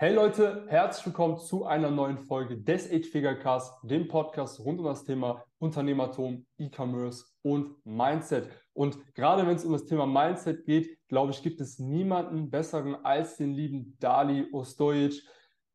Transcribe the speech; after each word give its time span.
Hey 0.00 0.14
Leute, 0.14 0.64
herzlich 0.68 1.06
willkommen 1.06 1.38
zu 1.38 1.64
einer 1.64 1.90
neuen 1.90 2.18
Folge 2.18 2.56
des 2.56 2.88
Eight-Figure-Cast, 2.88 3.80
dem 3.82 4.06
Podcast 4.06 4.60
rund 4.60 4.78
um 4.78 4.84
das 4.84 5.02
Thema 5.02 5.42
Unternehmertum, 5.58 6.46
E-Commerce 6.56 7.24
und 7.42 7.84
Mindset. 7.84 8.48
Und 8.74 9.12
gerade 9.16 9.44
wenn 9.44 9.56
es 9.56 9.64
um 9.64 9.72
das 9.72 9.86
Thema 9.86 10.06
Mindset 10.06 10.64
geht, 10.64 10.96
glaube 11.08 11.32
ich, 11.32 11.42
gibt 11.42 11.60
es 11.60 11.80
niemanden 11.80 12.48
besseren 12.48 13.04
als 13.04 13.38
den 13.38 13.54
lieben 13.54 13.96
Dali 13.98 14.46
Ostojic, 14.52 15.20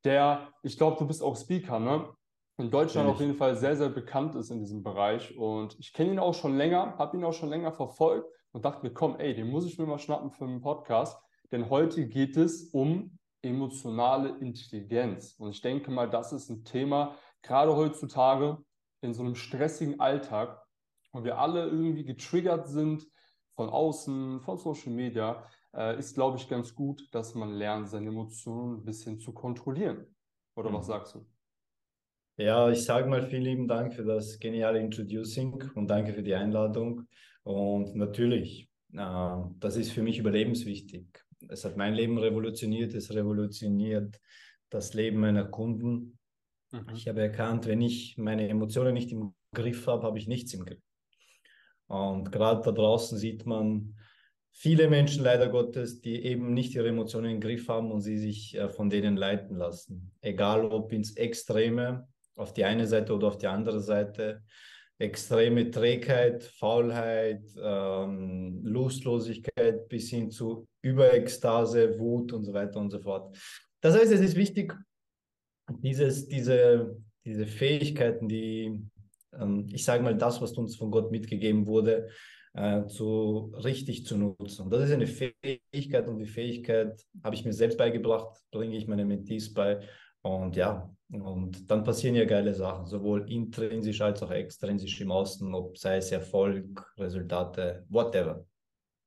der, 0.06 0.48
ich 0.62 0.78
glaube, 0.78 0.96
du 1.00 1.06
bist 1.06 1.22
auch 1.22 1.36
Speaker, 1.36 1.82
ne? 1.82 2.08
In 2.58 2.72
Deutschland 2.72 3.10
auf 3.10 3.20
jeden 3.20 3.36
Fall 3.36 3.58
sehr, 3.58 3.76
sehr 3.76 3.90
bekannt 3.90 4.36
ist 4.36 4.52
in 4.52 4.60
diesem 4.62 4.84
Bereich. 4.84 5.38
Und 5.38 5.78
ich 5.80 5.92
kenne 5.92 6.14
ihn 6.14 6.20
auch 6.20 6.34
schon 6.34 6.56
länger, 6.56 6.98
habe 6.98 7.18
ihn 7.18 7.26
auch 7.26 7.34
schon 7.34 7.50
länger 7.50 7.74
verfolgt 7.74 8.30
und 8.54 8.64
dachte 8.64 8.86
mir, 8.88 8.94
komm, 8.94 9.18
ey, 9.18 9.36
den 9.36 9.50
muss 9.50 9.66
ich 9.66 9.78
mir 9.78 9.86
mal 9.86 10.00
schnappen 10.00 10.32
für 10.32 10.46
einen 10.46 10.62
Podcast. 10.62 11.22
Denn 11.52 11.70
heute 11.70 12.08
geht 12.08 12.38
es 12.38 12.70
um 12.70 13.18
emotionale 13.44 14.38
Intelligenz. 14.40 15.36
Und 15.38 15.52
ich 15.52 15.62
denke 15.62 15.92
mal, 15.92 16.10
das 16.10 16.34
ist 16.34 16.50
ein 16.50 16.64
Thema, 16.64 17.16
gerade 17.42 17.76
heutzutage 17.76 18.58
in 19.02 19.14
so 19.14 19.22
einem 19.22 19.36
stressigen 19.36 20.00
Alltag, 20.00 20.60
wo 21.12 21.24
wir 21.24 21.38
alle 21.38 21.68
irgendwie 21.68 22.06
getriggert 22.06 22.68
sind 22.68 23.06
von 23.56 23.70
außen, 23.70 24.42
von 24.42 24.58
Social 24.58 24.94
Media, 24.94 25.46
äh, 25.76 26.00
ist, 26.00 26.16
glaube 26.16 26.38
ich, 26.38 26.48
ganz 26.48 26.74
gut, 26.74 27.08
dass 27.12 27.36
man 27.36 27.52
lernt, 27.54 27.90
seine 27.90 28.10
Emotionen 28.10 28.80
ein 28.80 28.86
bisschen 28.86 29.20
zu 29.20 29.34
kontrollieren. 29.34 30.08
Oder 30.56 30.70
mhm. 30.70 30.76
was 30.76 30.88
sagst 30.88 31.16
du? 31.16 31.26
Ja, 32.38 32.70
ich 32.70 32.84
sage 32.84 33.08
mal 33.08 33.22
vielen 33.22 33.44
lieben 33.44 33.68
Dank 33.68 33.94
für 33.94 34.04
das 34.04 34.40
geniale 34.40 34.80
Introducing 34.80 35.64
und 35.76 35.88
danke 35.88 36.14
für 36.14 36.24
die 36.24 36.34
Einladung. 36.34 37.08
Und 37.44 37.96
natürlich, 37.96 38.72
äh, 38.94 39.36
das 39.60 39.76
ist 39.76 39.92
für 39.92 40.02
mich 40.02 40.18
überlebenswichtig 40.18 41.23
es 41.50 41.66
hat 41.66 41.78
mein 41.78 41.94
Leben 41.94 42.18
revolutioniert, 42.18 42.94
es 42.94 43.14
revolutioniert 43.14 44.20
das 44.70 44.94
Leben 44.94 45.20
meiner 45.20 45.46
Kunden. 45.46 46.18
Mhm. 46.72 46.86
Ich 46.94 47.08
habe 47.08 47.22
erkannt, 47.22 47.68
wenn 47.68 47.82
ich 47.82 48.18
meine 48.18 48.48
Emotionen 48.50 48.94
nicht 48.94 49.12
im 49.12 49.34
Griff 49.54 49.88
habe, 49.88 50.04
habe 50.04 50.18
ich 50.18 50.28
nichts 50.28 50.54
im 50.54 50.66
Griff. 50.66 50.82
Und 51.88 52.32
gerade 52.32 52.62
da 52.64 52.72
draußen 52.72 53.18
sieht 53.18 53.46
man 53.46 53.96
viele 54.52 54.90
Menschen 54.90 55.24
leider 55.24 55.50
Gottes, 55.50 56.02
die 56.02 56.24
eben 56.24 56.54
nicht 56.54 56.74
ihre 56.76 56.88
Emotionen 56.88 57.32
im 57.32 57.42
Griff 57.42 57.68
haben 57.68 57.92
und 57.92 58.02
sie 58.02 58.18
sich 58.18 58.56
äh, 58.56 58.70
von 58.70 58.90
denen 58.90 59.18
leiten 59.18 59.56
lassen. 59.58 60.12
Egal 60.22 60.66
ob 60.66 60.92
ins 60.94 61.16
Extreme, 61.16 62.08
auf 62.36 62.54
die 62.54 62.66
eine 62.66 62.88
Seite 62.88 63.14
oder 63.14 63.28
auf 63.28 63.38
die 63.38 63.48
andere 63.48 63.80
Seite 63.80 64.44
extreme 65.04 65.70
Trägheit, 65.70 66.44
Faulheit, 66.44 67.44
ähm, 67.62 68.62
Lustlosigkeit 68.64 69.88
bis 69.90 70.10
hin 70.10 70.32
zu 70.32 70.66
Überekstase, 70.82 72.00
Wut 72.00 72.34
und 72.34 72.46
so 72.46 72.54
weiter 72.54 72.80
und 72.80 72.90
so 72.90 73.00
fort. 73.00 73.38
Das 73.82 73.96
heißt, 73.96 74.12
es 74.12 74.22
ist 74.22 74.36
wichtig, 74.36 74.74
dieses, 75.82 76.28
diese, 76.28 76.98
diese 77.26 77.46
Fähigkeiten, 77.46 78.28
die, 78.28 78.82
ähm, 79.38 79.68
ich 79.72 79.84
sage 79.84 80.04
mal, 80.04 80.18
das, 80.18 80.42
was 80.42 80.54
uns 80.54 80.76
von 80.76 80.92
Gott 80.92 81.12
mitgegeben 81.12 81.66
wurde, 81.68 82.10
äh, 82.54 82.86
zu 82.86 83.54
richtig 83.64 84.06
zu 84.06 84.18
nutzen. 84.18 84.70
Das 84.70 84.86
ist 84.86 84.92
eine 84.92 85.08
Fähigkeit 85.08 86.08
und 86.08 86.20
die 86.20 86.28
Fähigkeit 86.28 87.04
habe 87.24 87.36
ich 87.36 87.46
mir 87.46 87.54
selbst 87.54 87.78
beigebracht, 87.78 88.42
bringe 88.52 88.78
ich 88.78 88.88
meine 88.88 89.06
Mentees 89.06 89.54
bei. 89.54 89.80
Und 90.24 90.56
ja, 90.56 90.90
und 91.12 91.70
dann 91.70 91.84
passieren 91.84 92.16
ja 92.16 92.26
geile 92.26 92.56
Sachen, 92.56 92.88
sowohl 92.88 93.30
intrinsisch 93.30 94.02
als 94.02 94.24
auch 94.24 94.32
extrinsisch 94.32 95.00
im 95.02 95.12
Außen, 95.12 95.54
ob 95.54 95.78
sei 95.78 95.98
es 95.98 96.12
Erfolg, 96.12 96.92
Resultate, 96.98 97.86
whatever. 97.90 98.46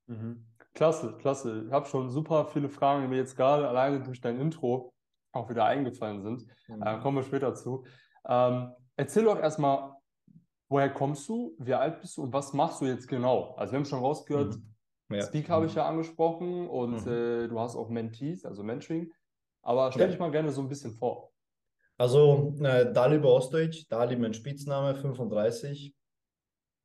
Mhm. 0.07 0.45
Klasse, 0.73 1.15
klasse. 1.17 1.63
Ich 1.65 1.71
habe 1.71 1.87
schon 1.87 2.09
super 2.09 2.45
viele 2.45 2.69
Fragen, 2.69 3.01
die 3.01 3.07
mir 3.07 3.17
jetzt 3.17 3.35
gerade 3.35 3.67
alleine 3.67 3.99
durch 4.01 4.21
dein 4.21 4.39
Intro 4.39 4.93
auch 5.33 5.49
wieder 5.49 5.65
eingefallen 5.65 6.21
sind. 6.21 6.45
Mhm. 6.67 6.81
Äh, 6.81 6.99
kommen 6.99 7.17
wir 7.17 7.23
später 7.23 7.55
zu. 7.55 7.83
Ähm, 8.25 8.71
erzähl 8.95 9.23
doch 9.23 9.39
erstmal, 9.39 9.93
woher 10.69 10.89
kommst 10.89 11.27
du, 11.27 11.55
wie 11.57 11.73
alt 11.73 11.99
bist 11.99 12.17
du 12.17 12.23
und 12.23 12.31
was 12.31 12.53
machst 12.53 12.81
du 12.81 12.85
jetzt 12.85 13.07
genau? 13.07 13.55
Also 13.55 13.73
wir 13.73 13.79
haben 13.79 13.85
schon 13.85 13.99
rausgehört, 13.99 14.55
mhm. 15.09 15.15
ja. 15.15 15.23
Speak 15.23 15.49
habe 15.49 15.65
ich 15.65 15.73
mhm. 15.73 15.77
ja 15.77 15.89
angesprochen 15.89 16.67
und 16.67 17.05
mhm. 17.05 17.11
äh, 17.11 17.47
du 17.47 17.59
hast 17.59 17.75
auch 17.75 17.89
Mentees, 17.89 18.45
also 18.45 18.63
Mentoring. 18.63 19.11
Aber 19.67 19.91
stell 19.91 20.07
dich 20.07 20.17
mal 20.17 20.31
gerne 20.31 20.49
so 20.53 20.61
ein 20.61 20.69
bisschen 20.69 20.93
vor. 20.93 21.33
Also 21.97 22.55
äh, 22.61 22.93
Dali 22.93 23.17
Ostdeutsch, 23.19 23.85
Dali 23.89 24.15
mein 24.15 24.33
Spitzname, 24.33 24.95
35. 24.95 25.93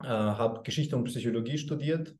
Äh, 0.03 0.06
habe 0.06 0.62
Geschichte 0.65 0.97
und 0.97 1.04
Psychologie 1.04 1.59
studiert. 1.59 2.12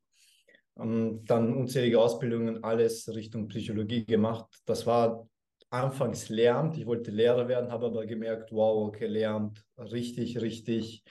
Ähm, 0.79 1.25
dann 1.25 1.53
unzählige 1.53 2.01
Ausbildungen, 2.01 2.63
alles 2.63 3.13
Richtung 3.13 3.49
Psychologie 3.49 4.05
gemacht. 4.05 4.47
Das 4.65 4.87
war 4.87 5.29
anfangs 5.71 6.29
Lehramt. 6.29 6.79
Ich 6.79 6.87
wollte 6.87 7.11
Lehrer 7.11 7.49
werden, 7.49 7.73
habe 7.73 7.87
aber 7.87 8.07
gemerkt, 8.07 8.53
wow, 8.53 8.87
okay, 8.87 9.09
Lehramt, 9.09 9.65
richtig, 9.77 10.41
richtig 10.41 11.03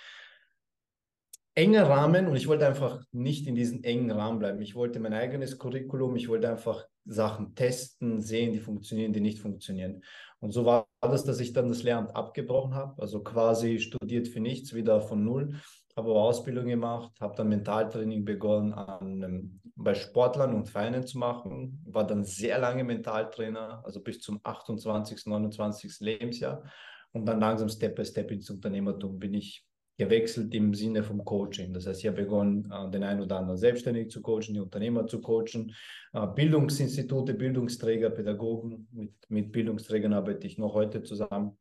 enger 1.55 1.89
Rahmen 1.89 2.27
und 2.27 2.35
ich 2.35 2.47
wollte 2.47 2.65
einfach 2.65 3.03
nicht 3.11 3.47
in 3.47 3.55
diesem 3.55 3.83
engen 3.83 4.11
Rahmen 4.11 4.39
bleiben. 4.39 4.61
Ich 4.61 4.75
wollte 4.75 4.99
mein 4.99 5.13
eigenes 5.13 5.57
Curriculum, 5.59 6.15
ich 6.15 6.29
wollte 6.29 6.49
einfach 6.49 6.85
Sachen 7.05 7.55
testen, 7.55 8.21
sehen, 8.21 8.53
die 8.53 8.59
funktionieren, 8.59 9.11
die 9.11 9.21
nicht 9.21 9.39
funktionieren. 9.39 10.03
Und 10.39 10.51
so 10.51 10.65
war 10.65 10.87
das, 11.01 11.23
dass 11.23 11.39
ich 11.39 11.53
dann 11.53 11.69
das 11.69 11.83
Lehramt 11.83 12.15
abgebrochen 12.15 12.73
habe, 12.73 13.01
also 13.01 13.21
quasi 13.21 13.79
studiert 13.79 14.27
für 14.27 14.39
nichts, 14.39 14.73
wieder 14.73 15.01
von 15.01 15.23
null, 15.23 15.55
habe 15.95 16.11
Ausbildung 16.11 16.67
gemacht, 16.67 17.11
habe 17.19 17.35
dann 17.35 17.49
Mentaltraining 17.49 18.23
begonnen, 18.23 18.73
an, 18.73 19.59
bei 19.75 19.93
Sportlern 19.93 20.53
und 20.53 20.69
Vereinen 20.69 21.05
zu 21.05 21.17
machen, 21.17 21.83
war 21.85 22.07
dann 22.07 22.23
sehr 22.23 22.59
lange 22.59 22.83
Mentaltrainer, 22.83 23.81
also 23.83 24.01
bis 24.01 24.19
zum 24.19 24.39
28., 24.43 25.25
29. 25.25 25.99
Lebensjahr 25.99 26.63
und 27.11 27.25
dann 27.25 27.39
langsam 27.39 27.67
Step 27.67 27.95
by 27.95 28.05
Step 28.05 28.31
ins 28.31 28.49
Unternehmertum 28.49 29.19
bin 29.19 29.33
ich 29.33 29.65
gewechselt 30.01 30.55
im 30.55 30.73
Sinne 30.73 31.03
vom 31.03 31.23
Coaching. 31.23 31.73
Das 31.73 31.85
heißt, 31.85 31.99
ich 32.01 32.07
habe 32.07 32.23
begonnen, 32.23 32.71
äh, 32.71 32.89
den 32.89 33.03
einen 33.03 33.21
oder 33.21 33.37
anderen 33.37 33.59
selbstständig 33.59 34.09
zu 34.09 34.21
coachen, 34.21 34.55
die 34.55 34.59
Unternehmer 34.59 35.05
zu 35.05 35.21
coachen, 35.21 35.75
äh, 36.13 36.25
Bildungsinstitute, 36.25 37.35
Bildungsträger, 37.35 38.09
Pädagogen. 38.09 38.87
Mit, 38.91 39.13
mit 39.29 39.51
Bildungsträgern 39.51 40.13
arbeite 40.13 40.47
ich 40.47 40.57
noch 40.57 40.73
heute 40.73 41.03
zusammen. 41.03 41.55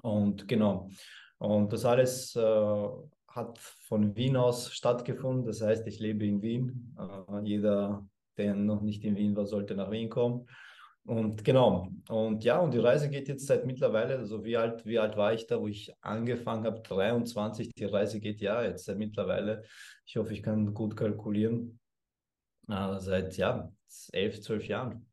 Und 0.00 0.48
genau. 0.48 0.88
Und 1.36 1.70
das 1.70 1.84
alles 1.84 2.34
äh, 2.34 2.88
hat 3.28 3.58
von 3.58 4.16
Wien 4.16 4.38
aus 4.38 4.72
stattgefunden. 4.72 5.44
Das 5.44 5.60
heißt, 5.60 5.86
ich 5.86 6.00
lebe 6.00 6.24
in 6.24 6.40
Wien. 6.40 6.96
Äh, 6.98 7.42
jeder, 7.44 8.08
der 8.38 8.54
noch 8.54 8.80
nicht 8.80 9.04
in 9.04 9.16
Wien 9.16 9.36
war, 9.36 9.44
sollte 9.44 9.74
nach 9.74 9.90
Wien 9.90 10.08
kommen. 10.08 10.46
Und 11.06 11.44
genau, 11.44 11.88
und 12.08 12.42
ja, 12.42 12.58
und 12.58 12.74
die 12.74 12.80
Reise 12.80 13.08
geht 13.08 13.28
jetzt 13.28 13.46
seit 13.46 13.64
mittlerweile, 13.64 14.18
also 14.18 14.44
wie 14.44 14.56
alt, 14.56 14.84
wie 14.84 14.98
alt 14.98 15.16
war 15.16 15.32
ich 15.32 15.46
da, 15.46 15.60
wo 15.60 15.68
ich 15.68 15.94
angefangen 16.00 16.64
habe? 16.64 16.80
23, 16.80 17.72
die 17.72 17.84
Reise 17.84 18.18
geht 18.18 18.40
ja 18.40 18.64
jetzt 18.64 18.86
seit 18.86 18.98
mittlerweile, 18.98 19.62
ich 20.04 20.16
hoffe, 20.16 20.32
ich 20.32 20.42
kann 20.42 20.74
gut 20.74 20.96
kalkulieren, 20.96 21.78
äh, 22.68 22.98
seit 22.98 23.36
ja, 23.36 23.70
elf, 24.12 24.40
zwölf 24.40 24.66
Jahren. 24.66 25.06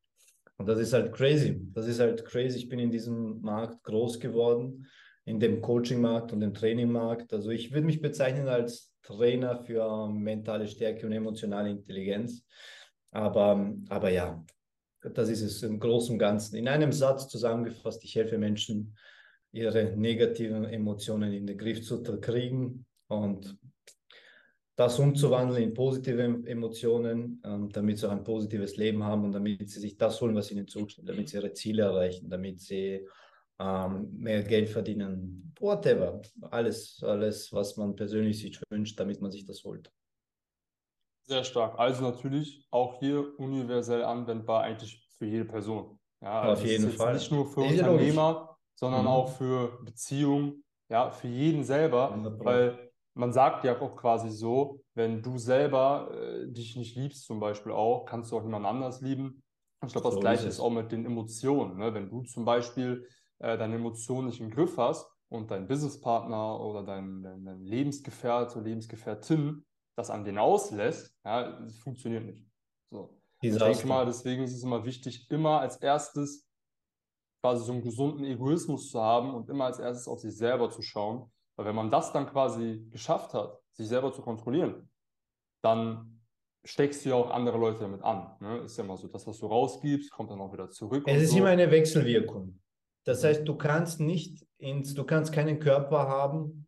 Und 0.57 0.67
das 0.67 0.79
ist 0.79 0.93
halt 0.93 1.13
crazy, 1.13 1.61
das 1.73 1.85
ist 1.85 1.99
halt 1.99 2.25
crazy, 2.25 2.57
ich 2.57 2.69
bin 2.69 2.79
in 2.79 2.89
diesem 2.89 3.41
Markt 3.41 3.83
groß 3.83 4.19
geworden, 4.19 4.87
in 5.25 5.39
dem 5.39 5.61
Coaching-Markt 5.61 6.33
und 6.33 6.39
dem 6.39 6.55
Training-Markt. 6.55 7.31
Also 7.33 7.51
ich 7.51 7.71
würde 7.71 7.85
mich 7.85 8.01
bezeichnen 8.01 8.47
als 8.47 8.91
Trainer 9.03 9.57
für 9.57 10.09
mentale 10.09 10.67
Stärke 10.67 11.05
und 11.05 11.11
emotionale 11.11 11.69
Intelligenz. 11.69 12.43
Aber, 13.11 13.75
aber 13.89 14.09
ja, 14.09 14.43
das 15.13 15.29
ist 15.29 15.41
es 15.41 15.63
im 15.63 15.79
Großen 15.79 16.13
und 16.13 16.19
Ganzen. 16.19 16.55
In 16.55 16.67
einem 16.67 16.91
Satz 16.91 17.27
zusammengefasst, 17.27 18.03
ich 18.03 18.15
helfe 18.15 18.37
Menschen, 18.37 18.95
ihre 19.51 19.95
negativen 19.95 20.65
Emotionen 20.65 21.31
in 21.31 21.45
den 21.45 21.57
Griff 21.57 21.83
zu 21.83 22.01
kriegen 22.01 22.85
und 23.07 23.55
das 24.75 24.97
umzuwandeln 24.97 25.61
in 25.61 25.73
positive 25.73 26.23
Emotionen, 26.45 27.41
ähm, 27.45 27.69
damit 27.69 27.99
sie 27.99 28.07
auch 28.07 28.11
ein 28.11 28.23
positives 28.23 28.75
Leben 28.77 29.03
haben 29.03 29.25
und 29.25 29.31
damit 29.33 29.69
sie 29.69 29.79
sich 29.79 29.97
das 29.97 30.19
holen, 30.19 30.33
was 30.33 30.51
ihnen 30.51 30.67
zusteht, 30.67 31.07
damit 31.07 31.29
sie 31.29 31.37
ihre 31.37 31.53
Ziele 31.53 31.83
erreichen, 31.83 32.27
damit 32.29 32.59
sie 32.59 33.07
ähm, 33.59 34.09
mehr 34.17 34.41
Geld 34.41 34.69
verdienen, 34.69 35.53
whatever, 35.59 36.21
alles, 36.49 36.99
alles, 37.03 37.53
was 37.53 37.77
man 37.77 37.95
persönlich 37.95 38.39
sich 38.39 38.59
wünscht, 38.71 38.99
damit 38.99 39.21
man 39.21 39.31
sich 39.31 39.45
das 39.45 39.63
holt. 39.63 39.91
Sehr 41.25 41.43
stark. 41.43 41.79
Also 41.79 42.03
natürlich 42.03 42.67
auch 42.69 42.99
hier 42.99 43.39
universell 43.39 44.03
anwendbar 44.03 44.63
eigentlich 44.63 45.07
für 45.17 45.25
jede 45.25 45.45
Person. 45.45 45.99
Ja, 46.21 46.41
also 46.41 46.61
Auf 46.61 46.67
jeden 46.67 46.89
Fall. 46.91 47.13
Nicht 47.13 47.31
nur 47.31 47.45
für 47.45 47.61
Unternehmer, 47.61 48.57
sondern 48.75 49.01
mhm. 49.01 49.07
auch 49.07 49.29
für 49.29 49.79
Beziehungen, 49.83 50.63
ja, 50.89 51.11
für 51.11 51.27
jeden 51.27 51.63
selber, 51.63 52.13
weil 52.39 52.91
man 53.13 53.31
sagt 53.31 53.63
ja 53.63 53.79
auch 53.79 53.95
quasi 53.95 54.29
so, 54.29 54.81
wenn 54.95 55.21
du 55.21 55.37
selber 55.37 56.11
äh, 56.13 56.51
dich 56.51 56.75
nicht 56.75 56.95
liebst, 56.95 57.25
zum 57.25 57.39
Beispiel 57.39 57.71
auch, 57.71 58.05
kannst 58.05 58.31
du 58.31 58.37
auch 58.37 58.43
niemand 58.43 58.65
anders 58.65 59.01
lieben. 59.01 59.43
Ich 59.85 59.91
glaube, 59.91 60.05
das 60.05 60.15
so 60.15 60.19
Gleiche 60.19 60.47
ist, 60.47 60.55
ist, 60.55 60.59
auch 60.59 60.69
mit 60.69 60.91
den 60.91 61.05
Emotionen. 61.05 61.77
Ne? 61.77 61.93
Wenn 61.93 62.09
du 62.09 62.23
zum 62.23 62.45
Beispiel 62.45 63.07
äh, 63.39 63.57
deine 63.57 63.75
Emotionen 63.75 64.27
nicht 64.27 64.39
im 64.39 64.49
Griff 64.49 64.77
hast 64.77 65.07
und 65.29 65.51
dein 65.51 65.67
Businesspartner 65.67 66.59
oder 66.59 66.83
dein, 66.83 67.21
dein, 67.21 67.43
dein 67.43 67.61
Lebensgefährte, 67.61 68.59
Lebensgefährtin 68.61 69.65
das 69.95 70.09
an 70.09 70.23
den 70.23 70.37
auslässt, 70.37 71.15
ja, 71.23 71.59
das 71.61 71.77
funktioniert 71.77 72.25
nicht. 72.25 72.45
So. 72.89 73.17
Ich 73.41 73.57
denke 73.57 73.87
mal, 73.87 74.05
deswegen 74.05 74.43
ist 74.43 74.53
es 74.53 74.63
immer 74.63 74.85
wichtig, 74.85 75.29
immer 75.29 75.59
als 75.59 75.77
erstes 75.77 76.47
quasi 77.41 77.65
so 77.65 77.73
einen 77.73 77.81
gesunden 77.81 78.23
Egoismus 78.23 78.89
zu 78.89 79.01
haben 79.01 79.33
und 79.33 79.49
immer 79.49 79.65
als 79.65 79.79
erstes 79.79 80.07
auf 80.07 80.19
sich 80.19 80.35
selber 80.35 80.69
zu 80.69 80.81
schauen. 80.81 81.29
Weil 81.55 81.67
wenn 81.67 81.75
man 81.75 81.91
das 81.91 82.13
dann 82.13 82.25
quasi 82.25 82.87
geschafft 82.89 83.33
hat, 83.33 83.59
sich 83.73 83.87
selber 83.87 84.13
zu 84.13 84.21
kontrollieren, 84.21 84.89
dann 85.61 86.21
steckst 86.63 87.03
du 87.03 87.09
ja 87.09 87.15
auch 87.15 87.31
andere 87.31 87.57
Leute 87.57 87.81
damit 87.81 88.01
an. 88.01 88.35
Ne? 88.39 88.59
Ist 88.59 88.77
ja 88.77 88.85
immer 88.85 88.95
so, 88.95 89.07
das, 89.07 89.27
was 89.27 89.37
du 89.39 89.47
rausgibst, 89.47 90.09
kommt 90.11 90.31
dann 90.31 90.39
auch 90.39 90.53
wieder 90.53 90.69
zurück. 90.69 91.03
Es 91.05 91.23
ist 91.23 91.31
so. 91.31 91.39
immer 91.39 91.49
eine 91.49 91.69
Wechselwirkung. 91.69 92.59
Das 93.03 93.23
heißt, 93.23 93.45
du 93.45 93.57
kannst 93.57 93.99
nicht 93.99 94.47
ins, 94.57 94.93
du 94.93 95.03
kannst 95.03 95.33
keinen 95.33 95.59
Körper 95.59 96.07
haben, 96.07 96.67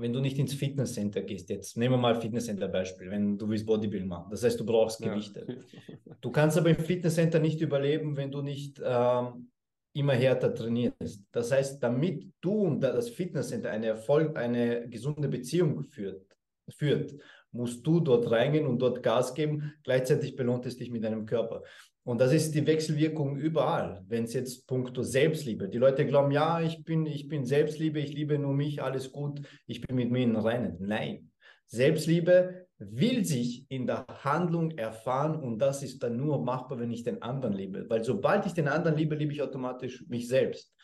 wenn 0.00 0.12
du 0.12 0.20
nicht 0.20 0.38
ins 0.38 0.54
Fitnesscenter 0.54 1.22
gehst. 1.22 1.50
Jetzt 1.50 1.76
nehmen 1.76 1.94
wir 1.94 1.98
mal 1.98 2.20
Fitnesscenter 2.20 2.68
Beispiel, 2.68 3.10
wenn 3.10 3.36
du 3.38 3.48
willst 3.48 3.66
Bodybuilding 3.66 4.08
machen. 4.08 4.30
Das 4.30 4.42
heißt, 4.42 4.58
du 4.58 4.64
brauchst 4.64 5.00
Gewichte. 5.00 5.46
Ja. 5.46 6.16
Du 6.20 6.30
kannst 6.30 6.58
aber 6.58 6.70
im 6.70 6.78
Fitnesscenter 6.78 7.38
nicht 7.38 7.60
überleben, 7.60 8.16
wenn 8.16 8.30
du 8.30 8.42
nicht 8.42 8.80
ähm, 8.84 9.50
immer 9.92 10.14
härter 10.14 10.54
trainierst. 10.54 11.24
Das 11.32 11.52
heißt, 11.52 11.82
damit 11.82 12.32
du 12.40 12.52
und 12.52 12.80
das 12.80 13.10
Fitnesscenter 13.10 13.70
eine 13.70 13.86
Erfolg, 13.86 14.36
eine 14.36 14.88
gesunde 14.88 15.28
Beziehung 15.28 15.82
führt, 15.84 16.26
führt, 16.68 17.14
musst 17.52 17.84
du 17.86 18.00
dort 18.00 18.30
reingehen 18.30 18.66
und 18.66 18.80
dort 18.80 19.02
Gas 19.02 19.34
geben. 19.34 19.74
Gleichzeitig 19.82 20.36
belohnt 20.36 20.66
es 20.66 20.76
dich 20.76 20.90
mit 20.90 21.02
deinem 21.02 21.26
Körper. 21.26 21.62
Und 22.04 22.20
das 22.20 22.32
ist 22.32 22.54
die 22.54 22.66
Wechselwirkung 22.66 23.36
überall, 23.36 24.02
wenn 24.08 24.24
es 24.24 24.32
jetzt 24.32 24.66
puncto 24.66 25.02
Selbstliebe. 25.02 25.68
Die 25.68 25.78
Leute 25.78 26.06
glauben, 26.06 26.30
ja, 26.32 26.60
ich 26.60 26.82
bin, 26.82 27.04
ich 27.06 27.28
bin 27.28 27.44
Selbstliebe, 27.44 28.00
ich 28.00 28.12
liebe 28.12 28.38
nur 28.38 28.54
mich, 28.54 28.82
alles 28.82 29.12
gut, 29.12 29.42
ich 29.66 29.80
bin 29.82 29.96
mit 29.96 30.10
mir 30.10 30.22
in 30.22 30.36
Reinen. 30.36 30.76
Nein. 30.80 31.30
Selbstliebe 31.66 32.66
will 32.78 33.24
sich 33.24 33.66
in 33.68 33.86
der 33.86 34.06
Handlung 34.24 34.72
erfahren 34.72 35.36
und 35.36 35.58
das 35.58 35.82
ist 35.82 36.02
dann 36.02 36.16
nur 36.16 36.42
machbar, 36.42 36.80
wenn 36.80 36.90
ich 36.90 37.04
den 37.04 37.22
anderen 37.22 37.54
liebe. 37.54 37.88
Weil 37.88 38.02
sobald 38.02 38.46
ich 38.46 38.54
den 38.54 38.68
anderen 38.68 38.96
liebe, 38.96 39.14
liebe 39.14 39.32
ich 39.32 39.42
automatisch 39.42 40.04
mich 40.08 40.26
selbst. 40.26 40.74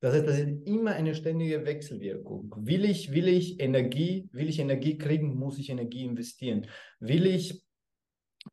Das 0.00 0.14
heißt, 0.14 0.26
das 0.26 0.38
ist 0.38 0.66
immer 0.66 0.92
eine 0.92 1.14
ständige 1.14 1.64
Wechselwirkung. 1.64 2.52
Will 2.58 2.84
ich, 2.84 3.12
will 3.12 3.26
ich 3.26 3.60
Energie, 3.60 4.28
will 4.32 4.48
ich 4.48 4.58
Energie 4.58 4.98
kriegen, 4.98 5.36
muss 5.36 5.58
ich 5.58 5.70
Energie 5.70 6.04
investieren. 6.04 6.66
Will 7.00 7.26
ich 7.26 7.62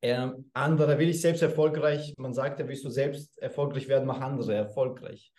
äh, 0.01 0.29
andere, 0.53 0.99
will 0.99 1.09
ich 1.09 1.21
selbst 1.21 1.41
erfolgreich, 1.41 2.13
man 2.17 2.33
sagt 2.33 2.59
ja, 2.59 2.67
willst 2.67 2.85
du 2.85 2.89
selbst 2.89 3.37
erfolgreich 3.39 3.87
werden, 3.87 4.05
mach 4.05 4.21
andere 4.21 4.53
erfolgreich. 4.53 5.31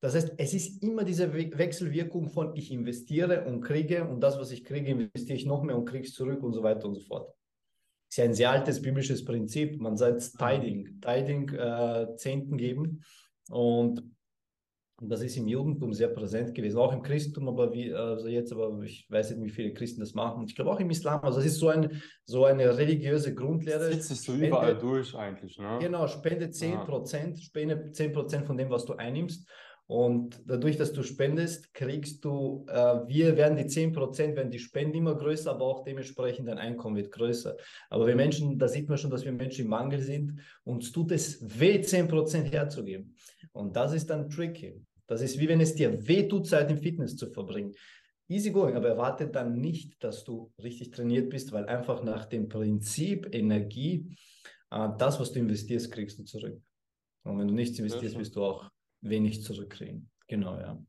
Das 0.00 0.16
heißt, 0.16 0.34
es 0.36 0.52
ist 0.52 0.82
immer 0.82 1.04
diese 1.04 1.32
We 1.32 1.50
Wechselwirkung 1.56 2.28
von 2.28 2.56
ich 2.56 2.72
investiere 2.72 3.44
und 3.44 3.60
kriege 3.60 4.04
und 4.04 4.20
das, 4.20 4.38
was 4.38 4.50
ich 4.50 4.64
kriege, 4.64 4.90
investiere 4.90 5.36
ich 5.36 5.46
noch 5.46 5.62
mehr 5.62 5.76
und 5.76 5.84
kriege 5.84 6.04
es 6.04 6.14
zurück 6.14 6.42
und 6.42 6.52
so 6.52 6.62
weiter 6.62 6.88
und 6.88 6.94
so 6.94 7.00
fort. 7.00 7.32
Ist 8.10 8.16
ja 8.16 8.24
ein 8.24 8.34
sehr 8.34 8.50
altes 8.50 8.82
biblisches 8.82 9.24
Prinzip. 9.24 9.80
Man 9.80 9.96
sagt 9.96 10.20
Tiding, 10.36 11.00
Tiding 11.00 11.48
äh, 11.50 12.16
Zehnten 12.16 12.56
geben 12.56 13.04
und 13.48 14.02
das 15.08 15.22
ist 15.22 15.36
im 15.36 15.48
Judentum 15.48 15.92
sehr 15.92 16.08
präsent 16.08 16.54
gewesen, 16.54 16.78
auch 16.78 16.92
im 16.92 17.02
Christentum, 17.02 17.48
aber 17.48 17.72
wie, 17.72 17.92
also 17.92 18.28
jetzt, 18.28 18.52
aber 18.52 18.80
ich 18.82 19.06
weiß 19.10 19.30
nicht, 19.30 19.44
wie 19.44 19.50
viele 19.50 19.72
Christen 19.72 20.00
das 20.00 20.14
machen. 20.14 20.44
Ich 20.46 20.54
glaube 20.54 20.70
auch 20.70 20.80
im 20.80 20.90
Islam. 20.90 21.20
Also 21.22 21.40
es 21.40 21.46
ist 21.46 21.58
so, 21.58 21.68
ein, 21.68 22.02
so 22.24 22.44
eine 22.44 22.76
religiöse 22.76 23.34
Grundlehre. 23.34 23.90
Das 23.90 24.08
so 24.08 24.14
spende, 24.14 24.48
überall 24.48 24.78
durch 24.78 25.14
eigentlich. 25.14 25.58
Ne? 25.58 25.78
Genau, 25.80 26.06
spende 26.06 26.50
10 26.50 26.80
Prozent, 26.80 27.40
spende 27.40 27.90
10 27.90 28.12
Prozent 28.12 28.46
von 28.46 28.56
dem, 28.56 28.70
was 28.70 28.84
du 28.84 28.94
einnimmst. 28.94 29.48
Und 29.86 30.40
dadurch, 30.46 30.78
dass 30.78 30.92
du 30.92 31.02
spendest, 31.02 31.74
kriegst 31.74 32.24
du, 32.24 32.64
äh, 32.68 33.06
wir 33.06 33.36
werden 33.36 33.58
die 33.58 33.66
10 33.66 33.92
Prozent, 33.92 34.36
werden 34.36 34.50
die 34.50 34.58
Spenden 34.58 34.96
immer 34.96 35.14
größer, 35.14 35.50
aber 35.50 35.66
auch 35.66 35.84
dementsprechend 35.84 36.48
dein 36.48 36.56
Einkommen 36.58 36.96
wird 36.96 37.10
größer. 37.10 37.56
Aber 37.90 38.06
wir 38.06 38.16
Menschen, 38.16 38.58
da 38.58 38.68
sieht 38.68 38.88
man 38.88 38.96
schon, 38.96 39.10
dass 39.10 39.24
wir 39.24 39.32
Menschen 39.32 39.64
im 39.64 39.70
Mangel 39.70 40.00
sind. 40.00 40.40
Uns 40.64 40.92
tut 40.92 41.10
es 41.12 41.60
weh, 41.60 41.80
10 41.80 42.08
Prozent 42.08 42.52
herzugeben. 42.52 43.14
Und 43.52 43.76
das 43.76 43.92
ist 43.92 44.08
dann 44.08 44.30
tricky. 44.30 44.80
Das 45.12 45.20
ist 45.20 45.38
wie 45.38 45.48
wenn 45.48 45.60
es 45.60 45.74
dir 45.74 46.06
weh 46.08 46.26
tut, 46.26 46.46
Zeit 46.46 46.70
im 46.70 46.78
Fitness 46.78 47.16
zu 47.16 47.26
verbringen. 47.30 47.74
Easy 48.28 48.50
going, 48.50 48.76
aber 48.76 48.88
erwarte 48.88 49.28
dann 49.28 49.60
nicht, 49.60 50.02
dass 50.02 50.24
du 50.24 50.50
richtig 50.62 50.90
trainiert 50.90 51.28
bist, 51.28 51.52
weil 51.52 51.66
einfach 51.66 52.02
nach 52.02 52.24
dem 52.24 52.48
Prinzip 52.48 53.28
Energie, 53.34 54.16
äh, 54.70 54.88
das, 54.96 55.20
was 55.20 55.32
du 55.32 55.40
investierst, 55.40 55.92
kriegst 55.92 56.18
du 56.18 56.24
zurück. 56.24 56.58
Und 57.24 57.38
wenn 57.38 57.48
du 57.48 57.54
nichts 57.54 57.78
investierst, 57.78 58.18
wirst 58.18 58.36
du 58.36 58.42
auch 58.42 58.70
wenig 59.02 59.42
zurückkriegen. 59.42 60.10
Genau, 60.28 60.56
ja. 60.58 60.82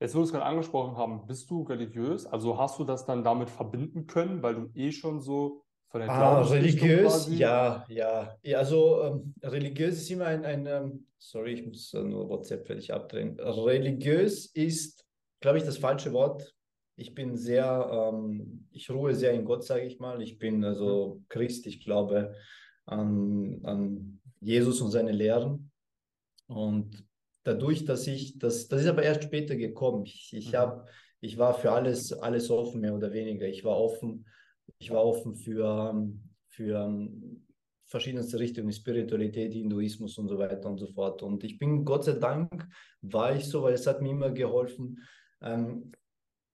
Jetzt, 0.00 0.14
wo 0.14 0.20
wir 0.20 0.24
es 0.24 0.32
gerade 0.32 0.44
angesprochen 0.44 0.96
haben, 0.96 1.26
bist 1.26 1.50
du 1.50 1.62
religiös? 1.62 2.26
Also 2.26 2.56
hast 2.56 2.78
du 2.78 2.84
das 2.84 3.04
dann 3.04 3.24
damit 3.24 3.50
verbinden 3.50 4.06
können, 4.06 4.42
weil 4.42 4.54
du 4.54 4.70
eh 4.74 4.92
schon 4.92 5.20
so 5.20 5.63
von 5.94 6.00
der 6.00 6.10
ah, 6.10 6.42
religiös, 6.42 7.28
ja, 7.30 7.86
ja, 7.88 8.36
ja. 8.42 8.58
Also 8.58 9.00
ähm, 9.00 9.34
religiös 9.44 9.94
ist 9.94 10.10
immer 10.10 10.26
ein, 10.26 10.44
ein 10.44 10.66
ähm, 10.66 11.06
sorry, 11.18 11.52
ich 11.52 11.64
muss 11.64 11.92
nur 11.92 12.28
WhatsApp 12.28 12.66
fertig 12.66 12.92
abdrehen. 12.92 13.38
Religiös 13.38 14.46
ist, 14.46 15.06
glaube 15.38 15.58
ich, 15.58 15.64
das 15.64 15.78
falsche 15.78 16.12
Wort. 16.12 16.52
Ich 16.96 17.14
bin 17.14 17.36
sehr, 17.36 18.10
ähm, 18.12 18.66
ich 18.72 18.90
ruhe 18.90 19.14
sehr 19.14 19.34
in 19.34 19.44
Gott, 19.44 19.62
sage 19.62 19.84
ich 19.84 20.00
mal. 20.00 20.20
Ich 20.20 20.36
bin 20.36 20.64
also 20.64 21.14
mhm. 21.14 21.26
Christ, 21.28 21.64
ich 21.68 21.84
glaube 21.84 22.34
an, 22.86 23.60
an 23.62 24.20
Jesus 24.40 24.80
und 24.80 24.90
seine 24.90 25.12
Lehren. 25.12 25.70
Und 26.48 27.06
dadurch, 27.44 27.84
dass 27.84 28.08
ich, 28.08 28.36
das, 28.36 28.66
das 28.66 28.80
ist 28.80 28.88
aber 28.88 29.04
erst 29.04 29.22
später 29.22 29.54
gekommen. 29.54 30.06
Ich, 30.06 30.32
ich, 30.34 30.50
mhm. 30.50 30.56
hab, 30.56 30.88
ich 31.20 31.38
war 31.38 31.54
für 31.54 31.70
alles, 31.70 32.12
alles 32.12 32.50
offen, 32.50 32.80
mehr 32.80 32.96
oder 32.96 33.12
weniger. 33.12 33.46
Ich 33.46 33.62
war 33.62 33.78
offen, 33.78 34.26
ich 34.78 34.90
war 34.90 35.04
offen 35.04 35.34
für, 35.34 36.08
für 36.48 37.08
verschiedenste 37.86 38.38
Richtungen, 38.38 38.72
Spiritualität, 38.72 39.52
Hinduismus 39.52 40.18
und 40.18 40.28
so 40.28 40.38
weiter 40.38 40.68
und 40.68 40.78
so 40.78 40.86
fort. 40.88 41.22
Und 41.22 41.44
ich 41.44 41.58
bin 41.58 41.84
Gott 41.84 42.04
sei 42.04 42.14
Dank, 42.14 42.68
war 43.02 43.34
ich 43.34 43.44
so, 43.44 43.62
weil 43.62 43.74
es 43.74 43.86
hat 43.86 44.02
mir 44.02 44.10
immer 44.10 44.30
geholfen, 44.30 44.98
ähm, 45.42 45.92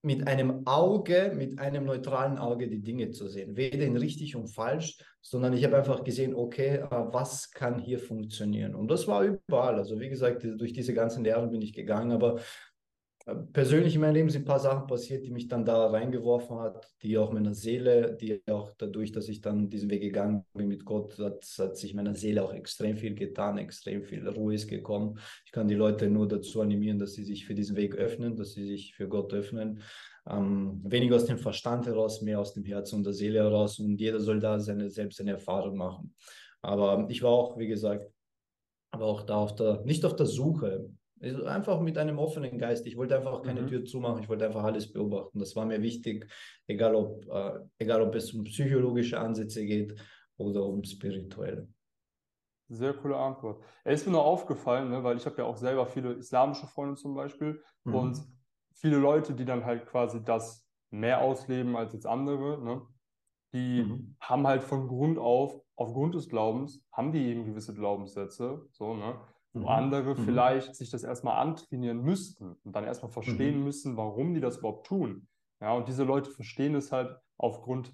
mit 0.02 0.26
einem 0.26 0.66
Auge, 0.66 1.32
mit 1.36 1.58
einem 1.58 1.84
neutralen 1.84 2.38
Auge 2.38 2.68
die 2.68 2.80
Dinge 2.80 3.10
zu 3.10 3.28
sehen. 3.28 3.56
Weder 3.56 3.84
in 3.84 3.98
richtig 3.98 4.34
und 4.34 4.48
falsch, 4.48 4.98
sondern 5.20 5.52
ich 5.52 5.62
habe 5.64 5.76
einfach 5.76 6.04
gesehen, 6.04 6.34
okay, 6.34 6.76
äh, 6.76 6.88
was 6.90 7.50
kann 7.50 7.78
hier 7.78 7.98
funktionieren? 7.98 8.74
Und 8.74 8.90
das 8.90 9.06
war 9.06 9.24
überall. 9.24 9.76
Also 9.76 10.00
wie 10.00 10.08
gesagt, 10.08 10.42
durch 10.42 10.72
diese 10.72 10.94
ganzen 10.94 11.22
Lehren 11.22 11.50
bin 11.50 11.60
ich 11.60 11.74
gegangen, 11.74 12.12
aber 12.12 12.40
persönlich 13.52 13.94
in 13.94 14.00
meinem 14.00 14.14
Leben 14.14 14.30
sind 14.30 14.42
ein 14.42 14.46
paar 14.46 14.58
Sachen 14.58 14.86
passiert, 14.86 15.24
die 15.24 15.30
mich 15.30 15.46
dann 15.46 15.64
da 15.64 15.86
reingeworfen 15.86 16.58
hat, 16.58 16.90
die 17.02 17.18
auch 17.18 17.32
meiner 17.32 17.54
Seele, 17.54 18.16
die 18.16 18.40
auch 18.48 18.72
dadurch, 18.78 19.12
dass 19.12 19.28
ich 19.28 19.40
dann 19.40 19.68
diesen 19.68 19.90
Weg 19.90 20.00
gegangen 20.00 20.44
bin 20.54 20.68
mit 20.68 20.84
Gott, 20.84 21.18
hat, 21.18 21.44
hat 21.58 21.76
sich 21.76 21.94
meiner 21.94 22.14
Seele 22.14 22.42
auch 22.42 22.52
extrem 22.52 22.96
viel 22.96 23.14
getan, 23.14 23.58
extrem 23.58 24.04
viel 24.04 24.26
Ruhe 24.26 24.54
ist 24.54 24.68
gekommen. 24.68 25.18
Ich 25.44 25.52
kann 25.52 25.68
die 25.68 25.74
Leute 25.74 26.08
nur 26.08 26.28
dazu 26.28 26.60
animieren, 26.62 26.98
dass 26.98 27.12
sie 27.12 27.24
sich 27.24 27.46
für 27.46 27.54
diesen 27.54 27.76
Weg 27.76 27.94
öffnen, 27.94 28.36
dass 28.36 28.52
sie 28.52 28.66
sich 28.66 28.94
für 28.94 29.08
Gott 29.08 29.32
öffnen. 29.34 29.82
Ähm, 30.28 30.80
weniger 30.84 31.16
aus 31.16 31.26
dem 31.26 31.38
Verstand 31.38 31.86
heraus, 31.86 32.22
mehr 32.22 32.40
aus 32.40 32.54
dem 32.54 32.64
Herzen 32.64 32.96
und 32.96 33.04
der 33.04 33.12
Seele 33.12 33.40
heraus 33.40 33.78
und 33.78 34.00
jeder 34.00 34.20
soll 34.20 34.40
da 34.40 34.58
seine, 34.58 34.90
selbst 34.90 35.18
seine 35.18 35.32
Erfahrung 35.32 35.76
machen. 35.76 36.14
Aber 36.62 37.06
ich 37.08 37.22
war 37.22 37.30
auch, 37.30 37.58
wie 37.58 37.68
gesagt, 37.68 38.10
aber 38.90 39.06
auch 39.06 39.22
da 39.22 39.36
auf 39.36 39.54
der, 39.54 39.82
nicht 39.84 40.04
auf 40.04 40.16
der 40.16 40.26
Suche. 40.26 40.90
Also 41.22 41.44
einfach 41.44 41.80
mit 41.80 41.98
einem 41.98 42.18
offenen 42.18 42.58
Geist. 42.58 42.86
Ich 42.86 42.96
wollte 42.96 43.16
einfach 43.16 43.42
keine 43.42 43.62
mhm. 43.62 43.66
Tür 43.66 43.84
zumachen, 43.84 44.22
ich 44.22 44.28
wollte 44.28 44.46
einfach 44.46 44.64
alles 44.64 44.90
beobachten. 44.90 45.38
Das 45.38 45.54
war 45.54 45.66
mir 45.66 45.82
wichtig, 45.82 46.26
egal 46.66 46.94
ob, 46.94 47.26
äh, 47.28 47.60
egal 47.78 48.00
ob 48.02 48.14
es 48.14 48.32
um 48.32 48.44
psychologische 48.44 49.20
Ansätze 49.20 49.64
geht 49.64 49.94
oder 50.38 50.64
um 50.64 50.82
spirituelle. 50.82 51.68
Sehr 52.68 52.94
coole 52.94 53.16
Antwort. 53.16 53.62
Er 53.84 53.92
ist 53.92 54.06
mir 54.06 54.12
nur 54.12 54.24
aufgefallen, 54.24 54.90
ne, 54.90 55.02
weil 55.04 55.16
ich 55.16 55.26
habe 55.26 55.36
ja 55.38 55.44
auch 55.44 55.56
selber 55.56 55.86
viele 55.86 56.12
islamische 56.12 56.66
Freunde 56.68 56.94
zum 56.94 57.14
Beispiel 57.14 57.62
mhm. 57.84 57.94
und 57.94 58.20
viele 58.72 58.96
Leute, 58.96 59.34
die 59.34 59.44
dann 59.44 59.64
halt 59.64 59.86
quasi 59.86 60.24
das 60.24 60.66
mehr 60.90 61.20
ausleben 61.20 61.76
als 61.76 61.92
jetzt 61.92 62.06
andere, 62.06 62.62
ne, 62.64 62.82
die 63.52 63.82
mhm. 63.82 64.16
haben 64.20 64.46
halt 64.46 64.62
von 64.62 64.88
Grund 64.88 65.18
auf, 65.18 65.60
aufgrund 65.76 66.14
des 66.14 66.28
Glaubens, 66.28 66.82
haben 66.92 67.12
die 67.12 67.26
eben 67.26 67.44
gewisse 67.44 67.74
Glaubenssätze, 67.74 68.66
so, 68.70 68.94
ne? 68.94 69.20
Wo 69.52 69.60
mhm. 69.60 69.68
andere 69.68 70.14
mhm. 70.14 70.24
vielleicht 70.24 70.74
sich 70.74 70.90
das 70.90 71.02
erstmal 71.02 71.38
antrainieren 71.38 72.02
müssten 72.02 72.56
und 72.64 72.76
dann 72.76 72.84
erstmal 72.84 73.10
verstehen 73.10 73.58
mhm. 73.58 73.64
müssen, 73.64 73.96
warum 73.96 74.34
die 74.34 74.40
das 74.40 74.58
überhaupt 74.58 74.86
tun. 74.86 75.26
Ja, 75.60 75.74
und 75.74 75.88
diese 75.88 76.04
Leute 76.04 76.30
verstehen 76.30 76.74
es 76.74 76.92
halt 76.92 77.16
aufgrund 77.36 77.92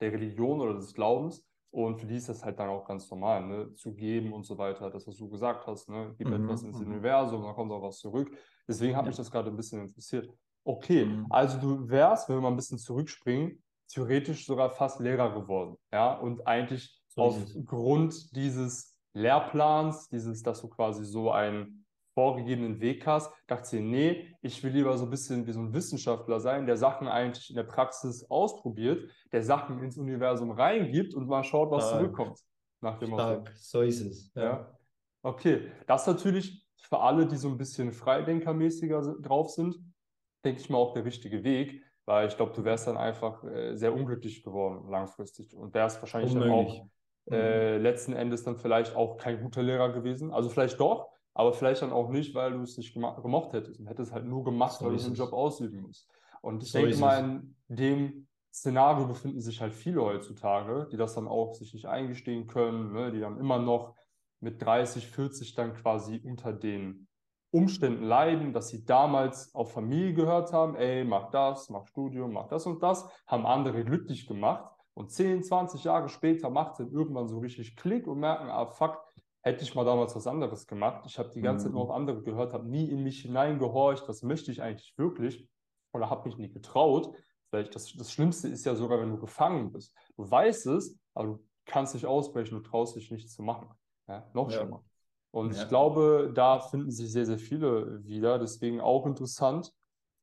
der 0.00 0.12
Religion 0.12 0.60
oder 0.60 0.74
des 0.74 0.94
Glaubens 0.94 1.48
und 1.70 2.00
für 2.00 2.06
die 2.06 2.16
ist 2.16 2.28
das 2.28 2.44
halt 2.44 2.58
dann 2.58 2.68
auch 2.68 2.86
ganz 2.86 3.10
normal, 3.10 3.46
ne? 3.46 3.74
zu 3.74 3.94
geben 3.94 4.32
und 4.32 4.44
so 4.44 4.56
weiter, 4.56 4.90
das, 4.90 5.06
was 5.06 5.16
du 5.16 5.28
gesagt 5.28 5.66
hast, 5.66 5.88
ne? 5.88 6.14
gib 6.16 6.28
mhm. 6.28 6.44
etwas 6.44 6.62
ins 6.62 6.78
mhm. 6.78 6.86
Universum, 6.86 7.42
dann 7.42 7.54
kommt 7.54 7.70
auch 7.72 7.82
was 7.82 7.98
zurück. 7.98 8.30
Deswegen 8.66 8.96
hat 8.96 9.04
ja. 9.04 9.08
mich 9.08 9.16
das 9.16 9.30
gerade 9.30 9.50
ein 9.50 9.56
bisschen 9.56 9.82
interessiert. 9.82 10.28
Okay, 10.64 11.04
mhm. 11.04 11.26
also 11.30 11.58
du 11.58 11.88
wärst, 11.88 12.28
wenn 12.28 12.36
wir 12.36 12.42
mal 12.42 12.48
ein 12.48 12.56
bisschen 12.56 12.78
zurückspringen, 12.78 13.62
theoretisch 13.88 14.46
sogar 14.46 14.70
fast 14.70 15.00
Lehrer 15.00 15.32
geworden, 15.32 15.76
ja, 15.92 16.14
und 16.14 16.46
eigentlich 16.46 17.00
so 17.08 17.22
aufgrund 17.22 18.34
dieses 18.36 18.97
Lehrplans, 19.18 20.08
dieses, 20.08 20.42
dass 20.42 20.60
du 20.60 20.68
quasi 20.68 21.04
so 21.04 21.30
einen 21.30 21.84
vorgegebenen 22.14 22.80
Weg 22.80 23.06
hast, 23.06 23.32
dachte 23.46 23.76
ich, 23.76 23.82
nee, 23.82 24.36
ich 24.42 24.62
will 24.64 24.72
lieber 24.72 24.96
so 24.98 25.04
ein 25.04 25.10
bisschen 25.10 25.46
wie 25.46 25.52
so 25.52 25.60
ein 25.60 25.72
Wissenschaftler 25.72 26.40
sein, 26.40 26.66
der 26.66 26.76
Sachen 26.76 27.06
eigentlich 27.06 27.50
in 27.50 27.56
der 27.56 27.62
Praxis 27.62 28.28
ausprobiert, 28.28 29.08
der 29.30 29.42
Sachen 29.42 29.80
ins 29.82 29.96
Universum 29.96 30.50
reingibt 30.50 31.14
und 31.14 31.28
mal 31.28 31.44
schaut, 31.44 31.70
was 31.70 31.86
Stark. 31.86 32.00
zurückkommt. 32.00 32.40
Nach 32.80 32.98
dem 32.98 33.12
Stark, 33.12 33.38
Motto. 33.38 33.52
so 33.54 33.82
ist 33.82 34.00
es. 34.00 34.32
Ja. 34.34 34.42
ja. 34.42 34.78
Okay, 35.22 35.70
das 35.86 36.02
ist 36.02 36.06
natürlich 36.08 36.66
für 36.80 36.98
alle, 36.98 37.26
die 37.26 37.36
so 37.36 37.48
ein 37.48 37.56
bisschen 37.56 37.92
freidenkermäßiger 37.92 39.16
drauf 39.20 39.50
sind, 39.50 39.76
denke 40.44 40.60
ich 40.60 40.70
mal 40.70 40.78
auch 40.78 40.94
der 40.94 41.04
richtige 41.04 41.44
Weg, 41.44 41.82
weil 42.04 42.26
ich 42.26 42.36
glaube, 42.36 42.52
du 42.52 42.64
wärst 42.64 42.86
dann 42.86 42.96
einfach 42.96 43.44
äh, 43.44 43.76
sehr 43.76 43.94
unglücklich 43.94 44.42
geworden 44.42 44.88
langfristig 44.90 45.54
und 45.54 45.74
wärst 45.74 46.00
wahrscheinlich 46.00 46.32
Unmöglich. 46.32 46.78
dann 46.78 46.86
auch 46.86 46.90
äh, 47.30 47.76
mhm. 47.76 47.82
letzten 47.82 48.12
Endes 48.12 48.44
dann 48.44 48.56
vielleicht 48.56 48.96
auch 48.96 49.16
kein 49.16 49.40
guter 49.40 49.62
Lehrer 49.62 49.92
gewesen. 49.92 50.32
Also 50.32 50.48
vielleicht 50.48 50.80
doch, 50.80 51.08
aber 51.34 51.52
vielleicht 51.52 51.82
dann 51.82 51.92
auch 51.92 52.08
nicht, 52.10 52.34
weil 52.34 52.52
du 52.52 52.62
es 52.62 52.76
nicht 52.76 52.94
gemocht 52.94 53.52
hättest 53.52 53.80
und 53.80 53.86
hättest 53.86 54.12
halt 54.12 54.24
nur 54.24 54.44
gemacht, 54.44 54.78
so 54.78 54.86
weil 54.86 54.96
du 54.96 55.02
den 55.02 55.14
Job 55.14 55.32
ausüben 55.32 55.82
musst. 55.82 56.08
Und 56.42 56.62
ich 56.62 56.72
so 56.72 56.78
denke 56.78 56.96
mal, 56.98 57.42
in 57.68 57.76
dem 57.76 58.28
Szenario 58.52 59.06
befinden 59.06 59.40
sich 59.40 59.60
halt 59.60 59.74
viele 59.74 60.02
heutzutage, 60.02 60.88
die 60.90 60.96
das 60.96 61.14
dann 61.14 61.28
auch 61.28 61.54
sich 61.54 61.74
nicht 61.74 61.86
eingestehen 61.86 62.46
können, 62.46 62.92
ne? 62.92 63.12
die 63.12 63.20
dann 63.20 63.38
immer 63.38 63.58
noch 63.58 63.94
mit 64.40 64.62
30, 64.62 65.06
40 65.06 65.54
dann 65.54 65.74
quasi 65.74 66.20
unter 66.24 66.52
den 66.52 67.08
Umständen 67.50 68.04
leiden, 68.04 68.52
dass 68.52 68.68
sie 68.68 68.84
damals 68.84 69.54
auf 69.54 69.72
Familie 69.72 70.14
gehört 70.14 70.52
haben, 70.52 70.76
ey, 70.76 71.04
mach 71.04 71.30
das, 71.30 71.70
mach 71.70 71.86
Studium, 71.86 72.32
mach 72.32 72.48
das 72.48 72.66
und 72.66 72.82
das, 72.82 73.08
haben 73.26 73.46
andere 73.46 73.84
glücklich 73.84 74.26
gemacht 74.26 74.77
und 74.98 75.12
10, 75.12 75.44
20 75.44 75.84
Jahre 75.84 76.08
später 76.08 76.50
macht 76.50 76.80
es 76.80 76.90
irgendwann 76.90 77.28
so 77.28 77.38
richtig 77.38 77.76
Klick 77.76 78.08
und 78.08 78.18
merken, 78.18 78.48
ah, 78.48 78.66
fuck, 78.66 78.98
hätte 79.42 79.62
ich 79.62 79.72
mal 79.76 79.84
damals 79.84 80.16
was 80.16 80.26
anderes 80.26 80.66
gemacht. 80.66 81.04
Ich 81.06 81.20
habe 81.20 81.30
die 81.30 81.40
ganze 81.40 81.66
Zeit 81.66 81.72
nur 81.72 81.82
auf 81.82 81.90
mhm. 81.90 81.94
andere 81.94 82.22
gehört, 82.24 82.52
habe 82.52 82.68
nie 82.68 82.90
in 82.90 83.04
mich 83.04 83.22
hineingehorcht, 83.22 84.08
was 84.08 84.24
möchte 84.24 84.50
ich 84.50 84.60
eigentlich 84.60 84.92
wirklich 84.98 85.46
oder 85.92 86.10
habe 86.10 86.28
mich 86.28 86.36
nie 86.36 86.48
getraut. 86.48 87.14
Vielleicht 87.48 87.76
das, 87.76 87.92
das 87.92 88.10
Schlimmste 88.10 88.48
ist 88.48 88.64
ja 88.64 88.74
sogar, 88.74 89.00
wenn 89.00 89.10
du 89.10 89.18
gefangen 89.18 89.70
bist. 89.70 89.94
Du 90.16 90.28
weißt 90.28 90.66
es, 90.66 90.98
aber 91.14 91.28
du 91.28 91.44
kannst 91.64 91.94
nicht 91.94 92.06
ausbrechen, 92.06 92.56
du 92.56 92.68
traust 92.68 92.96
dich 92.96 93.12
nichts 93.12 93.36
zu 93.36 93.42
machen. 93.44 93.68
Ja, 94.08 94.28
noch 94.34 94.50
ja. 94.50 94.58
schlimmer. 94.58 94.82
Und 95.30 95.54
ja. 95.54 95.62
ich 95.62 95.68
glaube, 95.68 96.32
da 96.34 96.58
finden 96.58 96.90
sich 96.90 97.12
sehr, 97.12 97.24
sehr 97.24 97.38
viele 97.38 98.04
wieder. 98.04 98.40
Deswegen 98.40 98.80
auch 98.80 99.06
interessant 99.06 99.72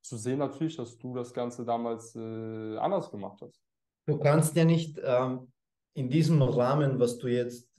zu 0.02 0.18
sehen 0.18 0.40
natürlich, 0.40 0.76
dass 0.76 0.98
du 0.98 1.16
das 1.16 1.34
Ganze 1.34 1.64
damals 1.64 2.14
äh, 2.14 2.78
anders 2.78 3.10
gemacht 3.10 3.40
hast. 3.42 3.62
Du 4.06 4.20
kannst 4.20 4.56
ja 4.56 4.66
nicht 4.66 5.00
ähm, 5.04 5.52
in 5.94 6.10
diesem 6.10 6.42
Rahmen, 6.42 7.00
was 7.00 7.18
du 7.18 7.28
jetzt, 7.28 7.70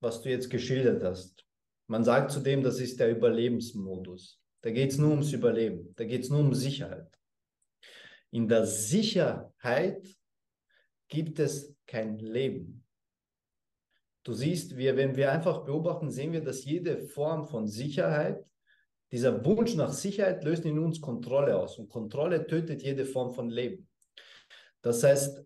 was 0.00 0.22
du 0.22 0.30
jetzt 0.30 0.50
geschildert 0.50 1.02
hast, 1.02 1.44
man 1.88 2.04
sagt 2.04 2.30
zudem, 2.30 2.62
das 2.62 2.80
ist 2.80 3.00
der 3.00 3.10
Überlebensmodus. 3.10 4.40
Da 4.60 4.70
geht 4.70 4.90
es 4.90 4.98
nur 4.98 5.10
ums 5.10 5.32
Überleben, 5.32 5.94
da 5.96 6.04
geht 6.04 6.22
es 6.22 6.30
nur 6.30 6.40
um 6.40 6.54
Sicherheit. 6.54 7.08
In 8.30 8.46
der 8.46 8.66
Sicherheit 8.66 10.06
gibt 11.08 11.38
es 11.38 11.74
kein 11.86 12.18
Leben. 12.18 12.84
Du 14.22 14.34
siehst, 14.34 14.76
wir, 14.76 14.96
wenn 14.96 15.16
wir 15.16 15.32
einfach 15.32 15.64
beobachten, 15.64 16.10
sehen 16.10 16.32
wir, 16.32 16.44
dass 16.44 16.64
jede 16.64 16.98
Form 16.98 17.46
von 17.46 17.66
Sicherheit, 17.66 18.44
dieser 19.10 19.42
Wunsch 19.46 19.74
nach 19.74 19.92
Sicherheit 19.92 20.44
löst 20.44 20.66
in 20.66 20.78
uns 20.78 21.00
Kontrolle 21.00 21.56
aus. 21.56 21.78
Und 21.78 21.88
Kontrolle 21.88 22.46
tötet 22.46 22.82
jede 22.82 23.06
Form 23.06 23.32
von 23.32 23.48
Leben. 23.48 23.87
Das 24.88 25.02
heißt, 25.02 25.44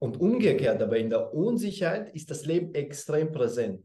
und 0.00 0.20
umgekehrt, 0.20 0.82
aber 0.82 0.98
in 0.98 1.08
der 1.08 1.32
Unsicherheit 1.32 2.12
ist 2.12 2.28
das 2.28 2.44
Leben 2.44 2.74
extrem 2.74 3.30
präsent. 3.30 3.84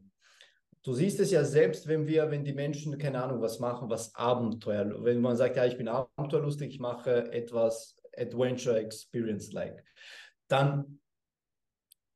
Du 0.81 0.93
siehst 0.93 1.19
es 1.19 1.29
ja 1.29 1.43
selbst, 1.43 1.87
wenn 1.87 2.07
wir, 2.07 2.31
wenn 2.31 2.43
die 2.43 2.53
Menschen, 2.53 2.97
keine 2.97 3.23
Ahnung, 3.23 3.39
was 3.39 3.59
machen, 3.59 3.91
was 3.91 4.15
Abenteuer, 4.15 5.03
wenn 5.03 5.21
man 5.21 5.37
sagt, 5.37 5.57
ja, 5.57 5.65
ich 5.65 5.77
bin 5.77 5.87
abenteuerlustig, 5.87 6.69
ich 6.69 6.79
mache 6.79 7.31
etwas 7.31 7.97
Adventure 8.17 8.79
Experience 8.79 9.51
like, 9.51 9.85
dann 10.47 10.99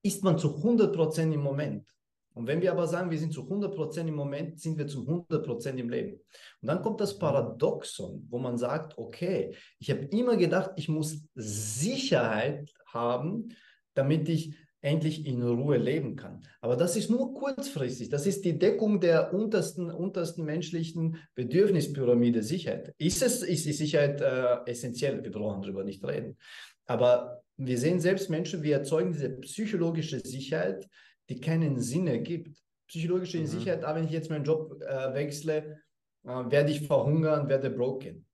ist 0.01 0.23
man 0.23 0.39
zu 0.39 0.47
100% 0.47 1.31
im 1.31 1.41
Moment. 1.41 1.92
Und 2.33 2.47
wenn 2.47 2.61
wir 2.61 2.71
aber 2.71 2.87
sagen, 2.87 3.11
wir 3.11 3.17
sind 3.19 3.33
zu 3.33 3.41
100% 3.43 4.07
im 4.07 4.15
Moment, 4.15 4.59
sind 4.59 4.77
wir 4.77 4.87
zu 4.87 5.01
100% 5.01 5.75
im 5.77 5.89
Leben. 5.89 6.13
Und 6.61 6.67
dann 6.67 6.81
kommt 6.81 6.99
das 6.99 7.17
Paradoxon, 7.17 8.25
wo 8.29 8.39
man 8.39 8.57
sagt, 8.57 8.97
okay, 8.97 9.55
ich 9.79 9.91
habe 9.91 10.05
immer 10.05 10.37
gedacht, 10.37 10.71
ich 10.75 10.89
muss 10.89 11.23
Sicherheit 11.35 12.73
haben, 12.87 13.49
damit 13.93 14.29
ich 14.29 14.55
endlich 14.83 15.25
in 15.25 15.41
Ruhe 15.41 15.77
leben 15.77 16.15
kann. 16.17 16.41
Aber 16.59 16.75
das 16.75 16.97
ist 16.97 17.09
nur 17.09 17.33
kurzfristig. 17.33 18.09
Das 18.09 18.27
ist 18.27 18.43
die 18.43 18.59
Deckung 18.59 18.99
der 18.99 19.33
untersten, 19.33 19.89
untersten 19.89 20.43
menschlichen 20.43 21.17
Bedürfnispyramide 21.35 22.43
Sicherheit. 22.43 22.93
Ist 22.97 23.23
es, 23.23 23.43
ist 23.43 23.65
die 23.65 23.73
Sicherheit 23.73 24.19
äh, 24.19 24.69
essentiell? 24.69 25.23
Wir 25.23 25.31
brauchen 25.31 25.61
darüber 25.61 25.85
nicht 25.85 26.03
reden. 26.03 26.37
Aber 26.85 27.43
wir 27.55 27.77
sehen 27.77 28.01
selbst 28.01 28.29
Menschen, 28.29 28.61
wir 28.61 28.77
erzeugen 28.77 29.13
diese 29.13 29.29
psychologische 29.29 30.19
Sicherheit, 30.19 30.89
die 31.29 31.39
keinen 31.39 31.79
Sinn 31.79 32.07
ergibt. 32.07 32.57
Psychologische 32.87 33.39
mhm. 33.39 33.47
Sicherheit, 33.47 33.83
aber 33.83 33.99
wenn 33.99 34.05
ich 34.05 34.11
jetzt 34.11 34.29
meinen 34.29 34.43
Job 34.43 34.81
äh, 34.81 35.13
wechsle, 35.13 35.79
äh, 36.23 36.27
werde 36.27 36.71
ich 36.71 36.85
verhungern, 36.85 37.49
werde 37.49 37.69
broken. 37.69 38.25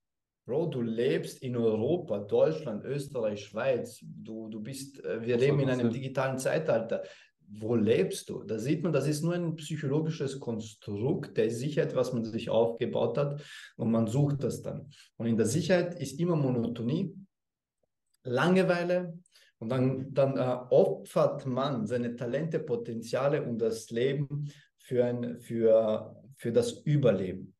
Bro, 0.46 0.66
du 0.66 0.82
lebst 0.82 1.42
in 1.42 1.56
Europa, 1.56 2.18
Deutschland, 2.18 2.84
Österreich, 2.84 3.44
Schweiz. 3.44 4.00
Du, 4.02 4.48
du 4.48 4.60
bist, 4.60 5.04
äh, 5.04 5.24
wir 5.24 5.36
leben 5.36 5.60
in 5.60 5.70
einem 5.70 5.90
digitalen 5.90 6.38
Zeitalter. 6.38 7.02
Wo 7.52 7.74
lebst 7.74 8.28
du? 8.28 8.44
Da 8.44 8.58
sieht 8.58 8.82
man, 8.82 8.92
das 8.92 9.08
ist 9.08 9.22
nur 9.22 9.34
ein 9.34 9.56
psychologisches 9.56 10.38
Konstrukt 10.38 11.36
der 11.36 11.50
Sicherheit, 11.50 11.96
was 11.96 12.12
man 12.12 12.24
sich 12.24 12.48
aufgebaut 12.48 13.18
hat 13.18 13.42
und 13.76 13.90
man 13.90 14.06
sucht 14.06 14.44
das 14.44 14.62
dann. 14.62 14.90
Und 15.16 15.26
in 15.26 15.36
der 15.36 15.46
Sicherheit 15.46 16.00
ist 16.00 16.18
immer 16.20 16.36
Monotonie, 16.36 17.14
Langeweile, 18.22 19.18
und 19.60 19.68
dann, 19.68 20.12
dann 20.14 20.36
äh, 20.36 20.58
opfert 20.70 21.46
man 21.46 21.86
seine 21.86 22.16
Talente, 22.16 22.58
Potenziale 22.58 23.42
und 23.42 23.58
das 23.58 23.90
Leben 23.90 24.50
für, 24.78 25.04
ein, 25.04 25.38
für, 25.38 26.16
für 26.36 26.50
das 26.50 26.72
Überleben. 26.72 27.54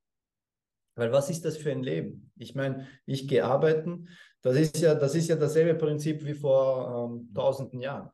Weil 0.96 1.12
was 1.12 1.30
ist 1.30 1.44
das 1.44 1.58
für 1.58 1.70
ein 1.70 1.82
Leben? 1.82 2.32
Ich 2.36 2.54
meine, 2.54 2.86
ich 3.06 3.28
gehe 3.28 3.44
arbeiten, 3.44 4.08
das 4.42 4.56
ist 4.56 4.78
ja, 4.78 4.94
das 4.94 5.14
ist 5.14 5.28
ja 5.28 5.36
dasselbe 5.36 5.74
Prinzip 5.74 6.24
wie 6.24 6.34
vor 6.34 7.10
ähm, 7.12 7.32
tausenden 7.34 7.80
Jahren. 7.80 8.10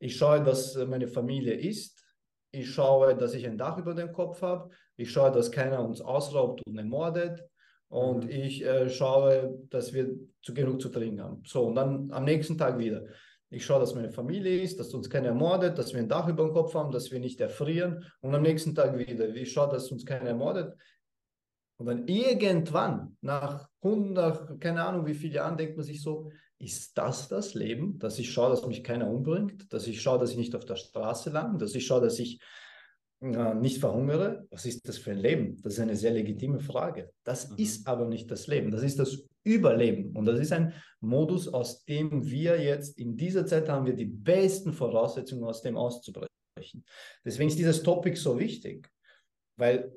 Ich 0.00 0.16
schaue, 0.16 0.42
dass 0.42 0.74
meine 0.76 1.06
Familie 1.06 1.54
isst, 1.54 2.04
ich 2.50 2.70
schaue, 2.70 3.16
dass 3.16 3.34
ich 3.34 3.46
ein 3.46 3.56
Dach 3.56 3.78
über 3.78 3.94
dem 3.94 4.12
Kopf 4.12 4.42
habe, 4.42 4.70
ich 4.96 5.10
schaue, 5.10 5.30
dass 5.30 5.50
keiner 5.50 5.84
uns 5.84 6.00
ausraubt 6.00 6.60
und 6.66 6.76
ermordet, 6.76 7.44
und 7.92 8.24
mhm. 8.24 8.30
ich 8.30 8.64
äh, 8.64 8.88
schaue, 8.88 9.58
dass 9.68 9.92
wir 9.92 10.16
zu 10.40 10.54
genug 10.54 10.80
zu 10.80 10.88
trinken 10.88 11.22
haben. 11.22 11.42
So, 11.46 11.66
und 11.66 11.74
dann 11.74 12.10
am 12.10 12.24
nächsten 12.24 12.56
Tag 12.56 12.78
wieder. 12.78 13.04
Ich 13.50 13.66
schaue, 13.66 13.80
dass 13.80 13.94
meine 13.94 14.08
Familie 14.08 14.62
ist, 14.62 14.80
dass 14.80 14.94
uns 14.94 15.10
keiner 15.10 15.28
ermordet, 15.28 15.76
dass 15.76 15.92
wir 15.92 16.00
ein 16.00 16.08
Dach 16.08 16.26
über 16.26 16.42
dem 16.42 16.54
Kopf 16.54 16.72
haben, 16.72 16.90
dass 16.90 17.10
wir 17.10 17.20
nicht 17.20 17.38
erfrieren. 17.38 18.02
Und 18.20 18.34
am 18.34 18.40
nächsten 18.40 18.74
Tag 18.74 18.96
wieder. 18.96 19.28
Ich 19.34 19.52
schaue, 19.52 19.70
dass 19.70 19.92
uns 19.92 20.06
keiner 20.06 20.30
ermordet. 20.30 20.74
Und 21.76 21.84
dann 21.84 22.08
irgendwann, 22.08 23.18
nach 23.20 23.68
100, 23.82 24.58
keine 24.58 24.86
Ahnung 24.86 25.04
wie 25.04 25.14
viele 25.14 25.34
Jahren, 25.34 25.58
denkt 25.58 25.76
man 25.76 25.84
sich 25.84 26.00
so, 26.00 26.30
ist 26.58 26.96
das 26.96 27.28
das 27.28 27.52
Leben, 27.52 27.98
dass 27.98 28.18
ich 28.18 28.32
schaue, 28.32 28.48
dass 28.48 28.66
mich 28.66 28.82
keiner 28.82 29.10
umbringt, 29.10 29.70
dass 29.70 29.86
ich 29.86 30.00
schaue, 30.00 30.18
dass 30.18 30.30
ich 30.30 30.38
nicht 30.38 30.54
auf 30.54 30.64
der 30.64 30.76
Straße 30.76 31.28
lang, 31.28 31.58
dass 31.58 31.74
ich 31.74 31.84
schaue, 31.84 32.00
dass 32.00 32.18
ich 32.18 32.40
äh, 33.22 33.54
nicht 33.54 33.78
verhungere, 33.78 34.46
was 34.50 34.66
ist 34.66 34.88
das 34.88 34.98
für 34.98 35.12
ein 35.12 35.18
Leben? 35.18 35.56
Das 35.62 35.74
ist 35.74 35.78
eine 35.78 35.94
sehr 35.94 36.10
legitime 36.10 36.58
Frage. 36.58 37.12
Das 37.22 37.50
mhm. 37.50 37.56
ist 37.56 37.86
aber 37.86 38.08
nicht 38.08 38.28
das 38.30 38.48
Leben, 38.48 38.72
das 38.72 38.82
ist 38.82 38.98
das 38.98 39.28
Überleben. 39.44 40.16
Und 40.16 40.24
das 40.24 40.40
ist 40.40 40.52
ein 40.52 40.72
Modus, 41.00 41.46
aus 41.46 41.84
dem 41.84 42.28
wir 42.28 42.60
jetzt 42.60 42.98
in 42.98 43.16
dieser 43.16 43.46
Zeit 43.46 43.68
haben 43.68 43.86
wir 43.86 43.94
die 43.94 44.06
besten 44.06 44.72
Voraussetzungen, 44.72 45.44
aus 45.44 45.62
dem 45.62 45.76
auszubrechen. 45.76 46.84
Deswegen 47.24 47.48
ist 47.48 47.58
dieses 47.58 47.82
Topic 47.82 48.16
so 48.16 48.38
wichtig, 48.38 48.90
weil 49.56 49.92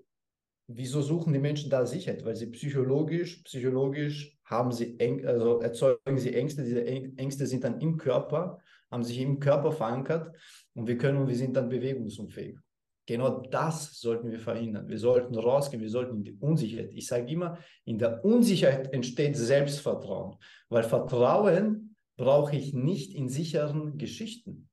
wieso 0.67 1.01
suchen 1.01 1.33
die 1.33 1.39
Menschen 1.39 1.71
da 1.71 1.85
Sicherheit? 1.85 2.23
Weil 2.25 2.35
sie 2.35 2.47
psychologisch, 2.47 3.41
psychologisch 3.43 4.37
haben 4.45 4.71
sie, 4.71 4.99
Eng, 4.99 5.25
also 5.25 5.61
erzeugen 5.61 6.17
sie 6.17 6.33
Ängste. 6.33 6.63
Diese 6.63 6.85
Ängste 6.85 7.47
sind 7.47 7.63
dann 7.63 7.81
im 7.81 7.97
Körper, 7.97 8.59
haben 8.91 9.03
sich 9.03 9.19
im 9.19 9.39
Körper 9.39 9.71
verankert 9.71 10.35
und 10.73 10.87
wir 10.87 10.97
können, 10.97 11.27
wir 11.27 11.35
sind 11.35 11.55
dann 11.55 11.69
bewegungsunfähig. 11.69 12.57
Genau 13.05 13.41
das 13.51 13.99
sollten 13.99 14.31
wir 14.31 14.39
verhindern. 14.39 14.87
Wir 14.87 14.97
sollten 14.97 15.35
rausgehen, 15.35 15.81
wir 15.81 15.89
sollten 15.89 16.17
in 16.17 16.23
die 16.23 16.37
Unsicherheit. 16.39 16.91
Ich 16.93 17.07
sage 17.07 17.31
immer, 17.31 17.59
in 17.83 17.99
der 17.99 18.25
Unsicherheit 18.25 18.91
entsteht 18.93 19.37
Selbstvertrauen, 19.37 20.35
weil 20.69 20.83
Vertrauen 20.83 21.95
brauche 22.17 22.55
ich 22.55 22.73
nicht 22.73 23.13
in 23.13 23.29
sicheren 23.29 23.97
Geschichten. 23.97 24.69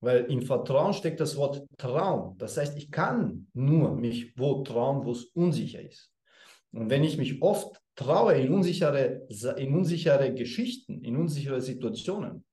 Weil 0.00 0.24
im 0.24 0.42
Vertrauen 0.42 0.94
steckt 0.94 1.20
das 1.20 1.36
Wort 1.36 1.64
Traum. 1.76 2.36
Das 2.38 2.56
heißt, 2.56 2.76
ich 2.76 2.90
kann 2.90 3.46
nur 3.52 3.94
mich 3.96 4.36
wo 4.36 4.62
trauen, 4.62 5.04
wo 5.04 5.12
es 5.12 5.26
unsicher 5.26 5.80
ist. 5.80 6.12
Und 6.72 6.90
wenn 6.90 7.04
ich 7.04 7.18
mich 7.18 7.40
oft 7.42 7.80
traue 7.94 8.34
in 8.34 8.52
unsichere, 8.52 9.26
in 9.56 9.74
unsichere 9.74 10.34
Geschichten, 10.34 11.02
in 11.02 11.16
unsichere 11.16 11.60
Situationen, 11.60 12.44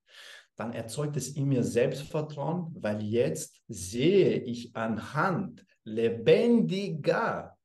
dann 0.60 0.74
erzeugt 0.74 1.16
es 1.16 1.30
in 1.30 1.46
mir 1.46 1.64
Selbstvertrauen, 1.64 2.76
weil 2.82 3.02
jetzt 3.02 3.62
sehe 3.70 4.40
ich 4.40 4.76
anhand 4.76 5.66
lebendiger, 5.86 7.58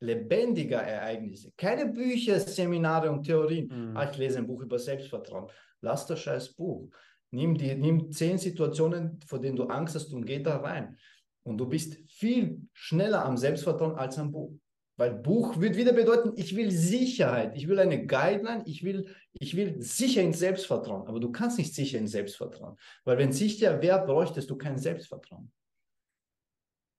lebendiger 0.00 0.82
Ereignisse, 0.82 1.52
keine 1.56 1.86
Bücher, 1.86 2.40
Seminare 2.40 3.12
und 3.12 3.22
Theorien. 3.22 3.68
Mhm. 3.68 3.96
Ah, 3.96 4.10
ich 4.10 4.18
lese 4.18 4.38
ein 4.38 4.46
Buch 4.48 4.60
über 4.60 4.76
Selbstvertrauen. 4.76 5.48
Lass 5.82 6.04
das 6.06 6.18
scheiß 6.18 6.54
Buch. 6.54 6.90
Nimm, 7.30 7.56
die, 7.56 7.72
nimm 7.76 8.10
zehn 8.10 8.38
Situationen, 8.38 9.20
vor 9.24 9.40
denen 9.40 9.54
du 9.54 9.64
Angst 9.64 9.94
hast 9.94 10.12
und 10.12 10.24
geh 10.24 10.42
da 10.42 10.56
rein. 10.56 10.96
Und 11.44 11.58
du 11.58 11.68
bist 11.68 11.96
viel 12.10 12.60
schneller 12.72 13.24
am 13.24 13.36
Selbstvertrauen 13.36 13.94
als 13.94 14.18
am 14.18 14.32
Buch. 14.32 14.52
Weil 14.96 15.12
Buch 15.12 15.60
wird 15.60 15.76
wieder 15.76 15.92
bedeuten, 15.92 16.32
ich 16.36 16.54
will 16.54 16.70
Sicherheit, 16.70 17.56
ich 17.56 17.66
will 17.66 17.80
eine 17.80 18.06
Guideline, 18.06 18.62
ich 18.66 18.84
will, 18.84 19.08
ich 19.32 19.56
will 19.56 19.82
sicher 19.82 20.22
ins 20.22 20.38
Selbstvertrauen. 20.38 21.08
Aber 21.08 21.18
du 21.18 21.32
kannst 21.32 21.58
nicht 21.58 21.74
sicher 21.74 21.98
ins 21.98 22.12
Selbstvertrauen. 22.12 22.76
Weil 23.04 23.18
wenn 23.18 23.32
sicher 23.32 23.82
wäre, 23.82 24.06
bräuchtest 24.06 24.48
du 24.50 24.56
kein 24.56 24.78
Selbstvertrauen. 24.78 25.50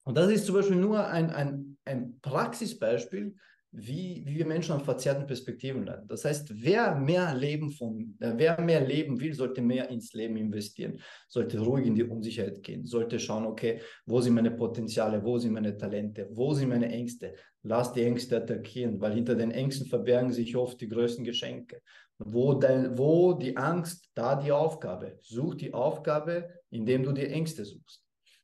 Und 0.04 0.18
das 0.18 0.30
ist 0.30 0.46
zum 0.46 0.56
Beispiel 0.56 0.76
nur 0.76 1.08
ein, 1.08 1.30
ein, 1.30 1.78
ein 1.86 2.20
Praxisbeispiel, 2.20 3.36
wie, 3.78 4.24
wie 4.26 4.38
wir 4.38 4.46
Menschen 4.46 4.74
an 4.74 4.82
verzerrten 4.82 5.28
Perspektiven 5.28 5.86
leiden. 5.86 6.08
Das 6.08 6.26
heißt, 6.26 6.52
wer 6.64 6.96
mehr 6.96 7.34
Leben 7.36 7.72
von, 7.72 8.16
äh, 8.20 8.34
wer 8.36 8.60
mehr 8.62 8.82
leben 8.82 9.20
will, 9.20 9.34
sollte 9.34 9.62
mehr 9.62 9.90
ins 9.90 10.14
Leben 10.14 10.38
investieren, 10.38 11.00
sollte 11.28 11.60
ruhig 11.60 11.86
in 11.86 11.96
die 11.96 12.04
Unsicherheit 12.04 12.62
gehen, 12.64 12.86
sollte 12.86 13.20
schauen, 13.20 13.46
okay, 13.46 13.82
wo 14.06 14.22
sind 14.22 14.34
meine 14.34 14.52
Potenziale, 14.52 15.24
wo 15.24 15.38
sind 15.38 15.54
meine 15.54 15.78
Talente, 15.78 16.28
wo 16.32 16.54
sind 16.54 16.70
meine 16.70 16.90
Ängste. 16.90 17.34
Lass 17.64 17.92
die 17.94 18.04
Ängste 18.04 18.38
attackieren, 18.38 19.02
weil 19.02 19.14
hinter 19.14 19.36
den 19.36 19.52
Ängsten 19.52 19.88
verbergen 19.88 20.32
sich 20.32 20.56
oft 20.56 20.80
die 20.80 20.90
größten 20.90 21.26
Geschenke. 21.26 21.82
Wo, 22.18 22.54
dein, 22.54 22.98
wo 22.98 23.34
die 23.34 23.58
Angst, 23.58 24.10
da 24.14 24.36
die 24.36 24.52
Aufgabe. 24.52 25.18
Such 25.22 25.56
die 25.56 25.74
Aufgabe, 25.74 26.50
indem 26.70 27.04
du 27.04 27.12
die 27.12 27.26
Ängste 27.26 27.66
suchst. 27.66 28.04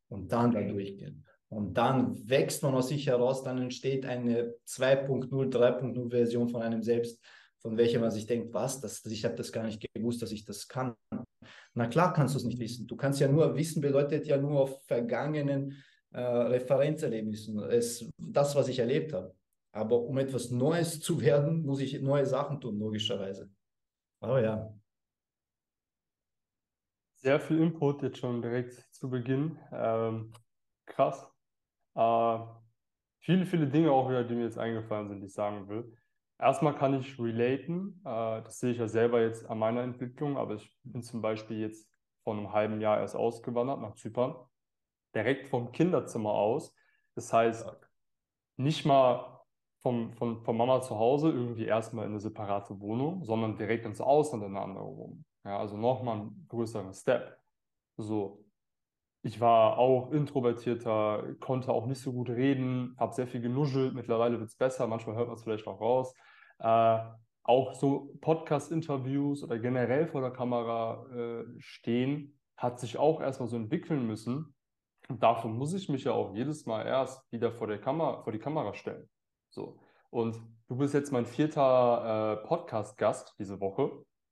Und 0.09 0.31
dann 0.31 0.51
da 0.51 0.61
durchgehen. 0.61 1.25
Und 1.51 1.73
dann 1.73 2.29
wächst 2.29 2.63
man 2.63 2.73
aus 2.73 2.87
sich 2.87 3.07
heraus, 3.07 3.43
dann 3.43 3.57
entsteht 3.57 4.05
eine 4.05 4.55
2.0, 4.65 5.29
3.0 5.29 6.09
Version 6.09 6.47
von 6.47 6.61
einem 6.61 6.81
selbst, 6.81 7.21
von 7.59 7.75
welcher 7.75 7.99
man 7.99 8.09
sich 8.09 8.25
denkt, 8.25 8.53
was, 8.53 8.79
das, 8.79 9.05
ich 9.05 9.25
habe 9.25 9.35
das 9.35 9.51
gar 9.51 9.65
nicht 9.65 9.85
gewusst, 9.93 10.21
dass 10.21 10.31
ich 10.31 10.45
das 10.45 10.69
kann. 10.69 10.95
Na 11.73 11.87
klar 11.87 12.13
kannst 12.13 12.35
du 12.35 12.37
es 12.37 12.45
nicht 12.45 12.59
wissen. 12.59 12.87
Du 12.87 12.95
kannst 12.95 13.19
ja 13.19 13.27
nur, 13.27 13.53
wissen 13.57 13.81
bedeutet 13.81 14.27
ja 14.27 14.37
nur 14.37 14.61
auf 14.61 14.85
vergangenen 14.85 15.83
äh, 16.11 16.21
Referenzerlebnissen, 16.21 17.59
es, 17.63 18.09
das, 18.17 18.55
was 18.55 18.69
ich 18.69 18.79
erlebt 18.79 19.11
habe. 19.11 19.35
Aber 19.73 19.99
um 19.99 20.17
etwas 20.19 20.51
Neues 20.51 21.01
zu 21.01 21.19
werden, 21.19 21.65
muss 21.65 21.81
ich 21.81 22.01
neue 22.01 22.25
Sachen 22.25 22.61
tun, 22.61 22.79
logischerweise. 22.79 23.49
Aber 24.21 24.41
ja. 24.41 24.73
Sehr 27.17 27.41
viel 27.41 27.59
Input 27.59 28.03
jetzt 28.03 28.19
schon 28.19 28.41
direkt 28.41 28.73
zu 28.91 29.09
Beginn. 29.09 29.59
Ähm, 29.73 30.31
krass. 30.85 31.30
Äh, 31.95 32.39
viele, 33.19 33.45
viele 33.45 33.67
Dinge 33.67 33.91
auch 33.91 34.09
wieder, 34.09 34.23
die 34.23 34.35
mir 34.35 34.43
jetzt 34.43 34.57
eingefallen 34.57 35.09
sind, 35.09 35.21
die 35.21 35.27
ich 35.27 35.33
sagen 35.33 35.67
will. 35.67 35.95
Erstmal 36.39 36.75
kann 36.75 36.99
ich 36.99 37.19
relaten, 37.19 38.01
äh, 38.03 38.41
das 38.41 38.59
sehe 38.59 38.71
ich 38.71 38.77
ja 38.79 38.87
selber 38.87 39.21
jetzt 39.21 39.47
an 39.49 39.59
meiner 39.59 39.81
Entwicklung, 39.83 40.37
aber 40.37 40.55
ich 40.55 40.75
bin 40.83 41.03
zum 41.03 41.21
Beispiel 41.21 41.59
jetzt 41.59 41.87
vor 42.23 42.33
einem 42.33 42.51
halben 42.51 42.81
Jahr 42.81 42.99
erst 42.99 43.15
ausgewandert 43.15 43.79
nach 43.81 43.95
Zypern, 43.95 44.35
direkt 45.13 45.47
vom 45.47 45.71
Kinderzimmer 45.71 46.31
aus. 46.31 46.73
Das 47.15 47.31
heißt, 47.31 47.71
nicht 48.57 48.85
mal 48.85 49.41
vom, 49.81 50.13
von, 50.13 50.43
von 50.43 50.57
Mama 50.57 50.81
zu 50.81 50.97
Hause 50.97 51.29
irgendwie 51.29 51.65
erstmal 51.65 52.05
in 52.05 52.11
eine 52.11 52.19
separate 52.19 52.79
Wohnung, 52.79 53.23
sondern 53.23 53.57
direkt 53.57 53.85
ins 53.85 54.01
Ausland 54.01 54.43
in 54.43 54.55
eine 54.55 54.61
andere 54.61 54.85
Wohnung. 54.85 55.25
Ja, 55.43 55.57
also 55.59 55.75
nochmal 55.77 56.19
ein 56.21 56.45
größerer 56.49 56.93
Step. 56.93 57.37
So, 57.97 58.45
ich 59.23 59.39
war 59.39 59.77
auch 59.77 60.11
introvertierter, 60.11 61.35
konnte 61.39 61.71
auch 61.71 61.85
nicht 61.85 62.01
so 62.01 62.11
gut 62.11 62.29
reden, 62.29 62.95
habe 62.99 63.13
sehr 63.13 63.27
viel 63.27 63.41
genuschelt. 63.41 63.93
Mittlerweile 63.93 64.39
wird 64.39 64.49
es 64.49 64.55
besser, 64.55 64.87
manchmal 64.87 65.15
hört 65.15 65.27
man 65.27 65.35
es 65.35 65.43
vielleicht 65.43 65.67
auch 65.67 65.79
raus. 65.79 66.13
Äh, 66.59 66.99
auch 67.43 67.73
so 67.73 68.15
Podcast-Interviews 68.21 69.43
oder 69.43 69.59
generell 69.59 70.07
vor 70.07 70.21
der 70.21 70.31
Kamera 70.31 71.05
äh, 71.11 71.43
stehen, 71.59 72.37
hat 72.57 72.79
sich 72.79 72.97
auch 72.97 73.21
erstmal 73.21 73.49
so 73.49 73.57
entwickeln 73.57 74.05
müssen. 74.05 74.55
Und 75.07 75.21
dafür 75.21 75.49
muss 75.49 75.73
ich 75.73 75.89
mich 75.89 76.03
ja 76.03 76.13
auch 76.13 76.33
jedes 76.33 76.65
Mal 76.65 76.85
erst 76.85 77.31
wieder 77.31 77.51
vor, 77.51 77.67
der 77.67 77.79
Kamera, 77.79 78.23
vor 78.23 78.31
die 78.31 78.39
Kamera 78.39 78.73
stellen. 78.73 79.09
So. 79.49 79.79
Und 80.09 80.41
du 80.67 80.77
bist 80.77 80.93
jetzt 80.93 81.11
mein 81.11 81.25
vierter 81.25 82.39
äh, 82.41 82.47
Podcast-Gast 82.47 83.35
diese 83.39 83.59
Woche. 83.59 83.91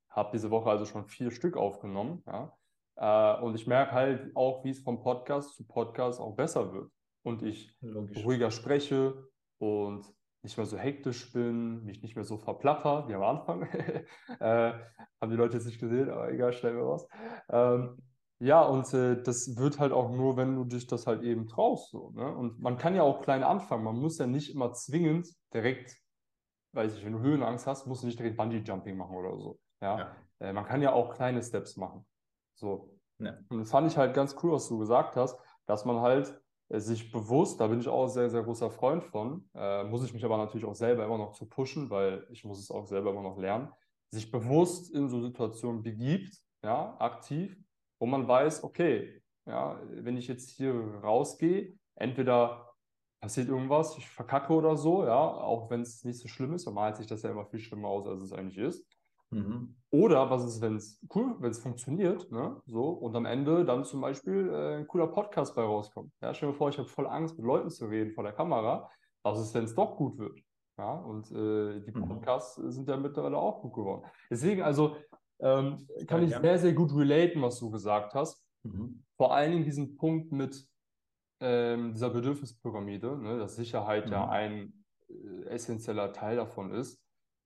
Habe 0.09 0.31
diese 0.33 0.51
Woche 0.51 0.69
also 0.69 0.85
schon 0.85 1.05
vier 1.05 1.31
Stück 1.31 1.57
aufgenommen. 1.57 2.23
Ja. 2.25 2.53
Äh, 2.99 3.41
und 3.41 3.55
ich 3.55 3.65
merke 3.65 3.93
halt 3.93 4.35
auch, 4.35 4.63
wie 4.63 4.69
es 4.69 4.79
vom 4.79 5.01
Podcast 5.01 5.55
zu 5.55 5.65
Podcast 5.65 6.19
auch 6.19 6.35
besser 6.35 6.73
wird. 6.73 6.91
Und 7.23 7.43
ich 7.43 7.75
Logisch. 7.81 8.23
ruhiger 8.25 8.51
spreche 8.51 9.27
und 9.57 10.05
nicht 10.41 10.57
mehr 10.57 10.65
so 10.65 10.77
hektisch 10.77 11.31
bin, 11.33 11.83
mich 11.83 12.01
nicht 12.01 12.15
mehr 12.15 12.23
so 12.23 12.37
verplatter 12.37 13.07
wie 13.07 13.13
am 13.13 13.23
Anfang. 13.23 13.63
äh, 14.39 14.73
haben 15.21 15.29
die 15.29 15.35
Leute 15.35 15.57
jetzt 15.57 15.65
nicht 15.65 15.79
gesehen, 15.79 16.09
aber 16.09 16.31
egal, 16.31 16.53
schnell 16.53 16.73
mir 16.73 16.87
was. 16.87 17.07
Ähm, 17.49 17.97
ja, 18.41 18.61
und 18.63 18.93
äh, 18.93 19.21
das 19.21 19.57
wird 19.57 19.79
halt 19.79 19.91
auch 19.91 20.11
nur, 20.11 20.37
wenn 20.37 20.55
du 20.55 20.63
dich 20.63 20.87
das 20.87 21.07
halt 21.07 21.23
eben 21.23 21.47
traust. 21.47 21.91
So, 21.91 22.11
ne? 22.11 22.33
Und 22.33 22.59
man 22.59 22.77
kann 22.77 22.95
ja 22.95 23.03
auch 23.03 23.21
klein 23.21 23.43
anfangen. 23.43 23.83
Man 23.83 23.97
muss 23.97 24.17
ja 24.17 24.27
nicht 24.27 24.53
immer 24.53 24.71
zwingend 24.71 25.27
direkt, 25.53 25.97
weiß 26.73 26.95
ich, 26.95 27.05
wenn 27.05 27.13
du 27.13 27.19
Höhenangst 27.19 27.67
hast, 27.67 27.85
musst 27.85 28.03
du 28.03 28.07
nicht 28.07 28.17
direkt 28.17 28.37
Bungee-Jumping 28.37 28.95
machen 28.95 29.15
oder 29.15 29.37
so. 29.37 29.59
Ja. 29.81 29.99
ja. 29.99 30.15
Äh, 30.39 30.53
man 30.53 30.65
kann 30.65 30.81
ja 30.81 30.93
auch 30.93 31.13
kleine 31.13 31.43
Steps 31.43 31.75
machen. 31.75 32.05
So. 32.59 32.97
Ja. 33.19 33.37
Und 33.49 33.59
das 33.59 33.71
fand 33.71 33.91
ich 33.91 33.97
halt 33.97 34.13
ganz 34.13 34.35
cool, 34.43 34.51
was 34.51 34.67
du 34.67 34.77
gesagt 34.77 35.15
hast, 35.15 35.37
dass 35.65 35.85
man 35.85 35.99
halt 35.99 36.39
äh, 36.69 36.79
sich 36.79 37.11
bewusst, 37.11 37.59
da 37.59 37.67
bin 37.67 37.79
ich 37.79 37.87
auch 37.87 38.07
sehr, 38.07 38.29
sehr 38.29 38.43
großer 38.43 38.69
Freund 38.69 39.03
von, 39.03 39.49
äh, 39.55 39.83
muss 39.83 40.03
ich 40.03 40.13
mich 40.13 40.23
aber 40.23 40.37
natürlich 40.37 40.65
auch 40.65 40.75
selber 40.75 41.05
immer 41.05 41.17
noch 41.17 41.31
zu 41.31 41.47
pushen, 41.47 41.89
weil 41.89 42.27
ich 42.31 42.45
muss 42.45 42.59
es 42.59 42.71
auch 42.71 42.85
selber 42.85 43.11
immer 43.11 43.23
noch 43.23 43.37
lernen, 43.37 43.69
sich 44.11 44.31
bewusst 44.31 44.93
in 44.93 45.09
so 45.09 45.21
Situationen 45.21 45.83
begibt, 45.83 46.37
ja, 46.63 46.97
aktiv, 46.99 47.57
wo 47.99 48.05
man 48.05 48.27
weiß, 48.27 48.63
okay, 48.63 49.21
ja, 49.45 49.81
wenn 49.89 50.17
ich 50.17 50.27
jetzt 50.27 50.49
hier 50.49 50.73
rausgehe, 51.03 51.77
entweder 51.95 52.73
passiert 53.21 53.49
irgendwas, 53.49 53.97
ich 53.97 54.07
verkacke 54.07 54.53
oder 54.53 54.77
so, 54.77 55.03
ja, 55.03 55.17
auch 55.17 55.69
wenn 55.69 55.81
es 55.81 56.03
nicht 56.03 56.19
so 56.19 56.27
schlimm 56.27 56.53
ist, 56.53 56.69
malt 56.69 56.97
sich 56.97 57.07
das 57.07 57.23
ja 57.23 57.31
immer 57.31 57.45
viel 57.45 57.59
schlimmer 57.59 57.89
aus, 57.89 58.07
als 58.07 58.21
es 58.21 58.33
eigentlich 58.33 58.57
ist. 58.57 58.85
Mhm. 59.31 59.75
Oder 59.91 60.29
was 60.29 60.45
ist, 60.45 60.61
wenn 60.61 60.75
es 60.75 60.99
cool, 61.15 61.35
wenn 61.39 61.51
es 61.51 61.59
funktioniert, 61.59 62.31
ne? 62.31 62.61
So, 62.65 62.89
und 62.89 63.15
am 63.15 63.25
Ende 63.25 63.65
dann 63.65 63.83
zum 63.83 64.01
Beispiel 64.01 64.49
äh, 64.49 64.77
ein 64.77 64.87
cooler 64.87 65.07
Podcast 65.07 65.55
bei 65.55 65.63
rauskommt. 65.63 66.11
Ja, 66.21 66.33
stell 66.33 66.49
dir 66.49 66.55
vor, 66.55 66.69
ich 66.69 66.77
habe 66.77 66.87
voll 66.87 67.07
Angst, 67.07 67.37
mit 67.37 67.45
Leuten 67.45 67.69
zu 67.69 67.85
reden 67.85 68.11
vor 68.11 68.23
der 68.23 68.33
Kamera. 68.33 68.89
Was 69.23 69.39
ist, 69.39 69.53
wenn 69.53 69.63
es 69.63 69.75
doch 69.75 69.97
gut 69.97 70.17
wird? 70.17 70.39
Ja, 70.77 70.93
und 70.93 71.29
äh, 71.31 71.81
die 71.81 71.91
mhm. 71.91 72.07
Podcasts 72.07 72.57
mhm. 72.57 72.71
sind 72.71 72.87
ja 72.87 72.97
mittlerweile 72.97 73.37
auch 73.37 73.61
gut 73.61 73.73
geworden. 73.73 74.03
Deswegen, 74.29 74.61
also 74.61 74.95
ähm, 75.39 75.87
kann 76.07 76.21
ja, 76.21 76.27
ich 76.27 76.31
ja. 76.31 76.41
sehr, 76.41 76.59
sehr 76.59 76.73
gut 76.73 76.95
relaten, 76.95 77.41
was 77.41 77.59
du 77.59 77.69
gesagt 77.69 78.13
hast. 78.13 78.45
Mhm. 78.63 79.03
Vor 79.17 79.33
allen 79.33 79.51
Dingen 79.51 79.63
diesen 79.63 79.97
Punkt 79.97 80.31
mit 80.31 80.67
ähm, 81.41 81.93
dieser 81.93 82.09
Bedürfnispyramide, 82.09 83.17
ne, 83.17 83.39
dass 83.39 83.55
Sicherheit 83.55 84.09
ja 84.09 84.25
mhm. 84.25 84.31
ein 84.31 84.85
äh, 85.09 85.49
essentieller 85.49 86.13
Teil 86.13 86.37
davon 86.37 86.71
ist. 86.71 87.01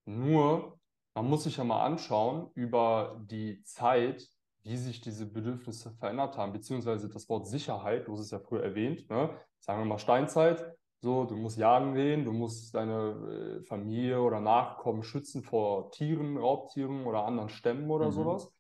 Nur 0.06 0.80
man 1.14 1.30
muss 1.30 1.44
sich 1.44 1.58
ja 1.58 1.64
mal 1.64 1.84
anschauen 1.84 2.50
über 2.56 3.22
die 3.26 3.62
Zeit, 3.64 4.28
wie 4.64 4.78
sich 4.78 5.02
diese 5.02 5.26
Bedürfnisse 5.26 5.92
verändert 5.92 6.38
haben, 6.38 6.54
beziehungsweise 6.54 7.10
das 7.10 7.28
Wort 7.30 7.48
Sicherheit, 7.48 8.08
du 8.08 8.14
hast 8.14 8.22
es 8.22 8.32
ja 8.32 8.40
früher 8.40 8.64
erwähnt, 8.64 9.10
ne? 9.10 9.38
sagen 9.60 9.80
wir 9.80 9.86
mal 9.86 10.00
Steinzeit, 10.00 10.66
so, 11.02 11.26
du 11.26 11.36
musst 11.36 11.58
jagen 11.58 11.96
gehen, 11.96 12.24
du 12.24 12.32
musst 12.32 12.74
deine 12.74 13.60
äh, 13.60 13.64
Familie 13.66 14.22
oder 14.22 14.40
Nachkommen 14.40 15.04
schützen 15.04 15.44
vor 15.44 15.92
Tieren, 15.92 16.38
Raubtieren 16.38 17.06
oder 17.06 17.26
anderen 17.26 17.50
Stämmen 17.50 17.92
oder 17.92 18.08
mhm. 18.08 18.12
sowas. 18.14 18.54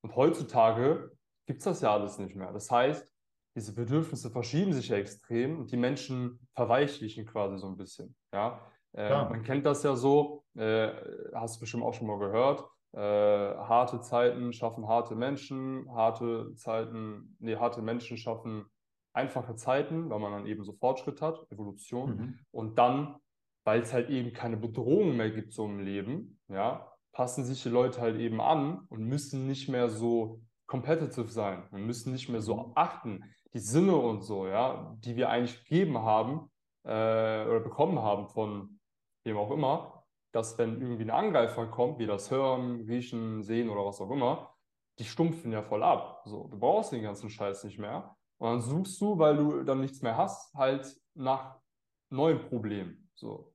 Und 0.00 0.16
heutzutage 0.16 1.12
gibt 1.44 1.58
es 1.58 1.64
das 1.64 1.82
ja 1.82 1.92
alles 1.92 2.18
nicht 2.18 2.34
mehr. 2.34 2.50
Das 2.50 2.70
heißt, 2.70 3.12
diese 3.54 3.74
Bedürfnisse 3.74 4.30
verschieben 4.30 4.72
sich 4.72 4.88
ja 4.88 4.96
extrem 4.96 5.58
und 5.58 5.70
die 5.70 5.76
Menschen 5.76 6.40
verweichlichen 6.54 7.26
quasi 7.26 7.58
so 7.58 7.66
ein 7.66 7.76
bisschen. 7.76 8.16
Ja? 8.32 8.71
Äh, 8.94 9.10
man 9.10 9.42
kennt 9.42 9.66
das 9.66 9.82
ja 9.82 9.96
so, 9.96 10.44
äh, 10.56 10.90
hast 11.34 11.56
du 11.56 11.60
bestimmt 11.60 11.82
auch 11.82 11.94
schon 11.94 12.06
mal 12.06 12.18
gehört. 12.18 12.64
Äh, 12.92 12.98
harte 12.98 14.00
Zeiten 14.00 14.52
schaffen 14.52 14.86
harte 14.86 15.14
Menschen, 15.14 15.86
harte 15.94 16.54
Zeiten, 16.56 17.36
nee, 17.38 17.56
harte 17.56 17.80
Menschen 17.80 18.18
schaffen 18.18 18.66
einfache 19.14 19.56
Zeiten, 19.56 20.10
weil 20.10 20.18
man 20.18 20.32
dann 20.32 20.46
eben 20.46 20.62
so 20.64 20.72
Fortschritt 20.72 21.22
hat, 21.22 21.46
Evolution. 21.50 22.16
Mhm. 22.16 22.38
Und 22.50 22.78
dann, 22.78 23.16
weil 23.64 23.80
es 23.80 23.92
halt 23.92 24.10
eben 24.10 24.32
keine 24.32 24.56
Bedrohung 24.56 25.16
mehr 25.16 25.30
gibt 25.30 25.52
so 25.52 25.64
im 25.64 25.80
Leben, 25.80 26.38
ja, 26.48 26.92
passen 27.12 27.44
sich 27.44 27.62
die 27.62 27.68
Leute 27.68 28.00
halt 28.00 28.18
eben 28.18 28.40
an 28.40 28.86
und 28.88 29.04
müssen 29.04 29.46
nicht 29.46 29.68
mehr 29.68 29.88
so 29.88 30.40
competitive 30.66 31.28
sein 31.28 31.64
und 31.70 31.86
müssen 31.86 32.12
nicht 32.12 32.28
mehr 32.28 32.40
so 32.40 32.56
mhm. 32.56 32.72
achten. 32.74 33.24
Die 33.54 33.58
Sinne 33.58 33.96
und 33.96 34.22
so, 34.22 34.46
ja, 34.46 34.96
die 34.98 35.16
wir 35.16 35.28
eigentlich 35.28 35.62
gegeben 35.64 35.98
haben 35.98 36.50
äh, 36.84 37.46
oder 37.46 37.60
bekommen 37.60 37.98
haben 37.98 38.28
von 38.28 38.80
wem 39.24 39.36
auch 39.36 39.50
immer, 39.50 40.04
dass 40.32 40.56
wenn 40.58 40.80
irgendwie 40.80 41.04
ein 41.04 41.10
Angreifer 41.10 41.66
kommt, 41.66 41.98
wie 41.98 42.06
das 42.06 42.30
Hören, 42.30 42.82
Riechen, 42.82 43.42
Sehen 43.42 43.68
oder 43.68 43.84
was 43.84 44.00
auch 44.00 44.10
immer, 44.10 44.54
die 44.98 45.04
stumpfen 45.04 45.52
ja 45.52 45.62
voll 45.62 45.82
ab. 45.82 46.22
So, 46.24 46.48
du 46.48 46.58
brauchst 46.58 46.92
den 46.92 47.02
ganzen 47.02 47.30
Scheiß 47.30 47.64
nicht 47.64 47.78
mehr. 47.78 48.16
Und 48.38 48.48
dann 48.48 48.60
suchst 48.60 49.00
du, 49.00 49.18
weil 49.18 49.36
du 49.36 49.62
dann 49.62 49.80
nichts 49.80 50.02
mehr 50.02 50.16
hast, 50.16 50.54
halt 50.54 50.96
nach 51.14 51.58
neuen 52.10 52.40
Problemen. 52.40 53.08
So, 53.14 53.54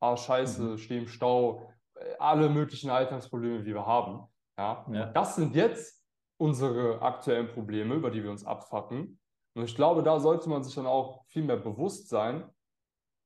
ah, 0.00 0.16
Scheiße, 0.16 0.62
mhm. 0.62 0.78
steh 0.78 0.98
im 0.98 1.08
Stau, 1.08 1.70
äh, 1.94 2.14
alle 2.18 2.48
möglichen 2.48 2.90
Alltagsprobleme, 2.90 3.62
die 3.62 3.74
wir 3.74 3.86
haben. 3.86 4.26
Ja? 4.58 4.86
ja. 4.90 5.06
Das 5.06 5.36
sind 5.36 5.54
jetzt 5.54 6.04
unsere 6.36 7.00
aktuellen 7.02 7.48
Probleme, 7.48 7.94
über 7.94 8.10
die 8.10 8.22
wir 8.22 8.30
uns 8.30 8.44
abfacken. 8.44 9.20
Und 9.56 9.64
ich 9.64 9.76
glaube, 9.76 10.02
da 10.02 10.18
sollte 10.18 10.48
man 10.48 10.64
sich 10.64 10.74
dann 10.74 10.86
auch 10.86 11.24
viel 11.28 11.44
mehr 11.44 11.56
bewusst 11.56 12.08
sein, 12.08 12.50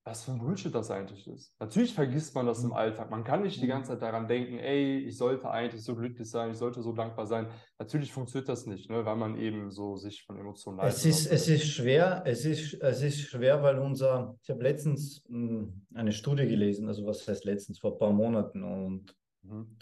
was 0.09 0.25
für 0.25 0.33
ein 0.33 0.39
Bullshit 0.39 0.75
das 0.75 0.91
eigentlich 0.91 1.27
ist. 1.29 1.55
Natürlich 1.61 1.93
vergisst 1.93 2.35
man 2.35 2.47
das 2.47 2.63
im 2.63 2.71
mhm. 2.71 2.77
Alltag. 2.77 3.11
Man 3.11 3.25
kann 3.25 3.43
nicht 3.43 3.61
die 3.61 3.67
ganze 3.67 3.91
Zeit 3.93 4.03
daran 4.03 4.27
denken, 4.27 4.59
ey, 4.59 5.01
ich 5.01 5.19
sollte 5.19 5.51
eigentlich 5.51 5.83
so 5.83 5.95
glücklich 5.95 6.31
sein, 6.31 6.51
ich 6.51 6.57
sollte 6.57 6.83
so 6.83 6.93
dankbar 6.93 7.27
sein. 7.27 7.49
Natürlich 7.79 8.13
funktioniert 8.13 8.49
das 8.49 8.67
nicht, 8.67 8.91
ne, 8.91 9.05
weil 9.05 9.17
man 9.17 9.39
eben 9.39 9.71
so 9.71 9.97
sich 9.97 10.25
von 10.25 10.39
Emotionen 10.39 10.79
leitet. 10.79 10.97
Es 10.97 11.05
ist, 11.05 11.27
es 11.31 11.49
ist 11.49 11.67
schwer, 11.67 12.23
es 12.25 12.45
ist, 12.45 12.75
es 12.75 13.03
ist 13.03 13.21
schwer, 13.21 13.63
weil 13.63 13.79
unser, 13.79 14.37
ich 14.43 14.51
habe 14.51 14.63
letztens 14.63 15.25
hm, 15.29 15.87
eine 15.95 16.13
Studie 16.13 16.47
gelesen, 16.49 16.89
also 16.89 17.05
was 17.07 17.29
heißt 17.29 17.45
letztens, 17.45 17.79
vor 17.79 17.93
ein 17.93 17.99
paar 17.99 18.13
Monaten 18.13 18.63
und 18.63 19.15
mhm. 19.43 19.77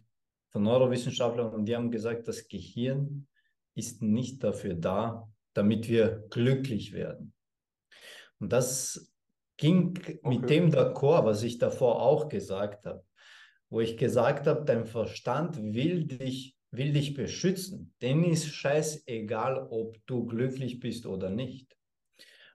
von 0.51 0.63
Neurowissenschaftlern 0.63 1.55
und 1.55 1.67
die 1.67 1.77
haben 1.77 1.91
gesagt, 1.91 2.27
das 2.27 2.49
Gehirn 2.49 3.29
ist 3.77 4.03
nicht 4.03 4.43
dafür 4.43 4.75
da, 4.75 5.29
damit 5.55 5.89
wir 5.89 6.25
glücklich 6.31 6.93
werden. 6.93 7.33
Und 8.39 8.53
das 8.53 9.13
ging 9.57 9.97
okay. 9.97 10.21
mit 10.25 10.51
dem 10.51 10.71
d'accord, 10.71 11.25
was 11.25 11.43
ich 11.43 11.59
davor 11.59 12.03
auch 12.03 12.29
gesagt 12.29 12.87
habe, 12.87 13.05
wo 13.69 13.81
ich 13.81 13.97
gesagt 13.97 14.47
habe, 14.47 14.65
dein 14.65 14.87
Verstand 14.87 15.57
will 15.57 16.05
dich, 16.05 16.57
will 16.71 16.93
dich 16.93 17.15
beschützen. 17.15 17.95
Denn 18.01 18.25
ist 18.25 18.47
scheißegal, 18.47 19.67
ob 19.71 19.97
du 20.07 20.27
glücklich 20.27 20.79
bist 20.79 21.07
oder 21.07 21.31
nicht. 21.31 21.77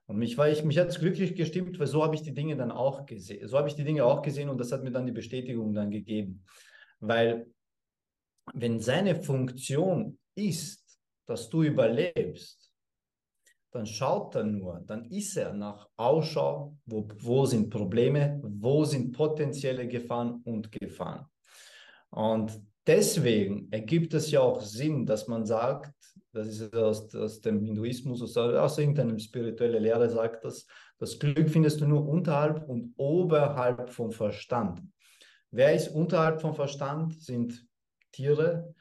Und 0.05 0.17
mich, 0.17 0.37
war 0.37 0.49
ich, 0.49 0.63
mich 0.63 0.77
hat 0.77 0.89
es 0.89 0.99
glücklich 0.99 1.35
gestimmt, 1.35 1.79
weil 1.79 1.87
so 1.87 2.03
habe 2.03 2.15
ich 2.15 2.21
die 2.21 2.33
Dinge 2.33 2.57
dann 2.57 2.71
auch 2.71 3.05
gesehen. 3.05 3.47
So 3.47 3.57
habe 3.57 3.69
ich 3.69 3.75
die 3.75 3.83
Dinge 3.83 4.05
auch 4.05 4.21
gesehen 4.21 4.49
und 4.49 4.59
das 4.59 4.71
hat 4.71 4.83
mir 4.83 4.91
dann 4.91 5.05
die 5.05 5.11
Bestätigung 5.11 5.73
dann 5.73 5.89
gegeben. 5.89 6.43
Weil 6.99 7.47
wenn 8.53 8.79
seine 8.79 9.15
Funktion 9.15 10.19
ist, 10.35 10.99
dass 11.27 11.49
du 11.49 11.63
überlebst, 11.63 12.60
dann 13.71 13.85
schaut 13.85 14.35
er 14.35 14.43
nur, 14.43 14.83
dann 14.85 15.05
ist 15.05 15.37
er 15.37 15.53
nach 15.53 15.87
Ausschau, 15.95 16.77
wo, 16.85 17.07
wo 17.19 17.45
sind 17.45 17.69
Probleme, 17.69 18.39
wo 18.43 18.83
sind 18.83 19.13
potenzielle 19.13 19.87
Gefahren 19.87 20.41
und 20.43 20.71
Gefahren. 20.71 21.25
Und 22.09 22.61
deswegen 22.85 23.71
ergibt 23.71 24.13
es 24.13 24.29
ja 24.29 24.41
auch 24.41 24.61
Sinn, 24.61 25.05
dass 25.05 25.27
man 25.27 25.45
sagt, 25.45 25.93
das 26.33 26.47
ist 26.47 26.75
aus, 26.75 27.13
aus 27.15 27.41
dem 27.41 27.61
Hinduismus, 27.61 28.21
aus, 28.21 28.37
aus 28.37 28.77
irgendeinem 28.77 29.19
spirituellen 29.19 29.83
Lehre 29.83 30.09
sagt 30.09 30.45
das, 30.45 30.65
das 30.97 31.17
Glück 31.17 31.49
findest 31.49 31.81
du 31.81 31.87
nur 31.87 32.07
unterhalb 32.07 32.67
und 32.67 32.93
oberhalb 32.97 33.89
vom 33.89 34.11
Verstand. 34.11 34.81
Wer 35.49 35.73
ist 35.73 35.89
unterhalb 35.89 36.41
vom 36.41 36.53
Verstand? 36.53 37.21
Sind 37.21 37.65
Tiere, 38.11 38.73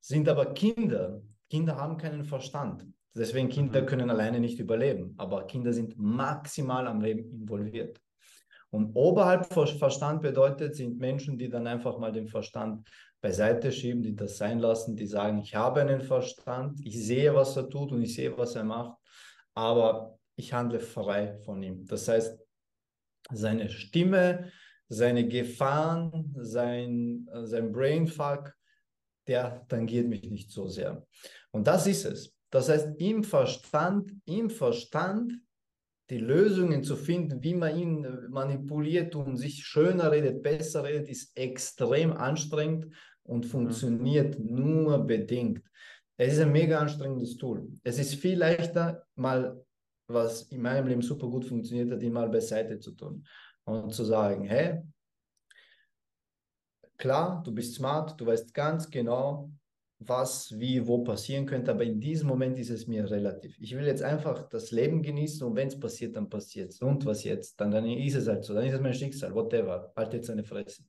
sind 0.00 0.28
aber 0.28 0.54
Kinder. 0.54 1.22
Kinder 1.50 1.76
haben 1.76 1.96
keinen 1.96 2.24
Verstand. 2.24 2.86
Deswegen 3.16 3.48
Kinder 3.48 3.82
mhm. 3.82 3.86
können 3.86 4.10
alleine 4.10 4.40
nicht 4.40 4.58
überleben, 4.58 5.14
aber 5.16 5.46
Kinder 5.46 5.72
sind 5.72 5.98
maximal 5.98 6.86
am 6.86 7.00
Leben 7.00 7.30
involviert. 7.30 8.00
Und 8.70 8.92
oberhalb 8.94 9.52
von 9.52 9.66
Verstand 9.66 10.22
bedeutet, 10.22 10.74
sind 10.74 10.98
Menschen, 10.98 11.38
die 11.38 11.48
dann 11.48 11.66
einfach 11.66 11.98
mal 11.98 12.12
den 12.12 12.28
Verstand 12.28 12.86
beiseite 13.20 13.72
schieben, 13.72 14.02
die 14.02 14.14
das 14.14 14.36
sein 14.36 14.58
lassen, 14.58 14.96
die 14.96 15.06
sagen, 15.06 15.38
ich 15.38 15.54
habe 15.54 15.80
einen 15.80 16.02
Verstand, 16.02 16.78
ich 16.84 17.06
sehe, 17.06 17.34
was 17.34 17.56
er 17.56 17.70
tut 17.70 17.92
und 17.92 18.02
ich 18.02 18.14
sehe, 18.14 18.36
was 18.36 18.54
er 18.54 18.64
macht, 18.64 18.98
aber 19.54 20.18
ich 20.36 20.52
handle 20.52 20.80
frei 20.80 21.38
von 21.44 21.62
ihm. 21.62 21.86
Das 21.86 22.06
heißt, 22.08 22.38
seine 23.32 23.70
Stimme, 23.70 24.50
seine 24.88 25.26
Gefahren, 25.26 26.34
sein, 26.36 27.26
sein 27.44 27.72
Brainfuck, 27.72 28.52
der 29.26 29.66
tangiert 29.68 30.06
mich 30.06 30.30
nicht 30.30 30.50
so 30.50 30.68
sehr. 30.68 31.04
Und 31.50 31.66
das 31.66 31.86
ist 31.86 32.04
es. 32.04 32.35
Das 32.50 32.68
heißt, 32.68 33.00
im 33.00 33.24
Verstand, 33.24 34.12
im 34.24 34.50
Verstand 34.50 35.32
die 36.10 36.18
Lösungen 36.18 36.84
zu 36.84 36.94
finden, 36.94 37.42
wie 37.42 37.54
man 37.54 37.76
ihn 37.76 38.28
manipuliert 38.30 39.16
und 39.16 39.36
sich 39.36 39.64
schöner 39.64 40.12
redet, 40.12 40.42
besser 40.42 40.84
redet, 40.84 41.08
ist 41.08 41.36
extrem 41.36 42.12
anstrengend 42.12 42.94
und 43.24 43.44
mhm. 43.44 43.48
funktioniert 43.48 44.38
nur 44.38 44.98
bedingt. 44.98 45.62
Es 46.16 46.34
ist 46.34 46.40
ein 46.40 46.52
mega 46.52 46.78
anstrengendes 46.78 47.36
Tool. 47.36 47.68
Es 47.82 47.98
ist 47.98 48.14
viel 48.14 48.38
leichter, 48.38 49.04
mal 49.16 49.62
was 50.08 50.42
in 50.42 50.62
meinem 50.62 50.86
Leben 50.86 51.02
super 51.02 51.26
gut 51.26 51.44
funktioniert 51.44 51.90
hat, 51.90 52.02
ihn 52.02 52.12
mal 52.12 52.28
beiseite 52.28 52.78
zu 52.78 52.92
tun 52.92 53.26
und 53.64 53.92
zu 53.92 54.04
sagen, 54.04 54.44
hey, 54.44 54.82
klar, 56.96 57.42
du 57.44 57.52
bist 57.52 57.74
smart, 57.74 58.18
du 58.20 58.26
weißt 58.26 58.54
ganz 58.54 58.88
genau, 58.88 59.50
was, 59.98 60.58
wie, 60.58 60.86
wo 60.86 61.02
passieren 61.02 61.46
könnte, 61.46 61.70
aber 61.70 61.84
in 61.84 62.00
diesem 62.00 62.28
Moment 62.28 62.58
ist 62.58 62.70
es 62.70 62.86
mir 62.86 63.10
relativ. 63.10 63.56
Ich 63.58 63.74
will 63.74 63.86
jetzt 63.86 64.02
einfach 64.02 64.48
das 64.48 64.70
Leben 64.70 65.02
genießen 65.02 65.46
und 65.46 65.56
wenn 65.56 65.68
es 65.68 65.78
passiert, 65.78 66.16
dann 66.16 66.28
passiert 66.28 66.72
es. 66.72 66.80
Und 66.80 67.06
was 67.06 67.24
jetzt? 67.24 67.58
Dann, 67.60 67.70
dann 67.70 67.86
ist 67.86 68.14
es 68.14 68.28
halt 68.28 68.44
so, 68.44 68.54
dann 68.54 68.66
ist 68.66 68.74
es 68.74 68.80
mein 68.80 68.94
Schicksal, 68.94 69.34
whatever. 69.34 69.92
Halt 69.96 70.12
jetzt 70.12 70.28
eine 70.30 70.44
Fresse. 70.44 70.82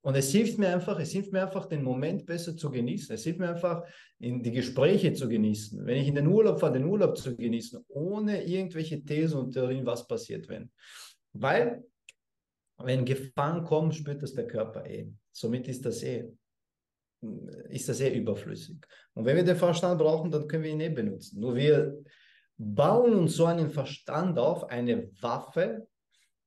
Und 0.00 0.14
es 0.14 0.30
hilft 0.30 0.58
mir 0.58 0.68
einfach, 0.68 1.00
es 1.00 1.10
hilft 1.10 1.32
mir 1.32 1.42
einfach, 1.42 1.66
den 1.66 1.82
Moment 1.82 2.24
besser 2.24 2.56
zu 2.56 2.70
genießen. 2.70 3.12
Es 3.12 3.24
hilft 3.24 3.40
mir 3.40 3.48
einfach, 3.48 3.82
in 4.20 4.40
die 4.42 4.52
Gespräche 4.52 5.12
zu 5.12 5.28
genießen. 5.28 5.84
Wenn 5.84 5.96
ich 5.96 6.06
in 6.06 6.14
den 6.14 6.28
Urlaub 6.28 6.60
fahre, 6.60 6.74
den 6.74 6.84
Urlaub 6.84 7.18
zu 7.18 7.36
genießen, 7.36 7.84
ohne 7.88 8.44
irgendwelche 8.44 9.04
Thesen 9.04 9.40
und 9.40 9.52
Theorien, 9.52 9.84
was 9.84 10.06
passiert, 10.06 10.48
wenn. 10.48 10.70
Weil, 11.32 11.84
wenn 12.78 13.04
Gefahren 13.04 13.64
kommen, 13.64 13.90
spürt 13.90 14.22
das 14.22 14.34
der 14.34 14.46
Körper 14.46 14.86
eh. 14.86 15.10
Somit 15.32 15.66
ist 15.66 15.84
das 15.84 16.04
eh 16.04 16.32
ist 17.68 17.88
das 17.88 17.98
sehr 17.98 18.14
überflüssig. 18.14 18.76
Und 19.14 19.24
wenn 19.24 19.36
wir 19.36 19.44
den 19.44 19.56
Verstand 19.56 19.98
brauchen, 19.98 20.30
dann 20.30 20.46
können 20.46 20.64
wir 20.64 20.70
ihn 20.70 20.80
eh 20.80 20.88
benutzen. 20.88 21.40
Nur 21.40 21.56
wir 21.56 21.98
bauen 22.56 23.14
uns 23.14 23.36
so 23.36 23.46
einen 23.46 23.70
Verstand 23.70 24.38
auf, 24.38 24.64
eine 24.70 25.10
Waffe. 25.20 25.86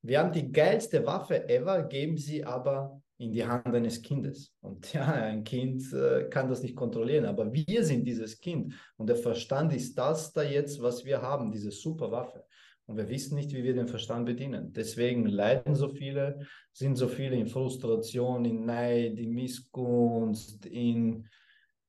Wir 0.01 0.19
haben 0.19 0.31
die 0.31 0.51
geilste 0.51 1.05
Waffe 1.05 1.47
ever, 1.49 1.83
geben 1.83 2.17
sie 2.17 2.43
aber 2.43 3.01
in 3.17 3.31
die 3.31 3.45
Hand 3.45 3.67
eines 3.67 4.01
Kindes. 4.01 4.53
Und 4.61 4.91
ja, 4.93 5.05
ein 5.05 5.43
Kind 5.43 5.93
äh, 5.93 6.27
kann 6.29 6.49
das 6.49 6.63
nicht 6.63 6.75
kontrollieren, 6.75 7.25
aber 7.25 7.51
wir 7.53 7.83
sind 7.83 8.05
dieses 8.05 8.39
Kind. 8.39 8.73
Und 8.97 9.07
der 9.07 9.17
Verstand 9.17 9.73
ist 9.73 9.97
das 9.97 10.33
da 10.33 10.41
jetzt, 10.41 10.81
was 10.81 11.05
wir 11.05 11.21
haben, 11.21 11.51
diese 11.51 11.71
super 11.71 12.11
Waffe. 12.11 12.43
Und 12.91 12.97
wir 12.97 13.07
wissen 13.07 13.35
nicht, 13.35 13.53
wie 13.53 13.63
wir 13.63 13.73
den 13.73 13.87
Verstand 13.87 14.25
bedienen. 14.25 14.73
Deswegen 14.73 15.25
leiden 15.25 15.75
so 15.75 15.87
viele, 15.87 16.45
sind 16.73 16.97
so 16.97 17.07
viele 17.07 17.37
in 17.37 17.47
Frustration, 17.47 18.43
in 18.43 18.65
Neid, 18.65 19.17
in 19.17 19.31
Missgunst, 19.31 20.65
in, 20.65 21.25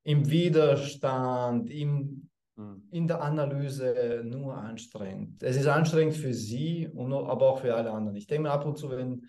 im 0.04 0.30
Widerstand, 0.30 1.68
im, 1.70 2.28
hm. 2.56 2.84
in 2.92 3.08
der 3.08 3.20
Analyse 3.20 4.22
nur 4.24 4.56
anstrengend. 4.56 5.42
Es 5.42 5.56
ist 5.56 5.66
anstrengend 5.66 6.14
für 6.14 6.32
sie, 6.32 6.88
und, 6.94 7.12
aber 7.12 7.48
auch 7.48 7.58
für 7.58 7.74
alle 7.74 7.90
anderen. 7.90 8.16
Ich 8.16 8.28
denke 8.28 8.44
mir 8.44 8.52
ab 8.52 8.64
und 8.64 8.78
zu, 8.78 8.88
wenn, 8.88 9.24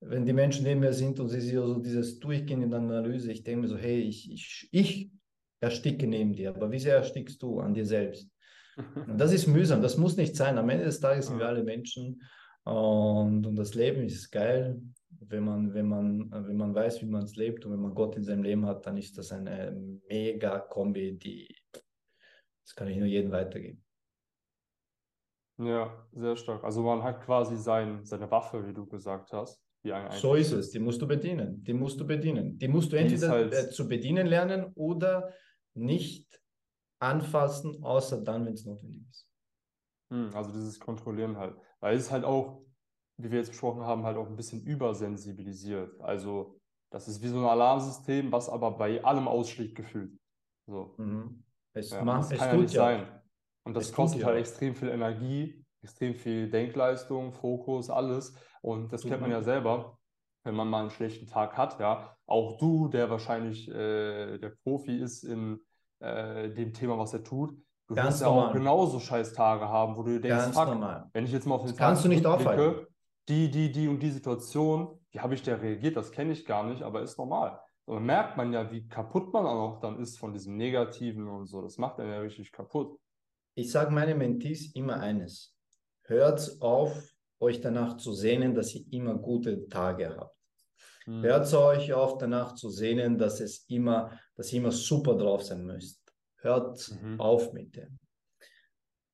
wenn 0.00 0.26
die 0.26 0.34
Menschen 0.34 0.64
neben 0.64 0.80
mir 0.80 0.92
sind 0.92 1.18
und 1.18 1.30
sie 1.30 1.40
so 1.40 1.78
dieses 1.78 2.18
Durchgehen 2.18 2.60
in 2.60 2.68
der 2.68 2.80
Analyse, 2.80 3.32
ich 3.32 3.42
denke 3.42 3.62
mir 3.62 3.68
so, 3.68 3.78
hey, 3.78 4.00
ich, 4.00 4.30
ich, 4.30 4.68
ich 4.70 5.10
ersticke 5.60 6.06
neben 6.06 6.34
dir, 6.34 6.50
aber 6.50 6.70
wie 6.70 6.78
sehr 6.78 6.96
erstickst 6.96 7.42
du 7.42 7.60
an 7.60 7.72
dir 7.72 7.86
selbst? 7.86 8.28
Das 9.16 9.32
ist 9.32 9.46
mühsam, 9.46 9.82
das 9.82 9.96
muss 9.96 10.16
nicht 10.16 10.36
sein. 10.36 10.58
Am 10.58 10.68
Ende 10.68 10.84
des 10.84 11.00
Tages 11.00 11.28
sind 11.28 11.38
wir 11.38 11.48
alle 11.48 11.64
Menschen 11.64 12.22
und, 12.64 13.46
und 13.46 13.56
das 13.56 13.74
Leben 13.74 14.02
ist 14.02 14.30
geil. 14.30 14.80
Wenn 15.28 15.44
man, 15.44 15.72
wenn, 15.72 15.88
man, 15.88 16.30
wenn 16.30 16.56
man 16.56 16.74
weiß, 16.74 17.00
wie 17.02 17.06
man 17.06 17.22
es 17.22 17.36
lebt 17.36 17.64
und 17.64 17.72
wenn 17.72 17.80
man 17.80 17.94
Gott 17.94 18.16
in 18.16 18.24
seinem 18.24 18.42
Leben 18.42 18.66
hat, 18.66 18.86
dann 18.86 18.96
ist 18.96 19.16
das 19.16 19.32
eine 19.32 19.74
mega 20.08 20.58
Kombi, 20.58 21.16
die 21.16 21.48
das 22.66 22.74
kann 22.74 22.88
ich 22.88 22.96
nur 22.96 23.06
jedem 23.06 23.30
weitergeben. 23.30 23.82
Ja, 25.58 26.06
sehr 26.12 26.36
stark. 26.36 26.64
Also 26.64 26.82
man 26.82 27.02
hat 27.02 27.24
quasi 27.24 27.56
sein, 27.56 28.04
seine 28.04 28.28
Waffe, 28.30 28.66
wie 28.66 28.74
du 28.74 28.86
gesagt 28.86 29.32
hast. 29.32 29.62
so 30.10 30.34
ist 30.34 30.50
es, 30.50 30.70
die 30.70 30.80
musst 30.80 31.00
du 31.00 31.06
bedienen. 31.06 31.62
Die 31.62 31.72
musst 31.72 32.00
du 32.00 32.06
bedienen. 32.06 32.58
Die 32.58 32.66
musst 32.66 32.92
du 32.92 32.96
entweder 32.96 33.28
halt... 33.28 33.54
Äh, 33.54 33.70
zu 33.70 33.88
bedienen 33.88 34.26
lernen 34.26 34.72
oder 34.74 35.32
nicht 35.74 36.40
anfassen, 36.98 37.82
außer 37.82 38.22
dann, 38.22 38.46
wenn 38.46 38.54
es 38.54 38.64
notwendig 38.64 39.04
ist. 39.10 39.28
Hm, 40.12 40.30
also 40.34 40.52
dieses 40.52 40.78
Kontrollieren 40.78 41.36
halt. 41.36 41.56
Weil 41.80 41.96
es 41.96 42.04
ist 42.04 42.10
halt 42.10 42.24
auch, 42.24 42.62
wie 43.18 43.30
wir 43.30 43.38
jetzt 43.38 43.50
besprochen 43.50 43.82
haben, 43.82 44.04
halt 44.04 44.16
auch 44.16 44.26
ein 44.26 44.36
bisschen 44.36 44.62
übersensibilisiert. 44.62 46.00
Also 46.00 46.60
das 46.90 47.08
ist 47.08 47.22
wie 47.22 47.28
so 47.28 47.38
ein 47.38 47.44
Alarmsystem, 47.44 48.30
was 48.30 48.48
aber 48.48 48.72
bei 48.72 49.02
allem 49.02 49.28
ausschlägt 49.28 49.74
gefühlt. 49.74 50.18
So. 50.66 50.94
Mhm. 50.98 51.44
Es, 51.74 51.90
ja, 51.90 52.04
macht, 52.04 52.32
es 52.32 52.38
kann 52.38 52.56
ja 52.56 52.56
nicht 52.56 52.74
ja. 52.74 52.82
sein. 52.82 53.22
Und 53.64 53.74
das 53.74 53.86
es 53.86 53.92
kostet 53.92 54.24
halt 54.24 54.38
extrem 54.38 54.74
viel 54.74 54.88
Energie, 54.88 55.64
extrem 55.82 56.14
viel 56.14 56.48
Denkleistung, 56.48 57.32
Fokus, 57.32 57.90
alles. 57.90 58.34
Und 58.62 58.92
das 58.92 59.02
kennt 59.02 59.20
man 59.20 59.30
ja 59.30 59.42
selber, 59.42 59.98
wenn 60.44 60.54
man 60.54 60.68
mal 60.68 60.82
einen 60.82 60.90
schlechten 60.90 61.26
Tag 61.26 61.56
hat. 61.56 61.78
Ja, 61.80 62.16
auch 62.26 62.58
du, 62.58 62.88
der 62.88 63.10
wahrscheinlich 63.10 63.68
äh, 63.68 64.38
der 64.38 64.50
Profi 64.62 64.96
ist 64.98 65.24
in 65.24 65.60
äh, 66.00 66.50
dem 66.50 66.72
Thema, 66.72 66.98
was 66.98 67.12
er 67.12 67.24
tut. 67.24 67.52
Du 67.88 67.94
Ganz 67.94 68.14
wirst 68.14 68.22
ja 68.22 68.28
auch 68.28 68.52
genauso 68.52 68.98
scheiß 68.98 69.32
Tage 69.32 69.68
haben, 69.68 69.96
wo 69.96 70.02
du 70.02 70.20
denkst, 70.20 70.46
fuck, 70.52 70.66
normal. 70.66 71.08
wenn 71.12 71.24
ich 71.24 71.32
jetzt 71.32 71.46
mal 71.46 71.54
auf 71.54 71.62
den 71.62 71.70
Tag 71.70 71.78
kannst 71.78 72.04
du 72.04 72.08
nicht 72.08 72.26
aufhalten. 72.26 72.86
die, 73.28 73.48
die, 73.50 73.70
die 73.70 73.86
und 73.86 74.00
die 74.00 74.10
Situation, 74.10 74.98
wie 75.10 75.20
habe 75.20 75.34
ich 75.34 75.42
da 75.42 75.54
reagiert, 75.54 75.96
das 75.96 76.10
kenne 76.10 76.32
ich 76.32 76.44
gar 76.44 76.64
nicht, 76.64 76.82
aber 76.82 77.02
ist 77.02 77.16
normal. 77.16 77.60
Und 77.84 77.94
dann 77.94 78.04
merkt 78.04 78.36
man 78.36 78.52
ja, 78.52 78.70
wie 78.72 78.88
kaputt 78.88 79.32
man 79.32 79.46
auch 79.46 79.78
dann 79.78 80.00
ist 80.00 80.18
von 80.18 80.32
diesem 80.32 80.56
Negativen 80.56 81.28
und 81.28 81.46
so. 81.46 81.62
Das 81.62 81.78
macht 81.78 82.00
einen 82.00 82.10
ja 82.10 82.18
richtig 82.18 82.50
kaputt. 82.50 82.98
Ich 83.54 83.70
sage 83.70 83.92
meine 83.92 84.16
Mentees 84.16 84.74
immer 84.74 84.98
eines. 84.98 85.54
Hört 86.02 86.60
auf, 86.60 87.14
euch 87.38 87.60
danach 87.60 87.96
zu 87.96 88.12
sehnen, 88.12 88.54
dass 88.54 88.74
ihr 88.74 88.84
immer 88.92 89.14
gute 89.14 89.68
Tage 89.68 90.16
habt. 90.16 90.35
Mhm. 91.06 91.22
Hört 91.22 91.52
euch 91.54 91.92
auf, 91.92 92.18
danach 92.18 92.54
zu 92.54 92.68
sehnen, 92.70 93.18
dass 93.18 93.40
es 93.40 93.64
immer, 93.68 94.18
dass 94.34 94.52
ihr 94.52 94.60
immer 94.60 94.72
super 94.72 95.16
drauf 95.16 95.42
sein 95.42 95.64
müsst. 95.64 96.00
Hört 96.38 96.90
Mhm. 97.02 97.20
auf 97.20 97.52
mit 97.52 97.76
dem. 97.76 97.98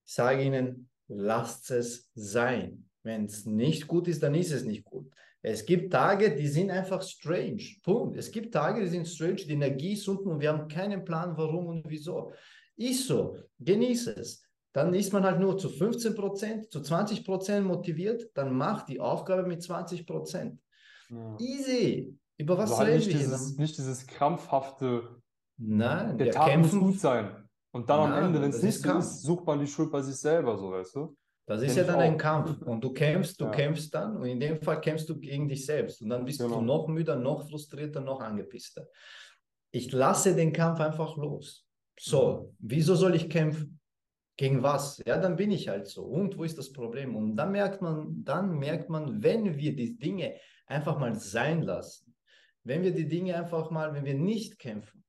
Ich 0.05 0.14
sage 0.14 0.42
Ihnen, 0.42 0.90
lasst 1.09 1.70
es 1.70 2.11
sein. 2.14 2.88
Wenn 3.02 3.24
es 3.24 3.46
nicht 3.46 3.87
gut 3.87 4.09
ist, 4.09 4.22
dann 4.22 4.35
ist 4.35 4.52
es 4.52 4.64
nicht 4.64 4.85
gut. 4.85 5.11
Es 5.44 5.66
gibt 5.66 5.92
Tage, 5.92 6.35
die 6.37 6.46
sind 6.46 6.70
einfach 6.70 7.02
strange. 7.02 7.62
Punkt. 7.83 8.16
Es 8.16 8.31
gibt 8.31 8.55
Tage, 8.55 8.81
die 8.83 8.88
sind 8.88 9.09
strange, 9.09 9.37
die 9.37 9.52
Energie 9.52 9.94
ist 9.94 10.07
unten 10.09 10.28
und 10.28 10.40
wir 10.40 10.50
haben 10.52 10.68
keinen 10.68 11.05
Plan, 11.05 11.37
warum 11.37 11.66
und 11.66 11.88
wieso. 11.88 12.33
Ist 12.76 13.07
so, 13.09 13.37
genieße 13.59 14.12
es. 14.12 14.44
Dann 14.72 14.94
ist 14.94 15.12
man 15.12 15.24
halt 15.24 15.40
nur 15.40 15.59
zu 15.59 15.68
15 15.68 16.14
Prozent, 16.14 16.70
zu 16.70 16.81
20 16.81 17.24
Prozent 17.24 17.66
motiviert, 17.66 18.31
dann 18.35 18.55
macht 18.57 18.88
die 18.88 19.00
Aufgabe 19.00 19.42
mit 19.46 19.62
20 19.62 20.07
Prozent. 20.07 20.61
Ja. 21.12 21.37
Easy. 21.38 22.18
Über 22.38 22.57
was 22.59 22.70
Also 22.70 22.79
halt 22.79 22.88
reden 22.88 22.98
nicht 22.98 23.09
wir 23.09 23.14
hier? 23.18 23.27
dieses, 23.29 23.57
nicht 23.59 23.77
dieses 23.79 24.07
krampfhafte, 24.07 25.20
Nein, 25.59 26.16
der 26.18 26.27
wir 26.27 26.33
Tag 26.33 26.46
muss 26.59 26.70
kämpfen. 26.70 26.81
gut 26.81 26.98
sein. 26.98 27.48
Und 27.75 27.88
dann 27.88 28.01
am 28.01 28.11
Nein, 28.11 28.25
Ende, 28.25 28.42
wenn 28.42 28.51
es 28.51 28.62
nicht 28.62 28.81
so 28.81 28.98
ist, 28.98 29.22
sucht 29.22 29.46
man 29.46 29.61
die 29.61 29.66
Schuld 29.66 29.90
bei 29.90 30.03
sich 30.03 30.16
selber, 30.16 30.57
so 30.59 30.70
weißt 30.70 30.94
du? 30.96 31.16
Das 31.46 31.62
ist 31.62 31.77
ja 31.77 31.85
dann 31.85 31.98
ein. 31.98 32.16
Kampf. 32.16 32.62
Und 32.62 32.83
du 32.83 32.92
kämpfst, 32.92 33.40
du 33.40 33.46
Ja. 33.46 33.51
kämpfst 33.51 33.92
dann. 33.94 34.16
Und 34.16 34.27
in 34.27 34.38
dem 34.40 34.61
Fall 34.62 34.81
kämpfst 34.81 35.09
du 35.09 35.18
gegen 35.18 35.48
dich 35.48 35.66
selbst. 35.66 36.01
Und 36.01 36.09
dann 36.11 36.25
bist 36.25 36.40
Genau. 36.40 36.57
du 36.57 36.62
noch 36.62 36.87
müder, 36.88 37.16
noch 37.16 37.48
frustrierter, 37.48 38.01
noch 38.01 38.20
angepisster. 38.20 38.87
Ich 39.72 39.90
lasse 39.92 40.35
den 40.35 40.53
Kampf 40.53 40.81
einfach 40.81 41.16
los. 41.16 41.66
So, 41.98 42.55
wieso 42.59 42.94
soll 42.94 43.14
ich 43.16 43.29
kämpfen? 43.29 43.81
Gegen 44.38 44.62
was? 44.62 45.03
Ja, 45.07 45.18
dann 45.18 45.37
bin 45.37 45.51
ich 45.51 45.68
halt 45.68 45.87
so. 45.88 46.05
Und 46.05 46.38
wo 46.38 46.44
ist 46.44 46.57
das 46.59 46.72
Problem? 46.72 47.16
Und 47.16 47.37
dann 47.37 47.53
merkt 47.53 47.83
man, 47.83 48.22
dann 48.25 48.59
merkt 48.59 48.88
man, 48.88 49.22
wenn 49.22 49.57
wir 49.57 49.75
die 49.77 49.96
Dinge 49.98 50.35
einfach 50.66 50.98
mal 50.98 51.14
sein 51.14 51.62
lassen, 51.62 52.14
wenn 52.64 52.83
wir 52.83 52.92
die 52.92 53.09
Dinge 53.09 53.37
einfach 53.37 53.70
mal, 53.70 53.92
wenn 53.94 54.05
wir 54.05 54.14
nicht 54.14 54.59
kämpfen, 54.59 55.05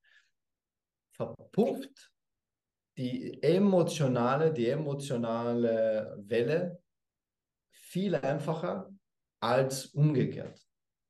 verpufft 1.12 2.12
die 2.98 3.42
emotionale, 3.42 4.54
die 4.54 4.68
emotionale 4.68 6.16
Welle 6.20 6.82
viel 7.72 8.16
einfacher 8.16 8.90
als 9.40 9.88
umgekehrt. 9.88 10.60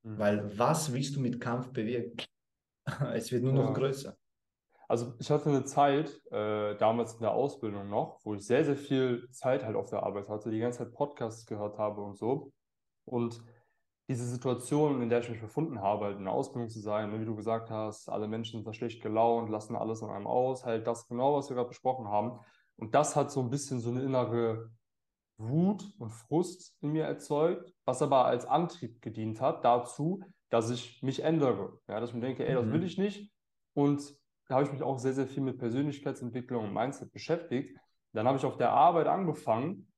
Mhm. 0.04 0.18
Weil 0.20 0.58
was 0.58 0.92
willst 0.94 1.16
du 1.16 1.20
mit 1.22 1.40
Kampf 1.40 1.72
bewirken? 1.72 2.18
Es 3.14 3.32
wird 3.32 3.44
nur 3.44 3.54
noch 3.54 3.68
Ja. 3.68 3.74
größer. 3.74 4.18
Also 4.90 5.14
ich 5.20 5.32
hatte 5.32 5.50
eine 5.50 5.64
Zeit, 5.64 6.22
äh, 6.32 6.76
damals 6.76 7.14
in 7.14 7.22
der 7.22 7.32
Ausbildung 7.32 7.90
noch, 7.90 8.20
wo 8.24 8.36
ich 8.36 8.46
sehr, 8.46 8.66
sehr 8.66 8.76
viel 8.76 9.30
Zeit 9.32 9.64
halt 9.64 9.76
auf 9.76 9.90
der 9.90 10.04
Arbeit 10.04 10.28
hatte, 10.28 10.52
die 10.52 10.60
ganze 10.60 10.80
Zeit 10.80 10.94
Podcasts 10.94 11.46
gehört 11.46 11.78
habe 11.78 12.02
und 12.02 12.18
so. 12.18 12.52
Und 13.06 13.42
diese 14.10 14.26
Situation, 14.26 15.02
in 15.02 15.10
der 15.10 15.20
ich 15.20 15.30
mich 15.30 15.40
befunden 15.42 15.82
habe, 15.82 16.06
halt 16.06 16.18
in 16.18 16.26
der 16.26 16.34
Ausbildung 16.34 16.70
zu 16.70 16.80
sein, 16.80 17.12
ne, 17.12 17.22
wie 17.22 17.26
du 17.26 17.36
gesagt 17.36 17.70
hast, 17.72 18.10
alle 18.10 18.28
Menschen 18.28 18.58
sind 18.60 18.68
da 18.68 18.74
schlecht 18.74 19.02
gelaunt, 19.02 19.50
lassen 19.50 19.76
alles 19.76 20.04
an 20.04 20.10
einem 20.10 20.28
aus, 20.28 20.66
halt 20.66 20.86
das 20.88 21.08
genau, 21.08 21.36
was 21.36 21.50
wir 21.50 21.56
gerade 21.56 21.70
besprochen 21.70 22.08
haben. 22.08 22.40
Und 22.76 22.94
das 22.96 23.16
hat 23.16 23.32
so 23.32 23.42
ein 23.42 23.50
bisschen 23.50 23.80
so 23.80 23.90
eine 23.92 24.02
innere 24.04 24.72
Wut 25.38 25.84
und 26.00 26.10
Frust 26.12 26.78
in 26.82 26.92
mir 26.92 27.06
erzeugt, 27.06 27.74
was 27.86 28.02
aber 28.02 28.26
als 28.26 28.46
Antrieb 28.46 29.02
gedient 29.02 29.42
hat 29.42 29.64
dazu, 29.66 30.22
dass 30.50 30.70
ich 30.70 31.02
mich 31.02 31.22
ändere. 31.24 31.80
Ja, 31.88 32.00
dass 32.00 32.10
ich 32.10 32.16
mir 32.16 32.22
denke, 32.22 32.46
ey, 32.48 32.54
das 32.54 32.66
Mhm. 32.66 32.72
will 32.72 32.84
ich 32.84 32.98
nicht. 32.98 33.32
Und 33.74 34.16
da 34.48 34.56
habe 34.56 34.66
ich 34.66 34.72
mich 34.72 34.84
auch 34.84 35.00
sehr, 35.00 35.14
sehr 35.14 35.28
viel 35.28 35.42
mit 35.44 35.58
Persönlichkeitsentwicklung 35.58 36.66
und 36.66 36.74
Mindset 36.74 37.12
beschäftigt. 37.12 37.78
Dann 38.12 38.28
habe 38.28 38.38
ich 38.38 38.46
auf 38.46 38.58
der 38.58 38.72
Arbeit 38.72 39.08
angefangen, 39.08 39.92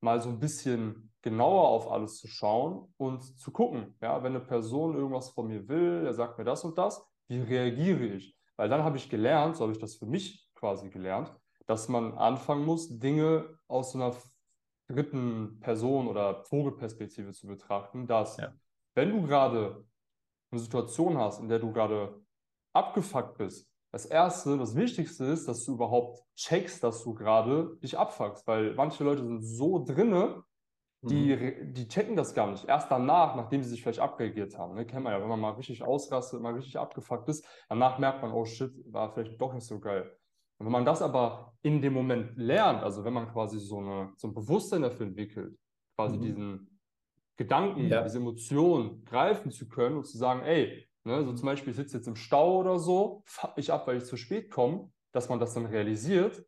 mal 0.00 0.20
so 0.22 0.30
ein 0.30 0.38
bisschen 0.38 1.07
genauer 1.22 1.68
auf 1.68 1.90
alles 1.90 2.16
zu 2.18 2.28
schauen 2.28 2.92
und 2.96 3.22
zu 3.22 3.50
gucken, 3.52 3.96
ja, 4.00 4.22
wenn 4.22 4.34
eine 4.36 4.44
Person 4.44 4.94
irgendwas 4.94 5.30
von 5.30 5.48
mir 5.48 5.68
will, 5.68 6.04
er 6.06 6.14
sagt 6.14 6.38
mir 6.38 6.44
das 6.44 6.64
und 6.64 6.78
das, 6.78 7.04
wie 7.28 7.40
reagiere 7.40 8.04
ich? 8.04 8.36
Weil 8.56 8.68
dann 8.68 8.82
habe 8.84 8.96
ich 8.96 9.08
gelernt, 9.10 9.56
so 9.56 9.62
habe 9.64 9.72
ich 9.72 9.78
das 9.78 9.96
für 9.96 10.06
mich 10.06 10.48
quasi 10.54 10.90
gelernt, 10.90 11.34
dass 11.66 11.88
man 11.88 12.14
anfangen 12.16 12.64
muss, 12.64 12.98
Dinge 12.98 13.58
aus 13.68 13.92
so 13.92 13.98
einer 13.98 14.14
dritten 14.88 15.60
Person 15.60 16.08
oder 16.08 16.44
Vogelperspektive 16.44 17.32
zu 17.32 17.46
betrachten, 17.46 18.06
dass 18.06 18.36
Ja. 18.38 18.54
wenn 18.94 19.10
du 19.10 19.26
gerade 19.26 19.84
eine 20.50 20.60
Situation 20.60 21.18
hast, 21.18 21.40
in 21.40 21.48
der 21.48 21.58
du 21.58 21.72
gerade 21.72 22.22
abgefuckt 22.72 23.38
bist, 23.38 23.70
das 23.92 24.06
Erste, 24.06 24.58
das 24.58 24.74
Wichtigste 24.74 25.24
ist, 25.24 25.48
dass 25.48 25.64
du 25.64 25.74
überhaupt 25.74 26.22
checkst, 26.36 26.82
dass 26.84 27.02
du 27.04 27.14
gerade 27.14 27.76
dich 27.82 27.98
abfuckst, 27.98 28.46
weil 28.46 28.74
manche 28.74 29.04
Leute 29.04 29.24
sind 29.24 29.42
so 29.42 29.84
drinne, 29.84 30.44
die, 31.00 31.36
Mhm. 31.36 31.74
die 31.74 31.88
checken 31.88 32.16
das 32.16 32.34
gar 32.34 32.50
nicht. 32.50 32.64
Erst 32.66 32.90
danach, 32.90 33.36
nachdem 33.36 33.62
sie 33.62 33.70
sich 33.70 33.82
vielleicht 33.82 34.00
abreagiert 34.00 34.58
haben. 34.58 34.74
Ne? 34.74 34.86
Kennt 34.86 35.04
man 35.04 35.12
ja, 35.12 35.20
wenn 35.20 35.28
man 35.28 35.40
mal 35.40 35.50
richtig 35.52 35.82
ausrastet, 35.82 36.40
mal 36.40 36.54
richtig 36.54 36.78
abgefuckt 36.78 37.28
ist, 37.28 37.46
danach 37.68 37.98
merkt 37.98 38.22
man, 38.22 38.32
oh 38.32 38.44
shit, 38.44 38.72
war 38.92 39.12
vielleicht 39.12 39.40
doch 39.40 39.54
nicht 39.54 39.66
so 39.66 39.78
geil. 39.80 40.18
Und 40.58 40.66
wenn 40.66 40.72
man 40.72 40.84
das 40.84 41.02
aber 41.02 41.54
in 41.62 41.80
dem 41.82 41.92
Moment 41.94 42.36
lernt, 42.36 42.82
also 42.82 43.04
wenn 43.04 43.12
man 43.12 43.28
quasi 43.32 43.58
so, 43.60 43.78
eine, 43.78 44.12
so 44.16 44.28
ein 44.28 44.34
Bewusstsein 44.34 44.82
dafür 44.82 45.06
entwickelt, 45.06 45.56
quasi 45.96 46.16
Mhm. 46.16 46.22
diesen 46.22 46.80
Gedanken, 47.36 47.88
Ja. 47.88 48.02
diese 48.02 48.18
Emotionen 48.18 49.04
greifen 49.04 49.52
zu 49.52 49.68
können 49.68 49.98
und 49.98 50.04
zu 50.06 50.18
sagen, 50.18 50.40
ey, 50.42 50.88
ne, 51.04 51.24
so 51.24 51.32
zum 51.32 51.46
Beispiel, 51.46 51.70
ich 51.70 51.76
sitze 51.76 51.98
jetzt 51.98 52.08
im 52.08 52.16
Stau 52.16 52.58
oder 52.58 52.78
so, 52.80 53.22
fuck 53.24 53.56
mich 53.56 53.72
ab, 53.72 53.86
weil 53.86 53.98
ich 53.98 54.04
zu 54.04 54.16
spät 54.16 54.50
komme, 54.50 54.90
dass 55.12 55.28
man 55.28 55.38
das 55.38 55.54
dann 55.54 55.66
realisiert, 55.66 56.44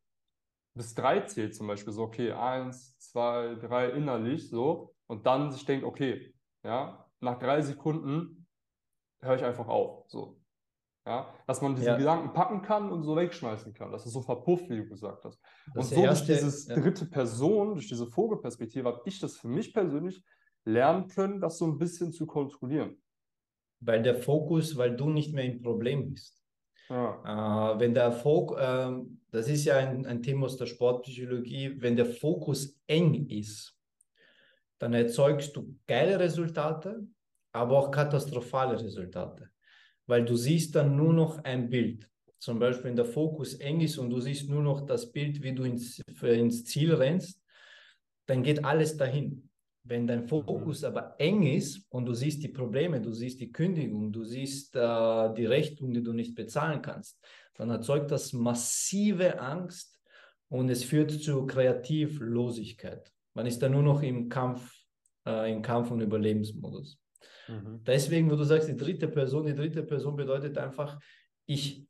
bis 0.75 0.95
drei 0.95 1.21
zählt 1.21 1.55
zum 1.55 1.67
Beispiel, 1.67 1.93
so, 1.93 2.03
okay, 2.03 2.33
eins, 2.33 2.97
zwei, 2.99 3.55
drei 3.57 3.91
innerlich, 3.91 4.49
so, 4.51 4.95
und 5.07 5.27
dann 5.27 5.51
sich 5.51 5.65
denkt, 5.65 5.85
okay, 5.85 6.35
ja, 6.63 7.07
nach 7.21 7.39
drei 7.39 7.61
Sekunden 7.63 8.47
höre 9.21 9.37
ich 9.37 9.45
einfach 9.45 9.69
auf, 9.69 10.05
so. 10.09 10.37
Ja, 11.07 11.35
dass 11.47 11.63
man 11.63 11.75
diese 11.75 11.89
Ja. 11.89 11.97
Gedanken 11.97 12.35
packen 12.35 12.61
kann 12.61 12.93
und 12.93 13.03
so 13.05 13.17
wegschmeißen 13.17 13.73
kann, 13.73 13.91
dass 13.91 14.05
es 14.05 14.13
so 14.13 14.21
verpufft, 14.21 14.69
wie 14.69 14.77
du 14.77 14.87
gesagt 14.87 15.25
hast. 15.25 15.41
Das 15.75 15.77
und 15.77 15.85
so 15.85 15.95
durch 15.95 16.05
erste- 16.05 16.35
dieses 16.35 16.67
ja. 16.67 16.75
dritte 16.77 17.07
Person, 17.07 17.75
durch 17.75 17.89
diese 17.89 18.07
Vogelperspektive, 18.07 18.87
habe 18.87 19.01
ich 19.07 19.19
das 19.19 19.39
für 19.39 19.49
mich 19.49 19.73
persönlich 19.73 20.23
lernen 20.67 21.09
können, 21.09 21.41
das 21.41 21.57
so 21.57 21.67
ein 21.67 21.79
bisschen 21.79 22.13
zu 22.13 22.27
kontrollieren. 22.27 23.03
Weil 23.81 24.03
der 24.03 24.15
Fokus, 24.15 24.77
weil 24.77 24.95
du 24.95 25.09
nicht 25.09 25.33
mehr 25.33 25.45
im 25.45 25.63
Problem 25.63 26.11
bist. 26.11 26.40
Ja. 26.91 27.75
Äh, 27.75 27.81
wenn 27.81 27.95
der 27.95 28.13
Fokus, 28.13 28.59
ähm, 28.61 29.21
das 29.31 29.49
ist 29.49 29.65
ja 29.65 29.77
ein, 29.77 30.05
ein 30.07 30.23
Thema 30.23 30.47
aus 30.47 30.57
der 30.57 30.67
Sportpsychologie, 30.67 31.81
wenn 31.81 31.97
der 31.97 32.07
Fokus 32.07 32.77
eng 32.89 33.29
ist, 33.29 33.77
dann 34.79 34.93
erzeugst 34.95 35.55
du 35.57 35.77
geile 35.87 36.19
Resultate, 36.19 37.07
aber 37.53 37.79
auch 37.79 37.91
katastrophale 37.91 38.81
Resultate. 38.83 39.51
Weil 40.07 40.25
du 40.25 40.37
siehst 40.37 40.75
dann 40.75 40.97
nur 40.97 41.13
noch 41.13 41.45
ein 41.45 41.71
Bild. 41.71 42.09
Zum 42.39 42.59
Beispiel, 42.59 42.87
wenn 42.87 42.97
der 42.97 43.05
Fokus 43.05 43.55
eng 43.55 43.81
ist 43.83 43.99
und 43.99 44.11
du 44.11 44.19
siehst 44.19 44.49
nur 44.49 44.63
noch 44.63 44.81
das 44.81 45.13
Bild, 45.13 45.43
wie 45.43 45.55
du 45.55 45.63
ins, 45.63 46.01
ins 46.23 46.65
Ziel 46.65 46.95
rennst, 46.95 47.41
dann 48.27 48.43
geht 48.43 48.65
alles 48.65 48.97
dahin. 48.97 49.50
Wenn 49.83 50.07
dein 50.07 50.25
Fokus 50.25 50.85
aber 50.85 51.15
eng 51.19 51.43
ist 51.43 51.87
und 51.89 52.05
du 52.05 52.13
siehst 52.13 52.43
die 52.43 52.49
Probleme, 52.49 53.01
du 53.01 53.13
siehst 53.13 53.41
die 53.41 53.51
Kündigung, 53.51 54.13
du 54.13 54.25
siehst 54.25 54.77
äh, 54.77 55.35
die 55.35 55.47
Rechnung, 55.47 55.95
die 55.95 56.03
du 56.03 56.13
nicht 56.13 56.35
bezahlen 56.35 56.83
kannst, 56.83 57.19
dann 57.55 57.71
erzeugt 57.71 58.11
das 58.11 58.33
massive 58.33 59.41
Angst 59.41 59.99
und 60.49 60.69
es 60.69 60.85
führt 60.85 61.11
zu 61.11 61.47
Kreativlosigkeit. 61.47 63.11
Man 63.35 63.47
ist 63.47 63.61
dann 63.63 63.73
nur 63.73 63.83
noch 63.83 64.03
im 64.03 64.29
Kampf, 64.29 64.71
äh, 65.27 65.51
im 65.51 65.63
Kampf- 65.63 65.91
und 65.91 66.03
Überlebensmodus. 66.03 66.99
Mhm. 67.49 67.83
Deswegen, 67.85 68.31
wo 68.31 68.37
du 68.37 68.45
sagst, 68.45 68.69
die 68.69 68.77
dritte 68.77 69.09
Person, 69.09 69.47
die 69.47 69.55
dritte 69.55 69.83
Person 69.83 70.17
bedeutet 70.17 70.59
einfach, 70.59 71.01
ich 71.47 71.87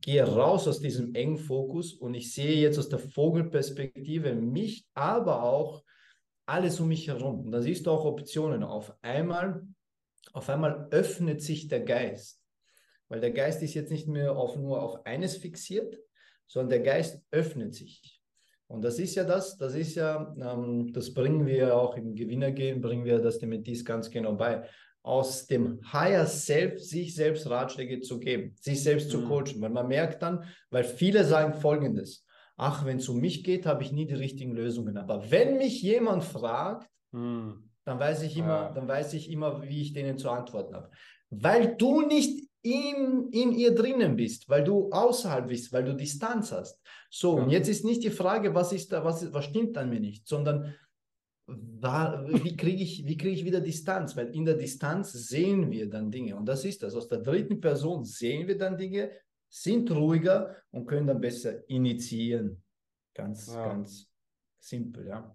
gehe 0.00 0.24
raus 0.24 0.66
aus 0.66 0.80
diesem 0.80 1.14
engen 1.14 1.38
Fokus 1.38 1.92
und 1.92 2.14
ich 2.14 2.32
sehe 2.32 2.56
jetzt 2.56 2.78
aus 2.78 2.88
der 2.88 2.98
Vogelperspektive 2.98 4.34
mich, 4.34 4.86
aber 4.94 5.42
auch 5.42 5.83
alles 6.46 6.80
um 6.80 6.88
mich 6.88 7.08
herum. 7.08 7.40
Und 7.40 7.52
da 7.52 7.60
siehst 7.60 7.86
du 7.86 7.90
auch 7.90 8.04
Optionen. 8.04 8.62
Auf 8.62 8.94
einmal, 9.02 9.62
auf 10.32 10.48
einmal 10.48 10.88
öffnet 10.90 11.42
sich 11.42 11.68
der 11.68 11.80
Geist. 11.80 12.40
Weil 13.08 13.20
der 13.20 13.32
Geist 13.32 13.62
ist 13.62 13.74
jetzt 13.74 13.90
nicht 13.90 14.08
mehr 14.08 14.36
auf, 14.36 14.56
nur 14.56 14.82
auf 14.82 15.04
eines 15.06 15.36
fixiert, 15.36 15.98
sondern 16.46 16.70
der 16.70 16.80
Geist 16.80 17.22
öffnet 17.30 17.74
sich. 17.74 18.20
Und 18.66 18.82
das 18.82 18.98
ist 18.98 19.14
ja 19.14 19.24
das, 19.24 19.58
das 19.58 19.74
ist 19.74 19.94
ja, 19.94 20.34
ähm, 20.40 20.92
das 20.92 21.12
bringen 21.12 21.46
wir 21.46 21.76
auch 21.76 21.96
im 21.96 22.14
Gewinnergehen, 22.14 22.80
bringen 22.80 23.04
wir 23.04 23.18
das 23.18 23.38
dem 23.38 23.50
Mentis 23.50 23.84
ganz 23.84 24.10
genau 24.10 24.34
bei. 24.34 24.66
Aus 25.02 25.46
dem 25.46 25.80
Higher 25.92 26.26
Self 26.26 26.82
sich 26.82 27.14
selbst 27.14 27.48
Ratschläge 27.48 28.00
zu 28.00 28.18
geben, 28.18 28.56
sich 28.58 28.82
selbst 28.82 29.10
zu 29.10 29.18
Mhm. 29.18 29.28
coachen. 29.28 29.60
Weil 29.60 29.70
man 29.70 29.86
merkt 29.86 30.22
dann, 30.22 30.44
weil 30.70 30.84
viele 30.84 31.24
sagen 31.24 31.52
folgendes: 31.52 32.23
Ach, 32.56 32.84
wenn 32.84 32.98
es 32.98 33.08
um 33.08 33.20
mich 33.20 33.42
geht, 33.44 33.66
habe 33.66 33.82
ich 33.82 33.92
nie 33.92 34.06
die 34.06 34.14
richtigen 34.14 34.52
Lösungen. 34.52 34.96
Aber 34.96 35.30
wenn 35.30 35.58
mich 35.58 35.82
jemand 35.82 36.24
fragt, 36.24 36.88
Mhm. 37.12 37.70
dann 37.84 37.98
weiß 37.98 38.22
ich 38.22 38.36
immer, 38.36 38.48
Ja. 38.68 38.72
dann 38.72 38.88
weiß 38.88 39.14
ich 39.14 39.30
immer, 39.30 39.62
wie 39.62 39.82
ich 39.82 39.92
denen 39.92 40.18
zu 40.18 40.30
antworten 40.30 40.74
habe. 40.74 40.90
Weil 41.30 41.76
du 41.76 42.00
nicht 42.02 42.48
in, 42.62 43.28
in 43.30 43.52
ihr 43.52 43.74
drinnen 43.74 44.16
bist, 44.16 44.48
weil 44.48 44.64
du 44.64 44.88
außerhalb 44.90 45.48
bist, 45.48 45.72
weil 45.72 45.84
du 45.84 45.94
Distanz 45.94 46.50
hast. 46.50 46.80
So, 47.10 47.36
Ja. 47.36 47.44
und 47.44 47.50
jetzt 47.50 47.68
ist 47.68 47.84
nicht 47.84 48.02
die 48.02 48.10
Frage, 48.10 48.54
was 48.54 48.72
ist 48.72 48.90
da, 48.92 49.04
was, 49.04 49.32
was 49.32 49.44
stimmt 49.44 49.76
an 49.76 49.90
mir 49.90 50.00
nicht, 50.00 50.26
sondern 50.26 50.74
war, 51.46 52.26
wie 52.26 52.56
kriege 52.56 52.82
ich, 52.82 53.04
wie 53.06 53.16
kriege 53.18 53.34
ich 53.36 53.44
wieder 53.44 53.60
Distanz? 53.60 54.16
Weil 54.16 54.34
in 54.34 54.44
der 54.46 54.54
Distanz 54.56 55.12
sehen 55.12 55.70
wir 55.70 55.90
dann 55.90 56.10
Dinge. 56.10 56.36
Und 56.36 56.46
das 56.46 56.64
ist 56.64 56.82
das. 56.82 56.94
Aus 56.94 57.08
der 57.08 57.18
dritten 57.18 57.60
Person 57.60 58.04
sehen 58.04 58.48
wir 58.48 58.56
dann 58.56 58.78
Dinge, 58.78 59.10
sind 59.54 59.88
ruhiger 59.92 60.56
und 60.72 60.86
können 60.86 61.06
dann 61.06 61.20
besser 61.20 61.68
initiieren. 61.70 62.60
Ganz, 63.14 63.54
ja. 63.54 63.68
ganz 63.68 64.12
simpel, 64.58 65.06
ja. 65.06 65.32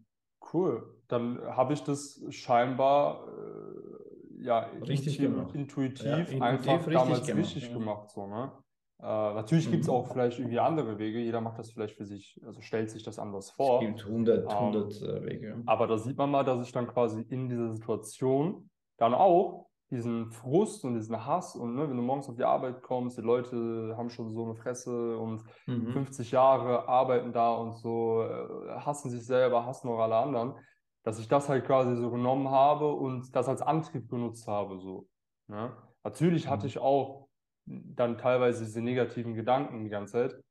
Cool. 0.53 1.01
Dann 1.07 1.39
habe 1.41 1.73
ich 1.73 1.83
das 1.83 2.21
scheinbar 2.29 3.27
äh, 3.29 4.43
ja, 4.43 4.59
richtig 4.85 5.21
intuitiv, 5.21 5.55
intuitiv 5.55 6.33
ja, 6.33 6.41
einfach 6.41 6.85
richtig 6.85 6.93
damals 6.93 7.27
gemacht, 7.27 7.45
richtig 7.45 7.67
ja. 7.69 7.73
gemacht. 7.73 8.09
So, 8.09 8.27
ne? 8.27 8.51
Äh, 8.99 9.03
natürlich 9.05 9.67
mhm. 9.67 9.71
gibt 9.71 9.83
es 9.85 9.89
auch 9.89 10.11
vielleicht 10.11 10.37
irgendwie 10.37 10.59
andere 10.59 10.99
Wege. 10.99 11.19
Jeder 11.19 11.39
macht 11.39 11.57
das 11.57 11.71
vielleicht 11.71 11.95
für 11.95 12.05
sich, 12.05 12.41
also 12.45 12.59
stellt 12.59 12.91
sich 12.91 13.03
das 13.03 13.19
anders 13.19 13.51
vor. 13.51 13.81
Es 13.81 13.87
gibt 13.87 14.05
100, 14.05 14.51
100 14.51 15.01
ähm, 15.01 15.25
Wege. 15.25 15.63
Aber 15.65 15.87
da 15.87 15.97
sieht 15.97 16.17
man 16.17 16.29
mal, 16.29 16.43
dass 16.43 16.61
ich 16.61 16.73
dann 16.73 16.87
quasi 16.87 17.21
in 17.29 17.47
dieser 17.47 17.73
Situation 17.73 18.69
dann 18.97 19.13
auch 19.13 19.68
diesen 19.91 20.29
Frust 20.31 20.85
und 20.85 20.93
diesen 20.95 21.25
Hass 21.25 21.55
und 21.55 21.75
ne, 21.75 21.89
wenn 21.89 21.97
du 21.97 22.03
morgens 22.03 22.29
auf 22.29 22.35
die 22.35 22.43
Arbeit 22.43 22.83
kommst, 22.83 23.17
die 23.17 23.21
Leute 23.21 23.95
haben 23.97 24.09
schon 24.09 24.31
so 24.31 24.45
eine 24.45 24.55
Fresse 24.55 25.17
und 25.17 25.43
mhm. 25.65 25.91
50 25.91 26.31
Jahre 26.31 26.87
arbeiten 26.87 27.33
da 27.33 27.53
und 27.53 27.73
so, 27.77 28.23
äh, 28.23 28.69
hassen 28.81 29.09
sich 29.09 29.25
selber, 29.25 29.65
hassen 29.65 29.89
auch 29.89 29.99
alle 29.99 30.17
anderen, 30.17 30.53
dass 31.03 31.19
ich 31.19 31.27
das 31.27 31.49
halt 31.49 31.65
quasi 31.65 31.95
so 31.95 32.11
genommen 32.11 32.49
habe 32.49 32.91
und 32.91 33.35
das 33.35 33.47
als 33.47 33.61
Antrieb 33.61 34.09
genutzt 34.09 34.47
habe. 34.47 34.79
So, 34.79 35.07
ne? 35.47 35.75
Natürlich 36.03 36.45
mhm. 36.45 36.49
hatte 36.51 36.67
ich 36.67 36.77
auch 36.77 37.27
dann 37.65 38.17
teilweise 38.17 38.65
diese 38.65 38.81
negativen 38.81 39.33
Gedanken 39.33 39.83
die 39.83 39.89
ganze 39.89 40.13
Zeit. 40.13 40.43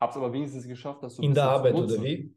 Hab's 0.00 0.16
aber 0.16 0.32
wenigstens 0.32 0.66
geschafft, 0.66 1.02
dass 1.02 1.16
so 1.16 1.22
In 1.22 1.34
der 1.34 1.44
Arbeit 1.44 1.74
oder 1.74 2.02
wie? 2.02 2.34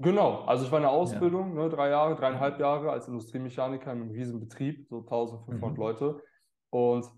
Genau, 0.00 0.44
also 0.44 0.64
ich 0.64 0.70
war 0.70 0.78
in 0.78 0.84
der 0.84 0.92
Ausbildung, 0.92 1.56
ja. 1.56 1.64
ne, 1.64 1.68
drei 1.68 1.90
Jahre, 1.90 2.14
dreieinhalb 2.14 2.60
Jahre 2.60 2.92
als 2.92 3.08
Industriemechaniker 3.08 3.92
in 3.92 4.02
einem 4.02 4.10
riesen 4.10 4.38
Betrieb, 4.38 4.86
so 4.88 4.98
1500 4.98 5.70
mhm. 5.72 5.76
Leute. 5.76 6.22
Und 6.70 7.10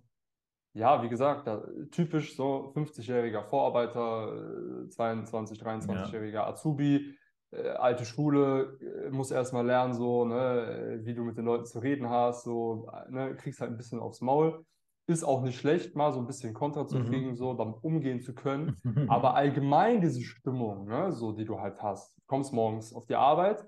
ja, 0.73 1.03
wie 1.03 1.09
gesagt, 1.09 1.47
da, 1.47 1.63
typisch 1.91 2.37
so 2.37 2.73
50-jähriger 2.75 3.43
Vorarbeiter, 3.43 4.89
22, 4.91 5.61
äh, 5.61 5.65
23-jähriger 5.65 6.31
ja. 6.31 6.47
Azubi, 6.47 7.15
äh, 7.51 7.69
alte 7.69 8.07
Schule, 8.07 8.79
äh, 8.81 9.11
muss 9.11 9.31
erstmal 9.31 9.67
lernen, 9.67 9.93
so, 9.93 10.25
ne, 10.25 11.01
wie 11.03 11.15
du 11.15 11.25
mit 11.25 11.37
den 11.37 11.45
Leuten 11.45 11.67
zu 11.67 11.81
reden 11.81 12.09
hast, 12.09 12.45
so, 12.45 12.89
ne, 13.09 13.35
kriegst 13.37 13.61
halt 13.61 13.73
ein 13.73 13.77
bisschen 13.77 14.01
aufs 14.01 14.23
Maul. 14.23 14.65
Ist 15.07 15.25
auch 15.25 15.43
nicht 15.43 15.59
schlecht, 15.59 15.97
mal 15.97 16.13
so 16.13 16.21
ein 16.21 16.27
bisschen 16.27 16.55
Kontra 16.55 16.87
zu 16.87 16.99
mhm. 16.99 17.05
kriegen, 17.07 17.31
mhm. 17.31 17.37
so 17.37 17.55
damit 17.55 17.83
umgehen 17.83 18.21
zu 18.21 18.35
können. 18.35 18.77
Aber 19.09 19.35
allgemein 19.35 20.01
diese 20.01 20.23
Stimmung, 20.23 20.87
ne, 20.87 21.13
so 21.13 21.33
die 21.33 21.45
du 21.45 21.59
halt 21.59 21.83
hast, 21.83 22.17
du 22.17 22.23
kommst 22.27 22.53
morgens 22.53 22.95
auf 22.95 23.07
die 23.07 23.17
Arbeit, 23.17 23.67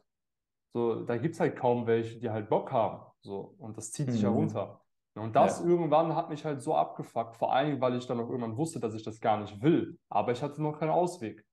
so, 0.72 1.04
da 1.04 1.16
gibt 1.18 1.34
es 1.34 1.40
halt 1.40 1.56
kaum 1.56 1.86
welche, 1.86 2.18
die 2.18 2.30
halt 2.30 2.48
Bock 2.48 2.72
haben. 2.72 3.04
So, 3.20 3.54
und 3.58 3.76
das 3.76 3.92
zieht 3.92 4.10
sich 4.10 4.22
mhm. 4.22 4.26
ja 4.26 4.30
runter. 4.30 4.80
Und 5.14 5.36
das 5.36 5.60
ja. 5.60 5.66
irgendwann 5.66 6.16
hat 6.16 6.30
mich 6.30 6.44
halt 6.44 6.62
so 6.62 6.74
abgefuckt, 6.74 7.36
vor 7.36 7.52
allem, 7.52 7.80
weil 7.80 7.96
ich 7.96 8.06
dann 8.06 8.18
auch 8.18 8.28
irgendwann 8.28 8.56
wusste, 8.56 8.80
dass 8.80 8.94
ich 8.94 9.02
das 9.02 9.20
gar 9.20 9.38
nicht 9.38 9.60
will. 9.60 9.98
Aber 10.08 10.32
ich 10.32 10.42
hatte 10.42 10.62
noch 10.62 10.78
keinen 10.78 10.90
Ausweg. 10.90 11.44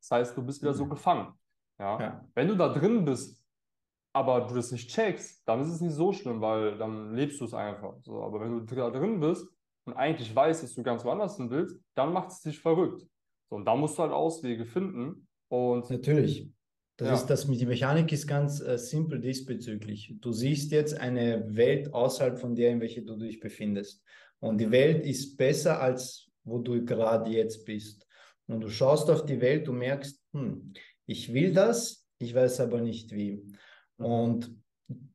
Das 0.00 0.10
heißt, 0.10 0.36
du 0.36 0.42
bist 0.42 0.62
wieder 0.62 0.72
mhm. 0.72 0.76
so 0.76 0.86
gefangen. 0.86 1.34
Ja? 1.78 2.00
ja? 2.00 2.24
Wenn 2.34 2.48
du 2.48 2.56
da 2.56 2.68
drin 2.68 3.04
bist, 3.04 3.43
aber 4.14 4.46
du 4.46 4.54
das 4.54 4.70
nicht 4.70 4.90
checkst, 4.90 5.46
dann 5.46 5.60
ist 5.60 5.68
es 5.68 5.80
nicht 5.80 5.94
so 5.94 6.12
schlimm, 6.12 6.40
weil 6.40 6.78
dann 6.78 7.14
lebst 7.14 7.40
du 7.40 7.44
es 7.44 7.52
einfach. 7.52 7.96
So, 8.02 8.22
aber 8.22 8.40
wenn 8.40 8.64
du 8.64 8.74
da 8.74 8.88
drin 8.88 9.18
bist 9.18 9.46
und 9.84 9.94
eigentlich 9.94 10.34
weißt, 10.34 10.62
dass 10.62 10.74
du 10.74 10.82
ganz 10.82 11.04
woanders 11.04 11.36
hin 11.36 11.50
willst, 11.50 11.76
dann 11.94 12.12
macht 12.12 12.30
es 12.30 12.40
dich 12.40 12.60
verrückt. 12.60 13.04
So, 13.50 13.56
und 13.56 13.64
da 13.64 13.74
musst 13.74 13.98
du 13.98 14.02
halt 14.02 14.12
Auswege 14.12 14.64
finden. 14.64 15.26
Und 15.48 15.90
Natürlich. 15.90 16.48
Das 16.96 17.08
ja. 17.08 17.14
ist 17.14 17.26
das, 17.26 17.48
die 17.48 17.66
Mechanik 17.66 18.12
ist 18.12 18.28
ganz 18.28 18.60
äh, 18.60 18.78
simpel 18.78 19.20
diesbezüglich. 19.20 20.14
Du 20.20 20.30
siehst 20.30 20.70
jetzt 20.70 20.96
eine 20.96 21.44
Welt 21.56 21.92
außerhalb 21.92 22.38
von 22.38 22.54
der, 22.54 22.70
in 22.70 22.80
welcher 22.80 23.02
du 23.02 23.16
dich 23.16 23.40
befindest. 23.40 24.00
Und 24.38 24.58
die 24.58 24.70
Welt 24.70 25.04
ist 25.04 25.36
besser, 25.36 25.80
als 25.80 26.30
wo 26.44 26.58
du 26.58 26.84
gerade 26.84 27.32
jetzt 27.32 27.64
bist. 27.64 28.06
Und 28.46 28.60
du 28.60 28.68
schaust 28.68 29.10
auf 29.10 29.24
die 29.24 29.40
Welt, 29.40 29.68
und 29.68 29.78
merkst, 29.78 30.22
hm, 30.32 30.72
ich 31.06 31.32
will 31.34 31.52
das, 31.52 32.06
ich 32.18 32.32
weiß 32.32 32.60
aber 32.60 32.80
nicht 32.80 33.10
wie. 33.10 33.42
Und 33.98 34.54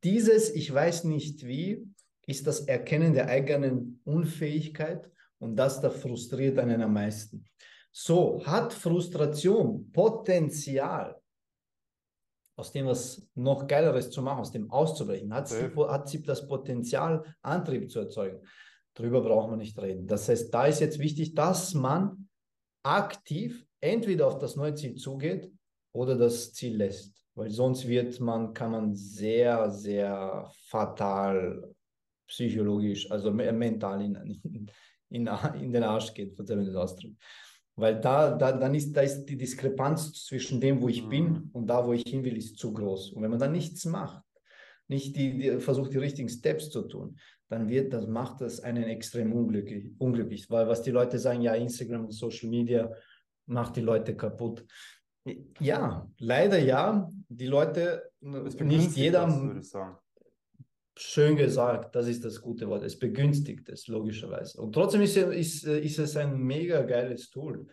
dieses 0.04 0.54
Ich 0.54 0.74
weiß 0.74 1.04
nicht 1.06 1.46
wie 1.46 1.88
ist 2.26 2.46
das 2.46 2.62
Erkennen 2.62 3.14
der 3.14 3.28
eigenen 3.28 4.02
Unfähigkeit 4.06 5.10
und 5.40 5.56
das 5.56 5.82
da 5.82 5.90
frustriert 5.90 6.60
einen 6.60 6.82
am 6.82 6.94
meisten. 6.94 7.46
So 7.92 8.46
hat 8.46 8.72
Frustration 8.72 9.92
Potenzial, 9.92 11.20
aus 12.56 12.72
dem 12.72 12.86
was 12.86 13.28
noch 13.34 13.68
Geileres 13.68 14.12
zu 14.12 14.22
machen, 14.22 14.42
aus 14.42 14.52
dem 14.52 14.70
auszubrechen, 14.70 15.34
hat 15.34 15.48
sie, 15.48 15.72
hat 15.76 16.08
sie 16.08 16.22
das 16.22 16.48
Potenzial, 16.48 17.24
Antrieb 17.42 17.90
zu 17.90 18.00
erzeugen. 18.00 18.46
Darüber 18.94 19.22
braucht 19.22 19.50
man 19.50 19.60
nicht 19.60 19.80
reden. 19.80 20.06
Das 20.06 20.30
heißt, 20.30 20.54
da 20.54 20.68
ist 20.68 20.82
jetzt 20.82 21.00
wichtig, 21.00 21.34
dass 21.34 21.74
man 21.74 22.30
aktiv 22.84 23.66
entweder 23.82 24.28
auf 24.28 24.38
das 24.38 24.56
neue 24.56 24.76
Ziel 24.76 24.96
zugeht 24.96 25.52
oder 25.94 26.16
das 26.16 26.54
Ziel 26.54 26.76
lässt 26.78 27.19
weil 27.40 27.52
sonst 27.52 27.88
wird 27.88 28.20
man, 28.20 28.54
kann 28.54 28.72
man 28.72 28.94
sehr, 28.94 29.72
sehr 29.72 30.52
fatal 30.68 31.74
psychologisch, 32.28 33.10
also 33.10 33.32
mental 33.32 34.02
in, 34.02 34.16
in, 34.44 34.70
in, 35.10 35.28
in 35.28 35.72
den 35.72 35.84
Arsch 35.84 36.14
geht, 36.14 36.36
verzeihen 36.36 36.66
das 36.66 36.76
Ausdruck. 36.76 37.14
Weil 37.78 38.02
da, 38.02 38.36
da, 38.36 38.52
dann 38.52 38.76
ist, 38.76 38.92
da 38.92 39.02
ist 39.02 39.24
die 39.24 39.38
Diskrepanz 39.38 40.26
zwischen 40.26 40.60
dem, 40.60 40.82
wo 40.82 40.90
ich 40.90 41.06
mhm. 41.06 41.10
bin 41.10 41.50
und 41.54 41.68
da, 41.68 41.88
wo 41.88 41.94
ich 41.94 42.04
hin 42.06 42.26
will, 42.26 42.36
ist 42.36 42.58
zu 42.58 42.74
groß. 42.74 43.14
Und 43.14 43.24
wenn 43.24 43.32
man 43.32 43.40
dann 43.40 43.54
nichts 43.54 43.86
macht, 43.86 44.22
nicht 44.90 45.16
die, 45.16 45.38
die, 45.38 45.60
versucht, 45.62 45.94
die 45.94 45.98
richtigen 45.98 46.28
Steps 46.28 46.70
zu 46.70 46.82
tun, 46.90 47.18
dann 47.48 47.70
wird 47.70 47.94
das, 47.94 48.06
macht 48.06 48.42
das 48.42 48.60
einen 48.60 48.84
extrem 48.84 49.32
unglücklich, 49.32 49.86
unglücklich. 49.98 50.50
Weil 50.50 50.68
was 50.68 50.82
die 50.82 50.92
Leute 50.92 51.18
sagen, 51.18 51.42
ja, 51.42 51.56
Instagram 51.56 52.04
und 52.04 52.12
Social 52.12 52.50
Media 52.50 52.92
macht 53.46 53.78
die 53.78 53.82
Leute 53.82 54.14
kaputt. 54.14 54.66
Ja, 55.60 56.10
leider 56.18 56.58
ja. 56.60 57.10
Die 57.30 57.48
Leute, 57.48 58.12
nicht 58.22 58.96
jeder. 58.96 59.26
Das, 59.26 59.42
würde 59.42 59.60
ich 59.60 59.70
sagen. 59.70 59.98
Schön 60.98 61.38
gesagt, 61.38 61.96
das 61.96 62.08
ist 62.08 62.26
das 62.26 62.42
gute 62.42 62.68
Wort. 62.68 62.84
Es 62.84 63.00
begünstigt 63.00 63.70
es, 63.70 63.88
logischerweise. 63.88 64.62
Und 64.62 64.74
trotzdem 64.74 65.02
ist, 65.02 65.16
ist, 65.16 65.64
ist 65.64 66.00
es 66.00 66.18
ein 66.18 66.38
mega 66.38 66.82
geiles 66.82 67.30
Tool. 67.30 67.68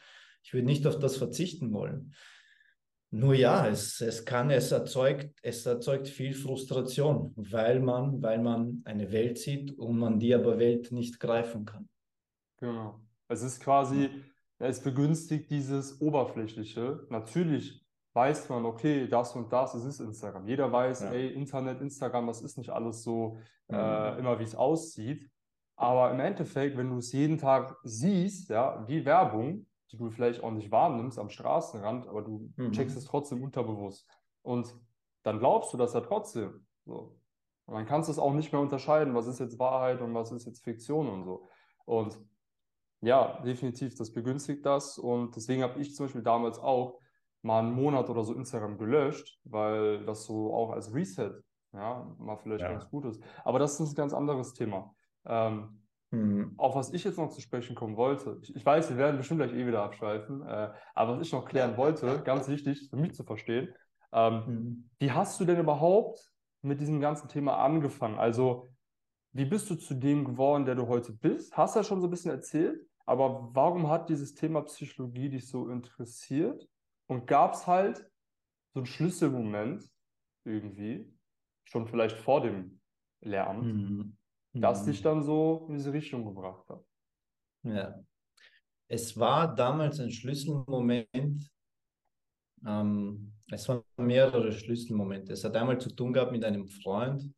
Ich 0.45 0.55
würde 0.55 0.67
nicht 0.67 0.87
auf 0.87 0.99
das 0.99 1.17
verzichten 1.17 1.73
wollen. 1.73 2.15
Nur 3.11 3.35
ja, 3.35 3.67
es, 3.67 4.01
es 4.01 4.25
kann, 4.25 4.51
es 4.51 4.73
erzeugt, 4.73 5.39
es 5.43 5.65
erzeugt 5.65 6.09
viel 6.09 6.35
Frustration, 6.35 7.33
weil 7.37 7.81
man, 7.81 8.21
weil 8.21 8.41
man 8.41 8.83
eine 8.85 9.11
Welt 9.11 9.39
sieht 9.39 9.73
und 9.79 9.99
man 9.99 10.19
die 10.19 10.35
aber 10.35 10.59
Welt 10.59 10.93
nicht 10.93 11.19
greifen 11.19 11.65
kann. 11.65 11.89
Genau. 12.59 13.01
Es 13.29 13.43
ist 13.43 13.61
quasi, 13.61 14.11
es 14.59 14.83
begünstigt 14.83 15.51
dieses 15.51 16.01
Oberflächliche. 16.01 17.07
Natürlich 17.11 17.85
weiß 18.15 18.49
man, 18.49 18.65
okay, 18.65 19.07
das 19.09 19.37
und 19.37 19.53
das, 19.53 19.75
es 19.75 19.85
ist 19.85 20.01
Instagram. 20.01 20.47
Jeder 20.47 20.73
weiß, 20.73 21.03
ja. 21.03 21.13
ey, 21.13 21.29
Internet, 21.35 21.81
Instagram, 21.81 22.27
das 22.27 22.41
ist 22.41 22.57
nicht 22.57 22.71
alles 22.71 23.03
so 23.03 23.39
äh, 23.69 23.75
mhm. 23.75 23.79
äh, 23.79 24.19
immer, 24.19 24.39
wie 24.39 24.45
es 24.45 24.55
aussieht. 24.55 25.31
Aber 25.77 26.11
im 26.11 26.21
Endeffekt, 26.21 26.79
wenn 26.79 26.89
du 26.89 26.97
es 26.97 27.13
jeden 27.13 27.37
Tag 27.37 27.77
siehst, 27.85 28.49
ja, 28.49 28.83
wie 28.89 29.05
Werbung, 29.05 29.67
die 29.93 29.99
du 29.99 30.11
vielleicht 30.11 30.43
auch 30.43 30.51
nicht 30.51 30.71
wahrnimmst 30.71 31.19
am 31.19 31.29
Straßenrand, 31.29 32.09
aber 32.09 32.23
du 32.23 32.51
mhm. 32.57 32.73
checkst 32.73 32.97
es 32.97 33.05
trotzdem 33.05 33.43
unterbewusst. 33.43 34.09
Und 34.43 34.75
dann 35.23 35.39
glaubst 35.39 35.75
du 35.75 35.77
das 35.77 35.93
ja 35.93 36.01
trotzdem. 36.01 36.67
So. 36.87 37.19
Und 37.67 37.75
dann 37.75 37.85
kannst 37.85 38.09
du 38.09 38.13
es 38.13 38.19
auch 38.19 38.33
nicht 38.33 38.53
mehr 38.53 38.63
unterscheiden, 38.63 39.15
was 39.15 39.27
ist 39.27 39.41
jetzt 39.41 39.59
Wahrheit 39.59 40.01
und 40.01 40.15
was 40.15 40.33
ist 40.33 40.47
jetzt 40.47 40.65
Fiktion 40.65 41.09
und 41.09 41.25
so. 41.25 41.49
Und 41.85 42.19
ja, 43.01 43.41
definitiv, 43.43 43.95
das 43.97 44.13
begünstigt 44.13 44.65
das. 44.65 44.99
Und 44.99 45.37
deswegen 45.37 45.63
habe 45.63 45.81
ich 45.81 45.95
zum 45.95 46.07
Beispiel 46.07 46.23
damals 46.23 46.59
auch 46.59 47.01
mal 47.43 47.61
einen 47.61 47.73
Monat 47.73 48.11
oder 48.11 48.25
so 48.25 48.35
Instagram 48.35 48.79
gelöscht, 48.79 49.39
weil 49.45 50.05
das 50.05 50.25
so 50.25 50.53
auch 50.53 50.71
als 50.71 50.93
Reset, 50.95 51.33
ja, 51.73 52.07
mal 52.19 52.37
vielleicht 52.37 52.63
ja. 52.63 52.71
ganz 52.71 52.89
gut 52.89 53.05
ist. 53.05 53.23
Aber 53.45 53.59
das 53.59 53.79
ist 53.79 53.93
ein 53.93 53.95
ganz 53.95 54.13
anderes 54.13 54.53
Thema. 54.55 54.95
Ähm, 55.25 55.83
mhm. 56.11 56.55
Auf 56.57 56.75
was 56.75 56.93
ich 56.93 57.05
jetzt 57.05 57.19
noch 57.19 57.31
zu 57.31 57.41
sprechen 57.41 57.77
kommen 57.77 57.97
wollte, 57.97 58.39
ich, 58.43 58.55
ich, 58.57 58.67
weiß, 58.67 58.91
wir 58.91 58.97
werden 58.97 59.19
bestimmt 59.19 59.41
gleich 59.41 59.53
eh 59.53 59.67
wieder 59.67 59.83
abschweifen, 59.83 60.43
äh, 60.43 60.73
aber 60.95 61.17
was 61.17 61.27
ich 61.27 61.33
noch 61.33 61.45
klären 61.45 61.77
wollte, 61.77 62.23
ganz 62.23 62.49
wichtig 62.49 62.89
für 62.91 62.97
mich 62.97 63.15
zu 63.15 63.25
verstehen, 63.25 63.73
ähm, 64.13 64.43
mhm. 64.47 64.91
wie 64.99 65.13
hast 65.13 65.39
du 65.41 65.45
denn 65.45 65.61
überhaupt 65.61 66.33
mit 66.63 66.81
diesem 66.81 67.01
ganzen 67.01 67.29
Thema 67.29 67.59
angefangen? 67.59 68.19
Also, 68.19 68.71
wie 69.37 69.45
bist 69.45 69.69
du 69.69 69.75
zu 69.75 69.95
dem 69.95 70.25
geworden, 70.25 70.65
der 70.65 70.75
du 70.75 70.87
heute 70.89 71.13
bist? 71.13 71.57
Hast 71.57 71.75
du 71.75 71.81
ja 71.81 71.85
schon 71.85 72.01
so 72.01 72.07
ein 72.07 72.11
bisschen 72.11 72.31
erzählt, 72.31 72.81
aber 73.05 73.51
warum 73.53 73.89
hat 73.89 74.09
dieses 74.09 74.35
Thema 74.35 74.63
Psychologie 74.63 75.29
dich 75.29 75.47
so 75.49 75.69
interessiert? 75.69 76.67
Und 77.07 77.27
gab 77.27 77.53
es 77.53 77.67
halt 77.67 77.99
so 78.73 78.81
einen 78.81 78.87
Schlüsselmoment 78.87 79.85
irgendwie, 80.45 81.13
schon 81.65 81.87
vielleicht 81.87 82.17
vor 82.17 82.41
dem 82.41 82.81
Lehramt, 83.21 83.65
mhm. 83.65 84.17
das 84.55 84.85
dich 84.85 85.01
mhm. 85.01 85.05
dann 85.05 85.23
so 85.23 85.67
in 85.69 85.75
diese 85.75 85.93
Richtung 85.93 86.25
gebracht 86.25 86.69
hat? 86.69 86.85
Ja. 87.63 88.03
Es 88.89 89.19
war 89.19 89.55
damals 89.55 90.01
ein 90.01 90.11
Schlüsselmoment, 90.11 91.51
Ähm, 92.67 93.33
es 93.51 93.69
waren 93.69 93.85
mehrere 93.99 94.51
Schlüsselmomente. 94.53 95.33
Es 95.33 95.45
hat 95.45 95.57
einmal 95.57 95.79
zu 95.79 95.91
tun 95.95 96.13
gehabt 96.13 96.33
mit 96.33 96.45
einem 96.45 96.67
Freund, 96.67 97.33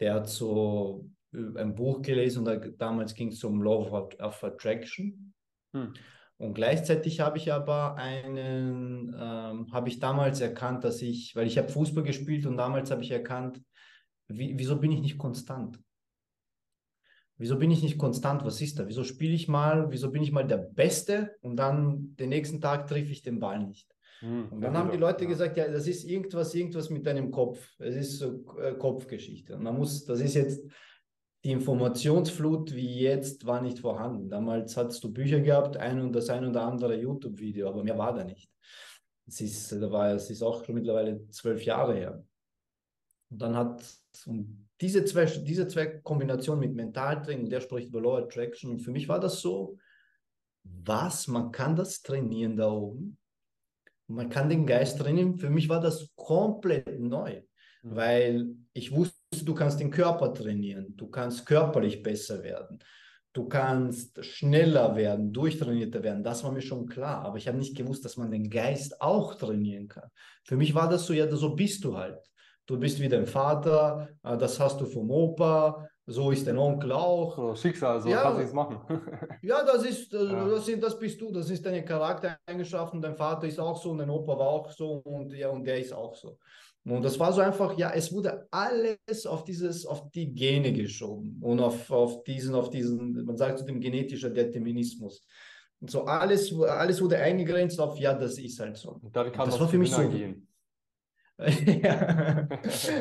der 0.00 0.14
hat 0.14 0.28
so 0.28 1.08
äh, 1.32 1.58
ein 1.58 1.74
Buch 1.74 2.02
gelesen 2.02 2.46
und 2.46 2.80
damals 2.80 3.14
ging 3.14 3.28
es 3.28 3.42
um 3.44 3.62
Law 3.62 3.90
of, 3.90 4.20
of 4.20 4.44
Attraction. 4.44 5.34
Hm. 5.72 5.94
Und 6.36 6.54
gleichzeitig 6.54 7.20
habe 7.20 7.38
ich 7.38 7.52
aber 7.52 7.96
einen, 7.96 9.14
ähm, 9.18 9.72
habe 9.72 9.88
ich 9.88 10.00
damals 10.00 10.40
erkannt, 10.40 10.82
dass 10.84 11.00
ich, 11.00 11.34
weil 11.36 11.46
ich 11.46 11.58
habe 11.58 11.68
Fußball 11.68 12.02
gespielt 12.02 12.44
und 12.46 12.56
damals 12.56 12.90
habe 12.90 13.02
ich 13.02 13.10
erkannt, 13.10 13.62
wie, 14.26 14.58
wieso 14.58 14.78
bin 14.78 14.90
ich 14.90 15.00
nicht 15.00 15.18
konstant? 15.18 15.78
Wieso 17.36 17.58
bin 17.58 17.70
ich 17.70 17.82
nicht 17.82 17.98
konstant? 17.98 18.44
Was 18.44 18.60
ist 18.60 18.78
da? 18.78 18.86
Wieso 18.86 19.04
spiele 19.04 19.34
ich 19.34 19.48
mal? 19.48 19.90
Wieso 19.90 20.10
bin 20.10 20.22
ich 20.22 20.32
mal 20.32 20.46
der 20.46 20.58
Beste 20.58 21.36
und 21.40 21.56
dann 21.56 22.14
den 22.16 22.28
nächsten 22.28 22.60
Tag 22.60 22.86
treffe 22.86 23.10
ich 23.10 23.22
den 23.22 23.40
Ball 23.40 23.64
nicht? 23.64 23.93
Hm, 24.24 24.48
und 24.50 24.60
dann 24.62 24.76
haben 24.76 24.90
die 24.90 24.96
Leute 24.96 25.26
gesagt, 25.26 25.56
ja, 25.58 25.68
das 25.68 25.86
ist 25.86 26.04
irgendwas, 26.04 26.54
irgendwas 26.54 26.88
mit 26.88 27.04
deinem 27.04 27.30
Kopf. 27.30 27.68
Es 27.78 27.94
ist 27.94 28.18
so 28.18 28.44
äh, 28.58 28.72
Kopfgeschichte. 28.72 29.54
Und 29.54 29.62
man 29.62 29.76
muss, 29.76 30.04
das 30.04 30.20
ist 30.20 30.34
jetzt 30.34 30.64
die 31.44 31.52
Informationsflut 31.52 32.74
wie 32.74 33.00
jetzt 33.00 33.44
war 33.44 33.60
nicht 33.60 33.78
vorhanden. 33.78 34.30
Damals 34.30 34.76
hattest 34.78 35.04
du 35.04 35.12
Bücher 35.12 35.40
gehabt, 35.40 35.76
ein 35.76 36.00
und 36.00 36.12
das 36.12 36.30
ein 36.30 36.46
oder 36.46 36.62
andere 36.62 36.98
YouTube-Video, 36.98 37.68
aber 37.68 37.84
mehr 37.84 37.98
war 37.98 38.14
da 38.14 38.24
nicht. 38.24 38.50
Es 39.26 39.42
ist, 39.42 39.72
da 39.72 39.90
war, 39.90 40.14
es 40.14 40.30
ist 40.30 40.42
auch 40.42 40.64
schon 40.64 40.76
mittlerweile 40.76 41.28
zwölf 41.28 41.62
Jahre 41.64 41.94
her. 41.94 42.24
Und 43.30 43.42
dann 43.42 43.54
hat 43.54 43.84
und 44.26 44.68
diese 44.80 45.04
zwei, 45.04 45.26
diese 45.26 45.68
zwei 45.68 45.86
Kombinationen 45.86 46.60
mit 46.60 46.74
Mentaltraining, 46.74 47.50
der 47.50 47.60
spricht 47.60 47.88
über 47.88 48.00
Law 48.00 48.18
Attraction. 48.18 48.70
Und 48.70 48.80
für 48.80 48.90
mich 48.90 49.08
war 49.08 49.20
das 49.20 49.40
so, 49.40 49.76
was, 50.62 51.28
man 51.28 51.52
kann 51.52 51.76
das 51.76 52.02
trainieren 52.02 52.56
da 52.56 52.70
oben. 52.70 53.18
Man 54.06 54.28
kann 54.28 54.48
den 54.48 54.66
Geist 54.66 54.98
trainieren. 54.98 55.38
Für 55.38 55.50
mich 55.50 55.68
war 55.68 55.80
das 55.80 56.10
komplett 56.14 57.00
neu, 57.00 57.42
mhm. 57.82 57.96
weil 57.96 58.46
ich 58.72 58.94
wusste, 58.94 59.44
du 59.44 59.54
kannst 59.54 59.80
den 59.80 59.90
Körper 59.90 60.32
trainieren, 60.32 60.94
du 60.96 61.08
kannst 61.08 61.46
körperlich 61.46 62.02
besser 62.02 62.42
werden, 62.42 62.78
du 63.32 63.48
kannst 63.48 64.24
schneller 64.24 64.94
werden, 64.94 65.32
durchtrainierter 65.32 66.02
werden. 66.02 66.22
Das 66.22 66.44
war 66.44 66.52
mir 66.52 66.62
schon 66.62 66.86
klar, 66.86 67.24
aber 67.24 67.38
ich 67.38 67.48
habe 67.48 67.58
nicht 67.58 67.76
gewusst, 67.76 68.04
dass 68.04 68.16
man 68.16 68.30
den 68.30 68.50
Geist 68.50 69.00
auch 69.00 69.34
trainieren 69.34 69.88
kann. 69.88 70.10
Für 70.44 70.56
mich 70.56 70.74
war 70.74 70.88
das 70.88 71.06
so, 71.06 71.12
ja, 71.12 71.28
so 71.34 71.54
bist 71.54 71.84
du 71.84 71.96
halt. 71.96 72.18
Du 72.66 72.78
bist 72.78 73.00
wie 73.00 73.08
dein 73.08 73.26
Vater, 73.26 74.08
äh, 74.22 74.38
das 74.38 74.58
hast 74.58 74.80
du 74.80 74.86
vom 74.86 75.10
Opa, 75.10 75.86
so 76.06 76.30
ist 76.30 76.46
dein 76.46 76.58
Onkel 76.58 76.92
auch. 76.92 77.36
So, 77.36 77.54
Schicksal, 77.54 78.00
so 78.00 78.08
ja, 78.08 78.22
kannst 78.22 78.40
du 78.40 78.44
es 78.44 78.52
machen. 78.52 78.80
ja, 79.42 79.64
das 79.64 79.84
ist, 79.84 80.12
äh, 80.12 80.24
ja. 80.24 80.48
Das, 80.48 80.70
das 80.80 80.98
bist 80.98 81.20
du, 81.20 81.32
das 81.32 81.48
ist 81.48 81.64
deine 81.64 81.84
Charaktereigenschaften. 81.84 83.00
Dein 83.00 83.16
Vater 83.16 83.46
ist 83.46 83.58
auch 83.58 83.80
so 83.80 83.90
und 83.90 83.98
dein 83.98 84.10
Opa 84.10 84.38
war 84.38 84.48
auch 84.48 84.70
so 84.70 84.96
und 85.04 85.32
ja, 85.32 85.48
und 85.48 85.64
der 85.64 85.78
ist 85.78 85.92
auch 85.92 86.14
so. 86.14 86.38
Und 86.86 87.02
das 87.02 87.18
war 87.18 87.32
so 87.32 87.40
einfach, 87.40 87.78
ja, 87.78 87.92
es 87.94 88.12
wurde 88.12 88.46
alles 88.50 89.24
auf 89.26 89.44
dieses, 89.44 89.86
auf 89.86 90.10
die 90.10 90.34
Gene 90.34 90.70
geschoben 90.70 91.38
und 91.40 91.58
auf, 91.60 91.90
auf 91.90 92.24
diesen, 92.24 92.54
auf 92.54 92.68
diesen, 92.68 93.24
man 93.24 93.38
sagt 93.38 93.58
zu 93.58 93.64
dem 93.64 93.80
genetischen 93.80 94.34
Determinismus. 94.34 95.26
Und 95.80 95.90
so 95.90 96.04
alles, 96.04 96.54
alles 96.60 97.00
wurde 97.00 97.16
eingegrenzt 97.16 97.80
auf, 97.80 97.98
ja, 97.98 98.12
das 98.12 98.38
ist 98.38 98.60
halt 98.60 98.76
so. 98.76 98.98
Und 99.02 99.16
dann 99.16 99.32
kann 99.32 99.48
das 99.48 99.58
war 99.58 99.68
für 99.68 99.78
mich 99.78 99.90
so. 99.90 100.06
Gehen. 100.08 100.46
ja. 101.38 102.48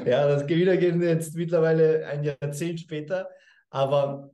ja, 0.05 0.27
das 0.27 0.47
Gewinnergehen 0.47 1.01
jetzt 1.01 1.35
mittlerweile 1.35 2.07
ein 2.07 2.23
Jahrzehnt 2.23 2.79
später, 2.79 3.29
aber 3.69 4.31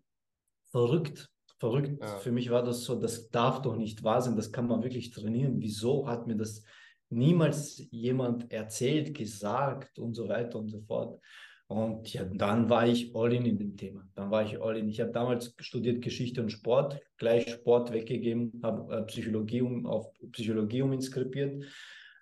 verrückt, 0.72 1.30
verrückt. 1.60 2.02
Ja. 2.02 2.18
Für 2.18 2.32
mich 2.32 2.50
war 2.50 2.64
das 2.64 2.84
so, 2.84 2.96
das 2.96 3.30
darf 3.30 3.62
doch 3.62 3.76
nicht 3.76 4.04
wahr 4.04 4.22
sein, 4.22 4.36
das 4.36 4.52
kann 4.52 4.68
man 4.68 4.84
wirklich 4.84 5.12
trainieren. 5.12 5.60
Wieso 5.60 6.08
hat 6.08 6.28
mir 6.28 6.36
das 6.36 6.64
niemals 7.10 7.84
jemand 7.92 8.52
erzählt, 8.52 9.16
gesagt 9.16 10.00
und 10.00 10.14
so 10.14 10.30
weiter 10.30 10.60
und 10.60 10.70
so 10.70 10.80
fort. 10.82 11.20
Und 11.68 12.12
ja, 12.14 12.24
dann 12.24 12.68
war 12.70 12.88
ich 12.88 13.16
all 13.16 13.32
in 13.32 13.46
in 13.46 13.58
dem 13.58 13.78
Thema. 13.78 14.08
Dann 14.16 14.32
war 14.32 14.44
ich 14.44 14.60
all 14.60 14.76
in. 14.78 14.90
Ich 14.90 15.00
habe 15.02 15.12
damals 15.12 15.54
studiert 15.60 16.02
Geschichte 16.02 16.42
und 16.42 16.50
Sport, 16.50 17.00
gleich 17.18 17.48
Sport 17.48 17.94
weggegeben, 17.94 18.60
habe 18.64 18.96
äh, 18.96 19.04
Psychologie 19.04 19.62
um, 19.62 19.86
auf 19.86 20.12
Psychologie 20.32 20.82
uminskribiert, 20.82 21.64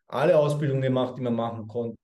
alle 0.08 0.38
Ausbildungen 0.38 0.82
gemacht, 0.82 1.18
die 1.18 1.22
man 1.22 1.36
machen 1.36 1.68
konnte, 1.68 1.98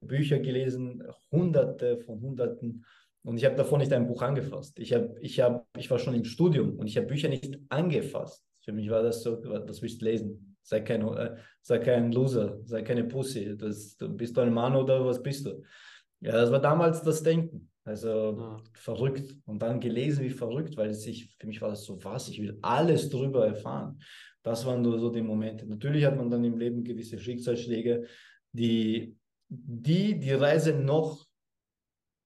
Bücher 0.00 0.38
gelesen, 0.38 1.02
hunderte 1.30 1.98
von 1.98 2.20
hunderten. 2.20 2.84
Und 3.22 3.36
ich 3.36 3.44
habe 3.44 3.56
davor 3.56 3.78
nicht 3.78 3.92
ein 3.92 4.06
Buch 4.06 4.22
angefasst. 4.22 4.78
Ich, 4.78 4.92
hab, 4.94 5.18
ich, 5.20 5.40
hab, 5.40 5.66
ich 5.76 5.90
war 5.90 5.98
schon 5.98 6.14
im 6.14 6.24
Studium 6.24 6.78
und 6.78 6.86
ich 6.86 6.96
habe 6.96 7.06
Bücher 7.06 7.28
nicht 7.28 7.58
angefasst. 7.68 8.44
Für 8.64 8.72
mich 8.72 8.90
war 8.90 9.02
das 9.02 9.22
so, 9.22 9.42
was 9.44 9.82
willst 9.82 10.00
du 10.00 10.04
lesen? 10.06 10.56
Sei 10.62 10.80
kein, 10.80 11.06
äh, 11.08 11.36
sei 11.62 11.78
kein 11.78 12.12
Loser, 12.12 12.58
sei 12.64 12.82
keine 12.82 13.04
Pussy. 13.04 13.56
Das, 13.56 13.96
du 13.96 14.08
bist 14.08 14.36
du 14.36 14.42
ein 14.42 14.52
Mann 14.52 14.76
oder 14.76 15.04
was 15.04 15.22
bist 15.22 15.46
du? 15.46 15.62
Ja, 16.20 16.32
das 16.32 16.50
war 16.50 16.60
damals 16.60 17.02
das 17.02 17.22
Denken. 17.22 17.70
Also 17.84 18.36
ja. 18.38 18.56
verrückt. 18.74 19.34
Und 19.46 19.62
dann 19.62 19.80
gelesen 19.80 20.24
wie 20.24 20.30
verrückt, 20.30 20.76
weil 20.76 20.90
es 20.90 21.02
sich, 21.02 21.34
für 21.38 21.46
mich 21.46 21.62
war 21.62 21.70
das 21.70 21.84
so 21.84 22.02
was, 22.04 22.28
ich 22.28 22.40
will 22.40 22.58
alles 22.60 23.08
drüber 23.08 23.46
erfahren. 23.46 23.98
Das 24.42 24.64
waren 24.66 24.82
nur 24.82 24.98
so 24.98 25.10
die 25.10 25.22
Momente. 25.22 25.66
Natürlich 25.66 26.04
hat 26.04 26.16
man 26.16 26.30
dann 26.30 26.44
im 26.44 26.58
Leben 26.58 26.84
gewisse 26.84 27.18
Schicksalsschläge, 27.18 28.06
die 28.52 29.18
die, 29.48 30.18
die 30.18 30.32
Reise 30.32 30.74
noch 30.74 31.26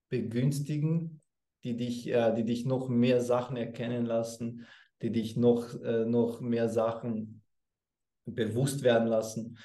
begünstigen, 0.09 1.21
die 1.65 1.77
dich, 1.77 2.09
äh, 2.09 2.35
die 2.35 2.45
dich 2.45 2.67
noch 2.67 2.89
mehr 2.89 3.21
Sachen 3.21 3.57
erkennen 3.57 4.05
lassen, 4.05 4.67
die 5.01 5.11
dich 5.11 5.37
noch, 5.37 5.81
äh, 5.83 6.05
noch 6.05 6.41
mehr 6.41 6.69
Sachen 6.69 7.43
bewusst 8.25 8.83
werden 8.83 9.09
lassen. 9.09 9.59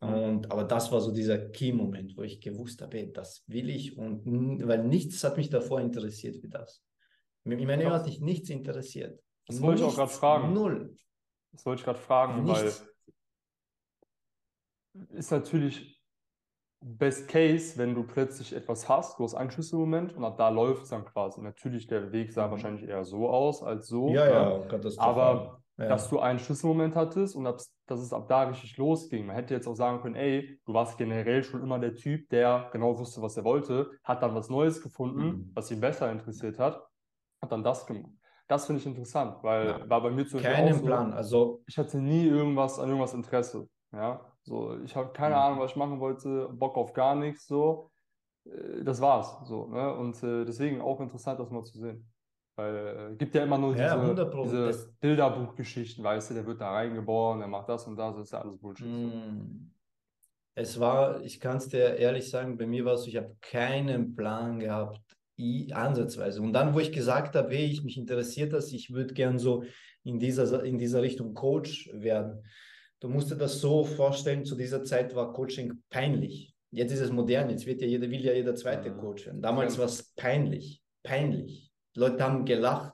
Mhm. 0.00 0.08
Und, 0.08 0.52
aber 0.52 0.64
das 0.64 0.90
war 0.92 1.00
so 1.00 1.12
dieser 1.12 1.38
Key-Moment, 1.38 2.16
wo 2.16 2.22
ich 2.22 2.40
gewusst 2.40 2.80
habe, 2.80 3.08
das 3.08 3.44
will 3.48 3.70
ich 3.70 3.96
und 3.96 4.24
weil 4.66 4.84
nichts 4.84 5.22
hat 5.24 5.36
mich 5.36 5.50
davor 5.50 5.80
interessiert 5.80 6.42
wie 6.42 6.48
das. 6.48 6.82
Meinem 7.44 7.58
Leben 7.58 7.92
hat 7.92 8.06
mich 8.06 8.20
nichts 8.20 8.50
interessiert. 8.50 9.20
Das 9.46 9.56
nichts, 9.56 9.62
wollte 9.62 9.82
ich 9.82 9.88
auch 9.88 9.96
gerade 9.96 10.12
fragen. 10.12 10.52
Null. 10.52 10.94
Das 11.52 11.66
wollte 11.66 11.80
ich 11.80 11.84
gerade 11.84 11.98
fragen, 11.98 12.44
nichts. 12.44 12.86
weil 14.92 15.16
ist 15.16 15.30
natürlich 15.30 16.00
Best 16.82 17.28
Case, 17.28 17.76
wenn 17.76 17.94
du 17.94 18.04
plötzlich 18.04 18.54
etwas 18.54 18.88
hast, 18.88 19.18
du 19.18 19.24
hast 19.24 19.34
einen 19.34 19.50
Schlüsselmoment 19.50 20.14
und 20.14 20.24
ab 20.24 20.38
da 20.38 20.48
läuft 20.48 20.84
es 20.84 20.88
dann 20.88 21.04
quasi. 21.04 21.40
Natürlich, 21.42 21.86
der 21.86 22.10
Weg 22.12 22.32
sah 22.32 22.46
mhm. 22.46 22.52
wahrscheinlich 22.52 22.88
eher 22.88 23.04
so 23.04 23.28
aus 23.28 23.62
als 23.62 23.86
so. 23.86 24.08
Ja, 24.08 24.26
ja, 24.26 24.58
ja 24.58 24.98
aber 24.98 25.60
ja. 25.76 25.88
dass 25.88 26.08
du 26.08 26.20
einen 26.20 26.38
Schlüsselmoment 26.38 26.96
hattest 26.96 27.36
und 27.36 27.44
dass 27.44 28.00
es 28.00 28.12
ab 28.12 28.28
da 28.28 28.44
richtig 28.44 28.76
losging. 28.76 29.26
Man 29.26 29.36
hätte 29.36 29.54
jetzt 29.54 29.66
auch 29.66 29.74
sagen 29.74 30.00
können, 30.00 30.14
ey, 30.14 30.58
du 30.64 30.72
warst 30.72 30.96
generell 30.96 31.42
schon 31.42 31.62
immer 31.62 31.78
der 31.78 31.94
Typ, 31.94 32.28
der 32.30 32.68
genau 32.72 32.98
wusste, 32.98 33.20
was 33.20 33.36
er 33.36 33.44
wollte, 33.44 33.90
hat 34.02 34.22
dann 34.22 34.34
was 34.34 34.48
Neues 34.48 34.82
gefunden, 34.82 35.24
mhm. 35.24 35.50
was 35.54 35.70
ihn 35.70 35.80
besser 35.80 36.10
interessiert 36.10 36.58
hat, 36.58 36.82
hat 37.42 37.52
dann 37.52 37.62
das 37.62 37.86
gemacht. 37.86 38.19
Das 38.50 38.66
finde 38.66 38.80
ich 38.80 38.86
interessant, 38.86 39.36
weil 39.42 39.68
ja. 39.68 39.88
war 39.88 40.02
bei 40.02 40.10
mir 40.10 40.24
Beispiel 40.24 40.40
Keinen 40.40 40.74
so, 40.74 40.84
Plan, 40.84 41.12
also 41.12 41.62
ich 41.68 41.78
hatte 41.78 41.98
nie 41.98 42.26
irgendwas 42.26 42.80
an 42.80 42.88
irgendwas 42.88 43.14
Interesse, 43.14 43.68
ja, 43.92 44.20
so 44.42 44.76
ich 44.84 44.96
habe 44.96 45.12
keine 45.12 45.36
mhm. 45.36 45.40
Ahnung, 45.40 45.60
was 45.60 45.70
ich 45.70 45.76
machen 45.76 46.00
wollte, 46.00 46.48
Bock 46.48 46.76
auf 46.76 46.92
gar 46.92 47.14
nichts, 47.14 47.46
so 47.46 47.92
äh, 48.46 48.82
das 48.82 49.00
war's, 49.00 49.38
so 49.46 49.68
ne? 49.68 49.94
und 49.94 50.20
äh, 50.24 50.44
deswegen 50.44 50.80
auch 50.80 50.98
interessant, 51.00 51.38
das 51.38 51.48
mal 51.50 51.62
zu 51.62 51.78
sehen. 51.78 52.10
Weil 52.56 52.74
es 52.74 53.12
äh, 53.12 53.16
gibt 53.18 53.36
ja 53.36 53.44
immer 53.44 53.56
nur 53.56 53.76
ja, 53.76 53.96
diese, 53.96 54.66
diese 54.66 54.92
Bilderbuchgeschichten, 54.98 56.02
weißt 56.02 56.30
du, 56.30 56.34
der 56.34 56.44
wird 56.44 56.60
da 56.60 56.72
reingeboren, 56.72 57.38
der 57.38 57.46
macht 57.46 57.68
das 57.68 57.86
und 57.86 57.94
das, 57.94 58.16
das 58.16 58.24
ist 58.24 58.32
ja 58.32 58.40
alles 58.40 58.58
Bullshit. 58.58 58.84
Mm. 58.88 59.70
Es 60.56 60.80
war, 60.80 61.20
ich 61.22 61.38
kann 61.38 61.58
es 61.58 61.68
dir 61.68 61.96
ehrlich 61.96 62.28
sagen, 62.28 62.58
bei 62.58 62.66
mir 62.66 62.84
war 62.84 62.94
es 62.94 63.02
so, 63.02 63.06
ich 63.06 63.16
habe 63.16 63.36
keinen 63.40 64.16
Plan 64.16 64.58
gehabt, 64.58 65.09
ansatzweise. 65.72 66.42
Und 66.42 66.52
dann, 66.52 66.74
wo 66.74 66.80
ich 66.80 66.92
gesagt 66.92 67.34
habe, 67.34 67.54
hey, 67.54 67.66
ich 67.66 67.82
mich 67.84 67.96
interessiert 67.96 68.52
das, 68.52 68.72
ich 68.72 68.92
würde 68.92 69.14
gern 69.14 69.38
so 69.38 69.64
in 70.04 70.18
dieser, 70.18 70.64
in 70.64 70.78
dieser 70.78 71.02
Richtung 71.02 71.34
Coach 71.34 71.90
werden. 71.92 72.42
Du 73.00 73.08
musst 73.08 73.30
dir 73.30 73.36
das 73.36 73.60
so 73.60 73.84
vorstellen, 73.84 74.44
zu 74.44 74.54
dieser 74.54 74.84
Zeit 74.84 75.14
war 75.14 75.32
Coaching 75.32 75.82
peinlich. 75.88 76.54
Jetzt 76.70 76.92
ist 76.92 77.00
es 77.00 77.10
modern, 77.10 77.50
jetzt 77.50 77.66
wird 77.66 77.80
ja 77.80 77.86
jeder, 77.86 78.10
will 78.10 78.24
ja 78.24 78.32
jeder 78.32 78.54
zweite 78.54 78.92
Coach 78.92 79.26
werden. 79.26 79.42
Damals 79.42 79.78
war 79.78 79.86
es 79.86 80.12
peinlich, 80.14 80.82
peinlich. 81.02 81.72
Leute 81.96 82.22
haben 82.22 82.44
gelacht. 82.44 82.92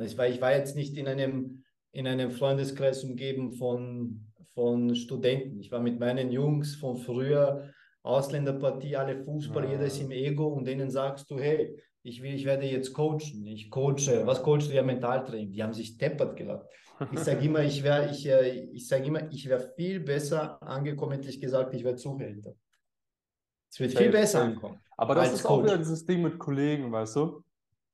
Ich 0.00 0.16
war, 0.16 0.26
ich 0.28 0.40
war 0.40 0.52
jetzt 0.52 0.76
nicht 0.76 0.96
in 0.96 1.06
einem, 1.06 1.64
in 1.92 2.06
einem 2.06 2.30
Freundeskreis 2.30 3.04
umgeben 3.04 3.52
von, 3.52 4.32
von 4.54 4.94
Studenten. 4.94 5.60
Ich 5.60 5.70
war 5.70 5.80
mit 5.80 6.00
meinen 6.00 6.30
Jungs 6.30 6.76
von 6.76 6.96
früher, 6.96 7.70
Ausländerpartie, 8.04 8.96
alle 8.96 9.24
Fußball, 9.24 9.64
ja. 9.64 9.72
jeder 9.72 9.86
ist 9.86 10.00
im 10.00 10.10
Ego 10.10 10.46
und 10.46 10.66
denen 10.66 10.90
sagst 10.90 11.30
du, 11.30 11.38
hey, 11.38 11.76
ich, 12.02 12.22
will, 12.22 12.34
ich 12.34 12.44
werde 12.44 12.66
jetzt 12.66 12.92
coachen. 12.92 13.46
Ich 13.46 13.70
coache. 13.70 14.24
Was 14.24 14.42
coachst 14.42 14.70
du 14.70 14.74
ja 14.74 14.82
Mentaltraining? 14.82 15.52
Die 15.52 15.62
haben 15.62 15.72
sich 15.72 15.96
deppert 15.96 16.36
gelacht. 16.36 16.66
Ich 17.10 17.18
sage 17.20 17.44
immer, 17.44 17.60
ich 17.60 17.82
wäre 17.82 18.10
ich, 18.10 18.26
äh, 18.28 18.68
ich 18.72 18.86
sag 18.86 19.04
immer, 19.04 19.28
ich 19.32 19.48
wäre 19.48 19.72
viel 19.74 20.00
besser 20.00 20.62
angekommen, 20.62 21.14
hätte 21.14 21.28
ich 21.28 21.40
gesagt, 21.40 21.74
ich 21.74 21.82
wäre 21.82 21.96
Zuhälter. 21.96 22.54
Es 23.70 23.80
wird 23.80 23.98
viel 23.98 24.10
besser 24.10 24.42
ankommen. 24.42 24.78
Aber 24.96 25.16
das 25.16 25.32
ist 25.32 25.42
Coach. 25.42 25.60
auch 25.60 25.64
wieder 25.64 25.78
dieses 25.78 26.04
Ding 26.04 26.22
mit 26.22 26.38
Kollegen, 26.38 26.92
weißt 26.92 27.16
du? 27.16 27.42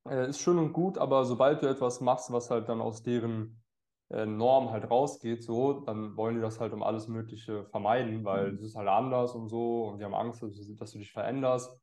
äh, 0.09 0.29
ist 0.29 0.41
schön 0.41 0.59
und 0.59 0.73
gut, 0.73 0.99
aber 0.99 1.25
sobald 1.25 1.63
du 1.63 1.67
etwas 1.67 2.01
machst, 2.01 2.33
was 2.33 2.51
halt 2.51 2.69
dann 2.69 2.81
aus 2.81 3.03
deren 3.03 3.63
äh, 4.11 4.27
Norm 4.27 4.71
halt 4.71 4.91
rausgeht, 4.91 5.43
so, 5.43 5.81
dann 5.81 6.17
wollen 6.17 6.35
die 6.37 6.41
das 6.41 6.61
halt 6.61 6.73
um 6.73 6.83
alles 6.83 7.09
Mögliche 7.09 7.65
vermeiden, 7.67 8.25
weil 8.25 8.55
es 8.55 8.63
ist 8.63 8.77
halt 8.77 8.89
anders 8.89 9.35
und 9.35 9.49
so 9.49 9.89
und 9.89 9.99
die 9.99 10.05
haben 10.05 10.15
Angst, 10.15 10.43
dass 10.43 10.53
du, 10.53 10.75
dass 10.75 10.93
du 10.93 10.99
dich 10.99 11.13
veränderst, 11.13 11.81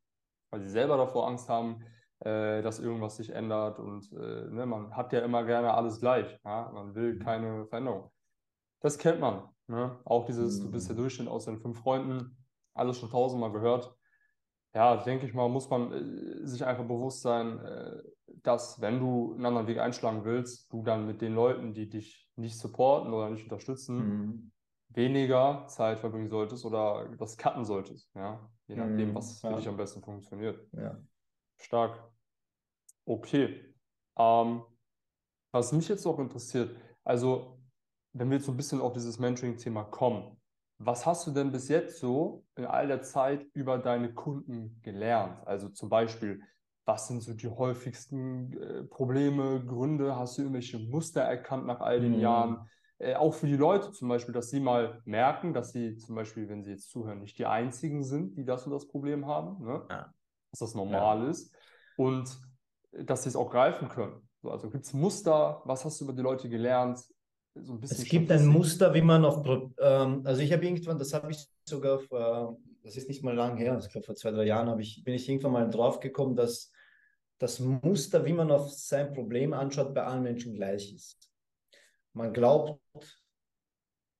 weil 0.50 0.60
sie 0.60 0.68
selber 0.68 0.96
davor 0.96 1.26
Angst 1.26 1.48
haben, 1.48 1.82
äh, 2.20 2.62
dass 2.62 2.80
irgendwas 2.80 3.16
sich 3.16 3.30
ändert 3.30 3.78
und 3.78 4.12
äh, 4.12 4.50
ne, 4.50 4.66
man 4.66 4.94
hat 4.96 5.12
ja 5.12 5.20
immer 5.20 5.44
gerne 5.44 5.72
alles 5.74 6.00
gleich, 6.00 6.38
ja? 6.44 6.70
man 6.72 6.94
will 6.94 7.14
mhm. 7.14 7.18
keine 7.20 7.66
Veränderung. 7.66 8.10
Das 8.80 8.98
kennt 8.98 9.20
man, 9.20 9.48
ne? 9.66 9.98
auch 10.04 10.24
dieses, 10.24 10.60
du 10.60 10.70
bist 10.70 10.88
der 10.88 10.96
mhm. 10.96 11.00
Durchschnitt 11.00 11.28
aus 11.28 11.46
den 11.46 11.58
fünf 11.58 11.80
Freunden, 11.80 12.36
alles 12.74 12.98
schon 12.98 13.10
tausendmal 13.10 13.52
gehört. 13.52 13.97
Ja, 14.74 14.96
denke 14.96 15.26
ich 15.26 15.34
mal, 15.34 15.48
muss 15.48 15.70
man 15.70 15.92
äh, 15.92 16.46
sich 16.46 16.64
einfach 16.64 16.84
bewusst 16.84 17.22
sein, 17.22 17.58
äh, 17.58 18.02
dass 18.42 18.80
wenn 18.80 19.00
du 19.00 19.34
einen 19.34 19.46
anderen 19.46 19.66
Weg 19.66 19.78
einschlagen 19.78 20.24
willst, 20.24 20.72
du 20.72 20.82
dann 20.82 21.06
mit 21.06 21.20
den 21.20 21.34
Leuten, 21.34 21.72
die 21.72 21.88
dich 21.88 22.30
nicht 22.36 22.58
supporten 22.58 23.12
oder 23.12 23.30
nicht 23.30 23.44
unterstützen, 23.44 23.96
mhm. 23.96 24.52
weniger 24.90 25.66
Zeit 25.68 25.98
verbringen 25.98 26.28
solltest 26.28 26.64
oder 26.64 27.08
das 27.18 27.36
cutten 27.36 27.64
solltest, 27.64 28.14
ja, 28.14 28.48
je 28.66 28.76
nachdem, 28.76 29.10
mhm. 29.10 29.14
was 29.14 29.40
für 29.40 29.48
ja. 29.48 29.56
dich 29.56 29.68
am 29.68 29.76
besten 29.76 30.02
funktioniert. 30.02 30.60
Ja. 30.72 30.98
Stark. 31.56 32.02
Okay. 33.04 33.74
Ähm, 34.16 34.62
was 35.50 35.72
mich 35.72 35.88
jetzt 35.88 36.04
noch 36.04 36.18
interessiert, 36.18 36.76
also 37.04 37.58
wenn 38.12 38.28
wir 38.30 38.36
jetzt 38.36 38.46
so 38.46 38.52
ein 38.52 38.56
bisschen 38.56 38.80
auf 38.80 38.92
dieses 38.92 39.18
Mentoring-Thema 39.18 39.84
kommen, 39.84 40.37
was 40.78 41.06
hast 41.06 41.26
du 41.26 41.32
denn 41.32 41.50
bis 41.50 41.68
jetzt 41.68 41.98
so 41.98 42.44
in 42.56 42.64
all 42.64 42.86
der 42.86 43.02
Zeit 43.02 43.44
über 43.52 43.78
deine 43.78 44.14
Kunden 44.14 44.80
gelernt? 44.82 45.44
Also 45.46 45.68
zum 45.68 45.88
Beispiel, 45.88 46.40
was 46.84 47.08
sind 47.08 47.20
so 47.20 47.34
die 47.34 47.48
häufigsten 47.48 48.52
äh, 48.60 48.84
Probleme, 48.84 49.64
Gründe? 49.64 50.16
Hast 50.16 50.38
du 50.38 50.42
irgendwelche 50.42 50.78
Muster 50.78 51.20
erkannt 51.20 51.66
nach 51.66 51.80
all 51.80 52.00
den 52.00 52.14
mhm. 52.14 52.20
Jahren? 52.20 52.70
Äh, 52.98 53.14
auch 53.14 53.34
für 53.34 53.46
die 53.46 53.56
Leute 53.56 53.90
zum 53.90 54.08
Beispiel, 54.08 54.32
dass 54.32 54.50
sie 54.50 54.60
mal 54.60 55.02
merken, 55.04 55.52
dass 55.52 55.72
sie 55.72 55.96
zum 55.96 56.14
Beispiel, 56.14 56.48
wenn 56.48 56.62
sie 56.62 56.70
jetzt 56.70 56.90
zuhören, 56.90 57.20
nicht 57.20 57.38
die 57.38 57.46
einzigen 57.46 58.04
sind, 58.04 58.36
die 58.36 58.44
das 58.44 58.64
und 58.64 58.72
das 58.72 58.86
Problem 58.88 59.26
haben, 59.26 59.64
ne? 59.64 59.84
ja. 59.90 60.14
dass 60.50 60.60
das 60.60 60.74
normal 60.74 61.24
ja. 61.24 61.30
ist 61.30 61.54
und 61.96 62.38
dass 62.92 63.24
sie 63.24 63.28
es 63.28 63.36
auch 63.36 63.50
greifen 63.50 63.88
können. 63.88 64.28
So, 64.42 64.50
also 64.50 64.70
gibt 64.70 64.84
es 64.84 64.92
Muster? 64.92 65.62
Was 65.64 65.84
hast 65.84 66.00
du 66.00 66.04
über 66.04 66.12
die 66.12 66.22
Leute 66.22 66.48
gelernt? 66.48 67.00
So 67.62 67.72
ein 67.72 67.80
bisschen 67.80 68.02
es 68.02 68.04
gibt 68.04 68.30
ein 68.30 68.46
Muster, 68.46 68.94
wie 68.94 69.02
man 69.02 69.24
auf, 69.24 69.44
ähm, 69.80 70.22
also 70.24 70.40
ich 70.42 70.52
habe 70.52 70.64
irgendwann, 70.64 70.98
das 70.98 71.12
habe 71.12 71.30
ich 71.30 71.46
sogar, 71.64 71.98
vor, 72.00 72.58
das 72.82 72.96
ist 72.96 73.08
nicht 73.08 73.22
mal 73.22 73.34
lang 73.34 73.56
her, 73.56 73.78
ich 73.82 73.90
glaube 73.90 74.06
vor 74.06 74.14
zwei, 74.14 74.30
drei 74.30 74.44
Jahren 74.44 74.78
ich, 74.80 75.02
bin 75.04 75.14
ich 75.14 75.28
irgendwann 75.28 75.52
mal 75.52 75.70
drauf 75.70 76.00
gekommen, 76.00 76.36
dass 76.36 76.72
das 77.38 77.60
Muster, 77.60 78.24
wie 78.24 78.32
man 78.32 78.50
auf 78.50 78.70
sein 78.72 79.12
Problem 79.12 79.52
anschaut, 79.52 79.94
bei 79.94 80.04
allen 80.04 80.22
Menschen 80.22 80.54
gleich 80.54 80.92
ist. 80.92 81.30
Man 82.12 82.32
glaubt, 82.32 82.80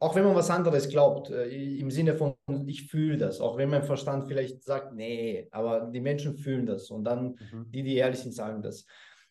auch 0.01 0.15
wenn 0.15 0.25
man 0.25 0.37
was 0.37 0.51
anderes 0.51 0.89
glaubt, 0.89 1.31
äh, 1.31 1.79
im 1.79 1.91
Sinne 1.91 2.15
von, 2.15 2.37
ich 2.67 2.89
fühle 2.89 3.19
das, 3.19 3.41
auch 3.41 3.57
wenn 3.57 3.71
mein 3.71 3.83
Verstand 3.83 4.29
vielleicht 4.29 4.63
sagt, 4.63 4.95
nee, 4.95 5.49
aber 5.51 5.91
die 5.93 6.01
Menschen 6.01 6.37
fühlen 6.37 6.67
das 6.67 6.91
und 6.91 7.05
dann 7.05 7.37
mhm. 7.53 7.71
die, 7.71 7.83
die 7.83 7.97
ehrlich 7.97 8.21
sind, 8.21 8.33
sagen 8.33 8.63
das. 8.63 8.87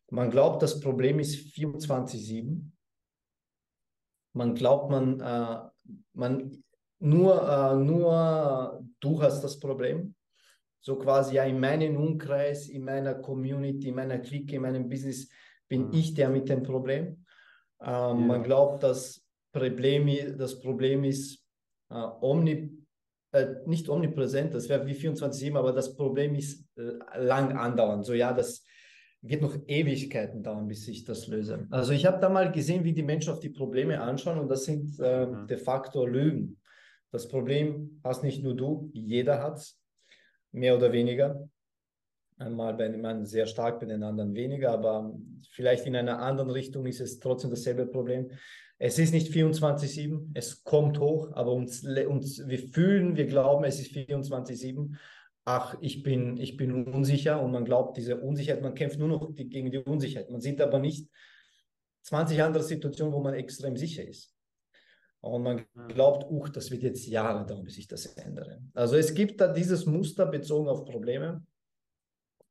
Man 0.09 0.29
glaubt, 0.29 0.61
das 0.61 0.79
Problem 0.79 1.19
ist 1.19 1.35
24-7. 1.55 2.71
Man 4.37 4.55
glaubt, 4.55 4.91
man, 4.91 5.19
äh, 5.19 5.57
man 6.13 6.63
nur, 6.99 7.41
äh, 7.41 7.75
nur 7.75 8.83
du 8.99 9.21
hast 9.21 9.43
das 9.43 9.59
Problem. 9.59 10.15
So 10.79 10.95
quasi 10.95 11.35
ja 11.35 11.43
in 11.43 11.59
meinem 11.59 11.97
Umkreis, 11.97 12.69
in 12.69 12.83
meiner 12.85 13.15
Community, 13.15 13.89
in 13.89 13.95
meiner 13.95 14.19
Clique, 14.19 14.55
in 14.55 14.61
meinem 14.61 14.87
Business 14.87 15.27
bin 15.67 15.87
mhm. 15.87 15.93
ich 15.93 16.13
der 16.13 16.29
mit 16.29 16.47
dem 16.49 16.63
Problem. 16.63 17.25
Ähm, 17.81 17.87
ja. 17.89 18.13
Man 18.13 18.43
glaubt, 18.43 18.83
dass 18.83 19.23
Problem, 19.51 20.37
das 20.37 20.59
Problem 20.59 21.03
ist 21.03 21.43
äh, 21.89 21.95
omni, 22.21 22.71
äh, 23.31 23.55
nicht 23.65 23.89
omnipräsent, 23.89 24.53
das 24.53 24.69
wäre 24.69 24.85
wie 24.85 24.93
24-7, 24.93 25.57
aber 25.57 25.73
das 25.73 25.95
Problem 25.95 26.35
ist 26.35 26.65
äh, 26.77 26.93
lang 27.17 27.57
andauernd. 27.57 28.05
So 28.05 28.13
ja, 28.13 28.33
das 28.33 28.63
wird 29.21 29.41
noch 29.41 29.55
Ewigkeiten 29.67 30.43
dauern, 30.43 30.67
bis 30.67 30.87
ich 30.87 31.03
das 31.03 31.27
löse. 31.27 31.67
Also 31.69 31.93
ich 31.93 32.05
habe 32.05 32.19
da 32.19 32.29
mal 32.29 32.51
gesehen, 32.51 32.83
wie 32.83 32.93
die 32.93 33.03
Menschen 33.03 33.33
auf 33.33 33.39
die 33.39 33.49
Probleme 33.49 33.99
anschauen 34.01 34.39
und 34.39 34.49
das 34.49 34.65
sind 34.65 34.99
äh, 34.99 35.25
mhm. 35.25 35.47
de 35.47 35.57
facto 35.57 36.05
Lügen. 36.05 36.57
Das 37.11 37.27
Problem 37.27 37.99
hast 38.03 38.23
nicht 38.23 38.43
nur 38.43 38.55
du, 38.55 38.89
jeder 38.93 39.41
hat 39.41 39.57
es, 39.57 39.79
mehr 40.51 40.75
oder 40.75 40.91
weniger. 40.91 41.49
Einmal 42.37 42.75
bei 42.75 42.85
einem 42.85 43.01
Mann 43.01 43.25
sehr 43.25 43.47
stark, 43.47 43.79
bei 43.79 43.87
den 43.87 44.03
anderen 44.03 44.35
weniger, 44.35 44.71
aber 44.71 45.15
vielleicht 45.51 45.87
in 45.87 45.95
einer 45.95 46.19
anderen 46.19 46.51
Richtung 46.51 46.85
ist 46.85 47.01
es 47.01 47.19
trotzdem 47.19 47.49
dasselbe 47.49 47.87
Problem. 47.87 48.29
Es 48.77 48.99
ist 48.99 49.11
nicht 49.11 49.33
24-7, 49.33 50.31
es 50.35 50.63
kommt 50.63 50.99
hoch, 50.99 51.31
aber 51.33 51.53
uns, 51.53 51.83
uns, 51.83 52.47
wir 52.47 52.59
fühlen, 52.59 53.15
wir 53.15 53.25
glauben, 53.25 53.63
es 53.63 53.79
ist 53.79 53.91
24-7. 53.91 54.95
Ach, 55.49 55.77
ich 55.79 56.03
bin, 56.03 56.35
ich 56.35 56.57
bin 56.57 56.85
unsicher 56.87 57.41
und 57.41 57.51
man 57.51 57.63
glaubt, 57.63 57.95
diese 57.95 58.19
Unsicherheit, 58.19 58.61
man 58.61 58.75
kämpft 58.75 58.99
nur 58.99 59.07
noch 59.07 59.33
die, 59.33 59.47
gegen 59.47 59.71
die 59.71 59.77
Unsicherheit. 59.77 60.29
Man 60.29 60.41
sieht 60.41 60.59
aber 60.59 60.77
nicht 60.77 61.09
20 62.01 62.43
andere 62.43 62.63
Situationen, 62.63 63.13
wo 63.13 63.21
man 63.21 63.33
extrem 63.33 63.77
sicher 63.77 64.05
ist. 64.05 64.35
Und 65.21 65.43
man 65.43 65.65
glaubt, 65.87 66.29
uch, 66.29 66.49
das 66.49 66.69
wird 66.69 66.83
jetzt 66.83 67.07
Jahre 67.07 67.45
dauern, 67.45 67.63
bis 67.63 67.77
ich 67.77 67.87
das 67.87 68.07
ändere. 68.07 68.59
Also 68.73 68.97
es 68.97 69.13
gibt 69.13 69.39
da 69.39 69.47
dieses 69.47 69.85
Muster 69.85 70.25
bezogen 70.25 70.67
auf 70.67 70.83
Probleme. 70.83 71.45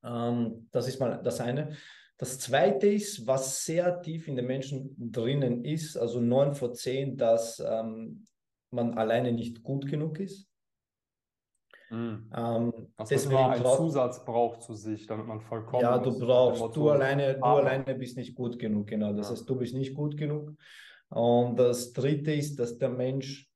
Ähm, 0.02 0.66
das 0.72 0.88
ist 0.88 0.98
mal 0.98 1.20
das 1.22 1.38
eine. 1.40 1.76
Das 2.16 2.38
zweite 2.38 2.86
ist, 2.86 3.26
was 3.26 3.62
sehr 3.66 4.00
tief 4.00 4.26
in 4.26 4.36
den 4.36 4.46
Menschen 4.46 4.94
drinnen 5.12 5.66
ist, 5.66 5.98
also 5.98 6.18
neun 6.18 6.54
vor 6.54 6.72
zehn, 6.72 7.18
dass 7.18 7.60
ähm, 7.60 8.26
man 8.70 8.94
alleine 8.94 9.32
nicht 9.32 9.62
gut 9.62 9.86
genug 9.86 10.18
ist. 10.18 10.48
Mhm. 11.90 12.30
Ähm, 12.36 12.72
dass 12.96 13.08
deswegen 13.08 13.34
man 13.34 13.52
einen 13.52 13.64
Zusatz 13.64 14.24
braucht 14.24 14.62
zu 14.62 14.74
sich, 14.74 15.06
damit 15.06 15.26
man 15.26 15.40
vollkommen 15.40 15.82
Ja, 15.82 15.98
du 15.98 16.18
brauchst, 16.18 16.76
du 16.76 16.90
alleine, 16.90 17.34
du 17.34 17.44
alleine 17.44 17.94
bist 17.94 18.16
nicht 18.16 18.34
gut 18.34 18.58
genug, 18.58 18.88
genau. 18.88 19.12
Das 19.12 19.28
ja. 19.28 19.32
heißt, 19.32 19.48
du 19.48 19.56
bist 19.56 19.74
nicht 19.74 19.94
gut 19.94 20.16
genug. 20.16 20.52
Und 21.08 21.56
das 21.56 21.92
dritte 21.92 22.32
ist, 22.32 22.58
dass 22.58 22.78
der 22.78 22.90
Mensch 22.90 23.48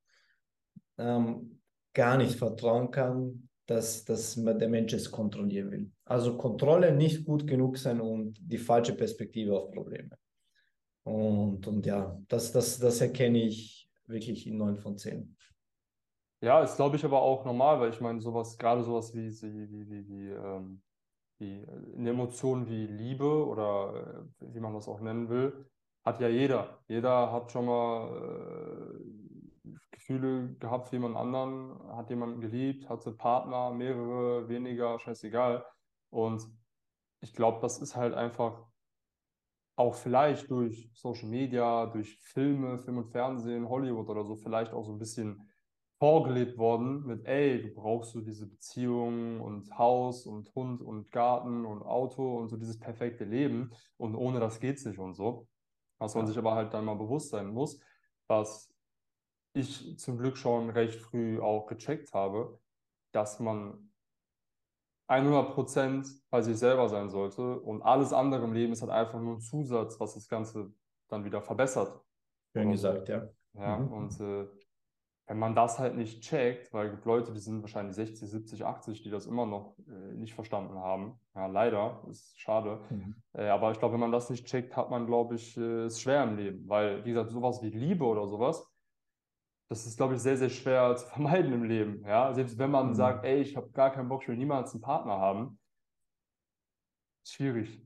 ähm, 0.98 1.60
gar 1.92 2.16
nicht 2.16 2.36
vertrauen 2.36 2.90
kann, 2.90 3.48
dass, 3.66 4.04
dass 4.04 4.34
der 4.34 4.68
Mensch 4.68 4.92
es 4.92 5.10
kontrollieren 5.10 5.70
will. 5.70 5.90
Also 6.04 6.36
Kontrolle 6.36 6.94
nicht 6.94 7.24
gut 7.24 7.46
genug 7.46 7.78
sein 7.78 8.00
und 8.00 8.38
die 8.40 8.58
falsche 8.58 8.94
Perspektive 8.94 9.56
auf 9.56 9.70
Probleme. 9.70 10.10
Und, 11.04 11.66
und 11.66 11.86
ja, 11.86 12.20
das, 12.28 12.52
das, 12.52 12.78
das 12.78 13.00
erkenne 13.00 13.42
ich 13.42 13.88
wirklich 14.06 14.46
in 14.46 14.56
neun 14.56 14.76
von 14.76 14.96
zehn. 14.96 15.36
Ja, 16.42 16.62
ist 16.62 16.76
glaube 16.76 16.96
ich 16.96 17.04
aber 17.04 17.20
auch 17.20 17.44
normal, 17.44 17.80
weil 17.80 17.90
ich 17.90 18.00
meine, 18.00 18.20
sowas, 18.20 18.56
gerade 18.56 18.82
sowas 18.82 19.14
wie, 19.14 19.28
wie, 19.42 19.90
wie, 19.90 20.08
wie, 20.08 20.28
ähm, 20.30 20.82
wie 21.38 21.66
eine 21.96 22.10
Emotion 22.10 22.68
wie 22.68 22.86
Liebe 22.86 23.46
oder 23.46 24.28
äh, 24.40 24.54
wie 24.54 24.60
man 24.60 24.74
das 24.74 24.88
auch 24.88 25.00
nennen 25.00 25.28
will, 25.28 25.66
hat 26.04 26.20
ja 26.20 26.28
jeder. 26.28 26.82
Jeder 26.88 27.32
hat 27.32 27.52
schon 27.52 27.66
mal 27.66 29.00
äh, 29.64 29.70
Gefühle 29.90 30.54
gehabt 30.58 30.88
für 30.88 30.96
jemand 30.96 31.16
anderen, 31.16 31.78
hat 31.96 32.10
jemanden 32.10 32.40
geliebt, 32.40 32.88
hatte 32.88 33.12
Partner, 33.12 33.70
mehrere, 33.72 34.48
weniger, 34.48 34.98
scheißegal. 34.98 35.66
Und 36.10 36.46
ich 37.20 37.34
glaube, 37.34 37.60
das 37.60 37.80
ist 37.80 37.96
halt 37.96 38.14
einfach 38.14 38.66
auch 39.76 39.94
vielleicht 39.94 40.50
durch 40.50 40.90
Social 40.94 41.28
Media, 41.28 41.86
durch 41.86 42.18
Filme, 42.18 42.78
Film 42.78 42.98
und 42.98 43.10
Fernsehen, 43.10 43.68
Hollywood 43.68 44.08
oder 44.08 44.24
so, 44.24 44.36
vielleicht 44.36 44.72
auch 44.72 44.84
so 44.84 44.92
ein 44.92 44.98
bisschen 44.98 45.49
vorgelebt 46.00 46.56
worden 46.56 47.06
mit, 47.06 47.26
ey, 47.26 47.62
du 47.62 47.74
brauchst 47.74 48.12
so 48.12 48.22
diese 48.22 48.46
Beziehung 48.46 49.40
und 49.40 49.76
Haus 49.76 50.24
und 50.24 50.52
Hund 50.54 50.80
und 50.80 51.10
Garten 51.10 51.66
und 51.66 51.82
Auto 51.82 52.38
und 52.38 52.48
so 52.48 52.56
dieses 52.56 52.78
perfekte 52.78 53.24
Leben 53.24 53.70
und 53.98 54.16
ohne 54.16 54.40
das 54.40 54.60
geht's 54.60 54.86
nicht 54.86 54.98
und 54.98 55.12
so. 55.12 55.46
Was 55.98 56.14
man 56.14 56.26
sich 56.26 56.38
aber 56.38 56.54
halt 56.54 56.72
dann 56.72 56.86
mal 56.86 56.94
bewusst 56.94 57.28
sein 57.28 57.48
muss, 57.48 57.78
dass 58.28 58.72
ich 59.52 59.98
zum 59.98 60.16
Glück 60.16 60.38
schon 60.38 60.70
recht 60.70 60.98
früh 60.98 61.38
auch 61.38 61.66
gecheckt 61.66 62.14
habe, 62.14 62.58
dass 63.12 63.38
man 63.38 63.90
100% 65.06 66.22
bei 66.30 66.40
sich 66.40 66.56
selber 66.56 66.88
sein 66.88 67.10
sollte 67.10 67.60
und 67.60 67.82
alles 67.82 68.14
andere 68.14 68.44
im 68.44 68.54
Leben 68.54 68.72
ist 68.72 68.80
halt 68.80 68.92
einfach 68.92 69.20
nur 69.20 69.34
ein 69.34 69.40
Zusatz, 69.40 70.00
was 70.00 70.14
das 70.14 70.28
Ganze 70.28 70.72
dann 71.08 71.26
wieder 71.26 71.42
verbessert. 71.42 72.00
Schön 72.54 72.70
gesagt, 72.70 73.10
ja. 73.10 73.28
Ja, 73.54 73.78
mhm. 73.78 73.92
und 73.92 74.20
äh, 74.20 74.46
wenn 75.30 75.38
man 75.38 75.54
das 75.54 75.78
halt 75.78 75.94
nicht 75.94 76.24
checkt, 76.24 76.72
weil 76.74 76.86
es 76.86 76.90
gibt 76.90 77.04
Leute, 77.04 77.32
die 77.32 77.38
sind 77.38 77.62
wahrscheinlich 77.62 77.94
60, 77.94 78.28
70, 78.28 78.64
80, 78.64 79.02
die 79.02 79.10
das 79.10 79.26
immer 79.26 79.46
noch 79.46 79.76
äh, 79.86 80.14
nicht 80.14 80.34
verstanden 80.34 80.74
haben. 80.74 81.20
Ja, 81.36 81.46
leider, 81.46 82.04
ist 82.10 82.36
schade. 82.36 82.80
Mhm. 82.90 83.14
Äh, 83.34 83.46
aber 83.46 83.70
ich 83.70 83.78
glaube, 83.78 83.92
wenn 83.92 84.00
man 84.00 84.10
das 84.10 84.28
nicht 84.28 84.44
checkt, 84.46 84.76
hat 84.76 84.90
man, 84.90 85.06
glaube 85.06 85.36
ich, 85.36 85.56
äh, 85.56 85.84
es 85.84 86.00
schwer 86.00 86.24
im 86.24 86.36
Leben. 86.36 86.68
Weil, 86.68 87.04
wie 87.04 87.10
gesagt, 87.10 87.30
sowas 87.30 87.62
wie 87.62 87.70
Liebe 87.70 88.04
oder 88.04 88.26
sowas, 88.26 88.68
das 89.68 89.86
ist, 89.86 89.96
glaube 89.96 90.14
ich, 90.14 90.20
sehr, 90.20 90.36
sehr 90.36 90.48
schwer 90.48 90.96
zu 90.96 91.06
vermeiden 91.10 91.52
im 91.52 91.62
Leben. 91.62 92.04
Ja? 92.04 92.34
Selbst 92.34 92.58
wenn 92.58 92.72
man 92.72 92.88
mhm. 92.88 92.94
sagt, 92.96 93.24
ey, 93.24 93.40
ich 93.40 93.56
habe 93.56 93.70
gar 93.70 93.92
keinen 93.92 94.08
Bock, 94.08 94.22
ich 94.22 94.28
will 94.28 94.36
niemals 94.36 94.72
einen 94.72 94.80
Partner 94.80 95.16
haben. 95.16 95.60
Schwierig. 97.24 97.80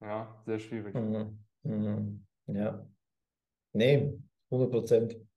Ja, 0.00 0.34
sehr 0.46 0.58
schwierig. 0.58 0.94
Mhm. 0.94 1.44
Mhm. 1.62 2.26
Ja. 2.46 2.86
Nee, 3.74 4.18
100 4.50 4.70
Prozent. 4.70 5.29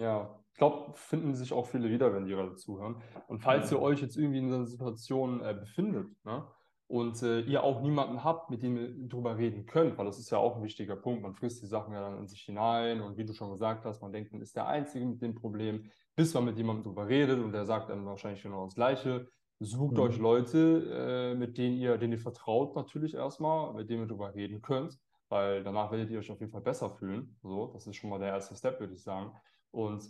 Ja, 0.00 0.40
ich 0.52 0.58
glaube, 0.58 0.92
finden 0.96 1.34
sich 1.34 1.52
auch 1.52 1.66
viele 1.66 1.90
wieder, 1.90 2.12
wenn 2.14 2.24
die 2.24 2.32
gerade 2.32 2.54
zuhören. 2.54 3.02
Und 3.28 3.40
falls 3.40 3.70
ihr 3.70 3.80
euch 3.80 4.00
jetzt 4.00 4.16
irgendwie 4.16 4.38
in 4.38 4.52
einer 4.52 4.64
Situation 4.64 5.40
äh, 5.42 5.54
befindet, 5.54 6.08
ne, 6.24 6.46
und 6.90 7.22
äh, 7.22 7.42
ihr 7.42 7.62
auch 7.62 7.82
niemanden 7.82 8.24
habt, 8.24 8.50
mit 8.50 8.64
dem 8.64 8.76
ihr 8.76 9.08
drüber 9.08 9.38
reden 9.38 9.64
könnt, 9.64 9.96
weil 9.96 10.06
das 10.06 10.18
ist 10.18 10.30
ja 10.30 10.38
auch 10.38 10.56
ein 10.56 10.64
wichtiger 10.64 10.96
Punkt. 10.96 11.22
Man 11.22 11.34
frisst 11.34 11.62
die 11.62 11.68
Sachen 11.68 11.94
ja 11.94 12.00
dann 12.00 12.18
in 12.18 12.26
sich 12.26 12.40
hinein 12.40 13.00
und 13.00 13.16
wie 13.16 13.24
du 13.24 13.32
schon 13.32 13.52
gesagt 13.52 13.84
hast, 13.84 14.02
man 14.02 14.10
denkt, 14.10 14.32
man 14.32 14.42
ist 14.42 14.56
der 14.56 14.66
Einzige 14.66 15.04
mit 15.04 15.22
dem 15.22 15.36
Problem, 15.36 15.88
bis 16.16 16.34
man 16.34 16.46
mit 16.46 16.56
jemandem 16.56 16.82
drüber 16.82 17.06
redet 17.06 17.38
und 17.38 17.52
der 17.52 17.64
sagt 17.64 17.90
dann 17.90 18.04
wahrscheinlich 18.06 18.42
genau 18.42 18.64
das 18.64 18.74
Gleiche. 18.74 19.28
Sucht 19.60 19.94
mhm. 19.94 20.00
euch 20.00 20.18
Leute, 20.18 21.32
äh, 21.32 21.34
mit 21.36 21.58
denen 21.58 21.76
ihr, 21.76 21.96
denen 21.96 22.14
ihr 22.14 22.18
vertraut 22.18 22.74
natürlich 22.74 23.14
erstmal, 23.14 23.72
mit 23.74 23.88
denen 23.88 24.02
ihr 24.02 24.08
drüber 24.08 24.34
reden 24.34 24.60
könnt, 24.60 24.98
weil 25.28 25.62
danach 25.62 25.92
werdet 25.92 26.10
ihr 26.10 26.18
euch 26.18 26.32
auf 26.32 26.40
jeden 26.40 26.50
Fall 26.50 26.62
besser 26.62 26.90
fühlen. 26.90 27.36
So, 27.42 27.68
das 27.68 27.86
ist 27.86 27.94
schon 27.96 28.10
mal 28.10 28.18
der 28.18 28.30
erste 28.30 28.56
Step, 28.56 28.80
würde 28.80 28.94
ich 28.94 29.02
sagen. 29.04 29.30
Und 29.70 30.04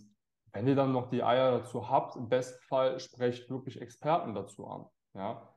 wenn 0.53 0.67
ihr 0.67 0.75
dann 0.75 0.93
noch 0.93 1.09
die 1.09 1.23
Eier 1.23 1.59
dazu 1.59 1.89
habt, 1.89 2.17
im 2.17 2.29
besten 2.29 2.61
Fall 2.65 2.99
sprecht 2.99 3.51
wirklich 3.51 3.81
Experten 3.81 4.35
dazu 4.35 4.67
an. 4.67 4.87
Ja, 5.15 5.51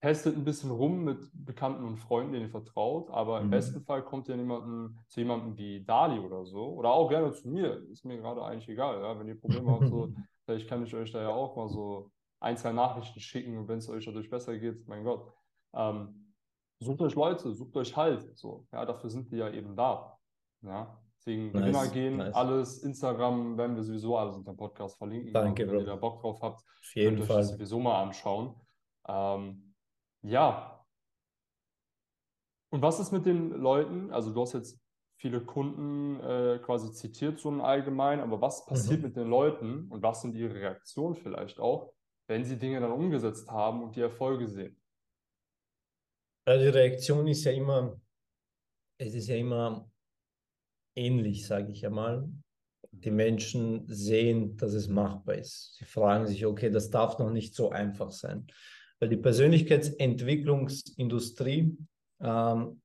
testet 0.00 0.36
ein 0.36 0.44
bisschen 0.44 0.70
rum 0.70 1.04
mit 1.04 1.28
Bekannten 1.32 1.84
und 1.84 1.96
Freunden, 1.96 2.32
denen 2.32 2.46
ihr 2.46 2.50
vertraut, 2.50 3.10
aber 3.10 3.38
mhm. 3.38 3.46
im 3.46 3.50
besten 3.50 3.82
Fall 3.82 4.04
kommt 4.04 4.28
ihr 4.28 4.36
jemanden, 4.36 4.98
zu 5.08 5.20
jemandem 5.20 5.56
wie 5.56 5.84
Dali 5.84 6.20
oder 6.20 6.44
so, 6.44 6.74
oder 6.74 6.90
auch 6.90 7.08
gerne 7.08 7.32
zu 7.32 7.48
mir, 7.48 7.82
ist 7.90 8.04
mir 8.04 8.18
gerade 8.18 8.42
eigentlich 8.44 8.68
egal, 8.68 9.00
ja? 9.00 9.18
wenn 9.18 9.28
ihr 9.28 9.40
Probleme 9.40 9.70
habt, 9.72 9.88
so, 9.88 10.08
vielleicht 10.44 10.68
kann 10.68 10.84
ich 10.84 10.94
euch 10.94 11.10
da 11.10 11.22
ja 11.22 11.30
auch 11.30 11.56
mal 11.56 11.68
so 11.68 12.10
ein, 12.40 12.56
zwei 12.56 12.72
Nachrichten 12.72 13.18
schicken 13.20 13.58
und 13.58 13.68
wenn 13.68 13.78
es 13.78 13.88
euch 13.88 14.04
dadurch 14.04 14.30
besser 14.30 14.56
geht, 14.56 14.86
mein 14.86 15.02
Gott. 15.02 15.32
Ähm, 15.74 16.32
sucht 16.80 17.00
euch 17.02 17.16
Leute, 17.16 17.52
sucht 17.52 17.76
euch 17.76 17.96
halt, 17.96 18.38
so, 18.38 18.66
ja, 18.72 18.84
dafür 18.84 19.10
sind 19.10 19.32
die 19.32 19.36
ja 19.36 19.50
eben 19.50 19.74
da, 19.74 20.16
ja. 20.62 20.96
Deswegen 21.28 21.52
nice, 21.52 21.62
Gewinner 21.62 21.88
gehen, 21.88 22.16
nice. 22.16 22.34
alles, 22.34 22.82
Instagram 22.82 23.58
werden 23.58 23.76
wir 23.76 23.82
sowieso 23.82 24.16
alles 24.16 24.34
unter 24.34 24.52
dem 24.52 24.56
Podcast 24.56 24.96
verlinken. 24.96 25.32
Danke, 25.34 25.66
wenn 25.66 25.74
Bro. 25.74 25.80
ihr 25.80 25.86
da 25.86 25.96
Bock 25.96 26.22
drauf 26.22 26.40
habt, 26.40 26.62
Auf 26.62 26.94
jeden 26.94 27.16
könnt 27.16 27.26
Fall. 27.26 27.36
euch 27.36 27.42
das 27.42 27.50
sowieso 27.52 27.78
mal 27.80 28.02
anschauen. 28.02 28.54
Ähm, 29.06 29.74
ja. 30.22 30.86
Und 32.70 32.80
was 32.80 32.98
ist 32.98 33.12
mit 33.12 33.26
den 33.26 33.50
Leuten? 33.50 34.10
Also 34.10 34.32
du 34.32 34.40
hast 34.40 34.54
jetzt 34.54 34.80
viele 35.20 35.44
Kunden 35.44 36.18
äh, 36.20 36.60
quasi 36.60 36.92
zitiert, 36.92 37.38
so 37.40 37.50
im 37.50 37.60
Allgemeinen, 37.60 38.22
aber 38.22 38.40
was 38.40 38.64
passiert 38.64 39.00
mhm. 39.00 39.06
mit 39.06 39.16
den 39.16 39.28
Leuten 39.28 39.88
und 39.90 40.02
was 40.02 40.22
sind 40.22 40.34
ihre 40.34 40.54
Reaktionen 40.54 41.14
vielleicht 41.14 41.60
auch, 41.60 41.92
wenn 42.26 42.44
sie 42.44 42.56
Dinge 42.56 42.80
dann 42.80 42.92
umgesetzt 42.92 43.50
haben 43.50 43.82
und 43.82 43.96
die 43.96 44.00
Erfolge 44.00 44.48
sehen? 44.48 44.80
Also 46.46 46.64
die 46.64 46.70
Reaktion 46.70 47.26
ist 47.26 47.44
ja 47.44 47.52
immer, 47.52 48.00
es 48.98 49.14
ist 49.14 49.28
ja 49.28 49.36
immer 49.36 49.90
ähnlich, 50.98 51.46
sage 51.46 51.72
ich 51.72 51.86
einmal. 51.86 52.28
Die 52.90 53.10
Menschen 53.10 53.84
sehen, 53.86 54.56
dass 54.56 54.72
es 54.74 54.88
machbar 54.88 55.36
ist. 55.36 55.76
Sie 55.76 55.84
fragen 55.84 56.26
sich, 56.26 56.44
okay, 56.44 56.70
das 56.70 56.90
darf 56.90 57.18
noch 57.18 57.30
nicht 57.30 57.54
so 57.54 57.70
einfach 57.70 58.10
sein. 58.10 58.46
Weil 58.98 59.10
die 59.10 59.16
Persönlichkeitsentwicklungsindustrie, 59.16 61.76
ähm, 62.20 62.82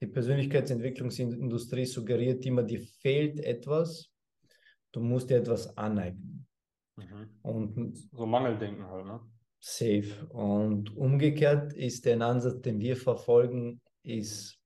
die 0.00 0.06
Persönlichkeitsentwicklungsindustrie 0.06 1.86
suggeriert 1.86 2.44
immer, 2.44 2.62
dir 2.62 2.80
fehlt 2.80 3.40
etwas, 3.40 4.10
du 4.92 5.00
musst 5.00 5.30
dir 5.30 5.38
etwas 5.38 5.74
aneignen. 5.78 6.46
Mhm. 6.96 7.30
Und 7.42 7.96
so 8.12 8.26
Mangeldenken 8.26 8.86
halt, 8.86 9.06
ne? 9.06 9.20
Safe. 9.60 10.26
Und 10.28 10.94
umgekehrt 10.94 11.72
ist 11.72 12.04
der 12.04 12.20
Ansatz, 12.20 12.60
den 12.60 12.78
wir 12.80 12.96
verfolgen, 12.96 13.80
ist, 14.02 14.58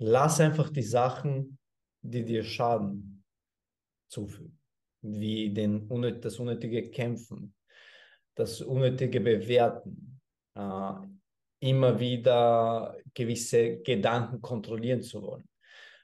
lass 0.00 0.40
einfach 0.40 0.70
die 0.70 0.82
Sachen, 0.82 1.58
die 2.02 2.24
dir 2.24 2.42
schaden, 2.42 3.22
zufügen. 4.08 4.58
Wie 5.02 5.52
den, 5.52 5.88
das 6.20 6.38
unnötige 6.38 6.90
Kämpfen, 6.90 7.54
das 8.34 8.60
unnötige 8.60 9.20
Bewerten, 9.20 10.20
äh, 10.56 10.92
immer 11.60 12.00
wieder 12.00 12.96
gewisse 13.14 13.78
Gedanken 13.78 14.40
kontrollieren 14.40 15.02
zu 15.02 15.22
wollen. 15.22 15.48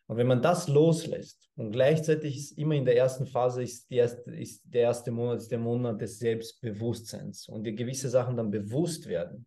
Und 0.06 0.18
wenn 0.18 0.26
man 0.26 0.42
das 0.42 0.68
loslässt 0.68 1.50
und 1.56 1.72
gleichzeitig 1.72 2.36
ist 2.36 2.58
immer 2.58 2.74
in 2.74 2.84
der 2.84 2.96
ersten 2.96 3.26
Phase 3.26 3.62
ist, 3.62 3.90
erste, 3.90 4.30
ist 4.30 4.62
der 4.64 4.82
erste 4.82 5.10
Monat 5.10 5.38
ist 5.38 5.50
der 5.50 5.58
Monat 5.58 6.00
des 6.00 6.18
Selbstbewusstseins 6.18 7.48
und 7.48 7.64
dir 7.64 7.72
gewisse 7.72 8.08
Sachen 8.08 8.36
dann 8.36 8.50
bewusst 8.50 9.08
werden, 9.08 9.46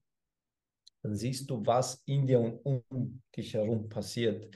dann 1.02 1.16
siehst 1.16 1.50
du, 1.50 1.66
was 1.66 2.02
in 2.06 2.28
dir 2.28 2.40
und 2.40 2.60
um 2.66 3.22
dich 3.36 3.54
herum 3.54 3.88
passiert. 3.90 4.56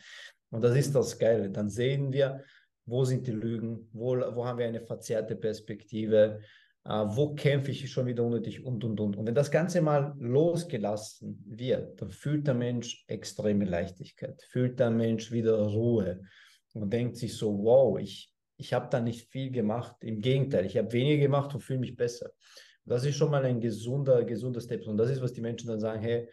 Und 0.50 0.64
das 0.64 0.76
ist 0.76 0.94
das 0.94 1.18
Geile. 1.18 1.50
Dann 1.50 1.70
sehen 1.70 2.12
wir, 2.12 2.44
wo 2.86 3.06
sind 3.06 3.26
die 3.26 3.32
Lügen, 3.32 3.90
wo, 3.94 4.16
wo 4.18 4.46
haben 4.46 4.60
wir 4.60 4.68
eine 4.68 4.82
verzerrte 4.82 5.36
Perspektive, 5.36 6.42
Uh, 6.86 7.08
wo 7.16 7.34
kämpfe 7.34 7.72
ich 7.72 7.90
schon 7.90 8.08
wieder 8.08 8.26
unnötig 8.26 8.66
und, 8.66 8.84
und, 8.84 9.00
und. 9.00 9.16
Und 9.16 9.26
wenn 9.26 9.34
das 9.34 9.50
Ganze 9.50 9.80
mal 9.80 10.14
losgelassen 10.20 11.42
wird, 11.48 12.02
dann 12.02 12.12
fühlt 12.12 12.46
der 12.46 12.56
Mensch 12.56 13.06
extreme 13.08 13.64
Leichtigkeit, 13.64 14.46
fühlt 14.50 14.82
der 14.82 14.92
Mensch 14.92 15.32
wieder 15.32 15.58
Ruhe 15.60 16.20
und 16.74 16.92
denkt 16.92 17.16
sich 17.16 17.38
so, 17.38 17.58
wow, 17.64 17.98
ich, 17.98 18.34
ich 18.58 18.74
habe 18.74 18.90
da 18.90 19.00
nicht 19.00 19.32
viel 19.32 19.50
gemacht. 19.50 19.96
Im 20.02 20.20
Gegenteil, 20.20 20.66
ich 20.66 20.78
habe 20.78 20.92
weniger 20.92 21.22
gemacht 21.22 21.54
und 21.54 21.62
fühle 21.62 21.80
mich 21.80 21.96
besser. 21.96 22.32
Das 22.86 23.06
ist 23.06 23.16
schon 23.16 23.32
mal 23.32 23.46
ein 23.46 23.60
gesunder, 23.60 24.24
gesunder 24.24 24.62
Step. 24.62 24.88
Und 24.88 24.98
das 24.98 25.10
ist, 25.10 25.22
was 25.22 25.34
die 25.34 25.42
Menschen 25.42 25.68
dann 25.68 25.80
sagen, 25.80 26.02
hey, 26.02 26.28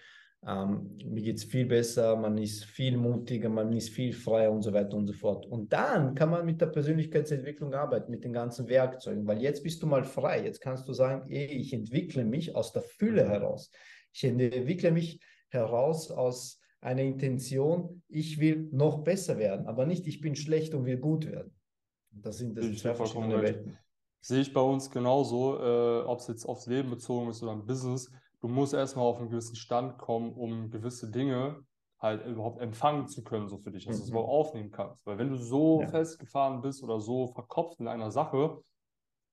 ähm, 0.46 0.96
mir 1.04 1.22
geht 1.22 1.36
es 1.36 1.44
viel 1.44 1.66
besser, 1.66 2.16
man 2.16 2.38
ist 2.38 2.64
viel 2.64 2.96
mutiger, 2.96 3.50
man 3.50 3.72
ist 3.72 3.90
viel 3.90 4.12
freier 4.12 4.50
und 4.50 4.62
so 4.62 4.72
weiter 4.72 4.96
und 4.96 5.06
so 5.06 5.12
fort. 5.12 5.44
Und 5.46 5.72
dann 5.72 6.14
kann 6.14 6.30
man 6.30 6.46
mit 6.46 6.60
der 6.60 6.66
Persönlichkeitsentwicklung 6.66 7.74
arbeiten, 7.74 8.10
mit 8.10 8.24
den 8.24 8.32
ganzen 8.32 8.68
Werkzeugen, 8.68 9.26
weil 9.26 9.42
jetzt 9.42 9.62
bist 9.62 9.82
du 9.82 9.86
mal 9.86 10.02
frei. 10.02 10.44
Jetzt 10.44 10.60
kannst 10.60 10.88
du 10.88 10.94
sagen, 10.94 11.30
ey, 11.30 11.44
ich 11.44 11.72
entwickle 11.74 12.24
mich 12.24 12.54
aus 12.56 12.72
der 12.72 12.82
Fülle 12.82 13.28
heraus. 13.28 13.70
Ich 14.12 14.24
entwickle 14.24 14.90
mich 14.92 15.20
heraus 15.50 16.10
aus 16.10 16.58
einer 16.80 17.02
Intention, 17.02 18.02
ich 18.08 18.40
will 18.40 18.68
noch 18.72 19.04
besser 19.04 19.36
werden, 19.38 19.66
aber 19.66 19.84
nicht, 19.84 20.06
ich 20.06 20.20
bin 20.22 20.34
schlecht 20.34 20.74
und 20.74 20.86
will 20.86 20.96
gut 20.96 21.30
werden. 21.30 21.52
Das 22.10 22.38
sind 22.38 22.56
das 22.56 22.78
zwei 22.78 22.94
verschiedene 22.94 23.42
Welten. 23.42 23.78
Sehe 24.20 24.40
ich 24.40 24.52
bei 24.52 24.60
uns 24.60 24.90
genauso, 24.90 25.58
äh, 25.58 26.02
ob 26.02 26.20
es 26.20 26.26
jetzt 26.28 26.44
aufs 26.46 26.66
Leben 26.66 26.90
bezogen 26.90 27.30
ist 27.30 27.42
oder 27.42 27.52
im 27.52 27.66
Business 27.66 28.10
du 28.40 28.48
musst 28.48 28.74
erstmal 28.74 29.06
auf 29.06 29.18
einen 29.18 29.30
gewissen 29.30 29.56
Stand 29.56 29.98
kommen, 29.98 30.32
um 30.32 30.70
gewisse 30.70 31.10
Dinge 31.10 31.62
halt 31.98 32.24
überhaupt 32.26 32.60
empfangen 32.60 33.08
zu 33.08 33.22
können, 33.22 33.48
so 33.48 33.58
für 33.58 33.70
dich, 33.70 33.84
dass 33.84 33.96
mhm. 33.96 33.98
du 33.98 34.04
es 34.04 34.10
überhaupt 34.10 34.30
aufnehmen 34.30 34.70
kannst. 34.70 35.06
Weil 35.06 35.18
wenn 35.18 35.28
du 35.28 35.36
so 35.36 35.82
ja. 35.82 35.88
festgefahren 35.88 36.62
bist 36.62 36.82
oder 36.82 37.00
so 37.00 37.28
verkopft 37.28 37.78
in 37.80 37.88
einer 37.88 38.10
Sache, 38.10 38.62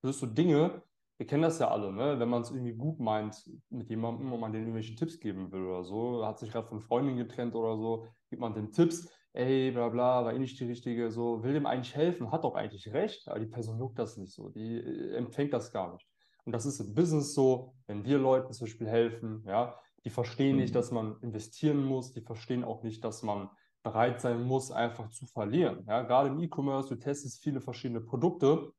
wirst 0.02 0.20
du 0.20 0.26
Dinge, 0.26 0.82
wir 1.16 1.26
kennen 1.26 1.42
das 1.42 1.58
ja 1.58 1.68
alle, 1.68 1.92
ne? 1.92 2.20
wenn 2.20 2.28
man 2.28 2.42
es 2.42 2.50
irgendwie 2.50 2.74
gut 2.74 3.00
meint 3.00 3.50
mit 3.70 3.88
jemandem 3.88 4.32
und 4.32 4.38
man 4.38 4.52
denen 4.52 4.66
irgendwelche 4.66 4.94
Tipps 4.94 5.18
geben 5.18 5.50
will 5.50 5.62
oder 5.62 5.82
so, 5.82 6.24
hat 6.24 6.38
sich 6.38 6.52
gerade 6.52 6.68
von 6.68 6.80
Freundin 6.80 7.16
getrennt 7.16 7.54
oder 7.54 7.76
so, 7.76 8.06
gibt 8.28 8.40
man 8.40 8.54
den 8.54 8.70
Tipps, 8.70 9.08
ey, 9.38 9.70
bla 9.70 9.88
bla, 9.88 10.24
war 10.24 10.32
eh 10.32 10.38
nicht 10.38 10.58
die 10.58 10.64
richtige, 10.64 11.10
so, 11.10 11.42
will 11.42 11.52
dem 11.52 11.66
eigentlich 11.66 11.94
helfen, 11.94 12.32
hat 12.32 12.44
doch 12.44 12.54
eigentlich 12.54 12.92
recht, 12.92 13.28
aber 13.28 13.38
die 13.38 13.46
Person 13.46 13.78
juckt 13.78 13.98
das 13.98 14.16
nicht 14.16 14.32
so, 14.32 14.48
die 14.48 14.78
äh, 14.78 15.14
empfängt 15.14 15.52
das 15.52 15.72
gar 15.72 15.92
nicht. 15.92 16.06
Und 16.44 16.52
das 16.52 16.66
ist 16.66 16.80
im 16.80 16.94
Business 16.94 17.34
so, 17.34 17.74
wenn 17.86 18.04
wir 18.04 18.18
Leuten 18.18 18.52
zum 18.52 18.66
Beispiel 18.66 18.88
helfen, 18.88 19.44
ja, 19.46 19.78
die 20.04 20.10
verstehen 20.10 20.56
mhm. 20.56 20.62
nicht, 20.62 20.74
dass 20.74 20.90
man 20.90 21.16
investieren 21.20 21.84
muss, 21.84 22.12
die 22.12 22.20
verstehen 22.20 22.64
auch 22.64 22.82
nicht, 22.82 23.04
dass 23.04 23.22
man 23.22 23.48
bereit 23.82 24.20
sein 24.20 24.42
muss, 24.42 24.72
einfach 24.72 25.08
zu 25.10 25.26
verlieren. 25.26 25.84
Ja, 25.86 26.02
gerade 26.02 26.30
im 26.30 26.40
E-Commerce, 26.40 26.88
du 26.88 26.96
testest 26.96 27.42
viele 27.42 27.60
verschiedene 27.60 28.00
Produkte, 28.00 28.72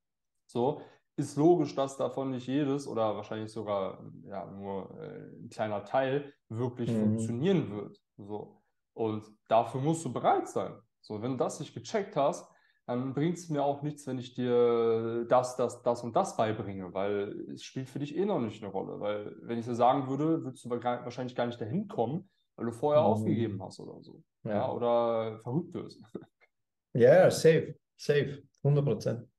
so 0.45 0.82
ist 1.16 1.36
logisch, 1.36 1.76
dass 1.76 1.97
davon 1.97 2.32
nicht 2.32 2.47
jedes 2.47 2.88
oder 2.88 3.16
wahrscheinlich 3.16 3.51
sogar 3.51 4.03
ja, 4.24 4.45
nur 4.45 4.89
äh, 4.99 5.43
ein 5.43 5.49
kleiner 5.49 5.84
Teil 5.84 6.34
wirklich 6.47 6.91
mhm. 6.91 7.01
funktionieren 7.01 7.72
wird. 7.72 7.97
So. 8.18 8.59
Und 8.94 9.26
dafür 9.48 9.82
musst 9.82 10.04
du 10.06 10.12
bereit 10.12 10.48
sein. 10.48 10.74
So, 11.02 11.22
wenn 11.22 11.32
du 11.32 11.38
das 11.38 11.60
nicht 11.60 11.74
gecheckt 11.74 12.16
hast, 12.16 12.50
dann 12.86 13.14
bringt 13.14 13.38
es 13.38 13.50
mir 13.50 13.64
auch 13.64 13.84
nichts, 13.84 14.08
wenn 14.08 14.18
ich 14.18 14.34
dir 14.34 15.26
das, 15.30 15.56
das, 15.56 15.84
das 15.84 16.04
und 16.04 16.16
das 16.16 16.36
beibringe, 16.36 16.92
weil 16.94 17.40
es 17.52 17.64
spielt 17.64 17.88
für 17.88 18.00
dich 18.00 18.18
eh 18.18 18.26
noch 18.26 18.40
nicht 18.40 18.64
eine 18.64 18.72
Rolle. 18.72 19.00
Weil 19.00 19.36
wenn 19.42 19.60
ich 19.60 19.66
dir 19.66 19.76
sagen 19.76 20.08
würde, 20.08 20.44
würdest 20.44 20.66
du 20.66 20.70
wahrscheinlich 20.72 21.36
gar 21.36 21.46
nicht 21.46 21.62
dahin 21.62 21.88
kommen, 21.88 22.30
weil 22.56 22.66
du 22.66 22.72
vorher 22.72 23.04
mhm. 23.04 23.08
aufgegeben 23.08 23.64
hast 23.64 23.80
oder 23.80 24.02
so. 24.02 24.24
Ja. 24.44 24.52
ja. 24.52 24.72
oder 24.72 25.40
verrückt 25.40 25.74
wirst. 25.74 26.04
Ja, 26.94 27.12
yeah, 27.12 27.30
safe, 27.30 27.76
safe, 27.98 28.42
100 28.64 28.84
Prozent. 28.84 29.30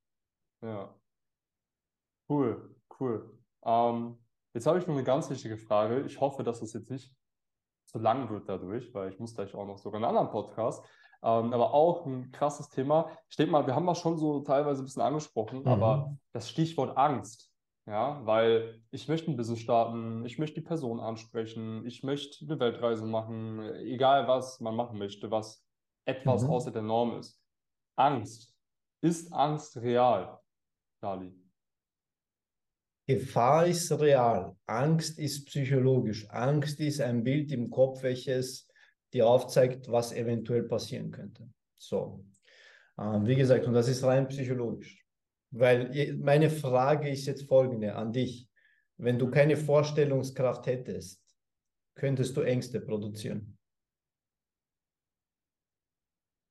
Ja. 0.62 0.94
Cool, 2.28 2.76
cool. 3.00 3.36
Ähm, 3.64 4.24
jetzt 4.54 4.66
habe 4.68 4.78
ich 4.78 4.86
noch 4.86 4.94
eine 4.94 5.02
ganz 5.02 5.28
wichtige 5.30 5.58
Frage. 5.58 6.02
Ich 6.02 6.20
hoffe, 6.20 6.44
dass 6.44 6.62
es 6.62 6.72
jetzt 6.74 6.90
nicht 6.90 7.12
zu 7.90 7.98
lang 7.98 8.30
wird 8.30 8.48
dadurch, 8.48 8.94
weil 8.94 9.12
ich 9.12 9.18
muss 9.18 9.34
gleich 9.34 9.54
auch 9.54 9.66
noch 9.66 9.78
sogar 9.78 9.98
einen 9.98 10.04
anderen 10.04 10.30
Podcast. 10.30 10.84
Ähm, 11.22 11.52
aber 11.52 11.74
auch 11.74 12.06
ein 12.06 12.32
krasses 12.32 12.68
Thema. 12.70 13.10
Ich 13.28 13.36
denke 13.36 13.52
mal, 13.52 13.66
wir 13.66 13.74
haben 13.74 13.86
das 13.86 13.98
schon 13.98 14.16
so 14.16 14.40
teilweise 14.40 14.82
ein 14.82 14.86
bisschen 14.86 15.02
angesprochen, 15.02 15.60
mhm. 15.60 15.68
aber 15.68 16.16
das 16.32 16.48
Stichwort 16.48 16.96
Angst. 16.96 17.50
Ja, 17.86 18.24
weil 18.24 18.80
ich 18.90 19.08
möchte 19.08 19.30
ein 19.30 19.36
Business 19.36 19.58
starten, 19.58 20.24
ich 20.24 20.38
möchte 20.38 20.60
die 20.60 20.66
Person 20.66 21.00
ansprechen, 21.00 21.84
ich 21.86 22.04
möchte 22.04 22.44
eine 22.44 22.60
Weltreise 22.60 23.04
machen, 23.04 23.60
egal 23.74 24.28
was 24.28 24.60
man 24.60 24.76
machen 24.76 24.98
möchte, 24.98 25.30
was 25.30 25.64
etwas 26.04 26.44
Mhm. 26.44 26.50
außer 26.50 26.70
der 26.70 26.82
Norm 26.82 27.18
ist. 27.18 27.42
Angst. 27.96 28.54
Ist 29.02 29.32
Angst 29.32 29.76
real, 29.78 30.38
Dali? 31.00 31.39
Gefahr 33.06 33.66
ist 33.66 33.90
real, 33.92 34.56
Angst 34.66 35.18
ist 35.18 35.46
psychologisch. 35.46 36.28
Angst 36.30 36.80
ist 36.80 37.00
ein 37.00 37.24
Bild 37.24 37.50
im 37.52 37.70
Kopf, 37.70 38.02
welches 38.02 38.68
dir 39.12 39.26
aufzeigt, 39.26 39.90
was 39.90 40.12
eventuell 40.12 40.62
passieren 40.64 41.10
könnte. 41.10 41.48
So, 41.76 42.24
ähm, 42.98 43.26
wie 43.26 43.34
gesagt, 43.34 43.66
und 43.66 43.74
das 43.74 43.88
ist 43.88 44.04
rein 44.04 44.28
psychologisch. 44.28 45.04
Weil 45.50 46.16
meine 46.18 46.48
Frage 46.48 47.08
ist 47.08 47.26
jetzt 47.26 47.48
folgende 47.48 47.96
an 47.96 48.12
dich. 48.12 48.48
Wenn 48.98 49.18
du 49.18 49.30
keine 49.30 49.56
Vorstellungskraft 49.56 50.66
hättest, 50.66 51.20
könntest 51.96 52.36
du 52.36 52.42
Ängste 52.42 52.80
produzieren. 52.80 53.58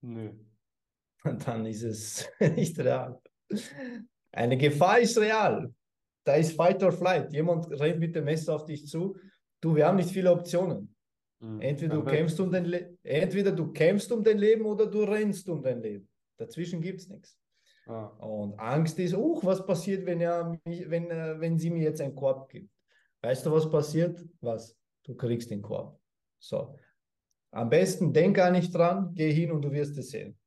Nö. 0.02 0.34
Dann 1.24 1.66
ist 1.66 1.84
es 1.84 2.30
nicht 2.39 2.78
real. 2.80 3.22
Eine 4.32 4.58
Gefahr 4.58 5.00
ist 5.00 5.18
real. 5.18 5.74
Da 6.24 6.36
ist 6.36 6.53
Fight 6.53 6.84
or 6.84 6.91
Flight. 6.91 7.32
Jemand 7.34 7.70
rennt 7.72 7.99
mit 7.99 8.15
dem 8.15 8.26
Messer 8.26 8.55
auf 8.55 8.65
dich 8.65 8.86
zu. 8.88 9.17
Du, 9.61 9.76
wir 9.76 9.88
haben 9.88 9.97
nicht 9.97 10.11
viele 10.11 10.32
Optionen. 10.32 10.95
Hm, 11.41 11.61
Entweder 11.61 11.95
du 11.95 12.03
kämpfst 12.03 12.39
um 12.39 12.51
dein 12.51 12.65
Le 12.65 12.97
entweder 13.03 13.51
du 13.51 13.72
kämpfst 13.72 14.11
um 14.11 14.24
dein 14.24 14.38
Leben 14.38 14.65
oder 14.65 14.86
du 14.86 15.03
rennst 15.03 15.47
um 15.49 15.61
dein 15.61 15.82
Leben. 15.82 16.07
Dazwischen 16.38 16.82
gibt 16.82 17.01
es 17.01 17.09
nichts. 17.09 17.38
Ja. 17.88 18.05
Und 18.05 18.59
Angst 18.59 18.99
ist, 18.99 19.15
uh, 19.15 19.39
was 19.41 19.65
passiert, 19.65 20.05
wenn 20.05 20.22
er 20.22 20.57
wenn, 20.65 21.09
äh, 21.09 21.39
wenn 21.39 21.57
sie 21.57 21.70
mir 21.70 21.84
jetzt 21.84 22.01
einen 22.01 22.15
Korb 22.15 22.49
gibt? 22.49 22.70
Weißt 23.22 23.45
du, 23.45 23.51
was 23.51 23.70
passiert? 23.70 24.24
Was? 24.41 24.78
Du 25.03 25.15
kriegst 25.15 25.49
den 25.49 25.61
Korb. 25.61 25.99
So. 26.39 26.76
Am 27.51 27.70
besten 27.70 28.13
denk 28.13 28.36
gar 28.36 28.51
nicht 28.51 28.74
dran, 28.74 29.11
geh 29.15 29.32
hin 29.32 29.51
und 29.51 29.63
du 29.63 29.72
wirst 29.72 29.97
es 29.97 30.11
sehen. 30.11 30.38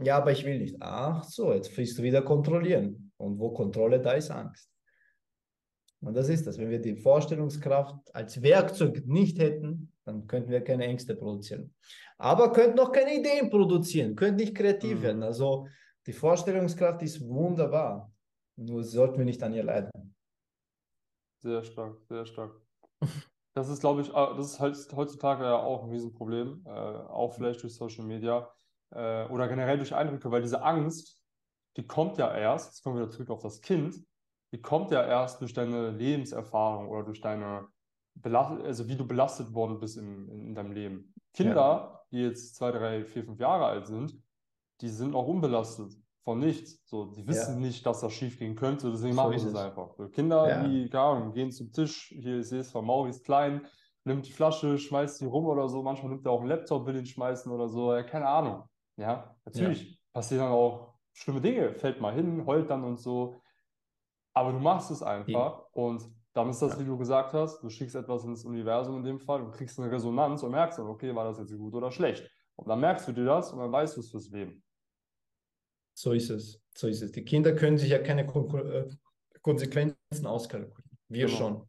Ja, 0.00 0.18
aber 0.18 0.30
ich 0.30 0.44
will 0.44 0.58
nicht. 0.58 0.76
Ach 0.80 1.24
so, 1.24 1.52
jetzt 1.52 1.76
willst 1.76 1.98
du 1.98 2.02
wieder 2.02 2.22
kontrollieren. 2.22 3.12
Und 3.16 3.38
wo 3.38 3.50
Kontrolle, 3.50 4.00
da 4.00 4.12
ist 4.12 4.30
Angst. 4.30 4.70
Und 6.00 6.14
das 6.14 6.28
ist 6.28 6.46
das. 6.46 6.58
Wenn 6.58 6.70
wir 6.70 6.80
die 6.80 6.96
Vorstellungskraft 6.96 8.14
als 8.14 8.40
Werkzeug 8.40 9.02
nicht 9.06 9.38
hätten, 9.38 9.92
dann 10.04 10.26
könnten 10.26 10.50
wir 10.50 10.62
keine 10.62 10.84
Ängste 10.84 11.16
produzieren. 11.16 11.74
Aber 12.18 12.52
könnten 12.52 12.78
auch 12.78 12.92
keine 12.92 13.14
Ideen 13.18 13.50
produzieren, 13.50 14.14
könnten 14.14 14.36
nicht 14.36 14.54
kreativ 14.54 14.98
Mhm. 14.98 15.02
werden. 15.02 15.22
Also 15.22 15.66
die 16.06 16.12
Vorstellungskraft 16.12 17.02
ist 17.02 17.20
wunderbar. 17.28 18.12
Nur 18.56 18.82
sollten 18.84 19.18
wir 19.18 19.24
nicht 19.24 19.42
an 19.42 19.54
ihr 19.54 19.64
leiden. 19.64 20.14
Sehr 21.40 21.62
stark, 21.62 22.00
sehr 22.08 22.26
stark. 22.26 22.60
Das 23.54 23.68
ist, 23.68 23.80
glaube 23.80 24.02
ich, 24.02 24.08
äh, 24.10 24.36
das 24.36 24.60
ist 24.60 24.92
heutzutage 24.94 25.44
ja 25.44 25.56
auch 25.56 25.84
ein 25.84 25.90
Riesenproblem, 25.90 26.62
äh, 26.64 26.70
auch 26.70 27.34
vielleicht 27.34 27.62
durch 27.62 27.74
Social 27.74 28.04
Media 28.04 28.48
äh, 28.90 29.26
oder 29.26 29.48
generell 29.48 29.76
durch 29.76 29.94
Eindrücke, 29.94 30.30
weil 30.30 30.42
diese 30.42 30.62
Angst, 30.62 31.20
die 31.76 31.86
kommt 31.86 32.18
ja 32.18 32.34
erst, 32.36 32.70
jetzt 32.70 32.82
kommen 32.82 32.96
wir 32.96 33.02
wieder 33.02 33.10
zurück 33.10 33.30
auf 33.30 33.42
das 33.42 33.60
Kind, 33.60 34.00
die 34.52 34.60
kommt 34.60 34.90
ja 34.90 35.04
erst 35.04 35.40
durch 35.40 35.52
deine 35.52 35.90
Lebenserfahrung 35.90 36.88
oder 36.88 37.04
durch 37.04 37.20
deine, 37.20 37.68
Belast 38.14 38.60
also 38.62 38.88
wie 38.88 38.96
du 38.96 39.06
belastet 39.06 39.52
worden 39.54 39.78
bist 39.78 39.96
in, 39.96 40.28
in 40.28 40.54
deinem 40.54 40.72
Leben. 40.72 41.14
Kinder, 41.34 42.04
die 42.10 42.22
jetzt 42.22 42.56
zwei, 42.56 42.72
drei, 42.72 43.04
vier, 43.04 43.24
fünf 43.24 43.38
Jahre 43.38 43.66
alt 43.66 43.86
sind, 43.86 44.14
die 44.80 44.88
sind 44.88 45.14
auch 45.14 45.26
unbelastet 45.26 45.92
von 46.24 46.40
nichts. 46.40 46.80
So, 46.84 47.06
die 47.06 47.26
wissen 47.26 47.54
Ja. 47.54 47.60
nicht, 47.60 47.86
dass 47.86 48.00
das 48.00 48.12
schief 48.12 48.38
gehen 48.38 48.56
könnte, 48.56 48.90
deswegen 48.90 49.14
So 49.14 49.22
machen 49.22 49.38
sie 49.38 49.48
es 49.48 49.54
einfach. 49.54 49.94
So, 49.96 50.08
Kinder, 50.08 50.48
Ja. 50.48 50.68
die, 50.68 50.92
Ahnung, 50.92 51.32
gehen 51.32 51.50
zum 51.52 51.72
Tisch, 51.72 52.08
hier, 52.08 52.40
ich 52.40 52.48
sehe 52.48 52.60
es 52.60 52.70
von 52.70 52.84
Mauri, 52.84 53.10
ist 53.10 53.24
klein, 53.24 53.66
nimmt 54.04 54.26
die 54.26 54.32
Flasche, 54.32 54.78
schmeißt 54.78 55.20
die 55.20 55.26
rum 55.26 55.46
oder 55.46 55.68
so, 55.68 55.82
manchmal 55.82 56.12
nimmt 56.12 56.26
er 56.26 56.32
auch 56.32 56.40
einen 56.40 56.48
Laptop, 56.48 56.86
will 56.86 56.96
ihn 56.96 57.06
schmeißen 57.06 57.52
oder 57.52 57.68
so, 57.68 57.92
ja, 57.92 58.02
keine 58.02 58.26
Ahnung. 58.28 58.64
Ja, 58.96 59.36
natürlich 59.44 60.00
passieren 60.12 60.44
dann 60.44 60.52
auch 60.52 60.94
schlimme 61.12 61.40
Dinge, 61.40 61.74
fällt 61.74 62.00
mal 62.00 62.14
hin, 62.14 62.44
heult 62.46 62.70
dann 62.70 62.84
und 62.84 62.98
so. 62.98 63.40
Aber 64.38 64.52
du 64.52 64.58
machst 64.60 64.90
es 64.90 65.02
einfach 65.02 65.64
und 65.72 66.08
dann 66.32 66.50
ist 66.50 66.60
das, 66.62 66.74
Ja. 66.74 66.80
wie 66.80 66.84
du 66.84 66.96
gesagt 66.96 67.32
hast, 67.32 67.60
du 67.62 67.68
schickst 67.68 67.96
etwas 67.96 68.24
ins 68.24 68.44
Universum 68.44 68.98
in 68.98 69.04
dem 69.04 69.18
Fall 69.18 69.42
und 69.42 69.50
kriegst 69.52 69.78
eine 69.80 69.90
Resonanz 69.90 70.42
und 70.44 70.52
merkst 70.52 70.78
dann, 70.78 70.86
okay, 70.86 71.12
war 71.14 71.24
das 71.24 71.38
jetzt 71.38 71.56
gut 71.56 71.74
oder 71.74 71.90
schlecht? 71.90 72.30
Und 72.56 72.68
dann 72.68 72.78
merkst 72.80 73.08
du 73.08 73.12
dir 73.12 73.24
das 73.24 73.52
und 73.52 73.58
dann 73.58 73.72
weißt 73.72 73.96
du 73.96 74.00
es 74.00 74.10
fürs 74.10 74.28
Leben. 74.30 74.62
So 75.94 76.12
ist 76.12 76.30
es. 76.30 76.62
So 76.76 76.86
ist 76.86 77.02
es. 77.02 77.10
Die 77.10 77.24
Kinder 77.24 77.52
können 77.54 77.78
sich 77.78 77.90
ja 77.90 77.98
keine 77.98 78.22
äh, 78.22 78.88
Konsequenzen 79.42 80.26
auskalkulieren. 80.26 80.98
Wir 81.08 81.26
Genau. 81.26 81.38
schon. 81.38 81.68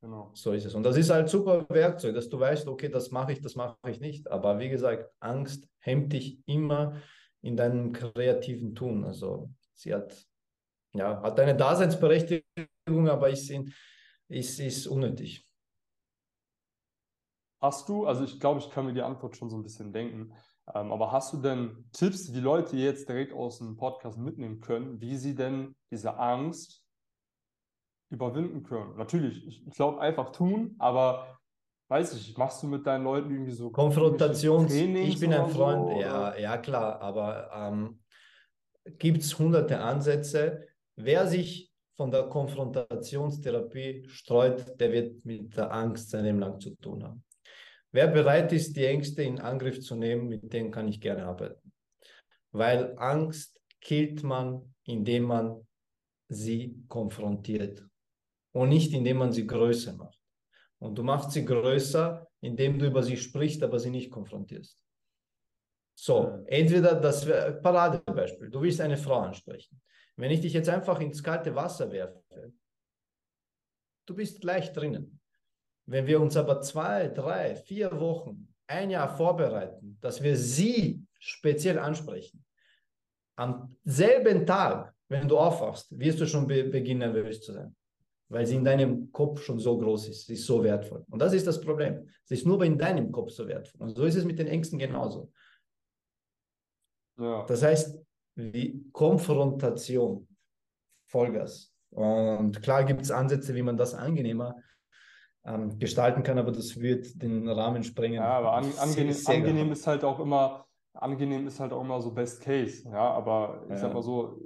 Genau. 0.00 0.30
So 0.34 0.52
ist 0.52 0.64
es. 0.66 0.74
Und 0.74 0.84
das 0.84 0.96
ist 0.96 1.10
halt 1.10 1.28
super 1.28 1.66
Werkzeug, 1.68 2.14
dass 2.14 2.28
du 2.28 2.38
weißt, 2.38 2.68
okay, 2.68 2.88
das 2.88 3.10
mache 3.10 3.32
ich, 3.32 3.40
das 3.40 3.56
mache 3.56 3.76
ich 3.88 4.00
nicht. 4.00 4.30
Aber 4.30 4.58
wie 4.60 4.68
gesagt, 4.68 5.10
Angst 5.20 5.68
hemmt 5.80 6.12
dich 6.12 6.38
immer 6.46 6.96
in 7.42 7.56
deinem 7.56 7.92
kreativen 7.92 8.74
Tun. 8.74 9.04
Also 9.04 9.50
sie 9.74 9.92
hat, 9.94 10.26
ja, 10.94 11.22
hat 11.22 11.38
eine 11.38 11.56
Daseinsberechtigung, 11.56 13.08
aber 13.08 13.30
ist, 13.30 13.50
in, 13.50 13.72
ist, 14.28 14.58
ist 14.60 14.86
unnötig. 14.86 15.46
Hast 17.60 17.88
du, 17.88 18.06
also 18.06 18.24
ich 18.24 18.40
glaube, 18.40 18.60
ich 18.60 18.70
kann 18.70 18.86
mir 18.86 18.94
die 18.94 19.02
Antwort 19.02 19.36
schon 19.36 19.50
so 19.50 19.56
ein 19.56 19.62
bisschen 19.62 19.92
denken, 19.92 20.32
ähm, 20.74 20.92
aber 20.92 21.12
hast 21.12 21.32
du 21.32 21.38
denn 21.38 21.88
Tipps, 21.92 22.26
die 22.26 22.32
die 22.32 22.40
Leute 22.40 22.76
jetzt 22.76 23.08
direkt 23.08 23.32
aus 23.32 23.58
dem 23.58 23.76
Podcast 23.76 24.18
mitnehmen 24.18 24.60
können, 24.60 25.00
wie 25.00 25.16
sie 25.16 25.34
denn 25.34 25.76
diese 25.90 26.16
Angst 26.18 26.82
überwinden 28.10 28.62
können? 28.62 28.96
Natürlich, 28.96 29.46
ich, 29.46 29.66
ich 29.66 29.74
glaube 29.74 30.00
einfach 30.00 30.32
tun, 30.32 30.74
aber 30.78 31.38
weiß 31.88 32.14
ich, 32.14 32.36
machst 32.38 32.62
du 32.62 32.68
mit 32.68 32.86
deinen 32.86 33.04
Leuten 33.04 33.30
irgendwie 33.30 33.52
so 33.52 33.70
Konfrontations, 33.70 34.72
ich 34.72 35.20
bin 35.20 35.34
ein 35.34 35.48
Freund, 35.48 35.90
so, 35.90 36.00
ja, 36.00 36.36
ja 36.36 36.56
klar, 36.56 37.00
aber 37.00 37.50
ähm, 37.52 38.00
gibt 38.98 39.22
es 39.22 39.38
hunderte 39.38 39.80
Ansätze. 39.80 40.69
Wer 41.02 41.26
sich 41.26 41.70
von 41.96 42.10
der 42.10 42.24
Konfrontationstherapie 42.24 44.06
streut, 44.08 44.78
der 44.80 44.92
wird 44.92 45.24
mit 45.24 45.56
der 45.56 45.72
Angst 45.72 46.10
sein 46.10 46.24
Leben 46.24 46.40
lang 46.40 46.60
zu 46.60 46.74
tun 46.76 47.04
haben. 47.04 47.24
Wer 47.92 48.08
bereit 48.08 48.52
ist, 48.52 48.76
die 48.76 48.84
Ängste 48.84 49.22
in 49.22 49.40
Angriff 49.40 49.80
zu 49.80 49.96
nehmen, 49.96 50.28
mit 50.28 50.52
denen 50.52 50.70
kann 50.70 50.88
ich 50.88 51.00
gerne 51.00 51.24
arbeiten. 51.24 51.72
Weil 52.52 52.96
Angst 52.98 53.60
killt 53.80 54.22
man, 54.22 54.74
indem 54.84 55.24
man 55.24 55.66
sie 56.28 56.76
konfrontiert 56.88 57.84
und 58.52 58.68
nicht 58.68 58.92
indem 58.92 59.18
man 59.18 59.32
sie 59.32 59.46
größer 59.46 59.94
macht. 59.94 60.18
Und 60.78 60.96
du 60.96 61.02
machst 61.02 61.32
sie 61.32 61.44
größer, 61.44 62.26
indem 62.40 62.78
du 62.78 62.86
über 62.86 63.02
sie 63.02 63.16
sprichst, 63.16 63.62
aber 63.62 63.78
sie 63.78 63.90
nicht 63.90 64.10
konfrontierst. 64.10 64.78
So, 65.94 66.42
entweder 66.46 66.94
das 66.94 67.26
Paradebeispiel. 67.26 68.48
Du 68.48 68.62
willst 68.62 68.80
eine 68.80 68.96
Frau 68.96 69.20
ansprechen. 69.20 69.80
Wenn 70.16 70.30
ich 70.30 70.40
dich 70.40 70.52
jetzt 70.52 70.68
einfach 70.68 71.00
ins 71.00 71.22
kalte 71.22 71.54
Wasser 71.54 71.90
werfe, 71.90 72.52
du 74.06 74.14
bist 74.14 74.40
gleich 74.40 74.72
drinnen. 74.72 75.20
Wenn 75.86 76.06
wir 76.06 76.20
uns 76.20 76.36
aber 76.36 76.60
zwei, 76.60 77.08
drei, 77.08 77.56
vier 77.56 77.98
Wochen, 77.98 78.54
ein 78.66 78.90
Jahr 78.90 79.16
vorbereiten, 79.16 79.98
dass 80.00 80.22
wir 80.22 80.36
sie 80.36 81.04
speziell 81.18 81.78
ansprechen, 81.78 82.44
am 83.36 83.76
selben 83.84 84.46
Tag, 84.46 84.94
wenn 85.08 85.26
du 85.26 85.38
aufwachst, 85.38 85.98
wirst 85.98 86.20
du 86.20 86.26
schon 86.26 86.46
be 86.46 86.64
beginnen, 86.64 87.12
nervös 87.12 87.40
zu 87.40 87.52
sein. 87.52 87.74
Weil 88.28 88.46
sie 88.46 88.56
in 88.56 88.64
deinem 88.64 89.10
Kopf 89.10 89.42
schon 89.42 89.58
so 89.58 89.76
groß 89.76 90.08
ist, 90.08 90.26
sie 90.26 90.34
ist 90.34 90.46
so 90.46 90.62
wertvoll. 90.62 91.04
Und 91.10 91.18
das 91.20 91.32
ist 91.32 91.46
das 91.46 91.60
Problem. 91.60 92.08
Sie 92.24 92.34
ist 92.34 92.46
nur 92.46 92.62
in 92.62 92.78
deinem 92.78 93.10
Kopf 93.10 93.30
so 93.32 93.48
wertvoll. 93.48 93.80
Und 93.80 93.96
so 93.96 94.04
ist 94.04 94.14
es 94.14 94.24
mit 94.24 94.38
den 94.38 94.46
Ängsten 94.46 94.78
genauso. 94.78 95.32
Ja. 97.18 97.44
Das 97.46 97.62
heißt, 97.62 97.98
die 98.36 98.88
Konfrontation, 98.92 100.28
Vollgas. 101.08 101.74
Und 101.90 102.62
klar 102.62 102.84
gibt 102.84 103.02
es 103.02 103.10
Ansätze, 103.10 103.54
wie 103.54 103.62
man 103.62 103.76
das 103.76 103.94
angenehmer 103.94 104.56
ähm, 105.44 105.78
gestalten 105.78 106.22
kann, 106.22 106.38
aber 106.38 106.52
das 106.52 106.78
wird 106.78 107.20
den 107.20 107.48
Rahmen 107.48 107.82
sprengen. 107.82 108.16
Ja, 108.16 108.38
aber 108.38 108.52
an, 108.52 108.66
angenehm, 108.78 109.16
angenehm 109.26 109.72
ist 109.72 109.86
halt 109.86 110.04
auch 110.04 110.20
immer, 110.20 110.66
angenehm 110.92 111.46
ist 111.46 111.58
halt 111.58 111.72
auch 111.72 111.80
immer 111.82 112.00
so 112.00 112.12
Best 112.12 112.42
Case, 112.42 112.88
ja, 112.88 113.10
aber 113.12 113.62
ich 113.70 113.78
sag 113.78 113.88
Ja. 113.88 113.94
mal 113.94 114.02
so, 114.02 114.40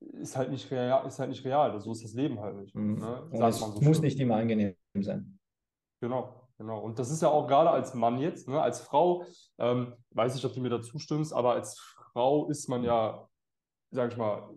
ist 0.00 0.36
halt 0.36 0.50
nicht 0.50 0.70
real, 0.70 1.06
ist 1.06 1.18
halt 1.18 1.30
nicht 1.30 1.44
real, 1.44 1.80
so 1.80 1.92
ist 1.92 2.04
das 2.04 2.12
Leben 2.12 2.40
halt 2.40 2.56
nicht, 2.56 2.74
Mhm. 2.74 2.98
ne? 2.98 3.28
Sagt 3.32 3.54
so 3.54 3.80
muss 3.80 3.96
schön. 3.96 4.04
nicht 4.04 4.20
immer 4.20 4.36
angenehm 4.36 4.74
sein. 5.00 5.38
Genau, 6.00 6.48
genau. 6.58 6.80
Und 6.80 6.98
das 6.98 7.10
ist 7.10 7.22
ja 7.22 7.28
auch 7.28 7.46
gerade 7.46 7.70
als 7.70 7.94
Mann 7.94 8.18
jetzt, 8.18 8.48
ne, 8.48 8.60
als 8.60 8.80
Frau, 8.80 9.24
ähm, 9.58 9.94
weiß 10.10 10.34
nicht, 10.34 10.44
ob 10.44 10.52
du 10.52 10.60
mir 10.60 10.70
da 10.70 10.82
zustimmst, 10.82 11.32
aber 11.32 11.52
als 11.52 11.78
Frau 12.12 12.48
ist 12.48 12.68
man 12.68 12.84
ja, 12.84 13.28
sag 13.90 14.12
ich 14.12 14.18
mal, 14.18 14.50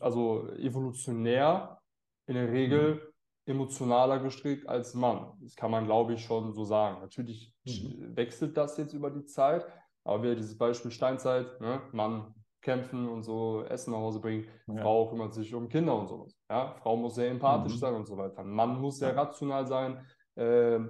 also 0.00 0.48
evolutionär 0.56 1.80
in 2.26 2.34
der 2.34 2.50
Regel 2.50 3.12
emotionaler 3.46 4.18
gestrickt 4.18 4.68
als 4.68 4.94
Mann. 4.94 5.32
Das 5.40 5.54
kann 5.56 5.70
man, 5.70 5.86
glaube 5.86 6.14
ich, 6.14 6.22
schon 6.22 6.52
so 6.52 6.64
sagen. 6.64 7.00
Natürlich 7.00 7.54
Mhm. 7.64 8.16
wechselt 8.16 8.56
das 8.56 8.76
jetzt 8.76 8.92
über 8.92 9.10
die 9.10 9.24
Zeit, 9.24 9.66
aber 10.04 10.22
wieder 10.22 10.34
dieses 10.34 10.56
Beispiel 10.56 10.90
Steinzeit, 10.90 11.60
ne, 11.60 11.82
Mann 11.92 12.34
kämpfen 12.60 13.08
und 13.08 13.22
so, 13.22 13.62
Essen 13.64 13.92
nach 13.92 14.00
Hause 14.00 14.20
bringen. 14.20 14.46
Ja. 14.66 14.82
Frau 14.82 15.08
kümmert 15.08 15.32
sich 15.32 15.54
um 15.54 15.68
Kinder 15.68 15.98
und 15.98 16.08
sowas. 16.08 16.36
Ja? 16.50 16.74
Frau 16.82 16.96
muss 16.96 17.14
sehr 17.14 17.30
empathisch 17.30 17.74
mhm. 17.74 17.78
sein 17.78 17.94
und 17.94 18.06
so 18.06 18.16
weiter. 18.16 18.42
Mann 18.44 18.80
muss 18.80 18.98
sehr 18.98 19.16
rational 19.16 19.66
sein, 19.66 20.04
äh, 20.36 20.80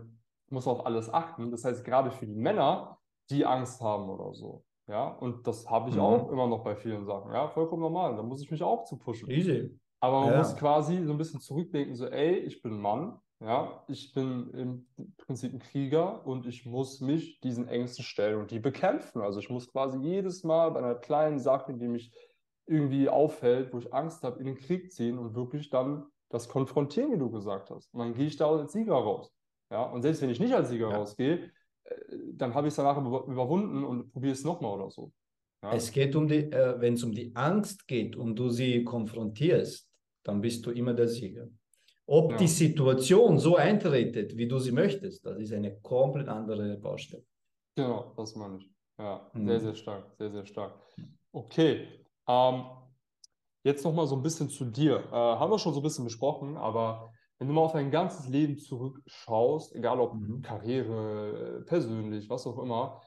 muss 0.51 0.67
auf 0.67 0.87
alles 0.87 1.13
achten. 1.13 1.51
Das 1.51 1.65
heißt, 1.65 1.85
gerade 1.85 2.11
für 2.11 2.27
die 2.27 2.35
Männer, 2.35 2.99
die 3.31 3.45
Angst 3.45 3.81
haben 3.81 4.09
oder 4.09 4.33
so. 4.33 4.65
Ja, 4.89 5.09
und 5.09 5.47
das 5.47 5.69
habe 5.69 5.91
ich 5.91 5.97
mhm. 5.97 6.03
auch 6.03 6.31
immer 6.31 6.47
noch 6.47 6.65
bei 6.65 6.75
vielen 6.75 7.05
Sachen. 7.05 7.33
Ja, 7.33 7.49
vollkommen 7.49 7.83
normal. 7.83 8.17
Da 8.17 8.23
muss 8.23 8.43
ich 8.43 8.51
mich 8.51 8.63
auch 8.63 8.85
zu 8.85 8.97
pushen. 8.97 9.31
Easy. 9.31 9.79
Aber 10.01 10.21
man 10.21 10.33
ja. 10.33 10.39
muss 10.39 10.57
quasi 10.57 11.05
so 11.05 11.13
ein 11.13 11.19
bisschen 11.19 11.41
zurückdenken, 11.41 11.95
so, 11.95 12.07
ey, 12.07 12.39
ich 12.39 12.63
bin 12.63 12.81
Mann, 12.81 13.21
ja, 13.41 13.85
ich 13.89 14.13
bin 14.15 14.51
im 14.51 15.15
Prinzip 15.17 15.53
ein 15.53 15.59
Krieger 15.59 16.27
und 16.27 16.47
ich 16.47 16.65
muss 16.65 17.01
mich 17.01 17.41
diesen 17.41 17.69
Ängsten 17.69 18.05
stellen 18.05 18.41
und 18.41 18.51
die 18.51 18.61
bekämpfen. 18.61 19.21
Also 19.21 19.41
ich 19.41 19.51
muss 19.51 19.71
quasi 19.71 19.99
jedes 19.99 20.43
Mal 20.43 20.71
bei 20.71 20.79
einer 20.79 20.95
kleinen 20.95 21.39
Sache, 21.39 21.75
die 21.75 21.89
mich 21.89 22.13
irgendwie 22.67 23.09
auffällt, 23.09 23.73
wo 23.73 23.79
ich 23.79 23.93
Angst 23.93 24.23
habe, 24.23 24.39
in 24.39 24.47
den 24.47 24.57
Krieg 24.57 24.93
ziehen 24.93 25.19
und 25.19 25.35
wirklich 25.35 25.71
dann 25.71 26.07
das 26.31 26.49
konfrontieren, 26.49 27.13
wie 27.13 27.19
du 27.19 27.31
gesagt 27.31 27.71
hast. 27.71 27.93
Und 27.93 28.01
dann 28.01 28.15
gehe 28.15 28.27
ich 28.27 28.37
da 28.37 28.51
als 28.51 28.73
Sieger 28.73 28.95
raus. 28.95 29.33
Ja, 29.71 29.83
und 29.83 30.03
selbst 30.03 30.23
wenn 30.23 30.31
ich 30.31 30.41
nicht 30.41 30.55
als 30.55 30.71
Sieger 30.71 30.91
ja. 30.91 30.97
rausgehe, 30.97 31.51
dann 32.35 32.55
habe 32.55 32.69
ich 32.69 32.73
es 32.73 32.77
danach 32.77 32.97
überwunden 32.99 33.85
und 33.85 34.13
probiere 34.13 34.33
es 34.33 34.45
nochmal 34.45 34.79
oder 34.79 34.91
so. 34.91 35.13
Ja? 35.63 35.73
Es 35.73 35.91
geht 35.91 36.15
um 36.15 36.29
die, 36.29 36.51
äh, 36.51 36.81
wenn 36.81 36.95
es 36.95 37.03
um 37.03 37.13
die 37.13 37.35
Angst 37.35 37.87
geht 37.87 38.17
und 38.17 38.37
du 38.37 38.51
sie 38.51 38.85
konfrontierst, 38.85 39.89
dann 40.25 40.41
bist 40.41 40.65
du 40.67 40.71
immer 40.71 40.95
der 40.95 41.09
Sieger. 41.09 41.49
Ob 42.07 42.33
ja. 42.33 42.39
die 42.39 42.49
Situation 42.49 43.39
so 43.39 43.57
eintretet, 43.57 44.37
wie 44.37 44.49
du 44.49 44.59
sie 44.59 44.73
möchtest, 44.73 45.27
das 45.27 45.39
ist 45.39 45.53
eine 45.53 45.79
komplett 45.81 46.29
andere 46.29 46.77
Baustelle. 46.79 47.25
Genau, 47.77 48.15
das 48.17 48.35
meine 48.35 48.59
ich. 48.59 48.71
Ja, 48.99 49.31
mhm. 49.33 49.47
sehr, 49.47 49.61
sehr 49.61 49.75
stark, 49.75 50.15
sehr, 50.19 50.31
sehr 50.31 50.47
stark. 50.47 50.81
Okay, 51.33 51.87
ähm, 52.27 52.65
jetzt 53.63 53.85
nochmal 53.85 54.07
so 54.07 54.17
ein 54.17 54.23
bisschen 54.23 54.49
zu 54.49 54.65
dir. 54.65 54.97
Äh, 55.13 55.15
haben 55.15 55.51
wir 55.51 55.59
schon 55.59 55.75
so 55.75 55.81
ein 55.81 55.83
bisschen 55.83 56.05
besprochen, 56.05 56.57
aber 56.57 57.13
wenn 57.39 57.49
du 57.49 57.55
mal 57.55 57.63
auf 57.63 57.73
dein 57.73 57.91
ganzes 57.91 58.29
Leben 58.29 58.59
zurückschaust, 58.59 59.75
egal 59.75 60.01
ob 60.01 60.15
mhm. 60.15 60.43
Karriere, 60.43 61.65
persönlich, 61.67 62.29
was 62.29 62.47
auch 62.47 62.59
immer, 62.59 63.01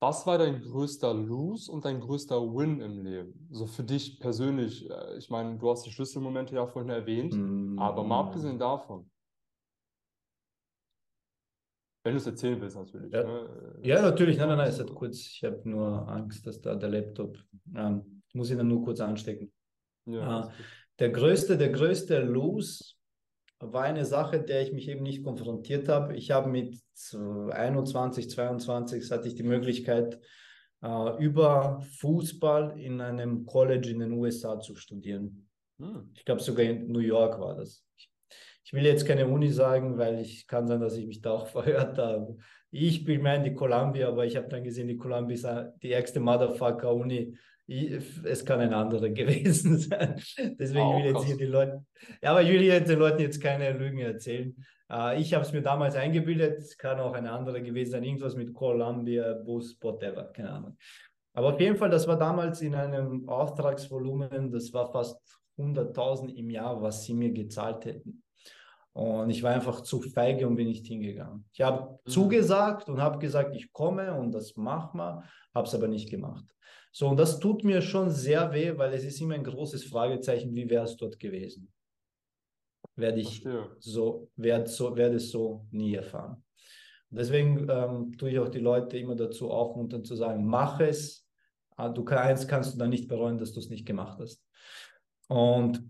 was 0.00 0.26
war 0.26 0.38
dein 0.38 0.60
größter 0.60 1.14
Lose 1.14 1.70
und 1.70 1.84
dein 1.84 2.00
größter 2.00 2.40
Win 2.42 2.80
im 2.80 2.98
Leben? 3.04 3.48
So 3.50 3.66
für 3.66 3.84
dich 3.84 4.18
persönlich, 4.18 4.90
äh, 4.90 5.16
ich 5.16 5.30
meine, 5.30 5.56
du 5.56 5.70
hast 5.70 5.86
die 5.86 5.92
Schlüsselmomente 5.92 6.54
ja 6.54 6.66
vorhin 6.66 6.90
erwähnt, 6.90 7.34
mm. 7.34 7.78
aber 7.78 8.02
mal 8.04 8.20
abgesehen 8.20 8.58
davon. 8.58 9.10
Wenn 12.02 12.12
du 12.12 12.18
es 12.18 12.26
erzählen 12.26 12.60
willst, 12.60 12.76
natürlich. 12.76 13.10
Ja, 13.12 13.22
ne? 13.22 13.80
ja 13.82 14.02
natürlich. 14.02 14.36
Nein, 14.36 14.48
nein, 14.48 14.58
nein, 14.58 14.68
es 14.68 14.78
hat 14.78 14.94
kurz, 14.94 15.20
ich 15.20 15.42
habe 15.42 15.62
nur 15.64 16.06
Angst, 16.06 16.46
dass 16.46 16.60
da 16.60 16.74
der 16.74 16.90
Laptop, 16.90 17.38
ähm, 17.74 18.22
muss 18.34 18.50
ich 18.50 18.58
dann 18.58 18.68
nur 18.68 18.84
kurz 18.84 19.00
anstecken. 19.00 19.50
Ja, 20.04 20.48
äh, 20.48 20.50
der 20.98 21.10
größte, 21.10 21.56
der 21.56 21.70
größte 21.70 22.20
Lose 22.20 22.94
war 23.72 23.84
eine 23.84 24.04
Sache, 24.04 24.40
der 24.40 24.62
ich 24.62 24.72
mich 24.72 24.88
eben 24.88 25.02
nicht 25.02 25.22
konfrontiert 25.22 25.88
habe. 25.88 26.16
Ich 26.16 26.30
habe 26.30 26.48
mit 26.48 26.78
21, 27.12 28.30
22 28.30 29.10
hatte 29.10 29.28
ich 29.28 29.34
die 29.34 29.42
Möglichkeit, 29.42 30.20
äh, 30.82 31.22
über 31.24 31.80
Fußball 31.98 32.78
in 32.78 33.00
einem 33.00 33.46
College 33.46 33.90
in 33.90 34.00
den 34.00 34.12
USA 34.12 34.60
zu 34.60 34.74
studieren. 34.74 35.48
Hm. 35.78 36.10
Ich 36.14 36.24
glaube, 36.24 36.42
sogar 36.42 36.64
in 36.66 36.92
New 36.92 37.00
York 37.00 37.40
war 37.40 37.56
das. 37.56 37.84
Ich, 37.96 38.10
ich, 38.64 38.72
will 38.72 38.84
jetzt 38.84 39.06
keine 39.06 39.26
Uni 39.26 39.50
sagen, 39.50 39.96
weil 39.98 40.20
ich 40.20 40.46
kann 40.46 40.66
sein, 40.66 40.80
dass 40.80 40.96
ich 40.96 41.06
mich 41.06 41.20
da 41.20 41.32
auch 41.32 41.46
verhört 41.48 41.98
habe. 41.98 42.36
Ich 42.70 43.04
bin 43.04 43.22
mein 43.22 43.44
die 43.44 43.54
Columbia, 43.54 44.08
aber 44.08 44.26
ich 44.26 44.36
habe 44.36 44.48
dann 44.48 44.64
gesehen, 44.64 44.88
die 44.88 44.96
Columbia 44.96 45.34
ist 45.34 45.46
die 45.82 45.92
ärgste 45.92 46.20
Motherfucker-Uni 46.20 47.36
es 47.66 48.44
kann 48.44 48.60
ein 48.60 48.74
anderer 48.74 49.08
gewesen 49.10 49.78
sein. 49.78 50.20
Deswegen 50.58 50.96
will 50.96 51.06
ich 51.06 51.12
jetzt 51.12 51.24
hier 51.24 51.36
die 51.36 51.44
Leute, 51.44 51.84
ja, 52.22 52.30
aber 52.30 52.42
ich 52.42 52.50
will 52.50 52.80
den 52.80 52.98
Leuten 52.98 53.20
jetzt 53.20 53.40
keine 53.40 53.72
Lügen 53.72 53.98
erzählen. 53.98 54.54
Uh, 54.92 55.16
ich 55.16 55.32
habe 55.32 55.44
es 55.44 55.52
mir 55.52 55.62
damals 55.62 55.96
eingebildet, 55.96 56.58
es 56.58 56.76
kann 56.76 57.00
auch 57.00 57.14
ein 57.14 57.26
anderer 57.26 57.60
gewesen 57.60 57.92
sein, 57.92 58.04
irgendwas 58.04 58.36
mit 58.36 58.52
Columbia, 58.52 59.32
Bus, 59.32 59.78
whatever, 59.80 60.24
keine 60.24 60.50
Ahnung. 60.50 60.76
Aber 61.32 61.54
auf 61.54 61.60
jeden 61.60 61.76
Fall, 61.76 61.88
das 61.88 62.06
war 62.06 62.18
damals 62.18 62.60
in 62.60 62.74
einem 62.74 63.26
Auftragsvolumen, 63.26 64.52
das 64.52 64.72
war 64.74 64.92
fast 64.92 65.18
100.000 65.58 66.34
im 66.34 66.50
Jahr, 66.50 66.80
was 66.82 67.04
sie 67.04 67.14
mir 67.14 67.32
gezahlt 67.32 67.86
hätten. 67.86 68.22
Und 68.92 69.30
ich 69.30 69.42
war 69.42 69.52
einfach 69.52 69.80
zu 69.80 70.00
feige 70.00 70.46
und 70.46 70.54
bin 70.54 70.68
nicht 70.68 70.86
hingegangen. 70.86 71.44
Ich 71.52 71.62
habe 71.62 71.98
mhm. 72.04 72.10
zugesagt 72.10 72.88
und 72.88 73.00
habe 73.00 73.18
gesagt, 73.18 73.56
ich 73.56 73.72
komme 73.72 74.14
und 74.14 74.32
das 74.32 74.54
machen 74.54 74.98
wir, 74.98 75.24
habe 75.52 75.66
es 75.66 75.74
aber 75.74 75.88
nicht 75.88 76.10
gemacht. 76.10 76.44
So, 76.96 77.08
und 77.08 77.16
das 77.16 77.40
tut 77.40 77.64
mir 77.64 77.82
schon 77.82 78.08
sehr 78.08 78.52
weh, 78.52 78.78
weil 78.78 78.92
es 78.94 79.02
ist 79.02 79.20
immer 79.20 79.34
ein 79.34 79.42
großes 79.42 79.82
Fragezeichen, 79.82 80.54
wie 80.54 80.70
wäre 80.70 80.84
es 80.84 80.96
dort 80.96 81.18
gewesen? 81.18 81.72
Werde 82.94 83.20
ich 83.20 83.42
Verstehe. 83.42 83.76
so, 83.80 84.30
werde 84.36 84.68
so, 84.68 84.94
werde 84.94 85.16
es 85.16 85.32
so 85.32 85.66
nie 85.72 85.96
erfahren. 85.96 86.44
Deswegen 87.10 87.66
ähm, 87.68 88.16
tue 88.16 88.30
ich 88.30 88.38
auch 88.38 88.48
die 88.48 88.60
Leute 88.60 88.96
immer 88.96 89.16
dazu 89.16 89.50
aufmuntern 89.50 90.04
zu 90.04 90.14
sagen, 90.14 90.46
mach 90.46 90.78
es. 90.78 91.26
Ah, 91.76 91.88
du 91.88 92.06
eins 92.06 92.46
kannst 92.46 92.74
du 92.74 92.78
dann 92.78 92.90
nicht 92.90 93.08
bereuen, 93.08 93.38
dass 93.38 93.52
du 93.52 93.58
es 93.58 93.70
nicht 93.70 93.86
gemacht 93.86 94.20
hast. 94.20 94.40
Und 95.26 95.82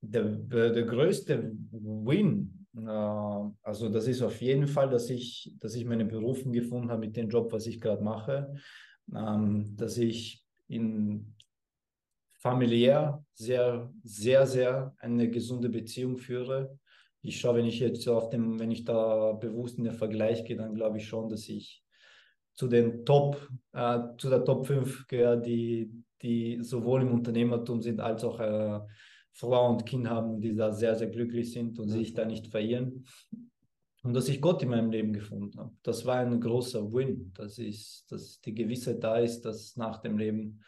der, 0.00 0.24
der 0.24 0.84
größte 0.84 1.52
Win, 1.72 2.66
äh, 2.74 2.88
also 2.88 3.90
das 3.90 4.06
ist 4.06 4.22
auf 4.22 4.40
jeden 4.40 4.66
Fall, 4.66 4.88
dass 4.88 5.10
ich, 5.10 5.54
dass 5.60 5.74
ich 5.74 5.84
meine 5.84 6.06
Berufung 6.06 6.52
gefunden 6.52 6.90
habe 6.90 7.00
mit 7.00 7.18
dem 7.18 7.28
Job, 7.28 7.52
was 7.52 7.66
ich 7.66 7.82
gerade 7.82 8.02
mache 8.02 8.54
ähm, 9.14 9.76
dass 9.76 9.98
ich 9.98 10.44
in 10.68 11.34
familiär 12.38 13.24
sehr, 13.34 13.92
sehr, 14.04 14.46
sehr 14.46 14.94
eine 14.98 15.28
gesunde 15.30 15.68
Beziehung 15.68 16.16
führe. 16.16 16.78
Ich 17.22 17.40
schaue, 17.40 17.56
wenn 17.56 17.66
ich 17.66 17.80
jetzt 17.80 18.06
auf 18.08 18.30
dem, 18.30 18.58
wenn 18.58 18.70
ich 18.70 18.84
da 18.84 19.32
bewusst 19.32 19.78
in 19.78 19.84
den 19.84 19.94
Vergleich 19.94 20.44
gehe, 20.44 20.56
dann 20.56 20.74
glaube 20.74 20.98
ich 20.98 21.08
schon, 21.08 21.28
dass 21.28 21.48
ich 21.48 21.82
zu 22.54 22.68
den 22.68 23.04
Top, 23.04 23.48
äh, 23.72 23.98
zu 24.18 24.30
der 24.30 24.44
Top 24.44 24.66
5 24.66 25.06
gehöre, 25.08 25.36
die, 25.36 25.90
die 26.22 26.58
sowohl 26.62 27.02
im 27.02 27.12
Unternehmertum 27.12 27.82
sind, 27.82 28.00
als 28.00 28.24
auch 28.24 28.40
äh, 28.40 28.80
Frau 29.32 29.70
und 29.70 29.86
Kind 29.86 30.08
haben, 30.08 30.40
die 30.40 30.54
da 30.54 30.72
sehr, 30.72 30.96
sehr 30.96 31.08
glücklich 31.08 31.52
sind 31.52 31.78
und 31.78 31.88
sich 31.88 32.14
da 32.14 32.24
nicht 32.24 32.48
verirren 32.48 33.04
und 34.02 34.14
dass 34.14 34.28
ich 34.28 34.40
Gott 34.40 34.62
in 34.62 34.70
meinem 34.70 34.90
Leben 34.90 35.12
gefunden 35.12 35.58
habe. 35.58 35.72
Das 35.82 36.06
war 36.06 36.18
ein 36.18 36.40
großer 36.40 36.92
Win, 36.92 37.32
dass, 37.34 37.58
ich, 37.58 38.04
dass 38.08 38.40
die 38.40 38.54
Gewissheit 38.54 39.02
da 39.02 39.18
ist, 39.18 39.42
dass 39.42 39.76
nach 39.76 39.98
dem 39.98 40.18
Leben 40.18 40.62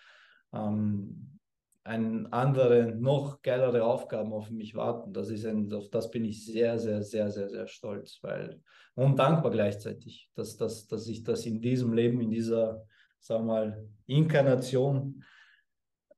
ähm, 0.53 1.39
ein 1.85 2.26
andere, 2.33 2.95
noch 2.95 3.41
geilere 3.43 3.85
Aufgaben 3.85 4.33
auf 4.33 4.51
mich 4.51 4.74
warten. 4.74 5.12
Das 5.12 5.31
ist 5.31 5.47
ein, 5.47 5.72
auf 5.72 5.89
das 5.89 6.11
bin 6.11 6.24
ich 6.24 6.45
sehr, 6.45 6.78
sehr, 6.78 7.03
sehr, 7.03 7.31
sehr, 7.31 7.49
sehr 7.49 7.66
stolz, 7.66 8.18
weil 8.22 8.61
und 8.95 9.18
dankbar 9.18 9.51
gleichzeitig, 9.51 10.31
dass, 10.35 10.57
dass, 10.57 10.87
dass 10.87 11.07
ich 11.07 11.22
das 11.22 11.47
in 11.47 11.61
diesem 11.61 11.93
Leben, 11.93 12.20
in 12.20 12.31
dieser, 12.31 12.85
sagen 13.18 13.47
wir 13.47 13.53
mal, 13.53 13.89
Inkarnation 14.07 15.24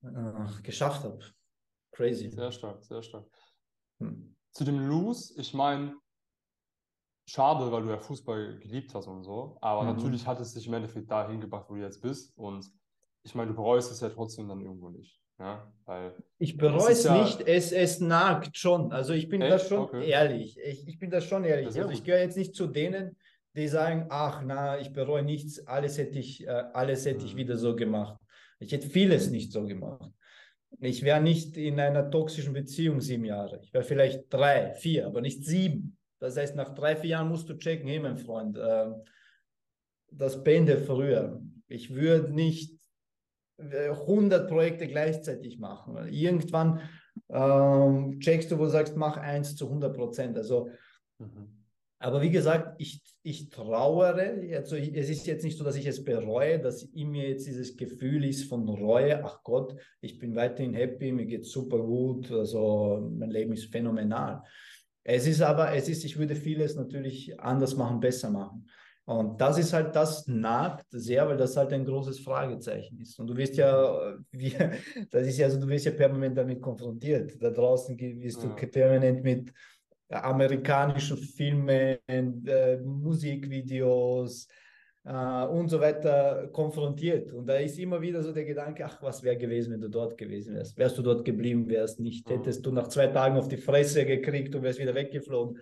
äh, 0.02 0.62
geschafft 0.62 1.04
habe. 1.04 1.20
Crazy. 1.92 2.30
Sehr 2.30 2.50
stark, 2.50 2.82
sehr 2.82 3.02
stark. 3.02 3.26
Hm. 4.00 4.34
Zu 4.50 4.64
dem 4.64 4.80
Lose, 4.80 5.34
ich 5.40 5.54
meine, 5.54 5.94
schade, 7.32 7.72
weil 7.72 7.82
du 7.82 7.88
ja 7.88 7.98
Fußball 7.98 8.58
geliebt 8.58 8.94
hast 8.94 9.06
und 9.06 9.24
so. 9.24 9.56
Aber 9.60 9.82
mhm. 9.82 9.96
natürlich 9.96 10.26
hat 10.26 10.38
es 10.40 10.52
dich 10.52 10.66
im 10.66 10.74
Endeffekt 10.74 11.10
dahin 11.10 11.40
gebracht, 11.40 11.66
wo 11.68 11.74
du 11.74 11.80
jetzt 11.80 12.02
bist. 12.02 12.36
Und 12.36 12.70
ich 13.22 13.34
meine, 13.34 13.50
du 13.50 13.56
bereust 13.56 13.90
es 13.90 14.00
ja 14.00 14.10
trotzdem 14.10 14.48
dann 14.48 14.60
irgendwo 14.60 14.90
nicht. 14.90 15.18
Ja? 15.38 15.72
Weil 15.86 16.14
ich 16.38 16.58
bereue 16.58 16.92
es 16.92 17.04
ja 17.04 17.22
nicht, 17.22 17.40
es, 17.40 17.72
es 17.72 18.00
nagt 18.00 18.56
schon. 18.58 18.92
Also 18.92 19.14
ich 19.14 19.28
bin 19.28 19.40
Echt? 19.40 19.52
da 19.52 19.58
schon 19.58 19.78
okay. 19.78 20.06
ehrlich. 20.08 20.58
Ich, 20.62 20.86
ich 20.86 20.98
bin 20.98 21.10
da 21.10 21.20
schon 21.22 21.44
ehrlich. 21.44 21.68
Also 21.68 21.88
ich 21.90 22.04
gehöre 22.04 22.20
jetzt 22.20 22.36
nicht 22.36 22.54
zu 22.54 22.66
denen, 22.66 23.16
die 23.54 23.68
sagen, 23.68 24.06
ach 24.10 24.42
na, 24.44 24.78
ich 24.78 24.92
bereue 24.92 25.22
nichts, 25.22 25.66
alles 25.66 25.96
hätte 25.98 26.18
ich, 26.18 26.46
äh, 26.46 26.64
alles 26.74 27.06
hätte 27.06 27.20
mhm. 27.20 27.26
ich 27.26 27.36
wieder 27.36 27.56
so 27.56 27.74
gemacht. 27.74 28.18
Ich 28.60 28.72
hätte 28.72 28.88
vieles 28.88 29.30
nicht 29.30 29.52
so 29.52 29.64
gemacht. 29.64 30.10
Ich 30.80 31.02
wäre 31.02 31.20
nicht 31.20 31.56
in 31.56 31.80
einer 31.80 32.10
toxischen 32.10 32.52
Beziehung 32.52 33.00
sieben 33.00 33.24
Jahre. 33.24 33.60
Ich 33.62 33.72
wäre 33.72 33.84
vielleicht 33.84 34.32
drei, 34.32 34.72
vier, 34.72 35.06
aber 35.06 35.20
nicht 35.20 35.44
sieben. 35.44 35.98
Das 36.22 36.36
heißt, 36.36 36.54
nach 36.54 36.72
drei, 36.72 36.94
vier 36.94 37.10
Jahren 37.10 37.28
musst 37.28 37.48
du 37.48 37.58
checken, 37.58 37.88
hey 37.88 37.98
mein 37.98 38.16
Freund, 38.16 38.56
äh, 38.56 38.92
das 40.12 40.44
beende 40.44 40.78
früher. 40.78 41.42
Ich 41.66 41.94
würde 41.94 42.32
nicht 42.32 42.78
100 43.58 44.48
Projekte 44.48 44.86
gleichzeitig 44.86 45.58
machen. 45.58 45.96
Irgendwann 46.08 46.80
ähm, 47.28 48.20
checkst 48.20 48.52
du, 48.52 48.58
wo 48.58 48.64
du 48.64 48.70
sagst, 48.70 48.96
mach 48.96 49.16
eins 49.16 49.56
zu 49.56 49.66
100 49.66 49.96
Prozent. 49.96 50.36
Also, 50.36 50.68
mhm. 51.18 51.64
aber 51.98 52.22
wie 52.22 52.30
gesagt, 52.30 52.74
ich, 52.78 53.02
ich 53.22 53.50
trauere. 53.50 54.42
Also 54.54 54.76
es 54.76 55.10
ist 55.10 55.26
jetzt 55.26 55.44
nicht 55.44 55.58
so, 55.58 55.64
dass 55.64 55.76
ich 55.76 55.86
es 55.86 56.04
bereue, 56.04 56.60
dass 56.60 56.84
in 56.84 57.10
mir 57.10 57.28
jetzt 57.28 57.46
dieses 57.48 57.76
Gefühl 57.76 58.24
ist 58.24 58.44
von 58.44 58.68
Reue. 58.68 59.24
Ach 59.24 59.42
Gott, 59.42 59.74
ich 60.00 60.18
bin 60.20 60.36
weiterhin 60.36 60.74
happy, 60.74 61.10
mir 61.10 61.26
geht 61.26 61.46
super 61.46 61.78
gut. 61.78 62.30
Also 62.30 63.10
mein 63.12 63.30
Leben 63.30 63.52
ist 63.52 63.72
phänomenal. 63.72 64.42
Es 65.04 65.26
ist 65.26 65.40
aber, 65.40 65.72
es 65.74 65.88
ist, 65.88 66.04
ich 66.04 66.18
würde 66.18 66.36
vieles 66.36 66.76
natürlich 66.76 67.38
anders 67.40 67.76
machen, 67.76 68.00
besser 68.00 68.30
machen. 68.30 68.68
Und 69.04 69.40
das 69.40 69.58
ist 69.58 69.72
halt, 69.72 69.96
das 69.96 70.28
nagt 70.28 70.86
sehr, 70.90 71.28
weil 71.28 71.36
das 71.36 71.56
halt 71.56 71.72
ein 71.72 71.84
großes 71.84 72.20
Fragezeichen 72.20 73.00
ist. 73.00 73.18
Und 73.18 73.26
du 73.26 73.36
wirst 73.36 73.56
ja, 73.56 74.16
wie, 74.30 74.54
das 75.10 75.26
ist 75.26 75.38
ja 75.38 75.50
so, 75.50 75.58
du 75.58 75.66
wirst 75.68 75.86
ja 75.86 75.92
permanent 75.92 76.38
damit 76.38 76.62
konfrontiert. 76.62 77.42
Da 77.42 77.50
draußen 77.50 77.98
wirst 77.98 78.42
ja. 78.42 78.48
du 78.48 78.66
permanent 78.68 79.24
mit 79.24 79.52
amerikanischen 80.08 81.16
Filmen, 81.16 81.98
äh, 82.08 82.76
Musikvideos 82.78 84.46
äh, 85.04 85.46
und 85.46 85.68
so 85.68 85.80
weiter 85.80 86.48
konfrontiert. 86.48 87.32
Und 87.32 87.46
da 87.46 87.56
ist 87.56 87.78
immer 87.78 88.00
wieder 88.00 88.22
so 88.22 88.32
der 88.32 88.44
Gedanke, 88.44 88.84
ach, 88.84 89.02
was 89.02 89.22
wäre 89.22 89.36
gewesen, 89.36 89.72
wenn 89.72 89.80
du 89.80 89.88
dort 89.88 90.16
gewesen 90.16 90.54
wärst? 90.54 90.76
Wärst 90.76 90.98
du 90.98 91.02
dort 91.02 91.24
geblieben, 91.24 91.68
wärst 91.68 92.00
nicht, 92.00 92.28
mhm. 92.28 92.34
hättest 92.34 92.64
du 92.64 92.72
nach 92.72 92.88
zwei 92.88 93.08
Tagen 93.08 93.36
auf 93.36 93.48
die 93.48 93.56
Fresse 93.56 94.06
gekriegt 94.06 94.54
und 94.54 94.62
wärst 94.62 94.78
wieder 94.78 94.94
weggeflogen? 94.94 95.60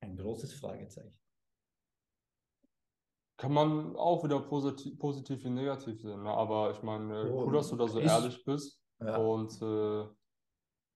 Ein 0.00 0.16
großes 0.16 0.54
Fragezeichen. 0.54 1.18
Kann 3.36 3.52
man 3.52 3.96
auch 3.96 4.22
wieder 4.22 4.40
positiv, 4.40 4.98
positiv 4.98 5.42
wie 5.44 5.50
negativ 5.50 6.00
sehen. 6.02 6.22
Ne? 6.22 6.28
Aber 6.28 6.72
ich 6.72 6.82
meine, 6.82 7.30
oh, 7.30 7.46
cool, 7.46 7.54
dass 7.54 7.70
du 7.70 7.76
da 7.76 7.88
so 7.88 7.98
ist, 7.98 8.10
ehrlich 8.10 8.44
bist. 8.44 8.78
Ja. 9.00 9.16
Und 9.16 9.62
äh, 9.62 10.04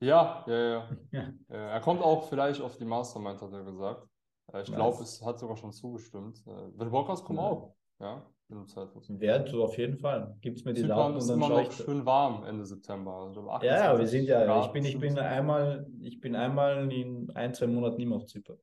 Ja, 0.00 0.44
ja, 0.46 0.56
ja. 0.56 0.88
ja. 1.12 1.32
er 1.48 1.80
kommt 1.80 2.02
auch 2.02 2.28
vielleicht 2.28 2.60
auf 2.60 2.76
die 2.76 2.84
Mastermind, 2.84 3.40
hat 3.40 3.52
er 3.52 3.64
gesagt. 3.64 4.06
Äh, 4.52 4.62
ich 4.62 4.72
glaube, 4.72 5.02
es 5.02 5.24
hat 5.24 5.38
sogar 5.38 5.56
schon 5.56 5.72
zugestimmt. 5.72 6.42
Äh, 6.46 6.50
wenn 6.76 6.86
du 6.86 6.90
Bock 6.90 7.08
hast, 7.08 7.24
komm 7.24 7.36
ja. 7.36 7.42
auch. 7.42 7.74
Ja, 7.98 8.26
Wert, 8.48 9.48
so 9.48 9.64
auf 9.64 9.76
jeden 9.76 9.98
Fall. 9.98 10.36
Gibt 10.40 10.58
es 10.58 10.64
mir 10.64 10.72
die 10.72 10.82
Zypern 10.82 10.96
Daten 10.96 11.16
ist 11.16 11.30
und 11.30 11.40
dann 11.40 11.50
immer 11.50 11.62
noch 11.62 11.72
schön 11.72 12.06
warm 12.06 12.44
Ende 12.44 12.64
September. 12.64 13.12
Also 13.12 13.48
ja, 13.62 13.92
ja, 13.92 13.98
wir 13.98 14.06
sind 14.06 14.24
ja, 14.24 14.64
ich 14.64 14.72
bin, 14.72 14.84
ich 14.84 14.98
bin 14.98 15.18
einmal, 15.18 15.86
ich 16.00 16.20
bin 16.20 16.36
einmal 16.36 16.90
in 16.92 17.30
ein, 17.34 17.54
zwei 17.54 17.66
Monaten 17.66 18.04
mehr 18.08 18.16
auf 18.16 18.26
Zypern. 18.26 18.58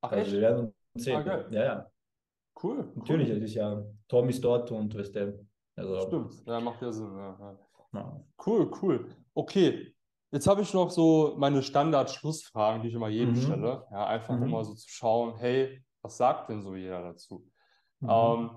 Ach, 0.00 0.12
also 0.12 0.22
echt? 0.22 0.32
wir 0.32 0.40
werden 0.40 0.72
uns 0.94 1.04
sehen. 1.04 1.28
Ah, 1.28 1.44
ja, 1.50 1.64
ja. 1.64 1.90
Cool. 2.62 2.92
Natürlich, 2.94 3.30
cool. 3.30 3.36
es 3.36 3.42
ist 3.42 3.54
ja, 3.54 3.82
Tom 4.08 4.28
ist 4.28 4.44
dort 4.44 4.70
und 4.70 4.94
weißt 4.96 5.16
du. 5.16 5.46
Also, 5.76 6.00
Stimmt, 6.00 6.46
ja, 6.46 6.60
macht 6.60 6.82
ja 6.82 6.92
Sinn. 6.92 7.16
Ja, 7.16 7.56
ja. 7.92 8.24
Cool, 8.44 8.70
cool. 8.82 9.08
Okay, 9.34 9.94
Jetzt 10.32 10.46
habe 10.46 10.62
ich 10.62 10.72
noch 10.72 10.90
so 10.90 11.34
meine 11.38 11.60
Standard-Schlussfragen, 11.60 12.82
die 12.82 12.88
ich 12.88 12.94
immer 12.94 13.08
jedem 13.08 13.34
mhm. 13.34 13.40
stelle. 13.40 13.84
Ja, 13.90 14.06
einfach 14.06 14.36
mhm. 14.36 14.44
um 14.44 14.50
mal 14.50 14.64
so 14.64 14.74
zu 14.74 14.88
schauen, 14.88 15.36
hey, 15.38 15.82
was 16.02 16.16
sagt 16.16 16.50
denn 16.50 16.62
so 16.62 16.76
jeder 16.76 17.02
dazu? 17.02 17.44
Mhm. 17.98 18.08
Ähm, 18.08 18.50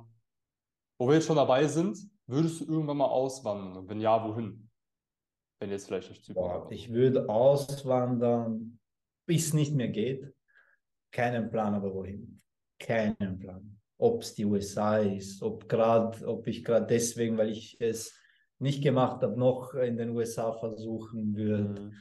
wo 0.97 1.07
wir 1.07 1.15
jetzt 1.15 1.27
schon 1.27 1.35
dabei 1.35 1.67
sind, 1.67 1.97
würdest 2.27 2.61
du 2.61 2.65
irgendwann 2.65 2.97
mal 2.97 3.07
auswandern? 3.07 3.77
Und 3.77 3.89
wenn 3.89 3.99
ja, 3.99 4.23
wohin? 4.23 4.69
Wenn 5.59 5.69
jetzt 5.69 5.87
vielleicht 5.87 6.09
nicht 6.09 6.23
Zypern. 6.23 6.71
Ich 6.71 6.91
würde 6.91 7.29
auswandern, 7.29 8.79
bis 9.25 9.47
es 9.47 9.53
nicht 9.53 9.73
mehr 9.73 9.89
geht. 9.89 10.33
Keinen 11.11 11.49
Plan, 11.49 11.73
aber 11.73 11.93
wohin? 11.93 12.41
Keinen 12.79 13.39
Plan. 13.39 13.79
Ob 13.97 14.21
es 14.21 14.33
die 14.33 14.45
USA 14.45 14.97
ist, 14.97 15.41
ob 15.41 15.69
gerade, 15.69 16.27
ob 16.27 16.47
ich 16.47 16.63
gerade 16.63 16.87
deswegen, 16.87 17.37
weil 17.37 17.49
ich 17.49 17.77
es 17.79 18.17
nicht 18.59 18.83
gemacht 18.83 19.21
habe, 19.21 19.37
noch 19.37 19.73
in 19.75 19.97
den 19.97 20.09
USA 20.09 20.53
versuchen 20.53 21.35
würde. 21.35 21.81
Mhm. 21.81 21.93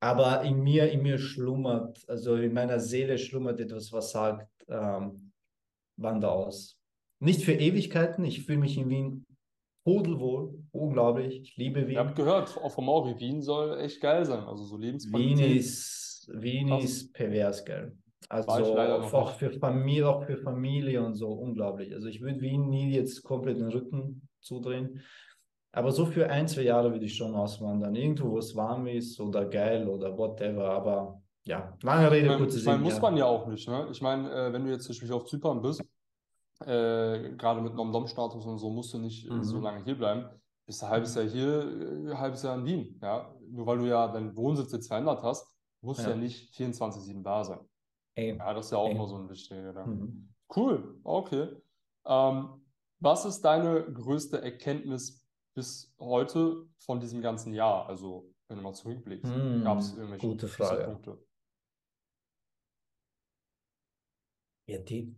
Aber 0.00 0.42
in 0.42 0.62
mir, 0.62 0.90
in 0.90 1.02
mir 1.02 1.18
schlummert, 1.18 2.02
also 2.08 2.36
in 2.36 2.54
meiner 2.54 2.80
Seele 2.80 3.18
schlummert 3.18 3.60
etwas, 3.60 3.92
was 3.92 4.10
sagt, 4.10 4.48
ähm, 4.68 5.32
wander 5.96 6.32
aus. 6.32 6.79
Nicht 7.20 7.42
für 7.42 7.52
Ewigkeiten, 7.52 8.24
ich 8.24 8.44
fühle 8.44 8.58
mich 8.58 8.76
in 8.78 8.88
Wien 8.88 9.26
pudelwohl, 9.84 10.54
unglaublich, 10.72 11.40
ich 11.40 11.56
liebe 11.56 11.82
Wien. 11.82 11.92
Ich 11.92 11.98
habe 11.98 12.14
gehört, 12.14 12.56
auch 12.56 12.72
von 12.72 12.84
Mauri, 12.84 13.18
Wien 13.18 13.42
soll 13.42 13.78
echt 13.78 14.00
geil 14.00 14.24
sein, 14.24 14.44
also 14.44 14.64
so 14.64 14.76
Lebensqualität. 14.76 15.38
Wien 15.38 15.56
ist, 15.56 16.30
Wien 16.32 16.72
ist 16.78 17.12
pervers 17.12 17.64
geil. 17.64 17.96
Also 18.28 18.52
auch 18.52 19.32
für 19.32 19.50
Familie, 19.50 20.08
auch 20.08 20.24
für 20.24 20.36
Familie 20.36 21.02
und 21.02 21.14
so, 21.14 21.30
unglaublich. 21.30 21.92
Also 21.92 22.06
ich 22.08 22.20
würde 22.20 22.40
Wien 22.40 22.68
nie 22.68 22.92
jetzt 22.92 23.22
komplett 23.22 23.58
den 23.58 23.68
Rücken 23.68 24.28
zudrehen. 24.40 25.00
Aber 25.72 25.92
so 25.92 26.06
für 26.06 26.28
ein, 26.28 26.46
zwei 26.48 26.62
Jahre 26.62 26.92
würde 26.92 27.06
ich 27.06 27.16
schon 27.16 27.34
auswandern. 27.34 27.94
Irgendwo, 27.94 28.30
wo 28.30 28.38
es 28.38 28.54
warm 28.54 28.86
ist 28.86 29.18
oder 29.20 29.46
geil 29.46 29.88
oder 29.88 30.16
whatever. 30.16 30.70
Aber 30.70 31.22
ja, 31.44 31.76
lange 31.82 32.10
Rede, 32.10 32.36
kurze 32.36 32.58
Sinn. 32.58 32.82
Muss 32.82 33.00
man 33.00 33.16
ja 33.16 33.24
auch 33.24 33.46
nicht. 33.46 33.68
Ne? 33.68 33.88
Ich 33.90 34.02
meine, 34.02 34.30
äh, 34.30 34.52
wenn 34.52 34.64
du 34.64 34.70
jetzt 34.70 34.84
zum 34.84 34.94
Beispiel 34.94 35.12
auf 35.12 35.24
Zypern 35.24 35.62
bist, 35.62 35.82
äh, 36.60 37.34
gerade 37.36 37.60
mit 37.60 37.74
Nom-Dom-Status 37.74 38.44
und 38.44 38.58
so, 38.58 38.70
musst 38.70 38.92
du 38.92 38.98
nicht 38.98 39.28
mhm. 39.28 39.42
so 39.42 39.60
lange 39.60 39.84
hier 39.84 39.96
bleiben. 39.96 40.28
Bist 40.66 40.84
ein 40.84 40.90
halbes 40.90 41.14
Jahr 41.14 41.24
hier, 41.24 41.62
ein 41.62 42.08
äh, 42.08 42.14
halbes 42.14 42.42
Jahr 42.42 42.56
in 42.56 42.64
Wien. 42.64 42.98
Ja? 43.02 43.34
Nur 43.48 43.66
weil 43.66 43.78
du 43.78 43.88
ja 43.88 44.08
deinen 44.08 44.36
Wohnsitz 44.36 44.72
jetzt 44.72 44.88
verändert 44.88 45.22
hast, 45.22 45.46
musst 45.80 46.00
du 46.00 46.04
ja, 46.04 46.10
ja 46.10 46.16
nicht 46.16 46.54
24-7 46.54 47.22
da 47.22 47.44
sein. 47.44 47.60
Ey. 48.14 48.36
Ja, 48.36 48.52
das 48.52 48.66
ist 48.66 48.72
ja 48.72 48.78
auch 48.78 48.88
Ey. 48.88 48.94
immer 48.94 49.06
so 49.06 49.16
ein 49.16 49.28
wichtiger 49.28 49.62
Gedanke. 49.62 49.90
Mhm. 49.90 50.34
Cool, 50.54 51.00
okay. 51.04 51.48
Ähm, 52.06 52.66
was 52.98 53.24
ist 53.24 53.40
deine 53.42 53.82
größte 53.92 54.42
Erkenntnis 54.42 55.26
bis 55.54 55.94
heute 55.98 56.66
von 56.78 57.00
diesem 57.00 57.22
ganzen 57.22 57.54
Jahr? 57.54 57.88
Also, 57.88 58.30
wenn 58.48 58.58
du 58.58 58.62
mal 58.62 58.74
zurückblickst, 58.74 59.32
hm, 59.32 59.64
gab 59.64 59.78
es 59.78 59.96
irgendwelche 59.96 60.26
gute 60.26 60.48
Frage. 60.48 60.84
Punkte? 60.84 61.24
Ja, 64.66 64.78
die 64.78 65.16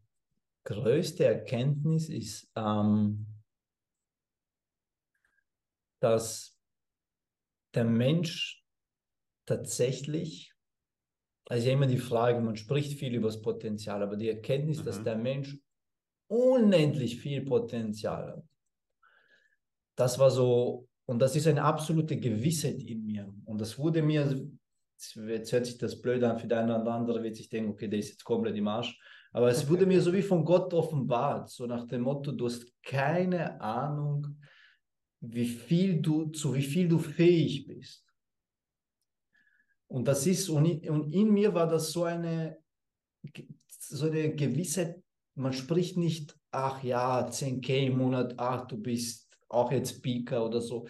größte 0.65 1.25
Erkenntnis 1.25 2.09
ist, 2.09 2.51
ähm, 2.57 3.27
dass 6.01 6.59
der 7.75 7.85
Mensch 7.85 8.65
tatsächlich, 9.47 10.55
also 11.49 11.67
ja 11.67 11.73
immer 11.73 11.87
die 11.87 11.99
Frage, 11.99 12.41
man 12.41 12.57
spricht 12.57 12.99
viel 12.99 13.15
über 13.15 13.29
das 13.29 13.41
Potenzial, 13.41 14.03
aber 14.03 14.17
die 14.17 14.29
Erkenntnis, 14.29 14.81
mhm. 14.81 14.85
dass 14.85 15.03
der 15.03 15.17
Mensch 15.17 15.59
unendlich 16.29 17.21
viel 17.21 17.45
Potenzial 17.45 18.37
hat 18.37 18.45
das 19.97 20.19
war 20.19 20.31
so, 20.31 20.89
und 21.07 21.19
das 21.21 21.37
ist 21.37 21.47
eine 21.47 21.63
absolute 21.63 22.19
Gewissheit 22.19 22.83
in 22.83 23.05
mir. 23.05 23.33
Und 23.45 23.61
das 23.61 23.79
wurde 23.79 24.03
mir, 24.03 24.49
jetzt 25.29 25.53
hört 25.53 25.67
sich 25.67 25.79
das 25.79 26.01
blöd 26.01 26.23
an, 26.25 26.39
für 26.39 26.47
den 26.47 26.59
einen 26.59 26.83
oder 26.83 26.93
andere 26.93 27.23
wird 27.23 27.37
sich 27.37 27.49
denken, 27.49 27.71
okay, 27.71 27.89
der 27.89 27.99
ist 27.99 28.11
jetzt 28.11 28.25
komplett 28.25 28.57
im 28.57 28.69
Arsch. 28.69 28.99
Aber 29.33 29.49
es 29.49 29.69
wurde 29.69 29.87
mir 29.87 30.01
so 30.01 30.13
wie 30.13 30.23
von 30.23 30.45
Gott 30.45 30.73
offenbart, 30.75 31.49
so 31.49 31.67
nach 31.67 31.87
dem 31.87 32.03
Motto, 32.03 32.33
du 32.33 32.47
hast 32.47 32.67
keine 32.83 33.59
Ahnung, 33.61 34.39
wie 35.21 35.47
viel 35.47 36.01
du, 36.01 36.27
zu 36.27 36.55
wie 36.55 36.63
viel 36.63 36.89
du 36.89 36.99
fähig 36.99 37.67
bist. 37.67 38.05
Und 39.89 40.07
das 40.07 40.27
ist, 40.27 40.49
und 40.49 40.67
in, 40.67 41.33
mir 41.33 41.55
war 41.55 41.67
das 41.67 41.93
so 41.93 42.05
eine, 42.05 42.59
so 43.79 44.07
eine 44.07 44.35
Gewissheit, 44.35 45.03
man 45.35 45.53
spricht 45.53 45.97
nicht, 45.97 46.39
ach 46.51 46.83
ja, 46.83 47.27
10k 47.27 47.87
im 47.87 47.99
Monat, 47.99 48.35
ach, 48.37 48.67
du 48.67 48.77
bist 48.77 49.31
auch 49.49 49.73
jetzt 49.73 49.97
Speaker 49.97 50.47
oder 50.47 50.61
so. 50.61 50.87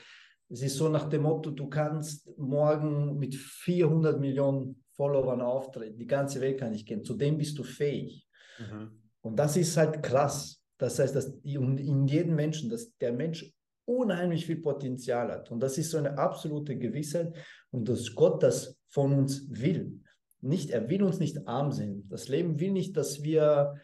Es 0.49 0.63
ist 0.63 0.77
so 0.77 0.89
nach 0.89 1.09
dem 1.09 1.23
Motto, 1.23 1.51
du 1.51 1.69
kannst 1.69 2.29
morgen 2.39 3.19
mit 3.19 3.35
400 3.35 4.21
Millionen 4.21 4.85
Followern 4.91 5.41
auftreten, 5.41 5.99
die 5.99 6.07
ganze 6.07 6.41
Welt 6.41 6.59
kann 6.59 6.75
ich 6.75 6.85
gehen, 6.85 7.05
zu 7.05 7.15
dem 7.15 7.39
bist 7.39 7.59
du 7.59 7.65
fähig. 7.65 8.27
Mhm. 8.71 8.91
Und 9.23 9.37
das 9.39 9.57
ist 9.57 9.77
halt 9.77 10.03
krass. 10.03 10.61
Das 10.79 10.99
heißt, 10.99 11.15
dass 11.15 11.33
in 11.45 12.07
jedem 12.07 12.35
Menschen, 12.35 12.69
dass 12.69 12.97
der 12.99 13.13
Mensch 13.13 13.53
unheimlich 13.85 14.47
viel 14.47 14.61
Potenzial 14.61 15.31
hat. 15.31 15.51
Und 15.51 15.61
das 15.61 15.79
ist 15.79 15.91
so 15.91 15.99
eine 15.99 16.19
absolute 16.19 16.77
Gewissheit 16.77 17.35
und 17.71 17.89
dass 17.89 18.15
Gott 18.15 18.43
das 18.43 18.77
von 18.89 19.13
uns 19.13 19.49
will. 19.51 20.01
Nicht, 20.41 20.71
er 20.71 20.89
will 20.89 21.03
uns 21.03 21.19
nicht 21.19 21.47
arm 21.47 21.71
sehen. 21.73 22.07
Das 22.09 22.29
Leben 22.29 22.59
will 22.59 22.73
nicht, 22.73 22.97
dass 22.97 23.23
wir 23.23 23.75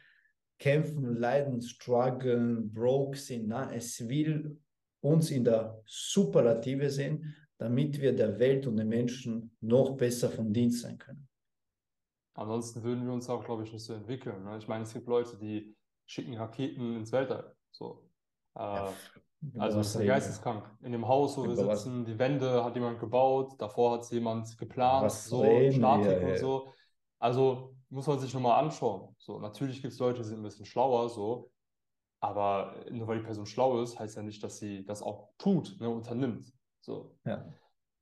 kämpfen, 0.58 1.16
leiden, 1.16 1.62
strugglen, 1.62 2.72
broke 2.72 3.16
sind. 3.16 3.48
Nein, 3.48 3.70
es 3.74 4.08
will 4.08 4.58
uns 5.00 5.30
in 5.30 5.44
der 5.44 5.80
Superlative 5.86 6.90
sehen, 6.90 7.34
damit 7.58 8.00
wir 8.00 8.12
der 8.14 8.38
Welt 8.38 8.66
und 8.66 8.76
den 8.76 8.88
Menschen 8.88 9.52
noch 9.60 9.96
besser 9.96 10.30
von 10.30 10.52
Dienst 10.52 10.82
sein 10.82 10.98
können. 10.98 11.27
Ansonsten 12.38 12.84
würden 12.84 13.04
wir 13.04 13.12
uns 13.12 13.28
auch, 13.28 13.44
glaube 13.44 13.64
ich, 13.64 13.72
nicht 13.72 13.84
so 13.84 13.92
entwickeln. 13.92 14.44
Ne? 14.44 14.58
Ich 14.58 14.68
meine, 14.68 14.84
es 14.84 14.92
gibt 14.92 15.08
Leute, 15.08 15.36
die 15.36 15.76
schicken 16.06 16.36
Raketen 16.36 16.94
ins 16.94 17.10
Weltall. 17.10 17.52
So. 17.72 18.08
Äh, 18.54 18.60
ja, 18.60 18.92
also 19.58 19.80
ist 19.80 19.98
geisteskrank. 19.98 20.70
In 20.82 20.92
dem 20.92 21.08
Haus, 21.08 21.36
wo 21.36 21.48
wir 21.48 21.56
sitzen, 21.56 22.04
die 22.04 22.16
Wände 22.16 22.64
hat 22.64 22.76
jemand 22.76 23.00
gebaut, 23.00 23.54
davor 23.58 23.94
hat 23.94 24.02
es 24.02 24.10
jemand 24.10 24.56
geplant, 24.56 25.06
was 25.06 25.24
so, 25.24 25.42
Statik 25.72 26.22
und 26.22 26.38
so. 26.38 26.72
Also 27.18 27.74
muss 27.88 28.06
man 28.06 28.20
sich 28.20 28.32
nochmal 28.32 28.62
anschauen. 28.62 29.16
So, 29.18 29.40
natürlich 29.40 29.82
gibt 29.82 29.92
es 29.92 29.98
Leute, 29.98 30.18
die 30.22 30.28
sind 30.28 30.38
ein 30.38 30.44
bisschen 30.44 30.66
schlauer, 30.66 31.08
so, 31.08 31.50
aber 32.20 32.76
nur 32.88 33.08
weil 33.08 33.18
die 33.18 33.24
Person 33.24 33.46
schlau 33.46 33.82
ist, 33.82 33.98
heißt 33.98 34.16
ja 34.16 34.22
nicht, 34.22 34.44
dass 34.44 34.58
sie 34.58 34.84
das 34.84 35.02
auch 35.02 35.30
tut, 35.38 35.76
ne, 35.80 35.88
unternimmt. 35.88 36.52
So. 36.82 37.16
Ja. 37.24 37.44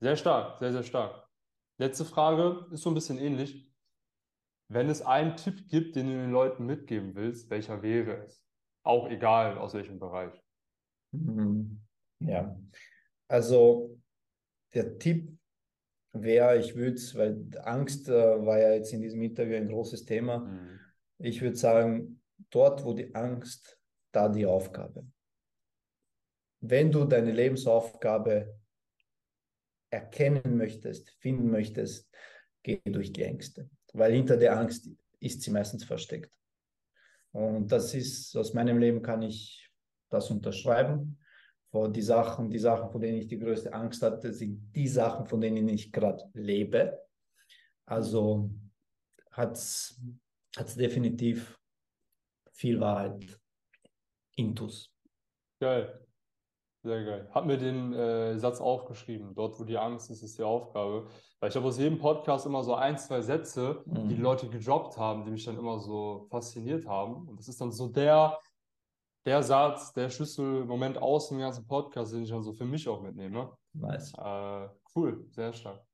Sehr 0.00 0.16
stark, 0.16 0.58
sehr, 0.58 0.72
sehr 0.72 0.82
stark. 0.82 1.26
Letzte 1.78 2.04
Frage 2.04 2.66
ist 2.70 2.82
so 2.82 2.90
ein 2.90 2.94
bisschen 2.94 3.18
ähnlich. 3.18 3.65
Wenn 4.68 4.88
es 4.88 5.02
einen 5.02 5.36
Tipp 5.36 5.68
gibt, 5.68 5.96
den 5.96 6.06
du 6.06 6.12
den 6.12 6.32
Leuten 6.32 6.66
mitgeben 6.66 7.14
willst, 7.14 7.50
welcher 7.50 7.82
wäre 7.82 8.24
es? 8.24 8.42
Auch 8.82 9.08
egal 9.08 9.58
aus 9.58 9.74
welchem 9.74 9.98
Bereich. 9.98 10.32
Mhm. 11.12 11.80
Ja, 12.20 12.58
also 13.28 13.98
der 14.74 14.98
Tipp 14.98 15.36
wäre, 16.12 16.58
ich 16.58 16.74
würde 16.74 16.94
es, 16.94 17.14
weil 17.14 17.46
Angst 17.62 18.08
äh, 18.08 18.12
war 18.12 18.58
ja 18.58 18.72
jetzt 18.72 18.92
in 18.92 19.02
diesem 19.02 19.22
Interview 19.22 19.56
ein 19.56 19.68
großes 19.68 20.04
Thema, 20.04 20.38
mhm. 20.38 20.80
ich 21.18 21.40
würde 21.42 21.56
sagen, 21.56 22.22
dort, 22.50 22.84
wo 22.84 22.92
die 22.92 23.14
Angst, 23.14 23.78
da 24.12 24.28
die 24.28 24.46
Aufgabe. 24.46 25.06
Wenn 26.60 26.90
du 26.90 27.04
deine 27.04 27.32
Lebensaufgabe 27.32 28.58
erkennen 29.90 30.56
möchtest, 30.56 31.10
finden 31.20 31.50
möchtest, 31.50 32.10
geh 32.62 32.80
durch 32.84 33.12
die 33.12 33.22
Ängste, 33.22 33.68
weil 33.96 34.12
hinter 34.12 34.36
der 34.36 34.58
Angst 34.58 34.90
ist 35.20 35.42
sie 35.42 35.50
meistens 35.50 35.84
versteckt. 35.84 36.32
Und 37.32 37.70
das 37.72 37.94
ist, 37.94 38.36
aus 38.36 38.54
meinem 38.54 38.78
Leben 38.78 39.02
kann 39.02 39.22
ich 39.22 39.70
das 40.10 40.30
unterschreiben. 40.30 41.18
Vor 41.70 41.90
die 41.90 42.02
Sachen, 42.02 42.48
die 42.48 42.58
Sachen, 42.58 42.90
von 42.90 43.00
denen 43.00 43.18
ich 43.18 43.26
die 43.26 43.38
größte 43.38 43.72
Angst 43.72 44.02
hatte, 44.02 44.32
sind 44.32 44.72
die 44.74 44.88
Sachen, 44.88 45.26
von 45.26 45.40
denen 45.40 45.68
ich 45.68 45.92
gerade 45.92 46.24
lebe. 46.32 46.98
Also 47.84 48.50
hat 49.30 49.52
es 49.56 50.00
definitiv 50.76 51.58
viel 52.52 52.80
Wahrheit 52.80 53.38
intus. 54.36 54.90
Geil. 55.60 56.05
Sehr 56.86 57.04
geil. 57.04 57.28
Hab 57.34 57.46
mir 57.46 57.58
den 57.58 57.92
äh, 57.94 58.38
Satz 58.38 58.60
aufgeschrieben. 58.60 59.34
Dort, 59.34 59.58
wo 59.58 59.64
die 59.64 59.76
Angst 59.76 60.08
ist, 60.08 60.22
ist 60.22 60.38
die 60.38 60.44
Aufgabe. 60.44 61.08
Weil 61.40 61.50
ich 61.50 61.56
habe 61.56 61.66
aus 61.66 61.78
jedem 61.78 61.98
Podcast 61.98 62.46
immer 62.46 62.62
so 62.62 62.76
ein, 62.76 62.96
zwei 62.96 63.22
Sätze, 63.22 63.82
mhm. 63.86 64.08
die, 64.08 64.14
die 64.14 64.22
Leute 64.22 64.48
gedroppt 64.48 64.96
haben, 64.96 65.24
die 65.24 65.32
mich 65.32 65.44
dann 65.44 65.58
immer 65.58 65.80
so 65.80 66.28
fasziniert 66.30 66.86
haben. 66.86 67.26
Und 67.26 67.40
das 67.40 67.48
ist 67.48 67.60
dann 67.60 67.72
so 67.72 67.88
der, 67.88 68.38
der 69.24 69.42
Satz, 69.42 69.94
der 69.94 70.10
Schlüsselmoment 70.10 70.98
aus 70.98 71.28
dem 71.28 71.40
ganzen 71.40 71.66
Podcast, 71.66 72.14
den 72.14 72.22
ich 72.22 72.30
dann 72.30 72.44
so 72.44 72.52
für 72.52 72.64
mich 72.64 72.88
auch 72.88 73.02
mitnehme. 73.02 73.50
Nice. 73.72 74.14
Äh, 74.16 74.68
cool, 74.94 75.26
sehr 75.30 75.52
stark. 75.52 75.84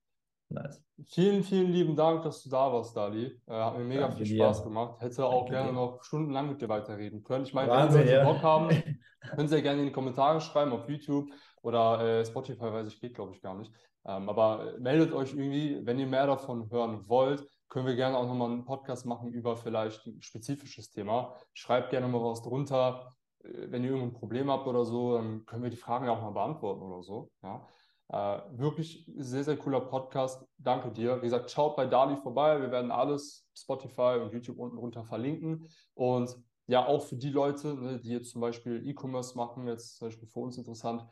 Nice. 0.53 0.85
Vielen, 1.07 1.43
vielen 1.43 1.73
lieben 1.73 1.97
Dank, 1.97 2.23
dass 2.23 2.43
du 2.43 2.51
da 2.51 2.73
warst, 2.73 2.97
Dali. 2.97 3.41
Äh, 3.47 3.53
hat 3.53 3.77
mir 3.77 3.85
mega 3.85 4.03
Danke 4.03 4.25
viel 4.25 4.37
Spaß 4.37 4.59
dir. 4.59 4.65
gemacht. 4.65 5.01
Hätte 5.01 5.25
auch 5.25 5.47
Danke 5.47 5.53
gerne 5.53 5.69
dir. 5.69 5.75
noch 5.75 6.03
stundenlang 6.05 6.49
mit 6.49 6.61
dir 6.61 6.69
weiterreden 6.69 7.23
können. 7.23 7.45
Ich 7.45 7.55
meine, 7.55 7.71
Wahnsinn, 7.71 8.03
wenn 8.03 8.09
ihr 8.09 8.19
ja. 8.19 8.25
Bock 8.25 8.43
haben, 8.43 8.69
können 9.35 9.49
Sie 9.49 9.57
ja 9.57 9.63
gerne 9.63 9.81
in 9.81 9.87
die 9.87 9.93
Kommentare 9.93 10.41
schreiben 10.41 10.73
auf 10.73 10.89
YouTube 10.89 11.31
oder 11.63 12.21
äh, 12.21 12.25
Spotify, 12.27 12.73
weiß 12.73 12.87
ich, 12.89 13.01
geht 13.01 13.15
glaube 13.15 13.33
ich 13.35 13.41
gar 13.41 13.57
nicht. 13.57 13.73
Ähm, 14.05 14.29
aber 14.29 14.75
meldet 14.79 15.13
euch 15.13 15.33
irgendwie, 15.33 15.81
wenn 15.85 15.99
ihr 15.99 16.07
mehr 16.07 16.27
davon 16.27 16.71
hören 16.71 17.09
wollt, 17.09 17.47
können 17.69 17.87
wir 17.87 17.95
gerne 17.95 18.19
auch 18.19 18.27
nochmal 18.27 18.51
einen 18.51 18.65
Podcast 18.65 19.07
machen 19.07 19.33
über 19.33 19.57
vielleicht 19.57 20.07
ein 20.07 20.21
spezifisches 20.21 20.91
Thema. 20.91 21.35
Schreibt 21.55 21.91
gerne 21.91 22.09
mal 22.09 22.23
was 22.23 22.43
drunter. 22.43 23.13
Äh, 23.45 23.71
wenn 23.71 23.85
ihr 23.85 23.91
irgendein 23.91 24.13
Problem 24.13 24.51
habt 24.51 24.67
oder 24.67 24.85
so, 24.85 25.17
dann 25.17 25.47
können 25.47 25.63
wir 25.63 25.71
die 25.71 25.77
Fragen 25.77 26.09
auch 26.09 26.21
mal 26.21 26.33
beantworten 26.33 26.83
oder 26.83 27.03
so. 27.03 27.31
Ja. 27.43 27.67
Äh, 28.13 28.43
wirklich 28.59 29.11
sehr, 29.17 29.43
sehr 29.43 29.57
cooler 29.57 29.81
Podcast. 29.81 30.45
Danke 30.59 30.93
dir. 30.93 31.17
Wie 31.17 31.27
gesagt, 31.27 31.51
schaut 31.51 31.77
bei 31.77 31.87
Dali 31.87 32.19
vorbei. 32.19 32.61
Wir 32.61 32.71
werden 32.71 32.91
alles 32.91 33.49
Spotify 33.57 34.19
und 34.23 34.35
YouTube 34.35 34.59
unten 34.59 34.77
runter 34.77 35.03
verlinken. 35.03 35.67
Und 35.95 36.37
ja, 36.67 36.87
auch 36.87 37.03
für 37.03 37.17
die 37.17 37.31
Leute, 37.31 37.75
ne, 37.75 37.99
die 37.99 38.11
jetzt 38.11 38.31
zum 38.31 38.43
Beispiel 38.43 38.87
E-Commerce 38.87 39.35
machen, 39.35 39.67
jetzt 39.67 39.97
zum 39.97 40.09
Beispiel 40.09 40.29
für 40.29 40.41
uns 40.41 40.59
interessant, 40.59 41.07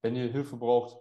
wenn 0.00 0.16
ihr 0.16 0.28
Hilfe 0.28 0.56
braucht, 0.56 0.96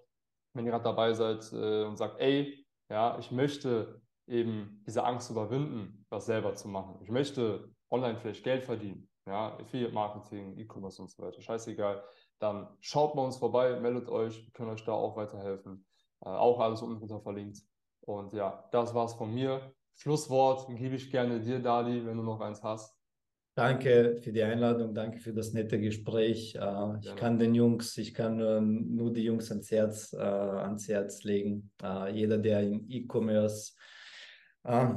wenn 0.53 0.65
ihr 0.65 0.71
gerade 0.71 0.83
dabei 0.83 1.13
seid 1.13 1.49
äh, 1.53 1.85
und 1.85 1.95
sagt, 1.95 2.19
ey, 2.19 2.65
ja, 2.89 3.17
ich 3.17 3.31
möchte 3.31 4.01
eben 4.27 4.83
diese 4.85 5.05
Angst 5.05 5.31
überwinden, 5.31 6.05
das 6.09 6.25
selber 6.25 6.53
zu 6.55 6.67
machen. 6.67 6.99
Ich 7.01 7.09
möchte 7.09 7.73
online 7.89 8.17
vielleicht 8.17 8.43
Geld 8.43 8.65
verdienen, 8.65 9.09
ja, 9.25 9.57
Affiliate 9.57 9.93
Marketing, 9.93 10.57
E-Commerce 10.57 11.01
und 11.01 11.09
so 11.09 11.23
weiter, 11.23 11.41
scheißegal 11.41 12.03
dann 12.39 12.67
schaut 12.79 13.15
bei 13.15 13.21
uns 13.23 13.37
vorbei, 13.37 13.79
meldet 13.79 14.09
euch, 14.09 14.45
wir 14.45 14.51
können 14.53 14.71
euch 14.71 14.83
da 14.83 14.93
auch 14.93 15.15
weiterhelfen. 15.17 15.85
Äh, 16.21 16.29
auch 16.29 16.59
alles 16.59 16.81
unten 16.81 16.97
drunter 16.97 17.21
verlinkt. 17.21 17.59
Und 18.01 18.33
ja, 18.33 18.67
das 18.71 18.93
war's 18.93 19.13
von 19.13 19.33
mir. 19.33 19.73
Schlusswort 19.95 20.67
gebe 20.77 20.95
ich 20.95 21.11
gerne 21.11 21.41
dir, 21.41 21.59
Dali, 21.59 22.05
wenn 22.05 22.17
du 22.17 22.23
noch 22.23 22.39
eins 22.39 22.63
hast. 22.63 22.95
Danke 23.55 24.15
für 24.21 24.31
die 24.31 24.41
Einladung, 24.41 24.93
danke 24.93 25.19
für 25.19 25.33
das 25.33 25.51
nette 25.51 25.81
Gespräch. 25.81 26.55
Äh, 26.55 26.99
ich 27.01 27.15
kann 27.17 27.37
den 27.37 27.53
Jungs, 27.55 27.97
ich 27.97 28.13
kann 28.13 28.37
nur 28.95 29.11
die 29.11 29.23
Jungs 29.23 29.51
ans 29.51 29.69
Herz, 29.69 30.13
äh, 30.13 30.17
ans 30.17 30.87
Herz 30.87 31.23
legen. 31.23 31.71
Äh, 31.83 32.13
jeder, 32.13 32.37
der 32.37 32.61
im 32.61 32.85
E-Commerce 32.89 33.73
äh, 34.63 34.93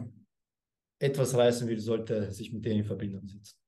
etwas 1.00 1.36
reißen 1.36 1.66
will, 1.66 1.80
sollte 1.80 2.30
sich 2.30 2.52
mit 2.52 2.64
denen 2.64 2.80
in 2.80 2.84
Verbindung 2.84 3.26
setzen. 3.26 3.58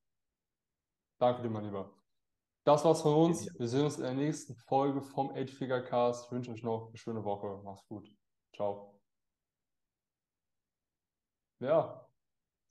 Danke 1.18 1.42
dir, 1.42 1.50
mein 1.50 1.64
Lieber. 1.64 1.92
Das 2.64 2.82
war's 2.82 3.02
von 3.02 3.14
uns. 3.14 3.46
Wir 3.58 3.68
sehen 3.68 3.84
uns 3.84 3.98
in 3.98 4.04
der 4.04 4.14
nächsten 4.14 4.56
Folge 4.56 5.02
vom 5.02 5.30
Eight 5.34 5.50
Figure 5.50 5.84
Cast. 5.84 6.24
Ich 6.24 6.32
wünsche 6.32 6.50
euch 6.50 6.62
noch 6.62 6.88
eine 6.88 6.96
schöne 6.96 7.22
Woche. 7.22 7.60
Macht's 7.62 7.86
gut. 7.86 8.08
Ciao. 8.56 8.98
Ja, 11.60 12.08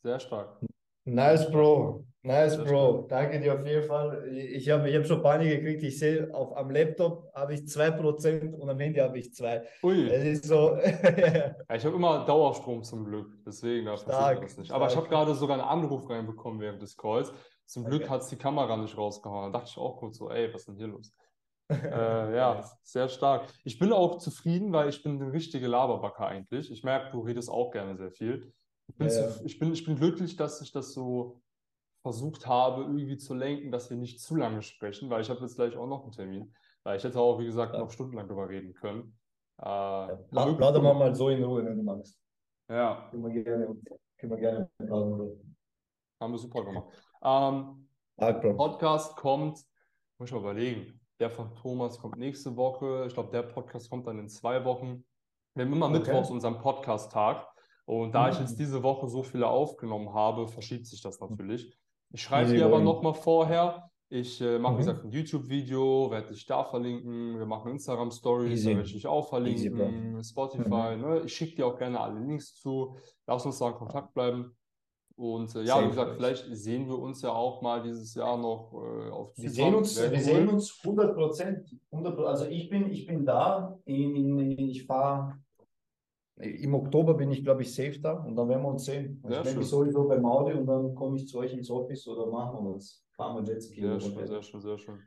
sehr 0.02 0.20
stark. 0.20 0.60
Nice, 1.06 1.52
Bro. 1.52 2.06
Nice, 2.24 2.56
sehr 2.56 2.64
Bro. 2.64 3.06
Stark. 3.06 3.10
Danke 3.10 3.42
dir 3.42 3.54
auf 3.54 3.66
jeden 3.68 3.84
Fall. 3.84 4.28
Ich 4.34 4.68
habe 4.72 4.90
ich 4.90 4.96
hab 4.96 5.06
schon 5.06 5.22
Panik 5.22 5.60
gekriegt. 5.60 5.84
Ich 5.84 6.00
sehe, 6.00 6.34
auf, 6.34 6.58
am 6.58 6.72
Laptop 6.72 7.32
habe 7.36 7.54
ich 7.54 7.62
2% 7.62 8.52
und 8.54 8.70
am 8.70 8.80
Handy 8.80 9.00
habe 9.00 9.20
ich 9.20 9.28
2%. 9.28 9.64
Ui. 9.84 10.10
Es 10.10 10.24
ist 10.24 10.46
so. 10.46 10.76
ich 10.82 11.86
habe 11.86 11.96
immer 11.96 12.26
Dauerstrom 12.26 12.82
zum 12.84 13.06
Glück. 13.06 13.28
Deswegen 13.46 13.86
da 13.86 13.92
passiert 13.92 14.44
das 14.44 14.58
nicht. 14.58 14.72
Aber 14.72 14.88
ich 14.88 14.96
habe 14.96 15.08
gerade 15.08 15.36
sogar 15.36 15.60
einen 15.60 15.68
Anruf 15.68 16.10
reinbekommen 16.10 16.60
während 16.60 16.82
des 16.82 16.98
Calls. 16.98 17.32
Zum 17.66 17.86
Glück 17.86 18.04
okay. 18.04 18.10
hat 18.10 18.22
es 18.22 18.28
die 18.28 18.36
Kamera 18.36 18.78
nicht 18.78 18.98
rausgehauen. 18.98 19.52
Da 19.52 19.60
dachte 19.60 19.72
ich 19.72 19.78
auch 19.78 19.98
kurz 19.98 20.18
so, 20.18 20.30
ey, 20.30 20.54
was 20.54 20.62
ist 20.62 20.68
denn 20.68 20.76
hier 20.76 20.88
los? 20.88 21.12
äh, 21.70 22.36
ja, 22.36 22.64
sehr 22.84 23.08
stark. 23.08 23.48
Ich 23.64 23.80
bin 23.80 23.94
auch 23.94 24.18
zufrieden, 24.18 24.74
weil 24.74 24.90
ich 24.90 25.02
bin 25.02 25.22
eine 25.22 25.32
richtige 25.32 25.68
Laberbacker 25.68 26.28
eigentlich. 26.28 26.72
Ich 26.72 26.84
merke, 26.84 27.12
du 27.12 27.22
redest 27.22 27.50
auch 27.50 27.72
gerne 27.72 27.98
sehr 27.98 28.12
viel. 28.12 28.54
Ich 28.88 28.96
bin, 28.96 29.08
ja, 29.08 29.14
zu, 29.14 29.46
ich 29.46 29.60
bin, 29.60 29.72
ich 29.72 29.86
bin 29.86 29.96
glücklich, 29.96 30.36
dass 30.36 30.62
ich 30.62 30.72
das 30.72 30.94
so 30.94 31.42
versucht 32.02 32.48
habe, 32.48 32.84
irgendwie 32.84 33.18
zu 33.18 33.34
lenken, 33.34 33.72
dass 33.72 33.90
wir 33.90 33.98
nicht 33.98 34.20
zu 34.20 34.36
lange 34.36 34.62
sprechen, 34.62 35.10
weil 35.10 35.22
ich 35.22 35.30
habe 35.30 35.40
jetzt 35.40 35.56
gleich 35.56 35.78
auch 35.78 35.88
noch 35.88 36.04
einen 36.04 36.12
Termin. 36.12 36.54
Weil 36.84 36.98
ich 36.98 37.04
hätte 37.04 37.20
auch, 37.20 37.40
wie 37.40 37.46
gesagt, 37.46 37.74
ja. 37.74 37.80
noch 37.80 37.92
stundenlang 37.92 38.28
darüber 38.28 38.50
reden 38.50 38.74
können. 38.74 39.18
Äh, 39.62 39.66
ja, 39.66 40.20
Lade 40.32 40.82
mal 40.82 40.94
mal 40.94 41.16
so 41.16 41.30
in 41.30 41.44
Ruhe, 41.44 41.64
wenn 41.66 41.78
du 41.78 41.84
magst. 41.84 42.20
Ja. 42.70 43.08
Können 43.10 43.24
wir 43.24 43.44
gerne, 43.44 43.76
können 44.18 44.32
wir 44.32 44.38
gerne 44.38 44.70
Haben 46.20 46.32
wir 46.32 46.38
super 46.38 46.66
gemacht. 46.66 46.88
Ähm, 47.24 47.88
Podcast 48.18 49.16
kommt, 49.16 49.58
muss 50.18 50.30
ich 50.30 50.32
mal 50.32 50.42
überlegen. 50.42 51.00
Der 51.20 51.30
von 51.30 51.56
Thomas 51.56 52.00
kommt 52.00 52.18
nächste 52.18 52.56
Woche. 52.56 53.06
Ich 53.08 53.14
glaube, 53.14 53.32
der 53.32 53.44
Podcast 53.44 53.90
kommt 53.90 54.08
dann 54.08 54.20
in 54.20 54.28
zwei 54.28 54.66
Wochen. 54.66 55.06
Wir 55.56 55.66
haben 55.66 55.74
immer 55.74 55.88
okay. 55.88 56.00
Mittwochs 56.00 56.30
unseren 56.30 56.60
Podcast-Tag. 56.60 57.48
Und 57.86 58.14
da 58.14 58.26
mhm. 58.26 58.34
ich 58.34 58.40
jetzt 58.40 58.60
diese 58.60 58.84
Woche 58.84 59.08
so 59.08 59.24
viele 59.24 59.48
aufgenommen 59.48 60.14
habe, 60.14 60.48
verschiebt 60.48 60.88
sich 60.88 61.02
das 61.02 61.20
natürlich. 61.20 61.78
Ich 62.12 62.22
schreibe 62.22 62.54
dir 62.54 62.66
aber 62.66 62.80
nochmal 62.80 63.14
vorher. 63.14 63.90
Ich 64.10 64.40
äh, 64.42 64.60
mache, 64.60 64.74
mhm. 64.74 64.78
wie 64.78 64.82
gesagt, 64.82 65.04
ein 65.04 65.12
YouTube-Video, 65.12 66.12
werde 66.12 66.30
dich 66.30 66.46
da 66.46 66.64
verlinken. 66.64 67.40
Wir 67.40 67.46
machen 67.46 67.72
Instagram-Stories, 67.72 68.64
da 68.64 68.70
werde 68.70 68.84
ich 68.84 68.94
dich 68.94 69.08
auch 69.08 69.28
verlinken. 69.28 70.18
Easy, 70.18 70.30
Spotify. 70.30 70.96
Mhm. 70.96 71.02
Ne? 71.02 71.22
Ich 71.26 71.34
schicke 71.34 71.56
dir 71.56 71.68
auch 71.68 71.78
gerne 71.78 72.00
alle 72.00 72.20
Links 72.20 72.56
zu. 72.56 72.96
Lass 73.26 73.46
uns 73.46 73.60
da 73.60 73.70
in 73.70 73.76
Kontakt 73.76 74.14
bleiben. 74.14 74.56
Und 75.16 75.54
äh, 75.56 75.64
ja, 75.64 75.84
wie 75.84 75.90
gesagt, 75.90 76.16
vielleicht 76.16 76.46
sehen 76.56 76.88
wir 76.88 76.98
uns 76.98 77.22
ja 77.22 77.32
auch 77.32 77.62
mal 77.62 77.84
dieses 77.84 78.16
Jahr 78.16 78.36
noch 78.38 78.74
äh, 78.74 79.10
auf 79.12 79.38
Wir 79.38 79.50
sehen 79.50 79.76
uns, 79.76 80.02
wir 80.02 80.20
sehen 80.20 80.48
uns 80.48 80.80
100 80.84 81.16
Prozent. 81.16 81.76
Also 81.92 82.46
ich 82.46 82.70
bin, 82.70 82.90
ich 82.92 83.06
bin 83.06 83.24
da. 83.26 83.78
In, 83.86 84.16
in, 84.16 84.40
ich 84.58 84.86
fahre 84.86 85.38
im 86.38 86.74
Oktober 86.74 87.14
bin 87.14 87.30
ich, 87.32 87.44
glaube 87.44 87.62
ich, 87.62 87.74
safe 87.74 88.00
da 88.00 88.14
und 88.14 88.36
dann 88.36 88.50
werden 88.50 88.64
wir 88.64 88.70
uns 88.70 88.86
sehen. 88.86 89.22
Also 89.24 89.36
Sehr 89.36 89.52
ich 89.52 89.54
schön. 89.54 89.64
sowieso 89.64 90.08
beim 90.08 90.26
Audi 90.26 90.54
und 90.54 90.66
dann 90.66 90.96
komme 90.96 91.16
ich 91.18 91.28
zu 91.28 91.38
euch 91.38 91.54
ins 91.54 91.70
Office 91.70 92.08
oder 92.08 92.26
machen 92.26 92.66
wir 92.66 92.76
was. 92.76 93.06
Fahren 93.16 93.46
wir 93.46 93.54
Jetski. 93.54 93.82
Sehr 93.82 94.00
schön, 94.00 94.28
sehr 94.28 94.42
schön, 94.42 94.62
sehr 94.62 94.78
schön. 94.80 95.00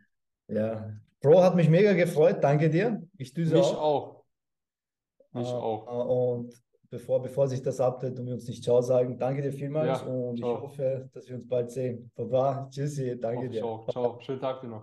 Ja. 0.48 0.88
Bro, 1.20 1.42
hat 1.42 1.56
mich 1.56 1.68
mega 1.68 1.94
gefreut. 1.94 2.36
Danke 2.42 2.70
dir. 2.70 3.02
Ich 3.18 3.34
düse 3.34 3.56
Mich 3.56 3.64
auch. 3.64 3.80
auch. 3.82 4.24
Mich 5.32 5.48
Äh, 5.48 5.52
auch. 5.52 5.86
äh, 5.88 6.12
Und 6.12 6.62
bevor, 6.90 7.22
bevor 7.22 7.48
sich 7.48 7.62
das 7.62 7.80
update 7.80 8.18
und 8.18 8.26
wir 8.26 8.34
uns 8.34 8.46
nicht 8.48 8.62
Ciao 8.64 8.80
sagen, 8.82 9.18
danke 9.18 9.42
dir 9.42 9.52
vielmals 9.52 10.00
Ja, 10.02 10.06
und 10.06 10.34
ich 10.36 10.40
ciao. 10.40 10.60
hoffe, 10.62 11.08
dass 11.12 11.28
wir 11.28 11.36
uns 11.36 11.48
bald 11.48 11.70
sehen. 11.70 12.10
Baba, 12.14 12.68
tschüssi, 12.70 13.18
danke 13.20 13.46
ich 13.46 13.52
dir. 13.52 13.64
auch. 13.64 13.88
Ciao. 13.88 14.18
Schönen 14.20 14.40
Tag 14.40 14.60
dir 14.60 14.68
noch. 14.68 14.82